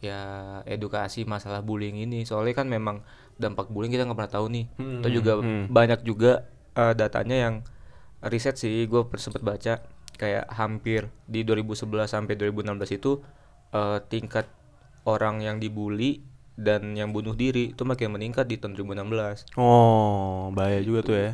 ya 0.00 0.20
edukasi 0.64 1.24
masalah 1.24 1.64
bullying 1.64 1.96
ini 1.96 2.22
soalnya 2.22 2.60
kan 2.60 2.68
memang 2.68 3.00
dampak 3.34 3.72
bullying 3.72 3.90
kita 3.90 4.04
nggak 4.04 4.18
pernah 4.18 4.32
tahu 4.32 4.46
nih 4.52 4.64
Hmm, 4.76 5.00
Atau 5.00 5.10
juga 5.10 5.32
hmm. 5.40 5.64
banyak 5.68 6.00
juga 6.04 6.32
eh, 6.72 6.94
datanya 6.94 7.36
yang 7.36 7.54
riset 8.22 8.56
sih 8.56 8.84
gue 8.84 9.00
sempat 9.16 9.40
baca 9.40 9.80
kayak 10.14 10.46
hampir 10.54 11.10
di 11.26 11.42
2011 11.42 11.84
sampai 12.06 12.34
2016 12.36 12.70
itu 12.94 13.20
eh, 13.72 13.98
tingkat 14.06 14.46
orang 15.04 15.40
yang 15.40 15.56
dibully 15.58 16.22
dan 16.54 16.94
yang 16.94 17.10
bunuh 17.10 17.34
diri 17.34 17.74
itu 17.74 17.82
makin 17.82 18.14
meningkat 18.14 18.46
di 18.46 18.56
tahun 18.56 18.78
2016 18.78 19.42
Oh, 19.58 20.50
bahaya 20.54 20.78
juga 20.80 21.02
tuh 21.02 21.16
ya. 21.18 21.32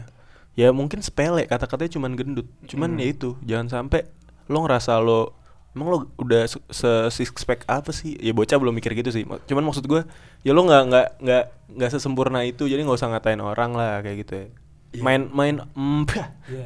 Ya 0.57 0.69
mungkin 0.75 1.01
sepele 1.01 1.47
kata-katanya 1.47 1.93
cuman 1.97 2.13
gendut. 2.19 2.47
Cuman 2.67 2.97
ya 2.99 3.07
itu, 3.09 3.39
jangan 3.45 3.69
sampai 3.71 4.09
lo 4.51 4.67
ngerasa 4.67 4.99
lo 4.99 5.37
emang 5.71 5.87
lo 5.95 5.99
udah 6.19 6.51
se 6.51 6.91
six 7.15 7.47
pack 7.47 7.63
apa 7.71 7.95
sih? 7.95 8.19
Ya 8.19 8.35
bocah 8.35 8.59
belum 8.59 8.75
mikir 8.75 8.93
gitu 8.99 9.15
sih. 9.15 9.23
Ma- 9.25 9.39
Cuman 9.47 9.63
maksud 9.71 9.87
gue, 9.87 10.03
ya 10.43 10.51
lo 10.51 10.67
nggak 10.67 10.83
nggak 10.91 11.07
nggak 11.23 11.45
nggak 11.79 11.91
sesempurna 11.95 12.43
itu, 12.43 12.67
jadi 12.67 12.83
nggak 12.83 12.99
usah 12.99 13.09
ngatain 13.15 13.39
orang 13.41 13.71
lah 13.79 14.03
kayak 14.03 14.27
gitu 14.27 14.33
ya. 14.35 14.47
Main 14.91 15.31
main 15.31 15.63
mm, 15.71 16.03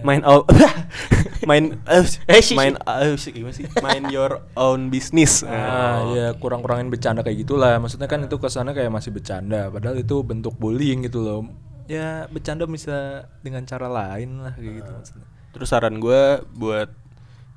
main 0.01 0.25
oh, 0.25 0.49
main 1.49 1.77
eh, 1.85 2.05
Eh, 2.25 2.41
sih, 2.41 2.57
main 2.57 2.73
eh, 2.81 3.21
sih, 3.21 3.37
gimana 3.37 3.53
sih? 3.53 3.69
Main 3.85 4.09
your 4.09 4.41
own 4.57 4.89
business. 4.89 5.45
Ah, 5.45 6.09
ya 6.17 6.27
kurang-kurangin 6.41 6.89
bercanda 6.89 7.21
kayak 7.21 7.45
gitulah. 7.45 7.77
Maksudnya 7.77 8.09
kan 8.09 8.25
itu 8.25 8.41
kesannya 8.41 8.73
kayak 8.73 8.89
masih 8.89 9.13
bercanda, 9.13 9.69
padahal 9.69 10.01
itu 10.01 10.25
bentuk 10.25 10.57
bullying 10.57 11.05
gitu 11.05 11.21
loh. 11.21 11.41
Ya 11.85 12.25
bercanda 12.33 12.65
bisa 12.65 13.29
dengan 13.45 13.69
cara 13.69 13.93
lain 13.93 14.41
lah 14.41 14.57
kayak 14.57 14.73
gitu 14.81 14.91
maksudnya. 14.97 15.27
Terus 15.53 15.69
saran 15.69 16.01
gue 16.01 16.41
buat 16.57 16.89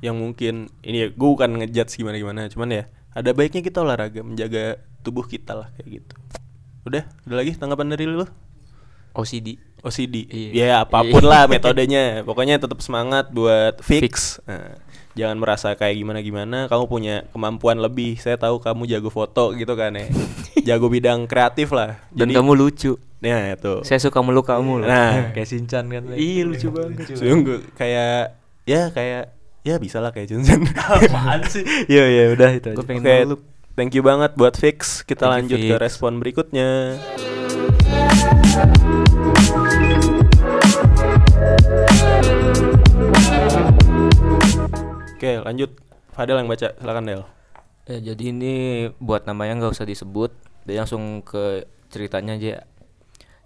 yang 0.03 0.19
mungkin 0.19 0.67
ini 0.83 0.97
ya 0.99 1.07
gue 1.15 1.29
bukan 1.31 1.63
ngejudge 1.63 1.95
gimana 1.95 2.19
gimana, 2.19 2.51
cuman 2.51 2.69
ya 2.75 2.83
ada 3.15 3.31
baiknya 3.31 3.63
kita 3.63 3.87
olahraga 3.87 4.19
menjaga 4.19 4.83
tubuh 4.99 5.23
kita 5.23 5.55
lah 5.55 5.71
kayak 5.79 6.03
gitu. 6.03 6.15
Udah, 6.83 7.07
ada 7.07 7.35
lagi 7.39 7.55
tanggapan 7.55 7.95
dari 7.95 8.03
lu? 8.03 8.27
OCD 9.15 9.66
OCD. 9.79 10.25
Iya. 10.25 10.51
Ya 10.51 10.75
apa 10.81 11.03
pun 11.03 11.21
lah 11.21 11.45
metodenya. 11.51 12.21
Pokoknya 12.21 12.57
tetap 12.57 12.79
semangat 12.79 13.29
buat 13.29 13.77
fix. 13.79 14.41
Nah, 14.43 14.75
jangan 15.13 15.37
merasa 15.37 15.73
kayak 15.73 15.95
gimana 15.95 16.19
gimana. 16.19 16.57
Kamu 16.65 16.85
punya 16.85 17.25
kemampuan 17.29 17.77
lebih. 17.77 18.17
Saya 18.17 18.35
tahu 18.35 18.57
kamu 18.57 18.85
jago 18.85 19.07
foto 19.07 19.53
gitu 19.53 19.73
kan 19.73 19.93
ya. 19.93 20.07
jago 20.67 20.87
bidang 20.87 21.25
kreatif 21.25 21.69
lah. 21.69 22.01
dan 22.09 22.27
kamu 22.27 22.53
lucu 22.53 22.97
Nah 23.17 23.49
itu. 23.49 23.81
saya 23.81 23.97
suka 23.97 24.21
meluk 24.21 24.45
kamu 24.45 24.85
loh 24.85 24.85
Nah, 24.85 25.25
Kayak 25.35 25.49
Sinchan 25.49 25.89
kan. 25.89 26.03
Iya, 26.13 26.45
lucu 26.45 26.69
banget. 26.69 27.17
Sungguh 27.17 27.65
kayak 27.73 28.37
ya 28.63 28.91
kayak 28.91 29.33
ya 29.63 29.75
bisa 29.77 29.97
lah 29.97 30.13
kayak 30.13 30.29
Johnson. 30.29 30.63
Apaan 30.69 31.41
sih? 31.49 31.65
Iya 31.87 32.03
iya 32.05 32.23
udah 32.29 32.49
itu 32.51 32.67
aja. 32.69 32.77
Gue 32.77 32.85
pengen 32.85 33.01
Oke, 33.01 33.15
meluk. 33.25 33.41
thank 33.73 33.91
you 33.91 34.01
banget 34.01 34.31
buat 34.33 34.53
Fix. 34.53 35.01
Kita 35.01 35.25
Thank 35.25 35.49
lanjut 35.49 35.59
ke 35.59 35.73
Fix. 35.73 35.81
respon 35.81 36.21
berikutnya. 36.21 36.69
Oke, 45.27 45.43
lanjut. 45.43 45.75
Fadel 46.15 46.39
yang 46.39 46.47
baca, 46.47 46.71
silakan 46.71 47.03
Del. 47.03 47.21
Ya, 47.83 47.99
jadi 47.99 48.31
ini 48.31 48.53
buat 48.95 49.27
namanya 49.27 49.59
nggak 49.59 49.75
usah 49.75 49.83
disebut, 49.83 50.31
jadi 50.63 50.87
langsung 50.87 51.19
ke 51.19 51.67
ceritanya 51.91 52.39
aja. 52.39 52.63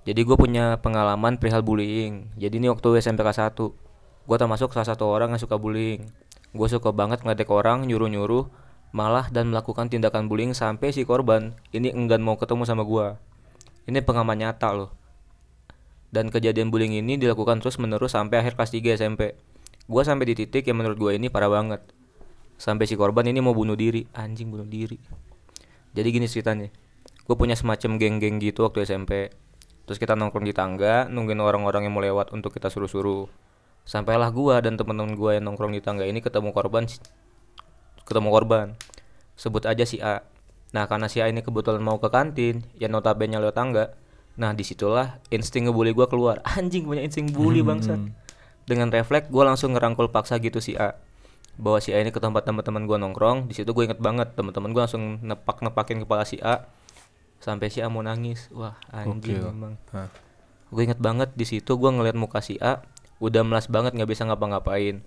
Jadi 0.06 0.22
gue 0.22 0.38
punya 0.38 0.78
pengalaman 0.78 1.42
perihal 1.42 1.66
bullying. 1.66 2.30
Jadi 2.38 2.62
ini 2.62 2.70
waktu 2.70 3.02
SMP 3.02 3.26
kelas 3.26 3.42
1 3.42 3.74
Gue 4.30 4.38
termasuk 4.38 4.70
salah 4.78 4.94
satu 4.94 5.10
orang 5.10 5.34
yang 5.34 5.42
suka 5.42 5.58
bullying. 5.58 6.06
Gue 6.54 6.70
suka 6.70 6.94
banget 6.94 7.26
ngeledek 7.26 7.50
orang, 7.50 7.90
nyuruh-nyuruh, 7.90 8.46
malah 8.94 9.34
dan 9.34 9.50
melakukan 9.50 9.90
tindakan 9.90 10.30
bullying 10.30 10.54
sampai 10.54 10.94
si 10.94 11.02
korban 11.02 11.58
ini 11.74 11.90
enggan 11.90 12.22
mau 12.22 12.38
ketemu 12.38 12.62
sama 12.70 12.86
gue. 12.86 13.18
Ini 13.90 14.06
pengalaman 14.06 14.38
nyata 14.38 14.70
loh. 14.70 14.94
Dan 16.14 16.30
kejadian 16.30 16.70
bullying 16.70 16.94
ini 16.94 17.18
dilakukan 17.18 17.58
terus 17.58 17.82
menerus 17.82 18.14
sampai 18.14 18.46
akhir 18.46 18.54
kelas 18.54 18.70
3 18.70 19.02
SMP. 19.02 19.34
Gue 19.92 20.08
sampai 20.08 20.32
di 20.32 20.40
titik 20.40 20.64
yang 20.72 20.80
menurut 20.80 20.96
gue 20.96 21.12
ini 21.20 21.28
parah 21.28 21.52
banget. 21.52 21.84
Sampai 22.56 22.88
si 22.88 22.96
korban 22.96 23.28
ini 23.28 23.44
mau 23.44 23.52
bunuh 23.52 23.76
diri, 23.76 24.08
anjing 24.16 24.48
bunuh 24.48 24.64
diri. 24.64 24.96
Jadi 25.92 26.08
gini 26.08 26.32
ceritanya. 26.32 26.72
Gue 27.28 27.36
punya 27.36 27.60
semacam 27.60 28.00
geng-geng 28.00 28.40
gitu 28.40 28.64
waktu 28.64 28.88
SMP. 28.88 29.36
Terus 29.84 30.00
kita 30.00 30.16
nongkrong 30.16 30.48
di 30.48 30.56
tangga, 30.56 31.12
nungguin 31.12 31.44
orang-orang 31.44 31.84
yang 31.84 31.94
mau 31.94 32.00
lewat 32.00 32.32
untuk 32.32 32.56
kita 32.56 32.72
suruh-suruh. 32.72 33.28
Sampailah 33.84 34.30
gua 34.30 34.62
dan 34.62 34.78
temen-temen 34.78 35.18
gua 35.18 35.36
yang 35.36 35.52
nongkrong 35.52 35.74
di 35.74 35.82
tangga 35.82 36.06
ini 36.06 36.22
ketemu 36.22 36.54
korban 36.54 36.86
ketemu 38.06 38.30
korban. 38.30 38.68
Sebut 39.36 39.66
aja 39.66 39.84
si 39.84 39.98
A. 40.00 40.22
Nah, 40.72 40.86
karena 40.88 41.10
si 41.10 41.20
A 41.20 41.28
ini 41.28 41.42
kebetulan 41.42 41.82
mau 41.82 41.98
ke 41.98 42.08
kantin, 42.08 42.64
yang 42.78 42.94
notabene 42.94 43.36
lewat 43.42 43.58
tangga. 43.58 43.86
Nah, 44.40 44.56
di 44.56 44.64
situlah 44.64 45.20
insting 45.34 45.68
ngebully 45.68 45.92
gua 45.92 46.08
keluar. 46.08 46.40
Anjing 46.56 46.86
punya 46.88 47.04
insting 47.04 47.34
bully 47.34 47.66
bangsat. 47.66 48.00
Dengan 48.72 48.88
refleks 48.88 49.28
gua 49.28 49.52
langsung 49.52 49.76
ngerangkul 49.76 50.08
paksa 50.16 50.40
gitu 50.40 50.64
si 50.64 50.80
A. 50.80 50.96
Bawa 51.60 51.84
si 51.84 51.92
A 51.92 52.00
ini 52.00 52.16
ke 52.16 52.24
tempat 52.24 52.48
teman-teman 52.48 52.88
gua 52.88 52.96
nongkrong. 52.96 53.52
Di 53.52 53.60
situ 53.60 53.76
gue 53.76 53.84
inget 53.84 54.00
banget 54.00 54.32
teman-teman 54.32 54.72
gua 54.72 54.88
langsung 54.88 55.20
nepak-nepakin 55.20 56.08
kepala 56.08 56.24
si 56.24 56.40
A 56.40 56.72
sampai 57.44 57.68
si 57.74 57.84
A 57.84 57.92
mau 57.92 58.00
nangis. 58.06 58.48
Wah, 58.54 58.78
anjing 58.94 59.42
Gokil. 59.42 59.52
emang. 59.52 59.76
Gue 60.72 60.88
inget 60.88 61.02
banget 61.04 61.36
di 61.36 61.44
situ 61.44 61.76
gue 61.76 61.92
ngeliat 61.92 62.16
muka 62.16 62.40
si 62.40 62.56
A 62.64 62.80
udah 63.20 63.44
melas 63.44 63.68
banget 63.68 63.92
nggak 63.98 64.08
bisa 64.08 64.24
ngapa-ngapain. 64.24 65.04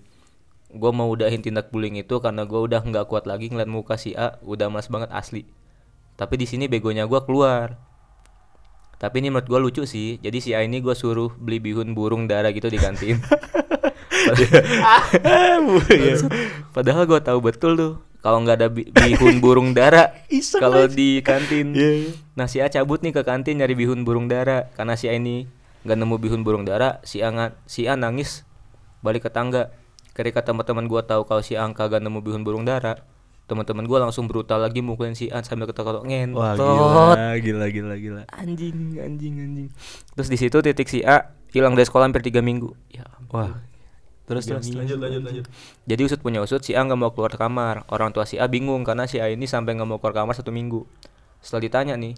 Gue 0.69 0.91
mau 0.91 1.09
udahin 1.09 1.41
tindak 1.41 1.71
bullying 1.73 1.97
itu 1.97 2.21
karena 2.21 2.45
gue 2.45 2.59
udah 2.59 2.85
nggak 2.85 3.09
kuat 3.09 3.25
lagi 3.25 3.49
ngeliat 3.49 3.71
muka 3.71 3.97
si 3.97 4.13
A 4.13 4.37
udah 4.45 4.69
melas 4.69 4.91
banget 4.91 5.09
asli. 5.09 5.47
Tapi 6.19 6.37
di 6.37 6.45
sini 6.45 6.69
begonya 6.69 7.09
gue 7.09 7.17
keluar. 7.25 7.79
Tapi 8.95 9.19
ini 9.19 9.27
menurut 9.27 9.47
gue 9.47 9.59
lucu 9.59 9.83
sih. 9.83 10.17
Jadi 10.19 10.37
si 10.39 10.49
A 10.55 10.63
ini 10.63 10.79
gue 10.79 10.95
suruh 10.95 11.31
beli 11.35 11.59
bihun 11.59 11.91
burung 11.91 12.25
dara 12.25 12.49
gitu 12.55 12.71
di 12.71 12.79
kantin. 12.79 13.19
Padahal 16.73 17.03
gue 17.05 17.19
tahu 17.21 17.39
betul 17.43 17.71
tuh 17.77 17.93
kalau 18.25 18.41
nggak 18.41 18.57
ada 18.57 18.67
bi- 18.73 18.89
bihun 18.89 19.37
burung 19.37 19.77
dara 19.77 20.09
kalau 20.63 20.89
di 20.89 21.21
kantin. 21.21 21.75
Nah 22.33 22.49
si 22.49 22.57
A 22.63 22.71
cabut 22.71 23.05
nih 23.05 23.13
ke 23.13 23.21
kantin 23.21 23.61
nyari 23.61 23.77
bihun 23.77 24.01
burung 24.01 24.25
dara 24.25 24.71
karena 24.73 24.97
si 24.97 25.05
A 25.05 25.13
ini 25.13 25.45
nggak 25.85 25.97
nemu 26.01 26.15
bihun 26.17 26.41
burung 26.41 26.65
dara. 26.65 26.97
Si 27.05 27.21
A 27.21 27.29
si 27.69 27.85
A 27.85 27.93
nangis 27.93 28.41
balik 29.05 29.27
ke 29.27 29.31
tangga. 29.31 29.69
Ketika 30.15 30.41
teman-teman 30.41 30.87
gue 30.87 31.01
tahu 31.03 31.27
kalau 31.27 31.43
si 31.43 31.59
A 31.59 31.67
kagak 31.75 31.99
nemu 32.01 32.23
bihun 32.23 32.41
burung 32.47 32.63
dara, 32.63 33.03
teman-teman 33.45 33.85
gue 33.85 33.99
langsung 34.01 34.25
brutal 34.25 34.57
lagi 34.57 34.81
mukulin 34.81 35.13
si 35.13 35.29
A 35.29 35.45
sambil 35.45 35.69
ketawa-ketawa 35.69 36.05
ngentot 36.09 36.57
Wah 36.57 37.37
gila, 37.37 37.37
gila, 37.37 37.65
gila, 37.69 37.95
gila. 38.01 38.21
anjing 38.33 38.97
anjing 38.97 39.35
anjing 39.37 39.67
terus 40.17 40.29
di 40.33 40.37
situ 40.41 40.57
titik 40.65 40.89
si 40.89 41.05
A 41.05 41.29
hilang 41.53 41.77
dari 41.77 41.85
sekolah 41.85 42.09
hampir 42.09 42.25
tiga 42.25 42.41
minggu 42.41 42.73
ya 42.89 43.05
ampun. 43.21 43.53
Wah. 43.53 43.53
Terus 44.25 44.49
terus. 44.49 44.73
lanjut 44.73 44.97
lanjut 44.97 45.21
lanjut 45.21 45.45
jadi 45.85 46.01
usut 46.01 46.19
punya 46.25 46.41
usut 46.41 46.65
si 46.65 46.73
A 46.73 46.81
nggak 46.81 46.97
mau 46.97 47.13
keluar 47.13 47.29
kamar 47.37 47.85
orang 47.93 48.09
tua 48.09 48.25
si 48.25 48.41
A 48.41 48.49
bingung 48.49 48.81
karena 48.81 49.05
si 49.05 49.21
A 49.21 49.29
ini 49.29 49.45
sampai 49.45 49.77
nggak 49.77 49.85
mau 49.85 50.01
keluar 50.01 50.25
kamar 50.25 50.33
satu 50.33 50.49
minggu 50.49 50.81
setelah 51.45 51.61
ditanya 51.69 51.93
nih 51.93 52.17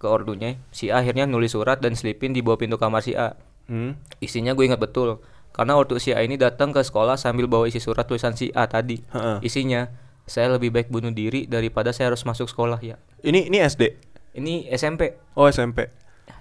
ke 0.00 0.06
ordunya 0.08 0.56
si 0.72 0.88
A 0.88 1.04
akhirnya 1.04 1.28
nulis 1.28 1.52
surat 1.52 1.84
dan 1.84 1.92
selipin 1.92 2.32
di 2.32 2.40
bawah 2.40 2.56
pintu 2.56 2.80
kamar 2.80 3.04
si 3.04 3.12
A 3.12 3.36
hmm? 3.68 4.24
isinya 4.24 4.56
gue 4.56 4.64
ingat 4.64 4.80
betul 4.80 5.20
karena 5.52 5.76
waktu 5.76 6.00
si 6.00 6.16
A 6.16 6.24
ini 6.24 6.40
datang 6.40 6.72
ke 6.72 6.80
sekolah 6.80 7.20
sambil 7.20 7.44
bawa 7.44 7.68
isi 7.68 7.84
surat 7.84 8.08
tulisan 8.08 8.32
si 8.32 8.48
A 8.56 8.64
tadi 8.64 9.04
Heeh. 9.12 9.44
isinya 9.44 9.92
saya 10.30 10.46
lebih 10.54 10.70
baik 10.70 10.86
bunuh 10.94 11.10
diri 11.10 11.50
daripada 11.50 11.90
saya 11.90 12.14
harus 12.14 12.22
masuk 12.22 12.46
sekolah 12.46 12.78
ya. 12.78 12.94
Ini 13.26 13.50
ini 13.50 13.58
SD 13.58 14.10
ini 14.38 14.70
SMP 14.70 15.18
oh 15.34 15.50
SMP 15.50 15.90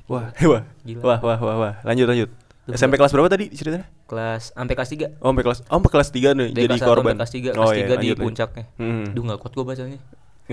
wah 0.05 0.29
wah 0.45 0.63
Gila. 0.85 1.01
wah 1.01 1.19
wah 1.25 1.39
wah 1.41 1.55
wah 1.57 1.73
lanjut 1.81 2.05
lanjut. 2.05 2.29
SMP 2.69 3.01
kelas 3.01 3.09
berapa 3.09 3.33
tadi 3.33 3.49
ceritanya? 3.49 3.89
Kelas 4.05 4.53
sampai 4.53 4.77
kelas 4.77 4.89
3 4.93 5.17
oh 5.25 5.33
sampai 5.33 5.41
kelas 5.41 5.59
oh 5.65 5.77
sampai 5.81 5.89
kelas 5.89 6.09
3 6.13 6.37
nih 6.37 6.47
dari 6.53 6.65
jadi 6.69 6.75
kelas 6.77 6.85
korban. 6.85 7.13
kelas 7.17 7.31
3 7.33 7.41
oh, 7.41 7.53
kelas 7.57 7.69
iya, 7.73 7.81
3 7.81 7.89
di 7.89 7.93
lanjut, 7.97 8.17
puncaknya. 8.21 8.65
Hmm. 8.77 9.05
Duh 9.09 9.23
gak 9.25 9.39
kuat 9.41 9.53
gue 9.57 9.65
bacanya. 9.65 9.99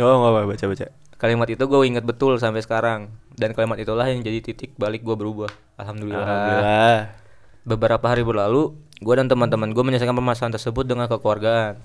Oh 0.01 0.17
nggak 0.25 0.33
apa 0.33 0.41
baca 0.49 0.65
baca. 0.73 0.87
Kalimat 1.17 1.49
itu 1.53 1.65
gue 1.65 1.81
inget 1.85 2.05
betul 2.09 2.41
sampai 2.41 2.65
sekarang. 2.65 3.13
Dan 3.37 3.53
kalimat 3.53 3.77
itulah 3.77 4.09
yang 4.09 4.25
jadi 4.25 4.41
titik 4.41 4.73
balik 4.81 5.05
gue 5.05 5.13
berubah. 5.13 5.53
Alhamdulillah. 5.77 6.25
alhamdulillah. 6.25 7.01
Beberapa 7.69 8.05
hari 8.09 8.25
berlalu 8.25 8.73
Gue 8.97 9.13
dan 9.13 9.29
teman-teman 9.29 9.77
gue 9.77 9.85
menyelesaikan 9.85 10.17
permasalahan 10.17 10.57
tersebut 10.57 10.89
dengan 10.89 11.05
kekeluargaan 11.05 11.77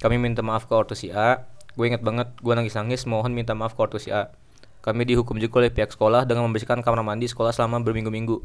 Kami 0.00 0.16
minta 0.16 0.40
maaf 0.40 0.64
ke 0.66 0.72
ortu 0.72 0.96
si 0.96 1.12
A 1.12 1.44
Gue 1.76 1.92
inget 1.92 2.00
banget 2.00 2.32
gue 2.40 2.54
nangis-nangis 2.56 3.06
mohon 3.06 3.30
minta 3.36 3.52
maaf 3.52 3.76
ke 3.76 3.80
ortu 3.80 4.00
si 4.00 4.08
A 4.10 4.32
Kami 4.80 5.04
dihukum 5.04 5.36
juga 5.36 5.60
oleh 5.60 5.70
pihak 5.70 5.92
sekolah 5.92 6.24
dengan 6.24 6.48
membersihkan 6.48 6.80
kamar 6.80 7.04
mandi 7.04 7.28
sekolah 7.28 7.52
selama 7.52 7.84
berminggu-minggu 7.84 8.40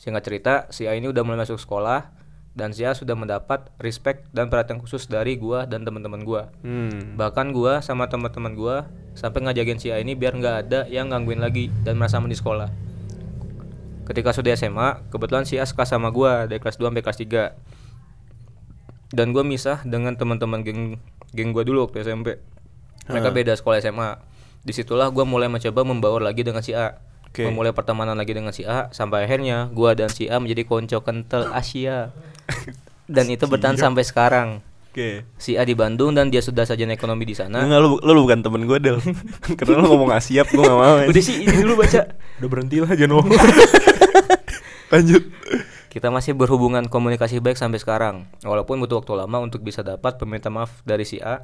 Singkat 0.00 0.22
cerita, 0.24 0.54
si 0.72 0.88
A 0.88 0.96
ini 0.96 1.10
udah 1.10 1.26
mulai 1.26 1.44
masuk 1.44 1.60
sekolah 1.60 2.14
Dan 2.54 2.72
si 2.72 2.86
A 2.86 2.94
sudah 2.94 3.18
mendapat 3.18 3.68
respect 3.82 4.30
dan 4.32 4.48
perhatian 4.48 4.78
khusus 4.78 5.10
dari 5.10 5.36
gue 5.36 5.66
dan 5.66 5.82
teman-teman 5.82 6.22
gue 6.22 6.42
hmm. 6.62 7.18
Bahkan 7.18 7.52
gua 7.52 7.82
sama 7.82 8.06
teman-teman 8.06 8.54
gua 8.54 8.88
sampai 9.14 9.42
ngajakin 9.44 9.78
si 9.78 9.88
A 9.90 9.98
ini 9.98 10.14
biar 10.14 10.32
nggak 10.38 10.56
ada 10.66 10.80
yang 10.88 11.10
gangguin 11.10 11.42
lagi 11.42 11.68
dan 11.82 11.98
merasa 11.98 12.16
aman 12.16 12.30
di 12.30 12.38
sekolah. 12.38 12.70
Ketika 14.06 14.34
sudah 14.34 14.54
SMA, 14.58 15.06
kebetulan 15.12 15.46
si 15.46 15.58
A 15.60 15.66
sekelas 15.66 15.92
sama 15.92 16.10
gua 16.10 16.46
dari 16.48 16.58
kelas 16.58 16.78
2 16.78 16.90
sampai 16.90 17.04
kelas 17.04 17.18
3. 17.20 17.79
Dan 19.10 19.34
gua 19.34 19.42
misah 19.42 19.82
dengan 19.82 20.14
teman-teman 20.14 20.62
geng 20.62 21.02
geng 21.34 21.50
gua 21.50 21.66
dulu 21.66 21.90
waktu 21.90 22.06
SMP. 22.06 22.38
Mereka 23.10 23.34
beda 23.34 23.52
sekolah 23.58 23.82
SMA. 23.82 24.10
Di 24.62 24.70
situlah 24.70 25.10
gua 25.10 25.26
mulai 25.26 25.50
mencoba 25.50 25.82
membaur 25.82 26.22
lagi 26.22 26.46
dengan 26.46 26.62
si 26.62 26.72
A. 26.78 27.02
Oke. 27.26 27.46
Memulai 27.46 27.70
pertemanan 27.74 28.18
lagi 28.18 28.34
dengan 28.34 28.54
si 28.54 28.66
A 28.66 28.90
sampai 28.90 29.26
akhirnya 29.26 29.70
gua 29.70 29.94
dan 29.98 30.10
si 30.10 30.30
A 30.30 30.38
menjadi 30.38 30.62
konco 30.66 31.02
kental 31.02 31.50
Asia. 31.58 32.10
Dan 33.10 33.26
itu 33.26 33.50
bertahan 33.50 33.74
sampai 33.74 34.06
sekarang. 34.06 34.62
oke 34.90 35.26
Si 35.34 35.58
A 35.58 35.66
di 35.66 35.74
Bandung 35.74 36.14
dan 36.14 36.30
dia 36.30 36.38
sudah 36.38 36.62
sajian 36.62 36.94
ekonomi 36.94 37.26
di 37.26 37.34
sana. 37.34 37.66
Enggak, 37.66 37.82
lu, 37.82 37.98
lu 37.98 38.22
bukan 38.22 38.38
temen 38.38 38.62
gue 38.70 38.78
Del 38.78 39.02
Karena 39.58 39.82
lu 39.82 39.86
ngomong 39.90 40.14
gak 40.14 40.22
siap 40.22 40.46
gue 40.50 40.62
gak 40.62 40.78
mau 40.78 40.94
Udah 41.02 41.22
sih 41.22 41.42
ini 41.42 41.54
dulu 41.58 41.82
baca. 41.82 42.06
Udah 42.38 42.48
berhenti 42.50 42.78
lah 42.78 42.90
jangan 42.94 43.18
ngomong 43.18 43.34
Lanjut 44.94 45.22
Kita 45.90 46.06
masih 46.06 46.38
berhubungan 46.38 46.86
komunikasi 46.86 47.42
baik 47.42 47.58
sampai 47.58 47.82
sekarang. 47.82 48.30
Walaupun 48.46 48.78
butuh 48.78 49.02
waktu 49.02 49.10
lama 49.18 49.42
untuk 49.42 49.66
bisa 49.66 49.82
dapat 49.82 50.22
permintaan 50.22 50.54
maaf 50.54 50.86
dari 50.86 51.02
si 51.02 51.18
A. 51.18 51.42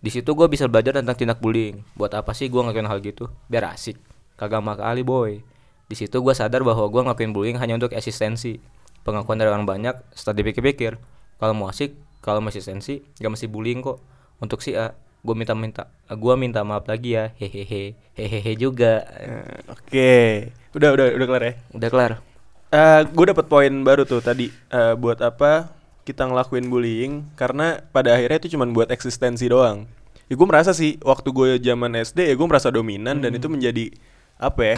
Di 0.00 0.08
situ 0.08 0.32
gue 0.32 0.48
bisa 0.48 0.64
belajar 0.72 0.96
tentang 0.96 1.12
tindak 1.12 1.36
bullying. 1.36 1.84
Buat 1.92 2.16
apa 2.16 2.32
sih 2.32 2.48
gue 2.48 2.56
ngelakuin 2.64 2.88
hal 2.88 3.04
gitu? 3.04 3.28
Biar 3.44 3.76
asik. 3.76 4.00
Kagak 4.40 4.64
kali 4.64 5.04
boy. 5.04 5.44
Di 5.84 5.94
situ 6.00 6.16
gue 6.24 6.32
sadar 6.32 6.64
bahwa 6.64 6.88
gue 6.88 7.00
ngelakuin 7.04 7.36
bullying 7.36 7.60
hanya 7.60 7.76
untuk 7.76 7.92
eksistensi. 7.92 8.56
Pengakuan 9.04 9.36
dari 9.36 9.52
orang 9.52 9.68
banyak. 9.68 10.16
Setelah 10.16 10.40
dipikir-pikir, 10.40 10.96
kalau 11.36 11.52
mau 11.52 11.68
asik, 11.68 11.92
kalau 12.24 12.40
mau 12.40 12.48
eksistensi, 12.48 13.04
gak 13.20 13.36
mesti 13.36 13.52
bullying 13.52 13.84
kok. 13.84 14.00
Untuk 14.40 14.64
si 14.64 14.72
A, 14.72 14.96
gue 15.20 15.34
minta 15.36 15.52
minta, 15.52 15.92
gue 16.08 16.34
minta 16.40 16.64
maaf 16.64 16.88
lagi 16.88 17.20
ya. 17.20 17.36
Hehehe, 17.36 18.00
hehehe 18.16 18.52
juga. 18.56 19.04
Eh, 19.20 19.60
Oke 19.68 20.12
Udah 20.72 20.96
udah 20.96 21.12
udah 21.20 21.26
kelar 21.28 21.44
ya 21.44 21.52
Udah 21.76 21.88
kelar. 21.92 22.12
Eh, 22.74 23.00
gue 23.06 23.26
dapet 23.30 23.46
poin 23.46 23.70
baru 23.86 24.02
tuh 24.02 24.18
tadi 24.18 24.50
Eh, 24.50 24.94
buat 24.98 25.22
apa 25.22 25.70
kita 26.02 26.26
ngelakuin 26.26 26.66
bullying 26.66 27.12
karena 27.38 27.80
pada 27.94 28.12
akhirnya 28.18 28.42
itu 28.42 28.58
cuma 28.58 28.66
buat 28.66 28.90
eksistensi 28.90 29.46
doang. 29.46 29.86
Ya 30.26 30.34
gue 30.34 30.48
merasa 30.48 30.74
sih 30.74 30.98
waktu 31.00 31.28
gue 31.30 31.48
zaman 31.62 31.94
SD 31.94 32.28
ya 32.28 32.34
gue 32.34 32.48
merasa 32.50 32.74
dominan 32.74 33.22
dan 33.22 33.30
itu 33.30 33.46
menjadi 33.46 33.94
apa 34.36 34.74
ya? 34.74 34.76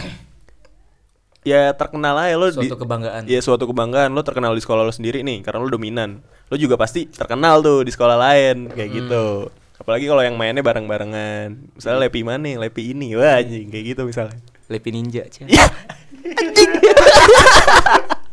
Ya 1.47 1.61
terkenal 1.73 2.15
aja 2.19 2.35
lo 2.37 2.47
Suatu 2.53 2.77
kebanggaan. 2.77 3.21
Ya 3.25 3.39
suatu 3.41 3.65
kebanggaan 3.65 4.13
lo 4.13 4.21
terkenal 4.21 4.53
di 4.53 4.61
sekolah 4.61 4.85
lo 4.85 4.93
sendiri 4.93 5.25
nih 5.25 5.41
karena 5.41 5.65
lo 5.65 5.69
dominan. 5.71 6.21
Lo 6.53 6.55
juga 6.55 6.77
pasti 6.77 7.09
terkenal 7.09 7.65
tuh 7.65 7.81
di 7.81 7.91
sekolah 7.91 8.15
lain 8.19 8.69
kayak 8.71 8.89
gitu. 8.93 9.49
Apalagi 9.81 10.05
kalau 10.05 10.21
yang 10.21 10.35
mainnya 10.37 10.61
bareng-barengan. 10.61 11.75
Misalnya 11.75 11.99
Lepi 12.07 12.21
mana? 12.21 12.61
Lepi 12.61 12.91
ini. 12.93 13.15
Wah 13.15 13.39
anjing 13.41 13.71
kayak 13.73 13.85
gitu 13.95 14.01
misalnya. 14.05 14.37
Lepi 14.67 14.89
ninja, 14.91 15.23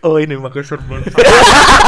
Oh 0.00 0.16
ini 0.16 0.32
pakai 0.40 0.64
surfboard. 0.64 1.12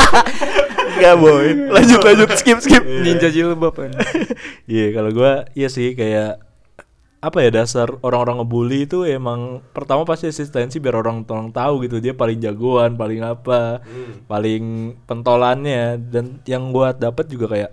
Enggak 1.01 1.17
boy. 1.17 1.47
Lanjut 1.73 2.01
lanjut 2.05 2.31
skip 2.37 2.61
skip. 2.61 2.85
Ninja 2.85 3.33
jilbab 3.33 3.73
kan. 3.73 3.93
Iya 4.73 4.93
kalau 4.93 5.11
gua 5.17 5.49
iya 5.57 5.73
sih 5.73 5.97
kayak 5.97 6.39
apa 7.23 7.39
ya 7.39 7.51
dasar 7.55 7.87
orang-orang 8.03 8.43
ngebully 8.43 8.91
itu 8.91 9.07
emang 9.07 9.63
pertama 9.71 10.03
pasti 10.03 10.27
eksistensi 10.27 10.83
biar 10.83 10.99
orang 11.07 11.23
orang 11.31 11.55
tahu 11.55 11.87
gitu 11.87 12.03
dia 12.03 12.19
paling 12.19 12.43
jagoan 12.43 12.99
paling 12.99 13.23
apa 13.23 13.79
paling 14.27 14.95
pentolannya 15.07 16.03
dan 16.03 16.43
yang 16.51 16.75
gua 16.75 16.91
dapat 16.91 17.31
juga 17.31 17.47
kayak 17.47 17.71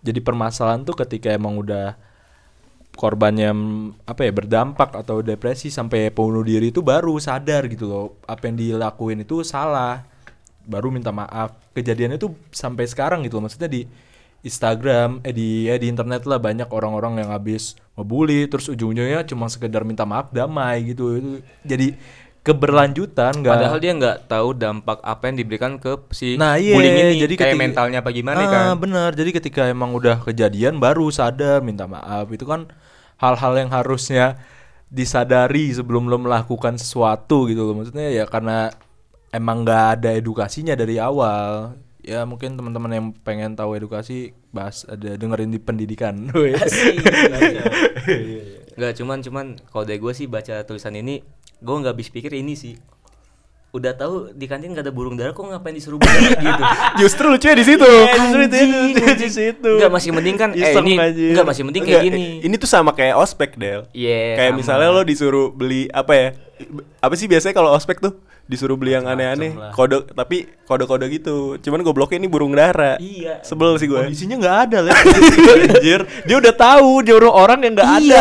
jadi 0.00 0.24
permasalahan 0.24 0.88
tuh 0.88 0.96
ketika 1.04 1.28
emang 1.36 1.60
udah 1.60 2.00
korbannya 2.92 3.50
apa 4.04 4.28
ya 4.28 4.32
berdampak 4.32 4.92
atau 4.92 5.24
depresi 5.24 5.72
sampai 5.72 6.12
bunuh 6.12 6.44
diri 6.44 6.68
itu 6.68 6.84
baru 6.84 7.16
sadar 7.16 7.66
gitu 7.68 7.88
loh. 7.88 8.06
Apa 8.28 8.52
yang 8.52 8.56
dilakuin 8.60 9.24
itu 9.24 9.40
salah. 9.42 10.04
Baru 10.62 10.94
minta 10.94 11.10
maaf. 11.10 11.56
Kejadiannya 11.72 12.20
tuh 12.20 12.36
sampai 12.52 12.86
sekarang 12.86 13.24
gitu 13.24 13.40
loh. 13.40 13.48
Maksudnya 13.48 13.70
di 13.72 13.82
Instagram 14.42 15.22
eh 15.22 15.30
di 15.30 15.70
ya 15.70 15.78
di 15.78 15.86
internet 15.86 16.26
lah 16.26 16.42
banyak 16.42 16.66
orang-orang 16.74 17.22
yang 17.22 17.30
habis 17.30 17.78
ngebully 17.94 18.50
terus 18.50 18.66
ujung-ujungnya 18.66 19.22
cuma 19.22 19.46
sekedar 19.46 19.86
minta 19.86 20.02
maaf 20.02 20.34
damai 20.34 20.82
gitu. 20.92 21.14
Itu 21.18 21.30
jadi 21.62 21.94
keberlanjutan 22.42 23.38
nggak? 23.38 23.54
Padahal 23.54 23.78
dia 23.78 23.92
nggak 23.94 24.16
tahu 24.26 24.48
dampak 24.58 24.98
apa 25.00 25.30
yang 25.30 25.36
diberikan 25.38 25.78
ke 25.78 25.94
si 26.10 26.34
Nah 26.34 26.58
iya 26.58 26.74
bullying 26.74 27.14
ini. 27.14 27.22
jadi 27.22 27.34
kayak 27.38 27.54
ketika- 27.54 27.62
mentalnya 27.62 27.98
apa 28.02 28.10
gimana 28.10 28.40
ah, 28.42 28.50
kan. 28.50 28.64
benar. 28.82 29.10
Jadi 29.14 29.30
ketika 29.30 29.62
emang 29.70 29.94
udah 29.94 30.18
kejadian 30.26 30.82
baru 30.82 31.06
sadar 31.14 31.62
minta 31.62 31.86
maaf. 31.86 32.26
Itu 32.34 32.42
kan 32.44 32.66
hal-hal 33.22 33.52
yang 33.54 33.70
harusnya 33.70 34.42
disadari 34.92 35.72
sebelum 35.72 36.10
lo 36.10 36.18
melakukan 36.18 36.76
sesuatu 36.76 37.46
gitu 37.46 37.62
loh. 37.62 37.78
Maksudnya 37.78 38.10
ya 38.10 38.26
karena 38.26 38.74
emang 39.30 39.62
nggak 39.62 40.02
ada 40.02 40.10
edukasinya 40.12 40.74
dari 40.74 40.98
awal. 40.98 41.78
Ya 42.02 42.26
mungkin 42.26 42.58
teman-teman 42.58 42.90
yang 42.90 43.06
pengen 43.22 43.54
tahu 43.54 43.78
edukasi 43.78 44.34
bahas 44.50 44.82
ada 44.90 45.14
dengerin 45.14 45.54
di 45.54 45.62
pendidikan. 45.62 46.28
Nggak 48.72 48.92
cuman 48.98 49.18
cuman 49.22 49.46
kalau 49.68 49.84
dari 49.86 50.00
gue 50.00 50.10
sih 50.10 50.26
baca 50.26 50.66
tulisan 50.66 50.98
ini 50.98 51.22
gue 51.62 51.76
nggak 51.78 51.94
habis 51.94 52.10
pikir 52.10 52.34
ini 52.34 52.52
sih 52.52 52.74
udah 53.72 53.96
tahu 53.96 54.36
di 54.36 54.44
kantin 54.44 54.76
gak 54.76 54.84
ada 54.84 54.92
burung 54.92 55.16
dara 55.16 55.32
kok 55.32 55.40
ngapain 55.40 55.72
disuruh 55.72 55.96
bully 55.96 56.28
gitu 56.44 56.62
Justru 57.00 57.24
lucunya 57.24 57.56
di 57.56 57.64
situ. 57.64 57.88
Justru 57.88 58.40
itu 58.44 58.56
di 59.16 59.30
situ. 59.32 59.70
Nggak, 59.80 59.88
masih 59.88 60.10
mending 60.12 60.36
kan, 60.36 60.50
eh, 60.52 60.76
ini- 60.76 61.32
nggak, 61.32 61.46
masih 61.48 61.62
mending 61.64 61.82
kayak 61.82 62.04
gini. 62.04 62.44
Ini 62.44 62.54
tuh 62.60 62.68
sama 62.68 62.92
kayak 62.92 63.16
ospek 63.16 63.56
Del. 63.56 63.88
Iya, 63.96 64.36
Kayak 64.36 64.52
sama. 64.52 64.58
misalnya 64.60 64.88
lo 64.92 65.00
disuruh 65.00 65.48
beli 65.48 65.88
apa 65.88 66.12
ya? 66.12 66.28
Apa 67.00 67.16
sih 67.16 67.24
biasanya 67.24 67.56
kalau 67.56 67.72
ospek 67.72 67.96
tuh? 67.96 68.12
Disuruh 68.42 68.74
beli 68.74 68.92
yang 68.92 69.04
aneh-aneh 69.04 69.54
kode 69.70 70.02
tapi 70.12 70.44
kode-kode 70.62 71.06
gitu 71.08 71.56
cuman 71.58 71.80
gobloknya 71.80 72.18
ini 72.18 72.28
burung 72.28 72.52
dara 72.52 72.96
Iya. 72.96 73.40
sebel 73.40 73.76
sih 73.76 73.86
gue 73.86 74.02
Kondisinya 74.02 74.36
nggak 74.36 74.56
ada 74.68 74.78
lah. 74.82 74.96
Anjir. 75.72 76.00
Dia 76.22 76.36
udah 76.36 76.52
tahu 76.52 77.00
nyuruh 77.00 77.30
orang 77.30 77.62
yang 77.62 77.72
nggak 77.72 77.86
ada. 77.88 78.00
Iya, 78.02 78.20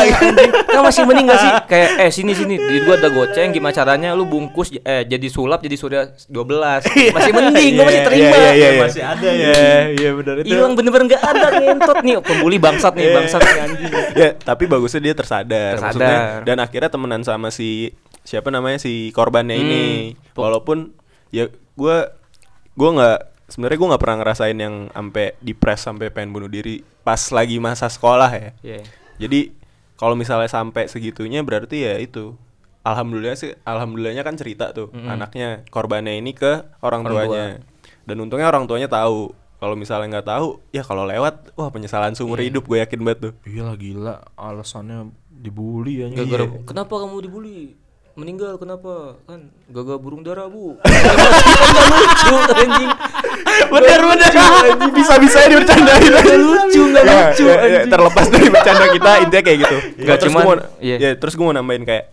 kan 0.67 0.81
masih 0.81 1.03
mending 1.03 1.25
gak 1.27 1.39
sih? 1.39 1.51
Kayak 1.71 1.89
eh 1.99 2.11
sini 2.11 2.31
sini, 2.31 2.55
di 2.57 2.77
gua 2.83 2.95
ada 2.95 3.09
goceng 3.09 3.49
gimana 3.49 3.73
caranya 3.73 4.13
lu 4.13 4.23
bungkus 4.23 4.71
eh 4.73 5.03
jadi 5.03 5.27
sulap 5.27 5.59
jadi 5.59 5.75
surya 5.75 6.01
12. 6.27 7.11
Masih 7.11 7.31
mending, 7.33 7.71
gua 7.75 7.85
masih 7.87 8.01
terima. 8.05 8.35
Iya, 8.35 8.37
iya, 8.37 8.51
iya, 8.53 8.69
iya. 8.69 8.81
Masih 8.81 9.03
ada 9.03 9.29
ya. 9.29 9.53
Iya 9.91 10.09
benar 10.15 10.35
itu. 10.39 10.47
Hilang 10.47 10.73
bener-bener 10.73 11.05
gak 11.11 11.23
ada 11.23 11.47
ngentot 11.55 11.97
nih 12.01 12.13
pembuli 12.21 12.57
bangsat 12.57 12.93
nih, 12.93 13.05
bangsat 13.11 13.41
nih 13.41 13.57
anjing. 13.61 13.91
ya 14.13 14.29
tapi 14.37 14.63
bagusnya 14.65 15.01
dia 15.01 15.13
tersadar, 15.15 15.77
Tersadar. 15.77 15.87
maksudnya 15.87 16.17
dan 16.45 16.57
akhirnya 16.59 16.89
temenan 16.89 17.21
sama 17.21 17.49
si 17.49 17.91
siapa 18.21 18.49
namanya 18.49 18.77
si 18.77 19.09
korbannya 19.11 19.55
ini. 19.55 19.81
Hmm. 20.13 20.37
walaupun 20.37 20.93
ya 21.29 21.47
gue 21.49 21.97
gue 22.71 22.89
nggak 22.91 23.19
sebenarnya 23.47 23.77
gue 23.77 23.89
nggak 23.91 24.01
pernah 24.01 24.17
ngerasain 24.19 24.55
yang 24.55 24.75
sampai 24.89 25.35
depres 25.39 25.81
sampai 25.81 26.07
pengen 26.07 26.31
bunuh 26.31 26.47
diri 26.47 26.81
pas 27.01 27.19
lagi 27.31 27.57
masa 27.57 27.87
sekolah 27.87 28.31
ya. 28.31 28.49
Iya. 28.61 28.81
jadi 29.17 29.39
kalau 29.95 30.17
misalnya 30.17 30.47
sampai 30.47 30.87
segitunya 30.87 31.41
berarti 31.41 31.85
ya 31.85 31.97
itu. 31.97 32.33
Alhamdulillah 32.81 33.37
sih 33.37 33.53
alhamdulillahnya 33.61 34.25
kan 34.25 34.33
cerita 34.33 34.73
tuh 34.73 34.89
anaknya 35.05 35.61
korbannya 35.69 36.17
ini 36.17 36.33
ke 36.33 36.65
orang, 36.81 37.05
Orang 37.05 37.29
tuanya. 37.29 37.61
dan 38.01 38.15
untungnya 38.17 38.49
orang 38.49 38.65
tuanya 38.65 38.89
tahu. 38.89 39.37
Kalau 39.61 39.77
misalnya 39.77 40.17
nggak 40.17 40.25
tahu 40.25 40.57
ya 40.73 40.81
kalau 40.81 41.05
lewat 41.05 41.53
wah 41.53 41.69
penyesalan 41.69 42.17
seumur 42.17 42.41
hidup 42.41 42.65
gue 42.65 42.81
yakin 42.81 42.97
banget 43.05 43.19
tuh. 43.21 43.33
Iya 43.45 43.69
lah 43.69 43.77
gila. 43.77 44.15
Alasannya 44.33 45.13
dibully 45.29 46.01
ya. 46.01 46.07
Gara-gara 46.09 46.49
kenapa 46.65 46.93
kamu 46.97 47.15
dibully? 47.21 47.77
Meninggal 48.11 48.55
kenapa? 48.55 49.15
Kan 49.23 49.49
gagal 49.67 49.97
burung 49.97 50.19
dara, 50.21 50.45
Bu. 50.45 50.75
gak 50.83 51.85
lucu 51.87 52.35
anjing. 52.53 52.89
bener 53.71 53.99
bener 54.03 54.31
bisa 54.91 55.15
bisa 55.15 55.39
dibercandain 55.47 56.11
Gak 56.11 56.37
lucu, 56.37 56.81
gak 56.91 57.03
Ya, 57.03 57.13
lucu 57.31 57.43
ya, 57.43 57.55
ya, 57.55 57.57
anjing. 57.57 57.89
terlepas 57.89 58.25
dari 58.27 58.47
bercanda 58.47 58.85
kita 58.89 59.11
intinya 59.23 59.43
kayak 59.43 59.59
gitu 59.59 59.77
Nggak, 59.97 60.17
terus 60.17 60.27
cuman- 60.27 60.43
gue 60.43 60.51
mau 60.51 60.57
iya. 60.79 60.95
ya, 60.97 61.09
terus 61.15 61.33
gue 61.33 61.45
mau 61.45 61.55
nambahin 61.55 61.83
kayak 61.83 62.05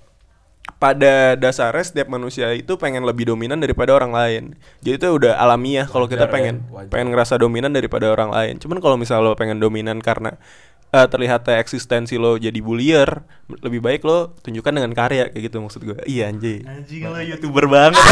pada 0.79 1.35
dasarnya 1.35 1.83
setiap 1.83 2.07
manusia 2.07 2.55
itu 2.55 2.79
pengen 2.79 3.03
lebih 3.03 3.27
dominan 3.27 3.59
daripada 3.59 3.91
orang 3.91 4.15
lain 4.15 4.43
jadi 4.79 4.95
itu 4.95 5.09
udah 5.11 5.35
alamiah 5.35 5.91
kalau 5.91 6.07
kita 6.07 6.29
ya, 6.29 6.31
pengen 6.31 6.63
pengen 6.87 7.11
ngerasa 7.11 7.35
dominan 7.35 7.75
daripada 7.75 8.07
orang 8.07 8.31
lain 8.31 8.55
cuman 8.63 8.79
kalau 8.79 8.95
misalnya 8.95 9.27
lo 9.27 9.35
pengen 9.35 9.59
dominan 9.59 9.99
karena 9.99 10.39
eh, 10.91 11.07
terlihatnya 11.07 11.57
eksistensi 11.57 12.15
lo 12.15 12.35
jadi 12.35 12.57
bullier 12.59 13.23
lebih 13.61 13.79
baik 13.79 14.03
lo 14.03 14.33
tunjukkan 14.41 14.73
dengan 14.73 14.93
karya 14.93 15.29
kayak 15.29 15.43
gitu 15.45 15.59
maksud 15.59 15.81
gue 15.83 15.99
iya 16.05 16.27
anjing 16.27 16.65
Anjing 16.65 17.03
lo 17.05 17.19
youtuber 17.19 17.65
banget. 17.67 17.97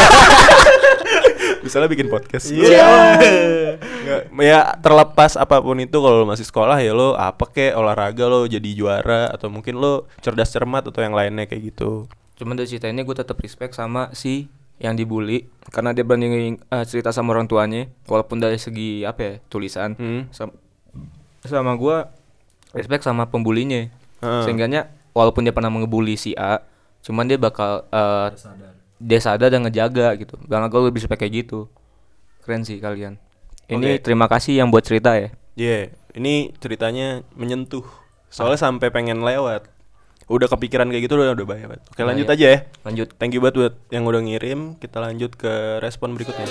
misalnya 1.62 1.88
bikin 1.88 2.06
podcast 2.06 2.48
Iya. 2.48 3.18
Nggak, 3.76 4.20
ya 4.38 4.60
terlepas 4.76 5.34
apa 5.34 5.58
pun 5.58 5.76
itu 5.76 5.94
kalau 5.94 6.22
lo 6.22 6.26
masih 6.26 6.44
sekolah 6.44 6.78
ya 6.78 6.92
lo 6.92 7.14
apa 7.14 7.42
kek 7.44 7.74
olahraga 7.74 8.24
lo 8.24 8.46
jadi 8.46 8.70
juara 8.72 9.28
atau 9.28 9.48
mungkin 9.48 9.76
lo 9.76 10.06
cerdas 10.20 10.48
cermat 10.48 10.84
atau 10.84 11.00
yang 11.00 11.12
lainnya 11.12 11.44
kayak 11.44 11.70
gitu 11.70 12.06
Cuman 12.36 12.52
dari 12.52 12.68
cerita 12.68 12.86
ini 12.86 13.00
gue 13.00 13.16
tetap 13.16 13.34
respect 13.36 13.72
sama 13.72 14.12
si 14.12 14.46
yang 14.76 14.92
dibully 14.92 15.48
karena 15.66 15.90
dia 15.90 16.04
berani 16.04 16.28
eh, 16.54 16.84
cerita 16.84 17.08
sama 17.08 17.32
orang 17.32 17.46
tuanya 17.46 17.88
walaupun 18.04 18.36
dari 18.36 18.56
segi 18.56 19.02
apa 19.02 19.20
ya 19.20 19.32
tulisan 19.46 19.96
Hmm. 19.96 20.28
sama, 20.30 20.52
sama 21.42 21.72
gue 21.74 21.96
respect 22.74 23.06
sama 23.06 23.28
pembulinya. 23.28 23.90
Heeh. 24.16 24.42
sehingganya 24.48 24.88
walaupun 25.12 25.44
dia 25.44 25.52
pernah 25.52 25.68
ngebully 25.68 26.16
si 26.16 26.32
A 26.40 26.64
cuman 27.04 27.28
dia 27.28 27.36
bakal 27.36 27.84
eh, 27.92 28.28
dia 28.98 29.20
sadar. 29.20 29.52
dan 29.52 29.62
ngejaga 29.62 30.16
gitu. 30.16 30.34
Karena 30.48 30.66
gue 30.66 30.80
lebih 30.88 31.04
respect 31.04 31.20
kayak 31.20 31.46
gitu. 31.46 31.68
Keren 32.42 32.64
sih 32.64 32.80
kalian. 32.80 33.20
Ini 33.66 33.98
Oke. 33.98 34.02
terima 34.02 34.26
kasih 34.26 34.58
yang 34.58 34.72
buat 34.72 34.82
cerita 34.86 35.18
ya. 35.18 35.30
Iya, 35.58 35.90
ini 36.14 36.54
ceritanya 36.62 37.22
menyentuh. 37.34 37.84
Soalnya 38.30 38.58
sampai 38.58 38.88
pengen 38.90 39.22
lewat. 39.22 39.68
Udah 40.26 40.50
kepikiran 40.50 40.90
kayak 40.90 41.06
gitu 41.06 41.14
udah 41.14 41.38
udah 41.38 41.46
banget. 41.46 41.78
Oke 41.86 42.02
Bahaya. 42.02 42.10
lanjut 42.10 42.26
aja 42.26 42.46
ya. 42.50 42.58
Lanjut. 42.82 43.08
Thank 43.14 43.38
you 43.38 43.42
banget 43.42 43.56
buat 43.62 43.74
yang 43.94 44.02
udah 44.06 44.22
ngirim. 44.26 44.74
Kita 44.82 44.98
lanjut 44.98 45.38
ke 45.38 45.78
respon 45.78 46.18
berikutnya 46.18 46.50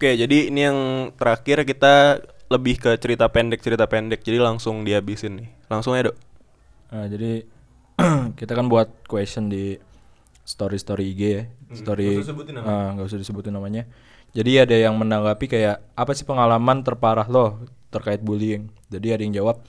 Oke, 0.00 0.16
jadi 0.16 0.48
ini 0.48 0.60
yang 0.64 0.78
terakhir 1.12 1.60
kita 1.68 2.24
lebih 2.48 2.80
ke 2.80 2.96
cerita 2.96 3.28
pendek 3.28 3.60
cerita 3.60 3.84
pendek, 3.84 4.24
jadi 4.24 4.40
langsung 4.40 4.82
dihabisin 4.82 5.44
nih. 5.44 5.48
Langsung 5.68 5.92
ya 5.92 6.08
dok. 6.08 6.16
Nah, 6.90 7.06
jadi 7.06 7.44
kita 8.40 8.52
kan 8.56 8.66
buat 8.66 8.88
question 9.04 9.52
di 9.52 9.76
story 10.40 10.80
story 10.80 11.04
IG 11.14 11.22
ya, 11.22 11.42
story 11.76 12.18
nggak 12.18 12.24
usah 12.24 12.32
sebutin 12.32 12.54
namanya. 12.58 12.74
Ah, 12.74 12.86
nggak 12.96 13.06
usah 13.06 13.20
disebutin 13.20 13.52
namanya. 13.54 13.82
Jadi 14.30 14.52
ada 14.62 14.76
yang 14.78 14.94
menanggapi 14.98 15.46
kayak 15.46 15.84
apa 15.94 16.12
sih 16.14 16.26
pengalaman 16.26 16.82
terparah 16.82 17.26
lo 17.28 17.62
terkait 17.94 18.22
bullying. 18.22 18.70
Jadi 18.90 19.14
ada 19.14 19.22
yang 19.22 19.34
jawab 19.34 19.62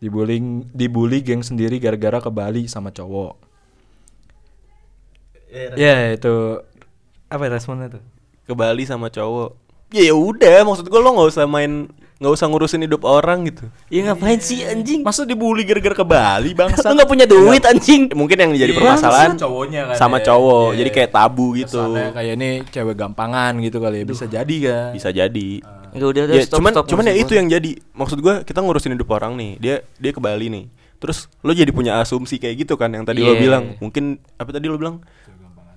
dibullying 0.00 0.68
dibully 0.76 1.24
geng 1.24 1.40
sendiri 1.40 1.80
gara-gara 1.80 2.20
ke 2.20 2.28
Bali 2.28 2.68
sama 2.68 2.92
cowok. 2.92 3.38
Ya 5.78 6.12
itu 6.12 6.60
apa 7.26 7.42
ya 7.42 7.50
responnya 7.52 7.88
tuh? 7.90 8.02
Ke 8.42 8.52
Bali 8.52 8.82
sama 8.82 9.08
cowok. 9.08 9.58
Ya 9.88 10.02
ya 10.04 10.14
udah, 10.14 10.62
maksud 10.62 10.84
gue 10.84 10.98
lo 10.98 11.10
nggak 11.12 11.30
usah 11.30 11.46
main, 11.46 11.86
nggak 12.16 12.32
usah 12.32 12.46
ngurusin 12.46 12.82
hidup 12.82 13.02
orang 13.02 13.46
gitu. 13.46 13.70
ya 13.86 14.02
ngapain 14.04 14.34
sih 14.36 14.62
anjing 14.62 15.00
Masa 15.00 15.22
dibully 15.22 15.62
gara-gara 15.62 15.94
ke 15.94 16.02
Bali 16.02 16.50
bangsa? 16.52 16.90
lu 16.90 16.98
nggak 16.98 17.06
punya 17.06 17.22
duit 17.24 17.62
anjing 17.62 18.10
Mungkin 18.10 18.34
yang 18.36 18.50
jadi 18.52 18.72
Iya, 18.72 18.78
permasalahan 18.80 19.36
cowoknya 19.36 19.80
kan 19.86 19.96
sama 19.96 20.18
ya. 20.18 20.24
cowok, 20.26 20.66
Iya, 20.66 20.76
jadi 20.76 20.88
iya. 20.88 20.96
kayak 20.96 21.10
tabu 21.12 21.46
gitu. 21.54 21.78
Kesannya 21.78 22.06
kayak 22.12 22.32
ini 22.34 22.50
cewek 22.66 22.96
gampangan 22.96 23.52
gitu 23.60 23.78
kali 23.78 23.96
ya 24.00 24.04
bisa 24.04 24.24
jadi 24.26 24.56
kan. 24.60 24.88
Bisa 24.92 25.08
jadi. 25.10 25.48
Ya 25.92 26.04
udah 26.04 26.22
udah 26.24 26.34
ya, 26.34 26.42
stop 26.42 26.58
cuman 26.58 26.72
stop 26.72 26.86
cuman 26.86 27.04
ya 27.06 27.14
itu 27.16 27.32
yang 27.32 27.46
jadi 27.46 27.70
maksud 27.92 28.18
gua 28.18 28.42
kita 28.42 28.58
ngurusin 28.60 28.92
hidup 28.92 29.08
orang 29.08 29.32
nih 29.32 29.50
dia 29.56 29.74
dia 29.96 30.10
ke 30.10 30.20
Bali 30.20 30.46
nih 30.46 30.64
terus 30.96 31.24
lo 31.40 31.52
jadi 31.52 31.68
punya 31.70 31.96
asumsi 31.98 32.36
kayak 32.36 32.64
gitu 32.64 32.74
kan 32.74 32.88
yang 32.90 33.00
tadi 33.02 33.20
lo 33.20 33.32
Iya. 33.32 33.40
bilang 33.40 33.64
mungkin 33.78 34.04
apa 34.34 34.50
tadi 34.50 34.66
lo 34.66 34.76
bilang 34.76 35.00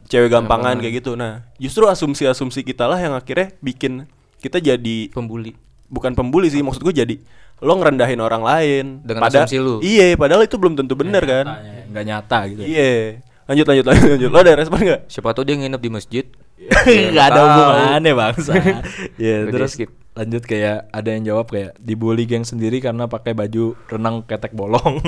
cewek 0.10 0.28
gampangan 0.28 0.76
kayak 0.78 1.00
gitu. 1.00 1.14
Nah 1.14 1.46
justru 1.56 1.86
asumsi-asumsi 1.86 2.62
kita 2.62 2.84
lah 2.84 2.98
yang 2.98 3.14
akhirnya 3.14 3.54
bikin 3.62 4.10
kita 4.42 4.58
jadi 4.58 5.08
pembuli. 5.10 5.54
Bukan 5.88 6.14
pembuli 6.14 6.50
sih 6.50 6.60
maksud 6.60 6.82
gue 6.82 6.94
jadi 6.94 7.16
lo 7.60 7.76
ngerendahin 7.76 8.18
orang 8.18 8.42
lain. 8.42 8.86
Dengan 9.06 9.22
Pada- 9.22 9.46
asumsi 9.46 9.58
lu. 9.58 9.80
iya 9.80 10.12
padahal 10.14 10.44
itu 10.44 10.58
belum 10.58 10.74
tentu 10.74 10.94
bener 10.94 11.22
kan? 11.22 11.46
Nggak 11.88 12.04
nyata 12.04 12.38
gitu. 12.48 12.62
iya. 12.66 13.22
Lanjut 13.46 13.66
lanjut 13.66 13.86
lanjut 13.86 14.10
lanjut. 14.14 14.30
Lo 14.30 14.38
ada 14.40 14.54
respon 14.54 14.78
nggak? 14.80 15.02
Siapa 15.10 15.34
tahu 15.34 15.42
dia 15.42 15.58
nginep 15.58 15.82
di 15.82 15.90
masjid. 15.90 16.26
Nggak 17.10 17.26
ada 17.34 17.40
hubungannya 17.42 18.14
bangsa. 18.14 18.54
Ya 19.18 19.50
Udah 19.50 19.54
terus? 19.58 19.74
skip. 19.74 19.90
Lanjut 20.12 20.44
kayak 20.44 20.90
ada 20.90 21.10
yang 21.10 21.24
jawab 21.24 21.48
kayak 21.48 21.74
dibully 21.78 22.24
geng 22.24 22.42
sendiri 22.42 22.78
karena 22.78 23.06
pakai 23.06 23.32
baju 23.32 23.74
renang 23.88 24.20
ketek 24.22 24.52
bolong. 24.52 25.00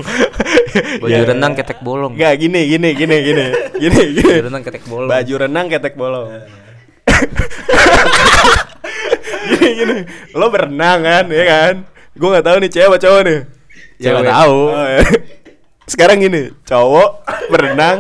baju 1.04 1.12
Ya. 1.12 1.26
renang 1.26 1.52
ketek 1.52 1.80
bolong 1.80 2.14
nggak 2.14 2.32
gini 2.38 2.60
gini 2.66 2.90
gini 2.94 3.16
gini 3.20 3.46
gini 3.76 4.02
gini 4.14 4.24
baju 4.24 4.42
renang 4.46 4.64
ketek 4.64 4.84
bolong 4.86 5.10
baju 5.10 5.34
renang 5.38 5.66
ketek 5.68 5.94
bolong 5.96 6.28
gini 9.50 9.68
gini 9.76 9.96
lo 10.32 10.46
berenang 10.48 11.00
kan 11.02 11.26
ya 11.28 11.44
kan 11.46 11.74
gue 12.12 12.28
nggak 12.30 12.46
tahu 12.46 12.56
nih 12.58 12.70
cewek 12.70 12.88
apa 12.88 12.98
cowok 13.00 13.22
nih 13.24 13.40
Ya, 14.02 14.18
Cewek. 14.18 14.34
tahu. 14.34 14.60
Oh, 14.66 14.86
ya. 14.90 15.00
sekarang 15.86 16.18
gini 16.20 16.42
cowok 16.64 17.10
berenang 17.50 17.98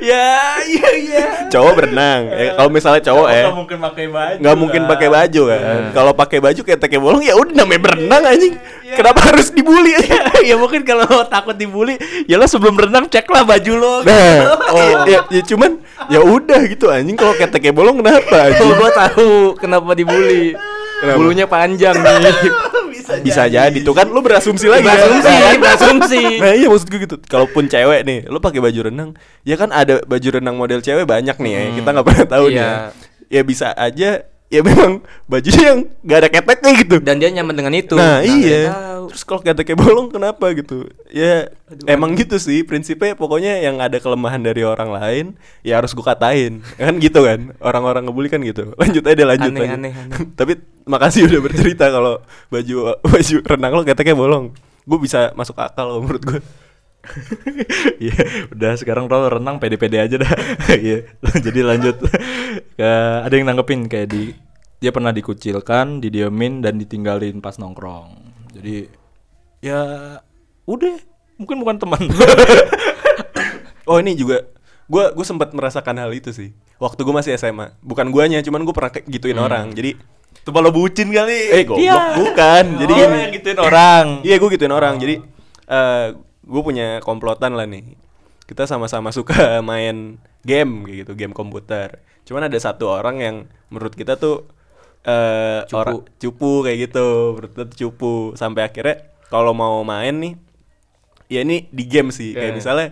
ya 0.00 0.28
iya 0.64 0.88
iya. 0.96 1.24
cowok 1.52 1.72
berenang 1.76 2.20
ya 2.32 2.56
kalau 2.56 2.70
misalnya 2.72 3.02
cowok 3.04 3.28
ya 3.28 3.42
Nggak 3.44 3.56
mungkin 3.56 3.78
pakai 3.78 4.06
baju. 4.08 4.36
nggak 4.40 4.56
mungkin 4.56 4.82
pakai 4.88 5.08
baju 5.08 5.42
kan 5.46 5.60
kalau 5.92 6.12
pakai 6.16 6.38
baju 6.40 6.60
keteknya 6.64 7.00
bolong 7.00 7.22
ya 7.22 7.34
udah 7.36 7.54
namanya 7.54 7.80
berenang 7.84 8.22
anjing 8.24 8.54
kenapa 8.90 9.20
harus 9.28 9.52
dibully 9.52 9.92
ya 10.48 10.54
mungkin 10.56 10.82
kalau 10.82 11.06
takut 11.28 11.54
dibully 11.54 12.00
ya 12.24 12.40
lo 12.40 12.48
sebelum 12.48 12.74
renang 12.74 13.06
ceklah 13.06 13.44
baju 13.44 13.72
lo. 13.76 13.94
Nah, 14.02 14.56
oh, 14.72 15.04
ya, 15.04 15.22
ya 15.28 15.42
cuman 15.44 15.78
ya 16.08 16.20
udah 16.22 16.60
gitu 16.66 16.88
anjing 16.88 17.14
kalau 17.14 17.36
keteknya 17.36 17.70
bolong 17.70 18.00
kenapa 18.00 18.50
anjing? 18.50 18.70
gua 18.74 18.90
tahu 18.90 19.54
kenapa 19.58 19.92
dibully. 19.92 20.56
Kenapa? 21.00 21.16
Bulunya 21.16 21.46
panjang 21.48 21.96
nih. 21.96 22.36
Bisa 23.20 23.44
jadi 23.44 23.78
tuh 23.80 23.92
kan 23.92 24.06
lu 24.06 24.20
berasumsi 24.20 24.66
lagi 24.66 24.82
kan? 24.82 24.94
Berasumsi, 24.94 25.32
kan? 25.32 25.56
berasumsi. 25.58 26.20
Nah 26.42 26.52
iya 26.52 26.66
maksud 26.66 26.86
gue 26.86 27.00
gitu 27.00 27.16
Kalaupun 27.22 27.66
cewek 27.66 28.00
nih 28.02 28.18
Lu 28.26 28.38
pakai 28.38 28.58
baju 28.58 28.80
renang 28.86 29.10
Ya 29.42 29.54
kan 29.54 29.68
ada 29.68 30.00
baju 30.02 30.28
renang 30.30 30.54
model 30.54 30.78
cewek 30.78 31.04
banyak 31.04 31.36
nih 31.36 31.52
ya 31.52 31.62
Kita 31.74 31.88
nggak 31.90 32.06
pernah 32.06 32.26
tahu 32.26 32.44
nih 32.48 32.56
Iya. 32.56 32.68
ya. 32.68 32.88
Ya 33.30 33.42
bisa 33.42 33.70
aja 33.72 34.26
ya 34.50 34.66
memang 34.66 34.98
bajunya 35.30 35.64
yang 35.72 35.80
gak 36.02 36.18
ada 36.26 36.28
keteknya 36.28 36.72
gitu. 36.82 36.96
Dan 36.98 37.22
dia 37.22 37.30
nyaman 37.30 37.54
dengan 37.54 37.72
itu. 37.72 37.94
Nah, 37.94 38.18
nggak 38.18 38.22
iya. 38.26 38.62
terus 39.06 39.22
kalau 39.22 39.40
keteknya 39.40 39.78
bolong 39.78 40.10
kenapa 40.10 40.50
gitu? 40.58 40.90
Ya 41.08 41.54
emang 41.86 42.18
gitu 42.18 42.34
sih. 42.36 42.66
Prinsipnya 42.66 43.14
pokoknya 43.14 43.62
yang 43.62 43.78
ada 43.78 44.02
kelemahan 44.02 44.42
dari 44.42 44.66
orang 44.66 44.90
lain 44.90 45.26
ya 45.62 45.78
harus 45.78 45.94
gua 45.94 46.12
katain. 46.12 46.66
Kan 46.76 46.98
gitu 46.98 47.22
kan? 47.22 47.54
Orang-orang 47.62 48.10
ngebully 48.10 48.28
kan 48.28 48.42
gitu. 48.42 48.74
Lanjut 48.82 49.06
aja 49.06 49.22
lanjut 49.22 49.54
Aneh, 49.54 49.62
aja. 49.64 49.74
aneh, 49.78 49.92
aneh. 49.94 50.18
tapi 50.38 50.58
makasih 50.84 51.30
udah 51.30 51.40
bercerita 51.40 51.86
kalau 51.86 52.18
baju 52.50 52.98
baju 53.06 53.36
renang 53.46 53.72
lo 53.72 53.82
keteknya 53.86 54.18
bolong. 54.18 54.50
Gue 54.82 54.98
bisa 54.98 55.30
masuk 55.38 55.54
akal 55.62 56.02
menurut 56.02 56.22
gue 56.26 56.40
Iya, 58.00 58.48
udah 58.52 58.72
sekarang 58.76 59.08
lo 59.08 59.28
renang 59.28 59.56
pede-pede 59.60 60.00
aja 60.00 60.16
dah. 60.20 60.32
Iya. 60.80 61.08
Jadi 61.20 61.60
lanjut 61.60 61.96
ke 62.76 62.90
ada 63.24 63.34
yang 63.34 63.48
nanggepin 63.48 63.88
kayak 63.88 64.08
di 64.08 64.32
dia 64.80 64.92
pernah 64.92 65.12
dikucilkan, 65.12 66.00
didiemin 66.00 66.64
dan 66.64 66.80
ditinggalin 66.80 67.44
pas 67.44 67.60
nongkrong. 67.60 68.16
Jadi 68.56 68.88
ya 69.60 69.80
udah, 70.64 70.96
mungkin 71.36 71.56
bukan 71.60 71.76
teman. 71.76 72.02
oh 73.90 73.98
ini 74.00 74.16
juga 74.16 74.46
gue 74.90 75.04
gue 75.14 75.26
sempat 75.26 75.54
merasakan 75.54 76.02
hal 76.02 76.10
itu 76.10 76.34
sih 76.34 76.50
waktu 76.82 76.98
gue 77.06 77.14
masih 77.14 77.30
SMA 77.38 77.78
bukan 77.78 78.10
guanya 78.10 78.42
cuman 78.42 78.66
gue 78.66 78.74
pernah 78.74 78.90
gituin 78.90 79.38
orang 79.38 79.70
jadi 79.70 79.94
Tuh 80.40 80.56
lo 80.56 80.72
bucin 80.72 81.12
kali. 81.12 81.52
eh 81.52 81.62
goblok 81.68 82.16
bukan 82.16 82.64
jadi 82.80 82.92
oh, 82.92 82.96
gini 82.96 83.16
yang 83.20 83.32
gituin 83.36 83.60
orang. 83.60 84.06
Iya 84.24 84.34
gue 84.40 84.48
gituin 84.56 84.72
orang. 84.72 84.94
Jadi 84.96 85.14
eh 85.68 86.06
gue 86.50 86.62
punya 86.62 86.98
komplotan 87.00 87.54
lah 87.54 87.64
nih. 87.64 87.94
Kita 88.44 88.66
sama-sama 88.66 89.14
suka 89.14 89.32
main 89.62 90.18
game 90.42 90.82
kayak 90.82 90.96
gitu, 91.00 91.12
game 91.14 91.30
komputer. 91.30 92.02
Cuman 92.26 92.44
ada 92.44 92.58
satu 92.58 92.90
orang 92.90 93.16
yang 93.18 93.36
menurut 93.70 93.94
kita 93.94 94.18
tuh 94.18 94.50
eh 95.00 95.64
Cupu. 95.64 95.78
orang 95.78 95.94
cupu 96.18 96.52
kayak 96.60 96.78
gitu, 96.84 97.06
menurut 97.32 97.50
kita 97.50 97.64
tuh 97.64 97.78
cupu. 97.78 98.14
Sampai 98.34 98.66
akhirnya 98.66 99.00
kalau 99.26 99.54
mau 99.54 99.80
main 99.80 100.12
nih 100.12 100.34
ya 101.28 101.40
ini 101.40 101.70
di 101.70 101.86
game 101.86 102.10
sih. 102.10 102.34
Kayak 102.34 102.52
Iya. 102.52 102.58
misalnya 102.58 102.86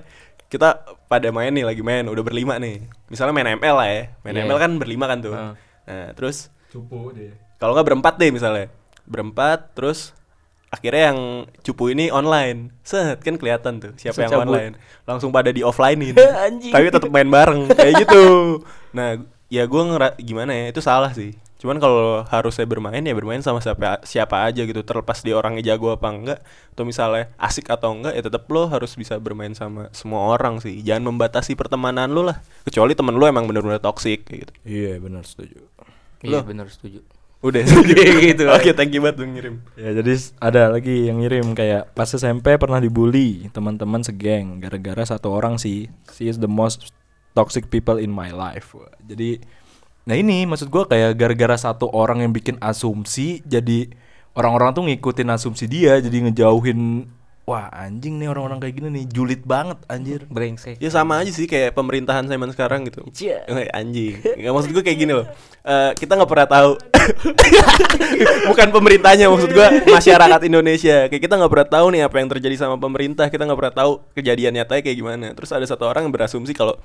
kita 0.48 0.68
pada 1.04 1.28
main 1.28 1.50
nih 1.50 1.66
lagi 1.66 1.82
main 1.82 2.06
udah 2.06 2.22
berlima 2.22 2.56
nih. 2.56 2.86
Misalnya 3.10 3.34
main 3.34 3.50
ML 3.52 3.74
lah 3.74 3.88
ya. 3.88 4.02
Main 4.22 4.34
Iya. 4.34 4.44
ML 4.46 4.58
kan 4.58 4.70
berlima 4.78 5.04
kan 5.04 5.18
tuh. 5.20 5.34
Heeh. 5.34 5.52
Nah, 5.84 6.08
terus 6.14 6.48
Cupu 6.68 7.10
dia. 7.12 7.32
kalau 7.56 7.72
nggak 7.72 7.86
berempat 7.86 8.14
deh 8.16 8.30
misalnya 8.30 8.68
berempat 9.04 9.72
terus 9.72 10.12
akhirnya 10.68 11.12
yang 11.12 11.20
cupu 11.62 11.90
ini 11.92 12.12
online. 12.12 12.72
Set 12.84 13.20
kan 13.20 13.36
kelihatan 13.36 13.80
tuh 13.80 13.92
siapa 13.96 14.24
yang 14.24 14.32
Secabut. 14.32 14.52
online. 14.52 14.74
Langsung 15.04 15.30
pada 15.32 15.48
di 15.48 15.64
offlinein 15.64 16.16
Anjing. 16.46 16.72
tapi 16.72 16.92
tetap 16.92 17.08
main 17.08 17.28
bareng 17.28 17.72
kayak 17.72 18.04
gitu. 18.04 18.24
Nah 18.92 19.20
ya 19.48 19.64
gue 19.64 19.82
ngera 19.82 20.12
gimana 20.20 20.52
ya 20.52 20.64
itu 20.70 20.80
salah 20.80 21.12
sih. 21.12 21.32
Cuman 21.58 21.82
kalau 21.82 22.22
harusnya 22.30 22.70
bermain 22.70 23.02
ya 23.02 23.10
bermain 23.18 23.42
sama 23.42 23.58
siapa 23.58 23.98
siapa 24.06 24.46
aja 24.46 24.62
gitu. 24.62 24.78
Terlepas 24.86 25.26
dia 25.26 25.34
orangnya 25.34 25.74
jago 25.74 25.90
apa 25.90 26.06
enggak 26.06 26.38
atau 26.70 26.86
misalnya 26.86 27.34
asik 27.34 27.66
atau 27.66 27.90
enggak 27.98 28.14
ya 28.14 28.22
tetap 28.22 28.46
lo 28.46 28.70
harus 28.70 28.94
bisa 28.94 29.18
bermain 29.18 29.50
sama 29.58 29.90
semua 29.90 30.30
orang 30.30 30.62
sih. 30.62 30.78
Jangan 30.86 31.10
membatasi 31.10 31.58
pertemanan 31.58 32.14
lo 32.14 32.22
lah. 32.22 32.38
Kecuali 32.62 32.94
temen 32.94 33.18
lo 33.18 33.26
emang 33.26 33.50
bener-bener 33.50 33.82
toxic 33.82 34.22
kayak 34.22 34.38
gitu. 34.46 34.52
Iya, 34.62 35.02
benar 35.02 35.26
setuju. 35.26 35.66
iya 36.22 36.42
benar 36.42 36.66
setuju 36.66 36.98
udah 37.38 37.62
Gitu. 38.26 38.44
oke 38.56 38.70
thank 38.74 38.90
you 38.90 38.98
banget 38.98 39.22
udah 39.22 39.30
ngirim 39.30 39.54
Ya 39.78 39.94
jadi 39.94 40.12
ada 40.42 40.74
lagi 40.74 41.06
yang 41.06 41.22
ngirim 41.22 41.54
kayak 41.54 41.94
pas 41.94 42.10
SMP 42.10 42.58
pernah 42.58 42.82
dibully 42.82 43.46
teman-teman 43.54 44.02
segeng 44.02 44.58
gara-gara 44.58 45.06
satu 45.06 45.30
orang 45.30 45.54
sih 45.54 45.86
she 46.10 46.26
is 46.26 46.42
the 46.42 46.50
most 46.50 46.90
toxic 47.38 47.70
people 47.70 48.02
in 48.02 48.10
my 48.10 48.34
life. 48.34 48.74
Jadi 49.06 49.38
nah 50.08 50.16
ini 50.16 50.48
maksud 50.48 50.72
gua 50.72 50.88
kayak 50.88 51.14
gara-gara 51.20 51.54
satu 51.54 51.86
orang 51.92 52.24
yang 52.24 52.32
bikin 52.34 52.56
asumsi 52.58 53.44
jadi 53.44 53.92
orang-orang 54.34 54.72
tuh 54.72 54.82
ngikutin 54.88 55.28
asumsi 55.30 55.68
dia 55.68 56.00
jadi 56.00 56.26
ngejauhin 56.26 57.06
wah 57.48 57.72
anjing 57.72 58.20
nih 58.20 58.28
orang-orang 58.28 58.60
kayak 58.60 58.76
gini 58.76 58.88
nih 58.92 59.04
julid 59.08 59.40
banget 59.48 59.80
anjir. 59.88 60.28
brengsek 60.28 60.76
Ya 60.76 60.92
sama 60.92 61.24
aja 61.24 61.32
sih 61.32 61.48
kayak 61.48 61.72
pemerintahan 61.72 62.28
zaman 62.28 62.52
sekarang 62.52 62.84
gitu. 62.84 63.00
Cia. 63.08 63.48
Anjing. 63.72 64.20
Nggak 64.44 64.52
maksud 64.52 64.70
gue 64.76 64.84
kayak 64.84 64.98
gini 65.00 65.12
loh. 65.16 65.24
Eh, 65.64 65.90
kita 65.96 66.20
nggak 66.20 66.28
pernah 66.28 66.48
tahu. 66.48 66.70
Bukan 68.52 68.68
pemerintahnya 68.68 69.32
maksud 69.32 69.48
gue 69.56 69.68
masyarakat 69.88 70.40
Indonesia. 70.44 71.08
Kayak 71.08 71.22
kita 71.24 71.34
nggak 71.40 71.52
pernah 71.56 71.68
tahu 71.72 71.86
nih 71.96 72.02
apa 72.04 72.16
yang 72.20 72.28
terjadi 72.28 72.56
sama 72.60 72.76
pemerintah. 72.76 73.32
Kita 73.32 73.48
nggak 73.48 73.58
pernah 73.64 73.74
tahu 73.74 73.92
kejadian 74.12 74.52
nyatanya 74.60 74.82
kayak 74.84 74.98
gimana. 75.00 75.26
Terus 75.32 75.50
ada 75.56 75.64
satu 75.64 75.88
orang 75.88 76.04
yang 76.04 76.12
berasumsi 76.12 76.52
kalau 76.52 76.76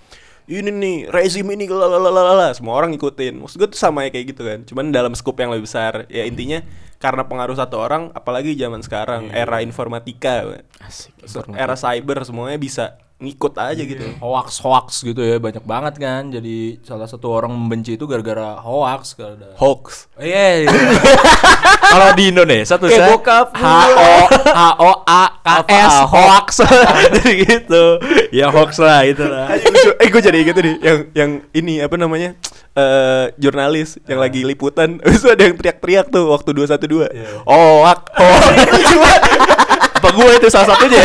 ini 0.48 0.72
nih 0.72 0.96
rezim 1.08 1.48
ini 1.48 1.68
lalalala 1.68 2.56
semua 2.56 2.80
orang 2.80 2.96
ngikutin. 2.96 3.44
Maksud 3.44 3.60
gue 3.60 3.70
tuh 3.72 3.80
sama 3.80 4.08
ya 4.08 4.16
kayak 4.16 4.26
gitu 4.32 4.42
kan. 4.48 4.60
Cuman 4.64 4.96
dalam 4.96 5.12
skup 5.12 5.36
yang 5.44 5.52
lebih 5.52 5.68
besar. 5.68 6.08
Ya 6.08 6.24
intinya 6.24 6.64
karena 7.04 7.28
pengaruh 7.28 7.60
satu 7.60 7.76
orang 7.84 8.16
apalagi 8.16 8.56
zaman 8.56 8.80
sekarang 8.80 9.28
era 9.36 9.60
informatika. 9.60 10.64
asik 10.80 11.12
Era 11.52 11.76
cyber 11.76 12.24
semuanya 12.24 12.56
bisa 12.56 12.96
ngikut 13.24 13.56
aja 13.60 13.84
gitu. 13.84 14.04
Hoax 14.24 14.60
hoax 14.64 14.88
gitu 15.04 15.20
ya 15.20 15.36
banyak 15.36 15.64
banget 15.68 16.00
kan. 16.00 16.32
Jadi 16.32 16.80
salah 16.84 17.08
satu 17.08 17.28
orang 17.28 17.52
membenci 17.52 18.00
itu 18.00 18.08
gara-gara 18.08 18.56
hoax 18.64 19.20
gara 19.20 19.52
Hoax. 19.60 20.08
Iya. 20.16 20.64
iya. 20.64 20.72
Kalau 21.94 22.10
di 22.16 22.32
Indonesia 22.32 22.76
tuh 22.80 22.88
saya 22.88 23.12
bokap 23.12 23.52
H 23.52 23.66
O 23.92 24.14
H 24.32 24.62
O 24.80 24.92
A 25.04 25.24
K 25.44 25.72
S 25.72 25.96
hoax 26.08 26.48
jadi 27.20 27.32
gitu. 27.44 27.84
Ya 28.32 28.48
hoax 28.48 28.80
lah 28.80 29.04
itu 29.04 29.28
lah. 29.28 29.52
Eh 30.00 30.08
gue 30.08 30.22
jadi 30.24 30.40
gitu 30.44 30.60
nih 30.64 30.76
yang 30.80 30.98
yang 31.12 31.32
ini 31.52 31.84
apa 31.84 32.00
namanya 32.00 32.40
eh 32.74 33.26
jurnalis 33.38 34.02
yang 34.10 34.18
lagi 34.18 34.42
liputan. 34.42 34.98
Itu 35.06 35.30
ada 35.30 35.46
yang 35.46 35.56
teriak-teriak 35.56 36.10
tuh 36.10 36.26
waktu 36.30 36.50
212 36.52 37.46
oh 37.46 37.86
wak 37.86 38.10
oh 38.18 38.38
Apa 39.94 40.10
gue 40.12 40.36
itu 40.36 40.48
salah 40.52 40.76
satunya? 40.76 41.00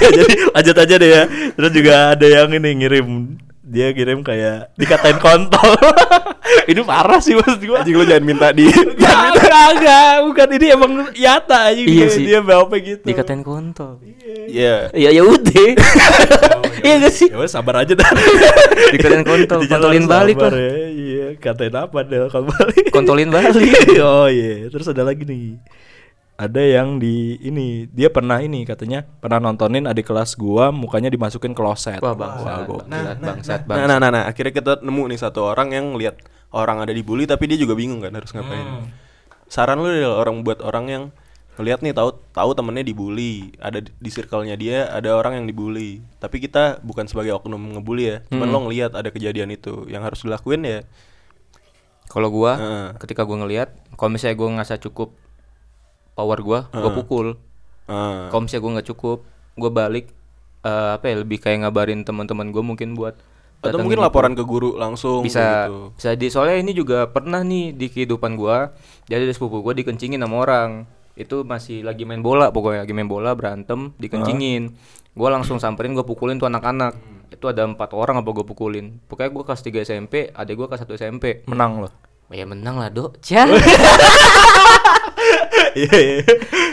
ya 0.00 0.08
jadi 0.08 0.34
lanjut 0.48 0.76
aja 0.80 0.94
deh 0.96 1.10
ya. 1.12 1.22
Terus 1.52 1.70
juga 1.76 2.16
ada 2.16 2.24
yang 2.24 2.48
ini 2.56 2.70
ngirim. 2.80 3.36
Dia 3.64 3.92
kirim 3.92 4.20
kayak 4.20 4.76
dikatain 4.76 5.20
kontol. 5.20 5.76
ini 6.70 6.80
parah 6.80 7.20
sih 7.20 7.36
maksud 7.36 7.60
gue. 7.60 7.76
anjing 7.76 7.96
lo 7.96 8.04
jangan 8.04 8.24
minta 8.24 8.48
di 8.52 8.68
Enggak, 8.68 9.18
enggak, 9.34 9.66
enggak, 9.76 10.12
bukan. 10.24 10.48
Ini 10.56 10.66
emang 10.72 10.92
nyata 11.12 11.58
aja 11.68 11.80
Iya 11.80 12.06
sih. 12.08 12.24
dia 12.24 12.40
bawa 12.40 12.68
gitu. 12.76 13.04
dikatain 13.04 13.44
kontol. 13.44 14.00
Ya 14.48 14.88
ya 14.92 15.12
ya 15.12 15.20
udah 15.20 15.64
iya 16.84 17.00
gak 17.00 17.10
sih 17.10 17.28
Ya 17.32 17.36
udah, 17.36 17.48
sabar 17.48 17.80
aja 17.80 17.96
dah. 17.96 18.10
Dikatain 18.92 19.24
kontol, 19.24 19.64
kontolin 19.72 20.04
balik 20.04 20.36
lah. 20.36 20.52
ya. 20.52 20.72
Iya, 20.86 21.26
katain 21.36 21.72
apa 21.72 21.98
deh 22.04 22.28
kalau 22.28 22.46
balik. 22.46 22.92
kontolin 22.92 23.32
balik 23.34 23.72
oh 23.98 24.28
iya, 24.28 24.68
terus 24.68 24.84
ada 24.86 25.02
lagi 25.02 25.24
nih. 25.24 25.56
Ada 26.34 26.58
yang 26.58 26.98
di 26.98 27.38
ini, 27.40 27.86
dia 27.88 28.10
pernah 28.10 28.42
ini 28.42 28.66
katanya 28.66 29.06
pernah 29.06 29.38
nontonin 29.40 29.86
adik 29.86 30.02
kelas 30.04 30.34
gua 30.34 30.68
mukanya 30.68 31.06
dimasukin 31.06 31.54
kloset. 31.54 32.02
wah 32.02 32.10
bangsat 32.10 32.66
gua- 32.66 32.82
bangsat 32.82 33.16
bangsat 33.16 33.60
nah, 33.62 33.68
bangsat 33.70 33.86
nah 33.86 33.98
nah 34.02 34.10
nah 34.10 34.22
akhirnya 34.26 34.52
kita 34.52 34.72
nemu 34.82 35.14
nih 35.14 35.18
satu 35.20 35.46
orang 35.46 35.70
yang 35.70 35.94
lihat 35.94 36.18
orang 36.50 36.82
ada 36.82 36.90
dibully 36.90 37.22
tapi 37.24 37.46
dia 37.46 37.54
juga 37.54 37.78
bingung 37.78 38.02
kan 38.02 38.10
harus 38.10 38.34
ngapain 38.34 38.90
saran 39.46 39.78
lu 39.78 39.86
adalah 39.86 40.18
orang 40.18 40.42
buat 40.42 40.58
orang 40.58 40.84
yang 40.90 41.02
ngeliat 41.54 41.86
nih 41.86 41.94
tahu 41.94 42.18
tahu 42.34 42.50
temennya 42.58 42.82
dibully 42.82 43.54
ada 43.62 43.78
di, 43.78 43.90
di 43.94 44.10
circle-nya 44.10 44.58
dia 44.58 44.90
ada 44.90 45.14
orang 45.14 45.38
yang 45.42 45.46
dibully 45.46 46.02
tapi 46.18 46.42
kita 46.42 46.82
bukan 46.82 47.06
sebagai 47.06 47.38
oknum 47.38 47.78
ngebully 47.78 48.04
ya 48.10 48.16
cuman 48.26 48.48
lo 48.50 48.58
ngelihat 48.66 48.98
ada 48.98 49.14
kejadian 49.14 49.54
itu 49.54 49.86
yang 49.86 50.02
harus 50.02 50.26
dilakuin 50.26 50.66
ya 50.66 50.80
kalau 52.10 52.28
gua 52.34 52.58
Heeh. 52.58 52.86
ketika 52.98 53.22
gua 53.22 53.46
ngelihat 53.46 53.70
kalau 53.94 54.10
misalnya 54.10 54.34
gua 54.34 54.48
ngerasa 54.58 54.82
cukup 54.82 55.14
power 56.18 56.38
gua 56.42 56.60
gua 56.74 56.90
Heeh. 56.90 56.96
pukul 56.98 57.26
eh, 57.86 58.26
kalau 58.34 58.42
misalnya 58.42 58.62
gua 58.66 58.72
nggak 58.78 58.88
cukup 58.90 59.18
gua 59.54 59.70
balik 59.70 60.10
eh, 60.66 60.90
apa 60.98 61.06
ya 61.06 61.22
lebih 61.22 61.38
kayak 61.38 61.62
ngabarin 61.62 62.02
teman-teman 62.02 62.50
gua 62.50 62.66
mungkin 62.66 62.98
buat 62.98 63.14
atau 63.64 63.80
mungkin 63.80 63.96
jemput. 63.96 64.10
laporan 64.10 64.32
ke 64.36 64.44
guru 64.44 64.76
langsung 64.76 65.24
bisa 65.24 65.70
gitu. 65.70 65.96
bisa 65.96 66.10
di 66.18 66.26
soalnya 66.28 66.60
ini 66.60 66.72
juga 66.76 67.08
pernah 67.08 67.40
nih 67.40 67.72
di 67.72 67.86
kehidupan 67.88 68.36
gua 68.36 68.74
jadi 69.08 69.24
ada 69.24 69.32
sepupu 69.32 69.64
gua 69.64 69.72
dikencingin 69.72 70.20
sama 70.20 70.36
orang 70.42 70.70
itu 71.14 71.46
masih 71.46 71.86
lagi 71.86 72.02
main 72.02 72.20
bola 72.20 72.50
pokoknya 72.50 72.82
lagi 72.82 72.94
main 72.94 73.06
bola 73.06 73.34
berantem 73.38 73.94
dikencingin. 73.96 74.74
Gua 75.14 75.30
langsung 75.30 75.62
samperin 75.62 75.94
gua 75.94 76.02
pukulin 76.02 76.38
tuh 76.38 76.50
anak-anak. 76.50 76.94
Itu 77.30 77.46
ada 77.46 77.62
empat 77.62 77.94
orang 77.94 78.18
apa 78.18 78.30
gua 78.30 78.42
pukulin. 78.42 78.98
Pokoknya 79.06 79.30
gua 79.30 79.44
kelas 79.46 79.62
3 79.62 79.86
SMP 79.86 80.14
adik 80.30 80.54
gua 80.58 80.66
kelas 80.66 80.82
1 80.82 80.94
SMP 80.98 81.24
Menang 81.46 81.86
loh. 81.86 81.92
ya 82.34 82.42
menang 82.42 82.82
lah 82.82 82.90
dok. 82.90 83.22
Cia. 83.22 83.46
Iya, 85.74 85.94
iya. 85.94 86.16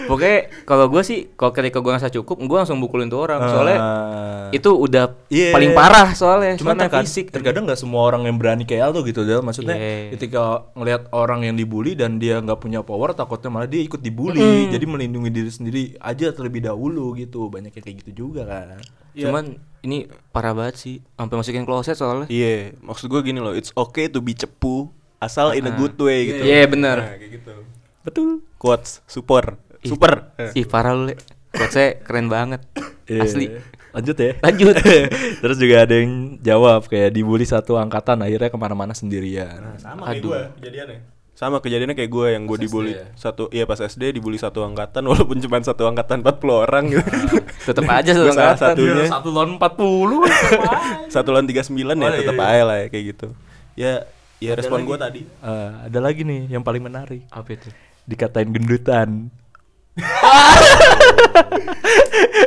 Pokoknya 0.06 0.38
kalau 0.64 0.86
gue 0.88 1.02
sih 1.02 1.30
kalau 1.32 1.52
ketika 1.52 1.78
gue 1.78 1.90
ngerasa 1.90 2.10
cukup, 2.12 2.38
gue 2.38 2.58
langsung 2.58 2.78
bukulin 2.78 3.08
tuh 3.08 3.22
orang. 3.22 3.40
Soalnya 3.44 3.78
Ah. 3.78 4.48
itu 4.52 4.70
udah 4.70 5.16
Iya. 5.28 5.52
paling 5.52 5.72
parah 5.72 6.12
soalnya. 6.12 6.54
Cuman 6.56 6.76
soalnya 6.76 6.84
terkadang, 6.86 7.06
fisik. 7.08 7.26
terkadang 7.30 7.64
nggak 7.66 7.80
semua 7.80 8.02
orang 8.04 8.26
yang 8.26 8.36
berani 8.36 8.64
kayak 8.64 8.92
Aldo 8.92 9.02
gitu 9.04 9.24
Del. 9.24 9.42
Maksudnya 9.42 9.74
Iya. 9.74 10.14
ketika 10.14 10.42
ngelihat 10.74 11.10
orang 11.12 11.44
yang 11.44 11.56
dibully 11.56 11.94
dan 11.94 12.18
dia 12.18 12.38
nggak 12.38 12.60
punya 12.60 12.80
power, 12.82 13.12
takutnya 13.12 13.50
malah 13.50 13.66
dia 13.66 13.82
ikut 13.82 14.00
dibully. 14.00 14.68
Jadi 14.68 14.86
melindungi 14.86 15.30
diri 15.30 15.50
sendiri 15.50 15.82
aja 15.98 16.30
terlebih 16.30 16.64
dahulu 16.64 17.16
gitu. 17.16 17.48
Banyak 17.48 17.72
yang 17.72 17.84
kayak 17.84 17.98
gitu 18.02 18.12
juga 18.28 18.44
kan. 18.44 18.78
Cuman 19.12 19.56
ini 19.82 20.06
parah 20.30 20.52
banget 20.52 20.76
sih. 20.78 20.96
Sampai 21.14 21.36
masukin 21.36 21.64
kloset 21.64 21.96
soalnya. 21.96 22.28
Iya, 22.28 22.78
maksud 22.80 23.08
gue 23.08 23.22
gini 23.22 23.40
loh, 23.40 23.52
it's 23.52 23.74
okay 23.74 24.06
to 24.06 24.20
be 24.20 24.32
cepu 24.32 24.88
asal 25.18 25.52
in 25.52 25.64
a 25.64 25.72
good 25.72 25.94
way 25.96 26.26
gitu. 26.28 26.42
Iya 26.42 26.66
bener. 26.66 26.98
Nah, 26.98 27.14
kayak 27.14 27.32
gitu. 27.38 27.54
Betul. 28.02 28.42
Quotes 28.58 29.06
super. 29.06 29.58
Super. 29.82 30.34
Ih 30.54 30.66
parah 30.70 30.94
lu, 30.94 31.10
Le. 31.10 31.16
Quotesnya 31.52 32.00
keren 32.06 32.32
banget. 32.32 32.64
Asli. 33.12 33.52
Iya. 33.52 33.60
Lanjut 33.92 34.18
ya. 34.18 34.32
Lanjut. 34.40 34.76
Terus 35.44 35.58
juga 35.60 35.76
ada 35.84 35.96
yang 36.00 36.40
jawab 36.40 36.88
kayak 36.88 37.12
dibully 37.12 37.44
satu 37.44 37.76
angkatan 37.76 38.24
akhirnya 38.24 38.48
ke 38.48 38.58
mana-mana 38.60 38.96
sendirian. 38.96 39.76
Sama 39.78 40.08
kayak 40.08 40.24
gue 40.24 40.40
kejadiannya. 40.64 41.00
Sama 41.36 41.58
kejadiannya 41.60 41.96
kayak 41.98 42.12
gue 42.14 42.28
yang 42.38 42.44
gue 42.46 42.58
dibully 42.62 42.94
ya? 42.94 43.10
satu 43.18 43.50
iya 43.50 43.66
pas 43.66 43.82
SD 43.82 44.14
dibully 44.14 44.38
satu 44.38 44.62
angkatan 44.62 45.02
walaupun 45.10 45.42
cuma 45.44 45.60
satu 45.60 45.90
angkatan 45.90 46.24
40 46.24 46.40
orang 46.54 46.84
gitu. 46.88 47.04
Tetep 47.68 47.84
aja 47.84 48.12
satu 48.16 48.32
angkatan. 48.32 48.58
satunya. 48.78 49.06
Satu 49.12 49.28
lawan 49.36 49.52
40 49.60 51.12
satu 51.12 51.30
lawan 51.36 51.46
39 51.50 51.76
ya 51.76 51.92
iya, 52.00 52.10
tetap 52.16 52.36
iya. 52.40 52.48
aja 52.48 52.64
lah 52.64 52.78
ya, 52.80 52.88
kayak 52.88 53.06
gitu. 53.12 53.28
Ya 53.76 53.94
ya 54.40 54.52
respon 54.56 54.88
gue 54.88 54.98
tadi. 54.98 55.22
Eh, 55.28 55.72
ada 55.92 56.00
lagi 56.00 56.24
nih 56.24 56.48
yang 56.48 56.64
paling 56.64 56.80
menarik. 56.80 57.28
Apa 57.28 57.60
itu? 57.60 57.68
Dikatain 58.06 58.50
gendutan. 58.50 59.30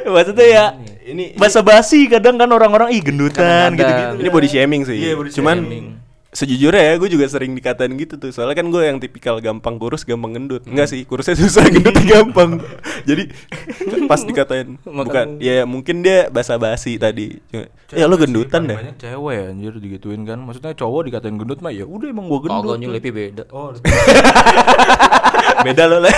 Maksudnya 0.05 0.47
ya 0.47 0.65
Ini 1.05 1.37
basa 1.37 1.61
basi 1.61 2.09
kadang 2.09 2.41
kan 2.41 2.49
orang-orang 2.49 2.89
ih 2.89 3.05
gendutan 3.05 3.77
gitu-gitu. 3.77 4.25
ini 4.25 4.31
body 4.33 4.49
shaming 4.49 4.83
sih. 4.89 4.97
Iya, 4.97 5.13
body 5.13 5.29
Cuman 5.37 5.57
shaming. 5.61 5.87
sejujurnya 6.33 6.81
ya 6.81 6.93
gue 6.97 7.09
juga 7.13 7.29
sering 7.29 7.53
dikatain 7.53 7.93
gitu 8.01 8.17
tuh. 8.17 8.33
Soalnya 8.33 8.57
kan 8.57 8.73
gue 8.73 8.81
yang 8.81 8.97
tipikal 8.97 9.37
gampang 9.37 9.77
kurus, 9.77 10.01
gampang 10.03 10.33
gendut. 10.33 10.65
Enggak 10.65 10.89
sih, 10.89 11.05
kurusnya 11.05 11.37
susah, 11.37 11.69
gendutnya 11.69 12.05
gampang. 12.17 12.65
Jadi 13.05 13.29
pas 14.09 14.19
dikatain 14.19 14.81
bukan 15.05 15.37
ya 15.39 15.69
mungkin 15.69 16.01
dia 16.01 16.33
basa-basi 16.33 16.97
tadi. 16.97 17.37
Cuma, 17.53 17.69
ya 17.93 18.09
lo 18.09 18.17
gendutan 18.17 18.65
deh. 18.65 18.81
Banyak 18.81 18.97
cewek 18.97 19.39
anjir 19.53 19.73
digituin 19.77 20.25
kan. 20.25 20.41
Maksudnya 20.41 20.73
cowok 20.73 21.13
dikatain 21.13 21.37
gendut 21.37 21.61
mah 21.61 21.69
ya 21.69 21.85
udah 21.85 22.09
emang 22.09 22.33
gua 22.33 22.41
gendut. 22.41 22.65
Kagak 22.65 22.79
nyulepi 22.81 23.11
beda. 23.13 23.45
Oh, 23.53 23.77
Beda 25.63 25.85
lo 25.87 26.03
lah. 26.03 26.11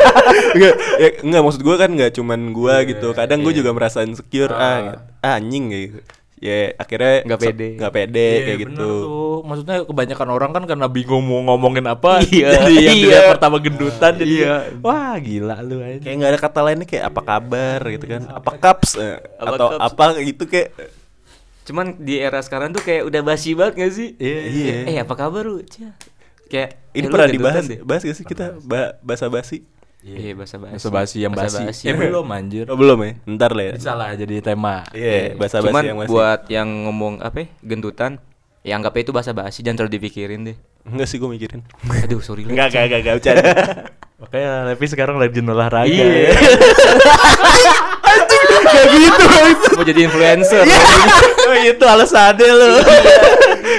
enggak, 0.54 0.74
ya, 0.98 1.08
enggak 1.22 1.42
maksud 1.42 1.62
gue 1.62 1.76
kan 1.76 1.90
enggak 1.90 2.12
cuman 2.12 2.40
gue 2.50 2.74
gitu. 2.90 3.08
Kadang 3.12 3.40
gue 3.40 3.52
juga 3.52 3.70
merasa 3.70 4.02
insecure 4.02 4.50
ah, 4.50 5.00
ah, 5.20 5.38
anjing 5.38 5.70
kayak 5.70 5.84
gitu. 5.88 6.00
Ya 6.44 6.76
akhirnya 6.76 7.24
Nggak 7.24 7.40
pede. 7.40 7.68
nggak 7.80 7.92
pede 7.94 8.20
Iya, 8.28 8.40
kayak 8.44 8.58
bener 8.60 8.68
gitu. 8.68 8.84
tuh. 8.84 9.36
Maksudnya 9.44 9.76
kebanyakan 9.82 10.28
orang 10.28 10.50
kan 10.52 10.64
karena 10.66 10.86
bingung 10.86 11.24
mau 11.24 11.40
ngomongin 11.40 11.86
apa. 11.88 12.20
Iya, 12.28 12.48
Jadi 12.60 12.74
yang 12.74 12.96
iya. 13.00 13.00
dilihat 13.00 13.24
pertama 13.32 13.56
gendutan 13.58 14.12
jadi 14.12 14.34
Iya. 14.44 14.54
wah 14.84 15.16
gila 15.16 15.56
lu 15.64 15.80
aja. 15.80 16.04
Kayak 16.04 16.16
nggak 16.20 16.30
ada 16.30 16.40
kata 16.42 16.60
lainnya 16.60 16.84
kayak 16.84 17.04
apa 17.08 17.20
kabar 17.22 17.80
gitu 17.88 18.04
kan. 18.04 18.22
Apa 18.28 18.50
kaps 18.60 18.90
eh, 19.00 19.16
Apa 19.40 19.56
atau 19.56 19.68
kaps? 19.72 19.82
apa 19.88 20.04
gitu 20.20 20.44
kayak 20.44 20.68
Cuman 21.64 21.96
di 21.96 22.20
era 22.20 22.44
sekarang 22.44 22.76
tuh 22.76 22.84
kayak 22.84 23.08
udah 23.08 23.24
basi 23.24 23.56
banget 23.56 23.74
gak 23.80 23.92
sih? 23.96 24.08
Iya, 24.20 24.40
iya. 24.44 24.76
Eh 24.84 24.96
apa 25.00 25.16
kabar 25.16 25.48
lu? 25.48 25.64
Cia. 25.64 25.96
Kayak 26.48 26.70
ini 26.92 27.04
eh, 27.04 27.08
lu 27.08 27.14
pernah 27.14 27.28
dibahas 27.30 27.64
deh. 27.66 27.80
bahas 27.82 28.02
gak 28.04 28.16
sih 28.16 28.26
kita 28.26 28.60
ba 28.62 28.96
bahasa 29.00 29.26
basi? 29.32 29.64
Iya 30.04 30.36
bahasa 30.36 30.60
basi. 30.60 30.76
Basa 30.76 30.88
basi 30.92 31.16
yang 31.24 31.32
basi. 31.32 31.64
Basa-basi. 31.64 31.84
Eh 31.88 31.96
belum 31.96 32.28
anjir. 32.28 32.68
Oh, 32.68 32.76
belum 32.76 32.98
ya? 33.00 33.12
Ntar 33.24 33.56
lah 33.56 33.64
ya. 33.72 33.74
Bisa 33.80 33.92
lah 33.96 34.12
jadi 34.12 34.44
tema. 34.44 34.84
Iya, 34.92 35.32
bahasa 35.40 35.64
basi 35.64 35.72
Cuman 35.72 35.82
yang 35.88 35.98
masih. 36.04 36.10
buat 36.12 36.40
yang 36.52 36.68
ngomong 36.84 37.14
apa 37.24 37.36
ya, 37.40 37.46
gendutan, 37.64 38.20
ya 38.60 38.76
anggapnya 38.76 39.00
itu 39.08 39.12
bahasa 39.16 39.32
basi 39.32 39.64
jangan 39.64 39.80
terlalu 39.80 39.96
dipikirin 39.96 40.44
deh. 40.44 40.56
Enggak 40.84 41.08
sih 41.08 41.16
gue 41.16 41.28
mikirin. 41.32 41.64
Aduh 42.04 42.20
sorry 42.20 42.44
lah. 42.44 42.52
Enggak, 42.52 42.66
enggak, 42.76 42.84
enggak, 42.84 43.00
enggak 43.00 43.14
bercanda. 43.16 43.52
Makanya 44.24 44.52
Levi 44.68 44.86
sekarang 44.92 45.14
rajin 45.16 45.48
olahraga. 45.48 45.88
Iya. 45.88 46.36
Kayak 48.64 48.88
gitu. 48.92 49.24
Mau 49.76 49.84
jadi 49.84 50.00
influencer. 50.04 50.64
oh, 51.48 51.56
itu 51.64 51.84
alasannya 51.84 52.50
lu. 52.52 52.68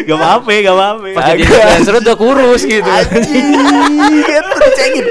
Gak 0.04 0.18
apa-apa, 0.20 0.50
gak 0.52 0.76
apa-apa. 0.76 1.08
Pas 1.16 1.24
jadi 1.32 1.44
influencer 1.48 1.94
udah 2.04 2.16
kurus 2.20 2.62
gitu. 2.68 2.92
Gitu 2.92 4.56
dicengin. 4.66 5.06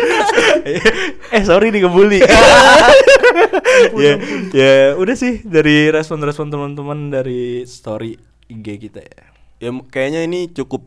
eh 1.32 1.42
sorry 1.42 1.72
nih 1.72 1.80
ngebully. 1.86 2.20
ya, 4.04 4.12
ya 4.52 4.72
udah 4.98 5.16
sih 5.16 5.40
dari 5.42 5.88
respon-respon 5.88 6.52
teman-teman 6.52 7.08
dari 7.08 7.64
story 7.64 8.18
IG 8.50 8.66
kita 8.90 9.00
ya. 9.00 9.22
Ya 9.62 9.70
kayaknya 9.88 10.26
ini 10.26 10.50
cukup 10.52 10.84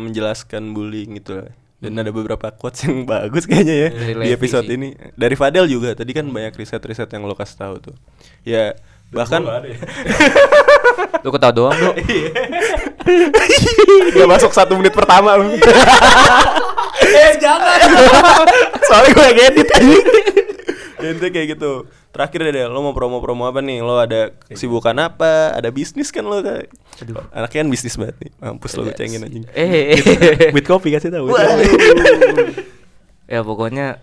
menjelaskan 0.00 0.72
bullying 0.72 1.20
gitu 1.20 1.44
lah. 1.44 1.50
Dan 1.76 1.92
ada 2.00 2.08
beberapa 2.08 2.48
quotes 2.56 2.88
yang 2.88 3.04
bagus 3.04 3.44
kayaknya 3.44 3.76
ya 3.76 3.88
Dari 3.92 4.12
di 4.16 4.28
episode 4.32 4.64
sih. 4.64 4.80
ini. 4.80 4.96
Dari 5.12 5.36
Fadel 5.36 5.68
juga. 5.68 5.92
Tadi 5.92 6.08
kan 6.16 6.24
banyak 6.24 6.56
riset-riset 6.56 7.12
yang 7.12 7.28
lo 7.28 7.36
kasih 7.36 7.56
tahu 7.60 7.74
tuh. 7.92 7.96
Ya 8.48 8.74
bahkan 9.12 9.44
Lu 11.24 11.30
ketawa 11.34 11.52
doang 11.52 11.74
lu. 11.74 11.92
Gak 14.14 14.28
masuk 14.30 14.52
satu 14.54 14.78
menit 14.78 14.94
pertama 14.94 15.34
lu. 15.38 15.54
eh 17.02 17.32
jangan. 17.38 17.78
Soalnya 18.86 19.10
gue 19.14 19.24
yang 19.26 19.40
edit 19.52 19.68
Ya, 20.96 21.12
Intinya 21.12 21.30
kayak 21.32 21.48
gitu. 21.58 21.84
Terakhir 22.08 22.48
deh, 22.48 22.64
lo 22.72 22.80
mau 22.80 22.96
promo-promo 22.96 23.44
apa 23.44 23.60
nih? 23.60 23.84
Lo 23.84 24.00
ada 24.00 24.32
kesibukan 24.48 24.96
apa? 24.96 25.52
Ada 25.52 25.68
bisnis 25.68 26.08
kan 26.08 26.24
lo? 26.24 26.40
Kak? 26.40 26.72
Anaknya 27.36 27.58
kan 27.60 27.68
bisnis 27.68 28.00
banget 28.00 28.16
nih. 28.24 28.30
Mampus 28.40 28.72
lo 28.80 28.88
gue 28.88 28.96
cengin 28.96 29.20
anjing. 29.20 29.44
Eh. 29.52 30.00
With 30.56 30.64
kopi 30.64 30.96
kasih 30.96 31.12
tahu. 31.12 31.28
ya 33.26 33.44
pokoknya 33.44 34.00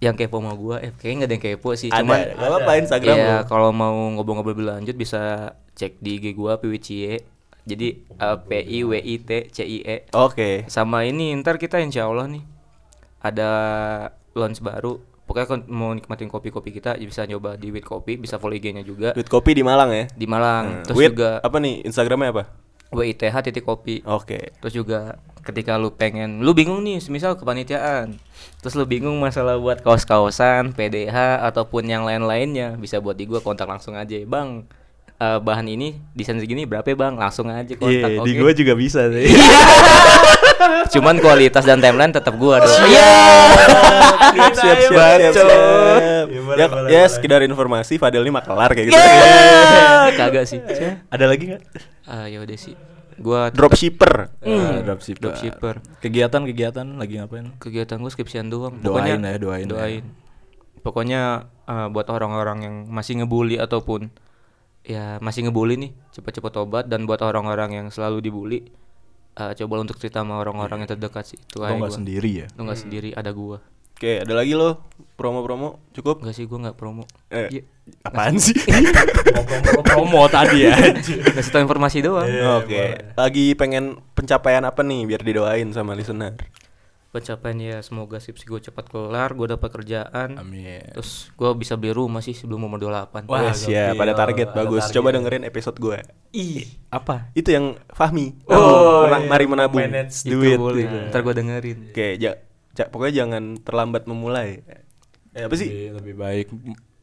yang 0.00 0.16
kepo 0.16 0.40
sama 0.40 0.56
gua 0.56 0.80
eh 0.80 0.96
kayaknya 0.96 1.16
nggak 1.16 1.28
ada 1.28 1.34
yang 1.36 1.44
kepo 1.44 1.68
sih 1.76 1.88
Ada, 1.92 2.00
cuman 2.00 2.18
gak 2.32 2.48
apa-apa 2.48 2.72
Instagram 2.80 3.16
ya 3.20 3.36
kalau 3.44 3.68
mau 3.70 3.92
ngobrol-ngobrol 4.16 4.56
lebih 4.56 4.66
lanjut 4.72 4.96
bisa 4.96 5.52
cek 5.76 6.00
di 6.00 6.16
IG 6.16 6.32
gua 6.32 6.56
Piwicie 6.56 7.20
jadi 7.68 7.88
eh, 8.00 8.36
P 8.40 8.50
I 8.64 8.78
W 8.88 8.92
I 8.96 9.14
T 9.20 9.30
C 9.52 9.58
I 9.60 9.78
E 9.84 9.96
Oke. 10.16 10.64
sama 10.72 11.04
ini 11.04 11.36
ntar 11.44 11.60
kita 11.60 11.76
insya 11.84 12.08
Allah 12.08 12.32
nih 12.32 12.42
ada 13.20 13.50
launch 14.32 14.64
baru 14.64 14.96
pokoknya 15.28 15.46
kalau 15.46 15.60
mau 15.68 15.92
nikmatin 15.92 16.32
kopi-kopi 16.32 16.72
kita 16.72 16.96
bisa 16.96 17.28
nyoba 17.28 17.60
di 17.60 17.68
Wit 17.68 17.84
Kopi 17.84 18.16
bisa 18.16 18.40
follow 18.40 18.56
IG-nya 18.56 18.82
juga 18.82 19.12
Duit 19.12 19.28
kopi 19.28 19.52
di 19.52 19.62
Malang 19.62 19.92
ya. 19.92 20.04
di 20.10 20.26
Malang 20.26 20.82
terus 20.82 20.96
Wait, 20.96 21.12
juga 21.12 21.38
apa 21.44 21.56
nih 21.60 21.84
Instagramnya 21.86 22.32
apa? 22.34 22.44
WITH 22.90 23.36
titik 23.46 23.62
kopi 23.62 24.02
Oke. 24.02 24.50
Terus 24.58 24.74
juga 24.74 25.14
ketika 25.40 25.76
lu 25.76 25.90
pengen, 25.90 26.40
lu 26.40 26.52
bingung 26.52 26.80
nih, 26.80 27.00
misal 27.08 27.34
kepanitiaan, 27.34 28.16
terus 28.58 28.74
lu 28.74 28.84
bingung 28.84 29.16
masalah 29.16 29.56
buat 29.56 29.80
kaos-kaosan, 29.80 30.72
PDH 30.72 31.40
ataupun 31.44 31.84
yang 31.84 32.04
lain-lainnya, 32.04 32.76
bisa 32.76 32.98
buat 32.98 33.14
di 33.14 33.24
gua 33.24 33.40
kontak 33.40 33.66
langsung 33.66 33.94
aja, 33.94 34.16
bang. 34.24 34.64
eh, 35.20 35.36
bahan 35.36 35.68
ini 35.68 36.00
desain 36.16 36.40
segini 36.40 36.64
berapa 36.64 36.88
ya 36.88 36.96
bang? 36.96 37.12
Langsung 37.12 37.52
aja 37.52 37.68
kontak. 37.76 38.08
Iya, 38.08 38.20
oke. 38.20 38.24
di 38.24 38.32
gua 38.40 38.52
juga 38.56 38.72
bisa 38.72 39.04
sih. 39.12 39.28
Cuman 40.96 41.20
kualitas 41.20 41.64
dan 41.64 41.76
timeline 41.76 42.08
tetap 42.08 42.40
gua 42.40 42.60
dong. 42.60 42.72
Iya. 42.88 43.12
siap, 44.32 44.32
siap, 44.32 44.56
siap, 44.56 44.78
siap, 44.80 44.96
Bacot. 44.96 45.34
siap. 45.36 46.26
Ya, 46.56 46.66
Ya, 46.66 46.66
ya 46.88 47.02
sekedar 47.06 47.40
informasi 47.44 47.96
Fadel 47.96 48.24
ini 48.24 48.32
makelar 48.32 48.72
kayak 48.72 48.90
gitu. 48.90 48.96
Kagak 50.18 50.44
sih. 50.48 50.58
Ada 51.08 51.24
lagi 51.28 51.52
nggak? 51.52 51.62
Ah 52.08 52.26
ya 52.26 52.40
udah 52.40 52.56
sih. 52.56 52.74
Gua 53.20 53.52
Dropshipper. 53.52 54.32
Hmm. 54.40 54.80
dropshipper. 54.80 55.20
dropshipper. 55.20 55.74
Kegiatan-kegiatan 56.00 56.86
lagi 56.96 57.20
ngapain? 57.20 57.52
kegiatan 57.60 58.00
gue 58.00 58.08
skripsian 58.08 58.48
doang 58.48 58.80
Doain 58.80 59.20
ya, 59.20 59.36
doain 59.36 59.68
ya. 59.68 59.70
doain 59.70 60.04
pokoknya 60.80 61.20
eh, 61.68 61.88
buat 61.92 62.08
orang-orang 62.08 62.58
yang 62.64 62.74
masih 62.88 63.20
ngebully 63.20 63.60
ataupun 63.60 64.08
ya 64.80 65.20
masih 65.20 65.44
ngebully 65.44 65.76
nih 65.76 65.92
cepat-cepat 66.10 66.52
tobat 66.56 66.84
dan 66.88 67.04
buat 67.04 67.20
orang-orang 67.20 67.76
yang 67.76 67.86
selalu 67.92 68.24
dibully 68.24 68.64
eh, 69.36 69.52
coba 69.52 69.74
untuk 69.78 70.00
cerita 70.00 70.24
sama 70.24 70.40
orang-orang 70.40 70.82
yang 70.82 70.90
terdekat 70.90 71.28
sih 71.28 71.36
itu 71.36 71.60
Lo 71.60 71.68
aja 71.68 71.76
nggak 71.76 71.92
gua. 71.92 71.98
sendiri 72.00 72.30
ya? 72.32 72.46
lu 72.56 72.64
nggak 72.64 72.80
sendiri 72.80 73.08
ada 73.12 73.28
gua 73.30 73.60
Oke, 74.00 74.16
ada 74.16 74.32
lagi 74.32 74.56
lo 74.56 74.80
promo-promo 75.12 75.76
cukup? 75.92 76.24
enggak 76.24 76.32
sih 76.32 76.48
gua 76.48 76.56
nggak 76.62 76.72
promo 76.74 77.04
Eh, 77.28 77.52
Iya. 77.52 77.62
apaan 78.02 78.40
sih? 78.40 78.56
promo 79.84 80.24
tadi 80.26 80.64
ya. 80.64 80.72
ngasih 81.30 81.50
tahu 81.50 81.60
informasi 81.60 82.00
doang 82.00 82.24
Oke, 82.56 83.12
lagi 83.12 83.52
pengen 83.52 84.00
pencapaian 84.10 84.64
apa 84.64 84.80
nih 84.80 85.04
biar 85.04 85.20
didoain 85.20 85.68
sama 85.68 85.92
listener? 85.92 86.32
pencapaian 87.10 87.58
ya 87.58 87.76
semoga 87.80 88.16
skripsi 88.16 88.46
gue 88.46 88.60
cepat 88.62 88.86
kelar 88.86 89.34
gue 89.34 89.50
dapat 89.50 89.66
kerjaan 89.68 90.38
Amin. 90.38 90.78
terus 90.94 91.26
gue 91.34 91.50
bisa 91.52 91.74
beli 91.74 91.90
rumah 91.90 92.22
sih 92.22 92.32
sebelum 92.32 92.62
umur 92.62 92.78
28 92.78 93.26
Wah, 93.26 93.50
ya, 93.66 93.92
pada 93.92 94.14
target 94.14 94.48
Ada 94.48 94.56
bagus. 94.56 94.86
target. 94.86 94.94
Coba 94.94 95.08
dengerin 95.10 95.42
episode 95.42 95.76
gue. 95.76 95.98
Ih, 96.30 96.70
apa? 96.88 97.28
Itu 97.34 97.50
yang 97.50 97.74
Fahmi. 97.90 98.38
Oh, 98.46 99.04
Mena- 99.04 99.18
iya. 99.18 99.28
mari 99.28 99.44
menabung. 99.44 99.82
Manage 99.82 100.22
itu 100.22 100.32
duit. 100.32 100.54
boleh 100.54 100.86
gitu. 100.86 100.96
ntar 101.10 101.20
gue 101.20 101.34
dengerin 101.34 101.78
Oke, 101.90 102.08
ja- 102.16 102.38
Ca- 102.38 102.46
pokoknya 102.76 103.24
jangan 103.26 103.42
terlambat 103.60 104.06
memulai. 104.06 104.62
Eh, 105.34 105.46
apa 105.46 105.54
sih? 105.54 105.68
Lebih, 105.70 105.90
lebih 106.00 106.14
baik 106.18 106.46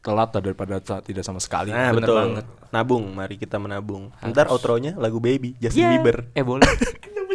telat 0.08 0.30
daripada 0.40 0.80
tidak 1.04 1.24
sama 1.28 1.44
sekali. 1.44 1.76
Nah, 1.76 1.92
bener 1.92 2.08
betul. 2.08 2.16
banget. 2.16 2.46
Nabung, 2.72 3.06
mari 3.12 3.36
kita 3.36 3.60
menabung. 3.60 4.16
Ntar 4.24 4.48
outronya 4.48 4.96
lagu 4.96 5.20
Baby, 5.20 5.60
Justin 5.60 5.84
Iya. 5.84 5.92
Bieber. 6.00 6.18
Eh 6.32 6.44
boleh. 6.48 6.64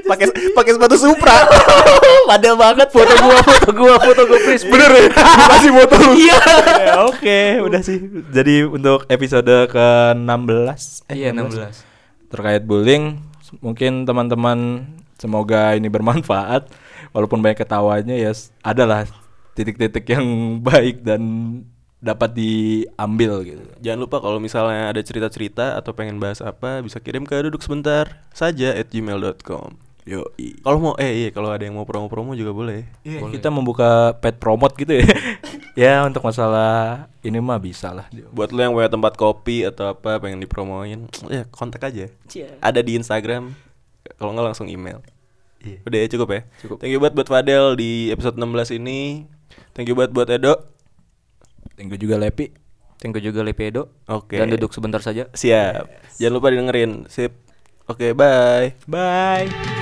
Pakai 0.03 0.27
pakai 0.35 0.73
sepatu 0.75 0.99
Supra. 0.99 1.47
Padahal 2.31 2.59
banget 2.59 2.89
foto 2.91 3.15
gua, 3.23 3.39
foto 3.39 3.71
gua, 3.71 3.95
foto 4.03 4.23
gua 4.27 4.39
please. 4.43 4.67
Bener 4.67 4.91
ya? 4.91 5.09
Masih 5.55 5.71
foto 5.71 5.95
lu. 5.95 6.13
Ya, 6.19 6.41
Oke, 7.07 7.63
udah 7.63 7.81
sih. 7.87 8.03
Jadi 8.35 8.67
untuk 8.67 9.07
episode 9.07 9.71
ke-16 9.71 11.07
Iya 11.07 11.31
16. 11.31 12.35
terkait 12.35 12.67
bullying, 12.67 13.23
mungkin 13.63 14.03
teman-teman 14.03 14.91
semoga 15.23 15.79
ini 15.79 15.87
bermanfaat. 15.87 16.67
Walaupun 17.13 17.45
banyak 17.45 17.61
ketawanya 17.61 18.17
ya 18.17 18.33
adalah 18.65 19.05
titik-titik 19.53 20.05
yang 20.09 20.27
baik 20.69 21.05
dan 21.05 21.23
dapat 22.03 22.35
diambil 22.35 23.47
gitu. 23.47 23.63
Jangan 23.79 23.99
lupa 24.03 24.19
kalau 24.19 24.43
misalnya 24.43 24.91
ada 24.91 24.99
cerita-cerita 24.99 25.79
atau 25.79 25.95
pengen 25.95 26.19
bahas 26.19 26.43
apa 26.43 26.83
bisa 26.83 26.99
kirim 26.99 27.23
ke 27.23 27.39
duduk 27.47 27.63
sebentar 27.63 28.27
saja 28.35 28.75
at 28.75 28.91
gmail.com. 28.91 29.79
Yo, 30.03 30.27
Kalau 30.67 30.83
mau 30.83 30.95
eh 30.99 31.15
iya 31.15 31.31
kalau 31.31 31.55
ada 31.55 31.63
yang 31.63 31.79
mau 31.79 31.87
promo-promo 31.87 32.35
juga 32.35 32.51
boleh. 32.51 32.91
kita 33.07 33.55
membuka 33.55 34.19
pet 34.19 34.35
promote 34.35 34.75
gitu 34.75 34.99
ya. 34.99 35.07
ya 35.87 35.95
untuk 36.03 36.27
masalah 36.27 37.07
ini 37.23 37.39
mah 37.39 37.63
bisa 37.63 37.95
lah. 37.95 38.11
Buat 38.35 38.51
lu 38.51 38.67
yang 38.67 38.75
punya 38.75 38.91
tempat 38.91 39.15
kopi 39.15 39.63
atau 39.63 39.95
apa 39.95 40.19
pengen 40.19 40.43
dipromoin, 40.43 41.07
ya 41.31 41.47
kontak 41.55 41.87
aja. 41.87 42.11
Ada 42.59 42.83
di 42.83 42.99
Instagram. 42.99 43.55
Kalau 44.19 44.35
nggak 44.35 44.47
langsung 44.51 44.67
email. 44.67 44.99
Udah 45.87 45.99
ya 46.03 46.07
cukup 46.11 46.29
ya. 46.35 46.41
Cukup. 46.63 46.77
Thank 46.83 46.93
you 46.93 47.01
buat 47.01 47.15
buat 47.15 47.29
Fadel 47.31 47.79
di 47.79 48.11
episode 48.11 48.37
16 48.37 48.79
ini. 48.83 49.27
Thank 49.73 49.89
you 49.89 49.97
buat 49.97 50.11
buat 50.11 50.29
Edo. 50.29 50.73
Thank 51.79 51.95
you 51.95 51.99
juga 51.99 52.21
Lepi. 52.21 52.53
Thank 53.03 53.19
you 53.19 53.35
juga 53.35 53.43
Lepedo. 53.43 53.91
Oke. 54.07 54.39
Dan 54.39 54.55
duduk 54.55 54.71
sebentar 54.71 55.03
saja. 55.03 55.27
Siap. 55.35 55.91
Jangan 56.23 56.35
lupa 56.39 56.55
didengerin. 56.55 57.11
Sip. 57.11 57.35
Oke, 57.91 58.15
bye. 58.15 58.79
Bye. 58.87 59.82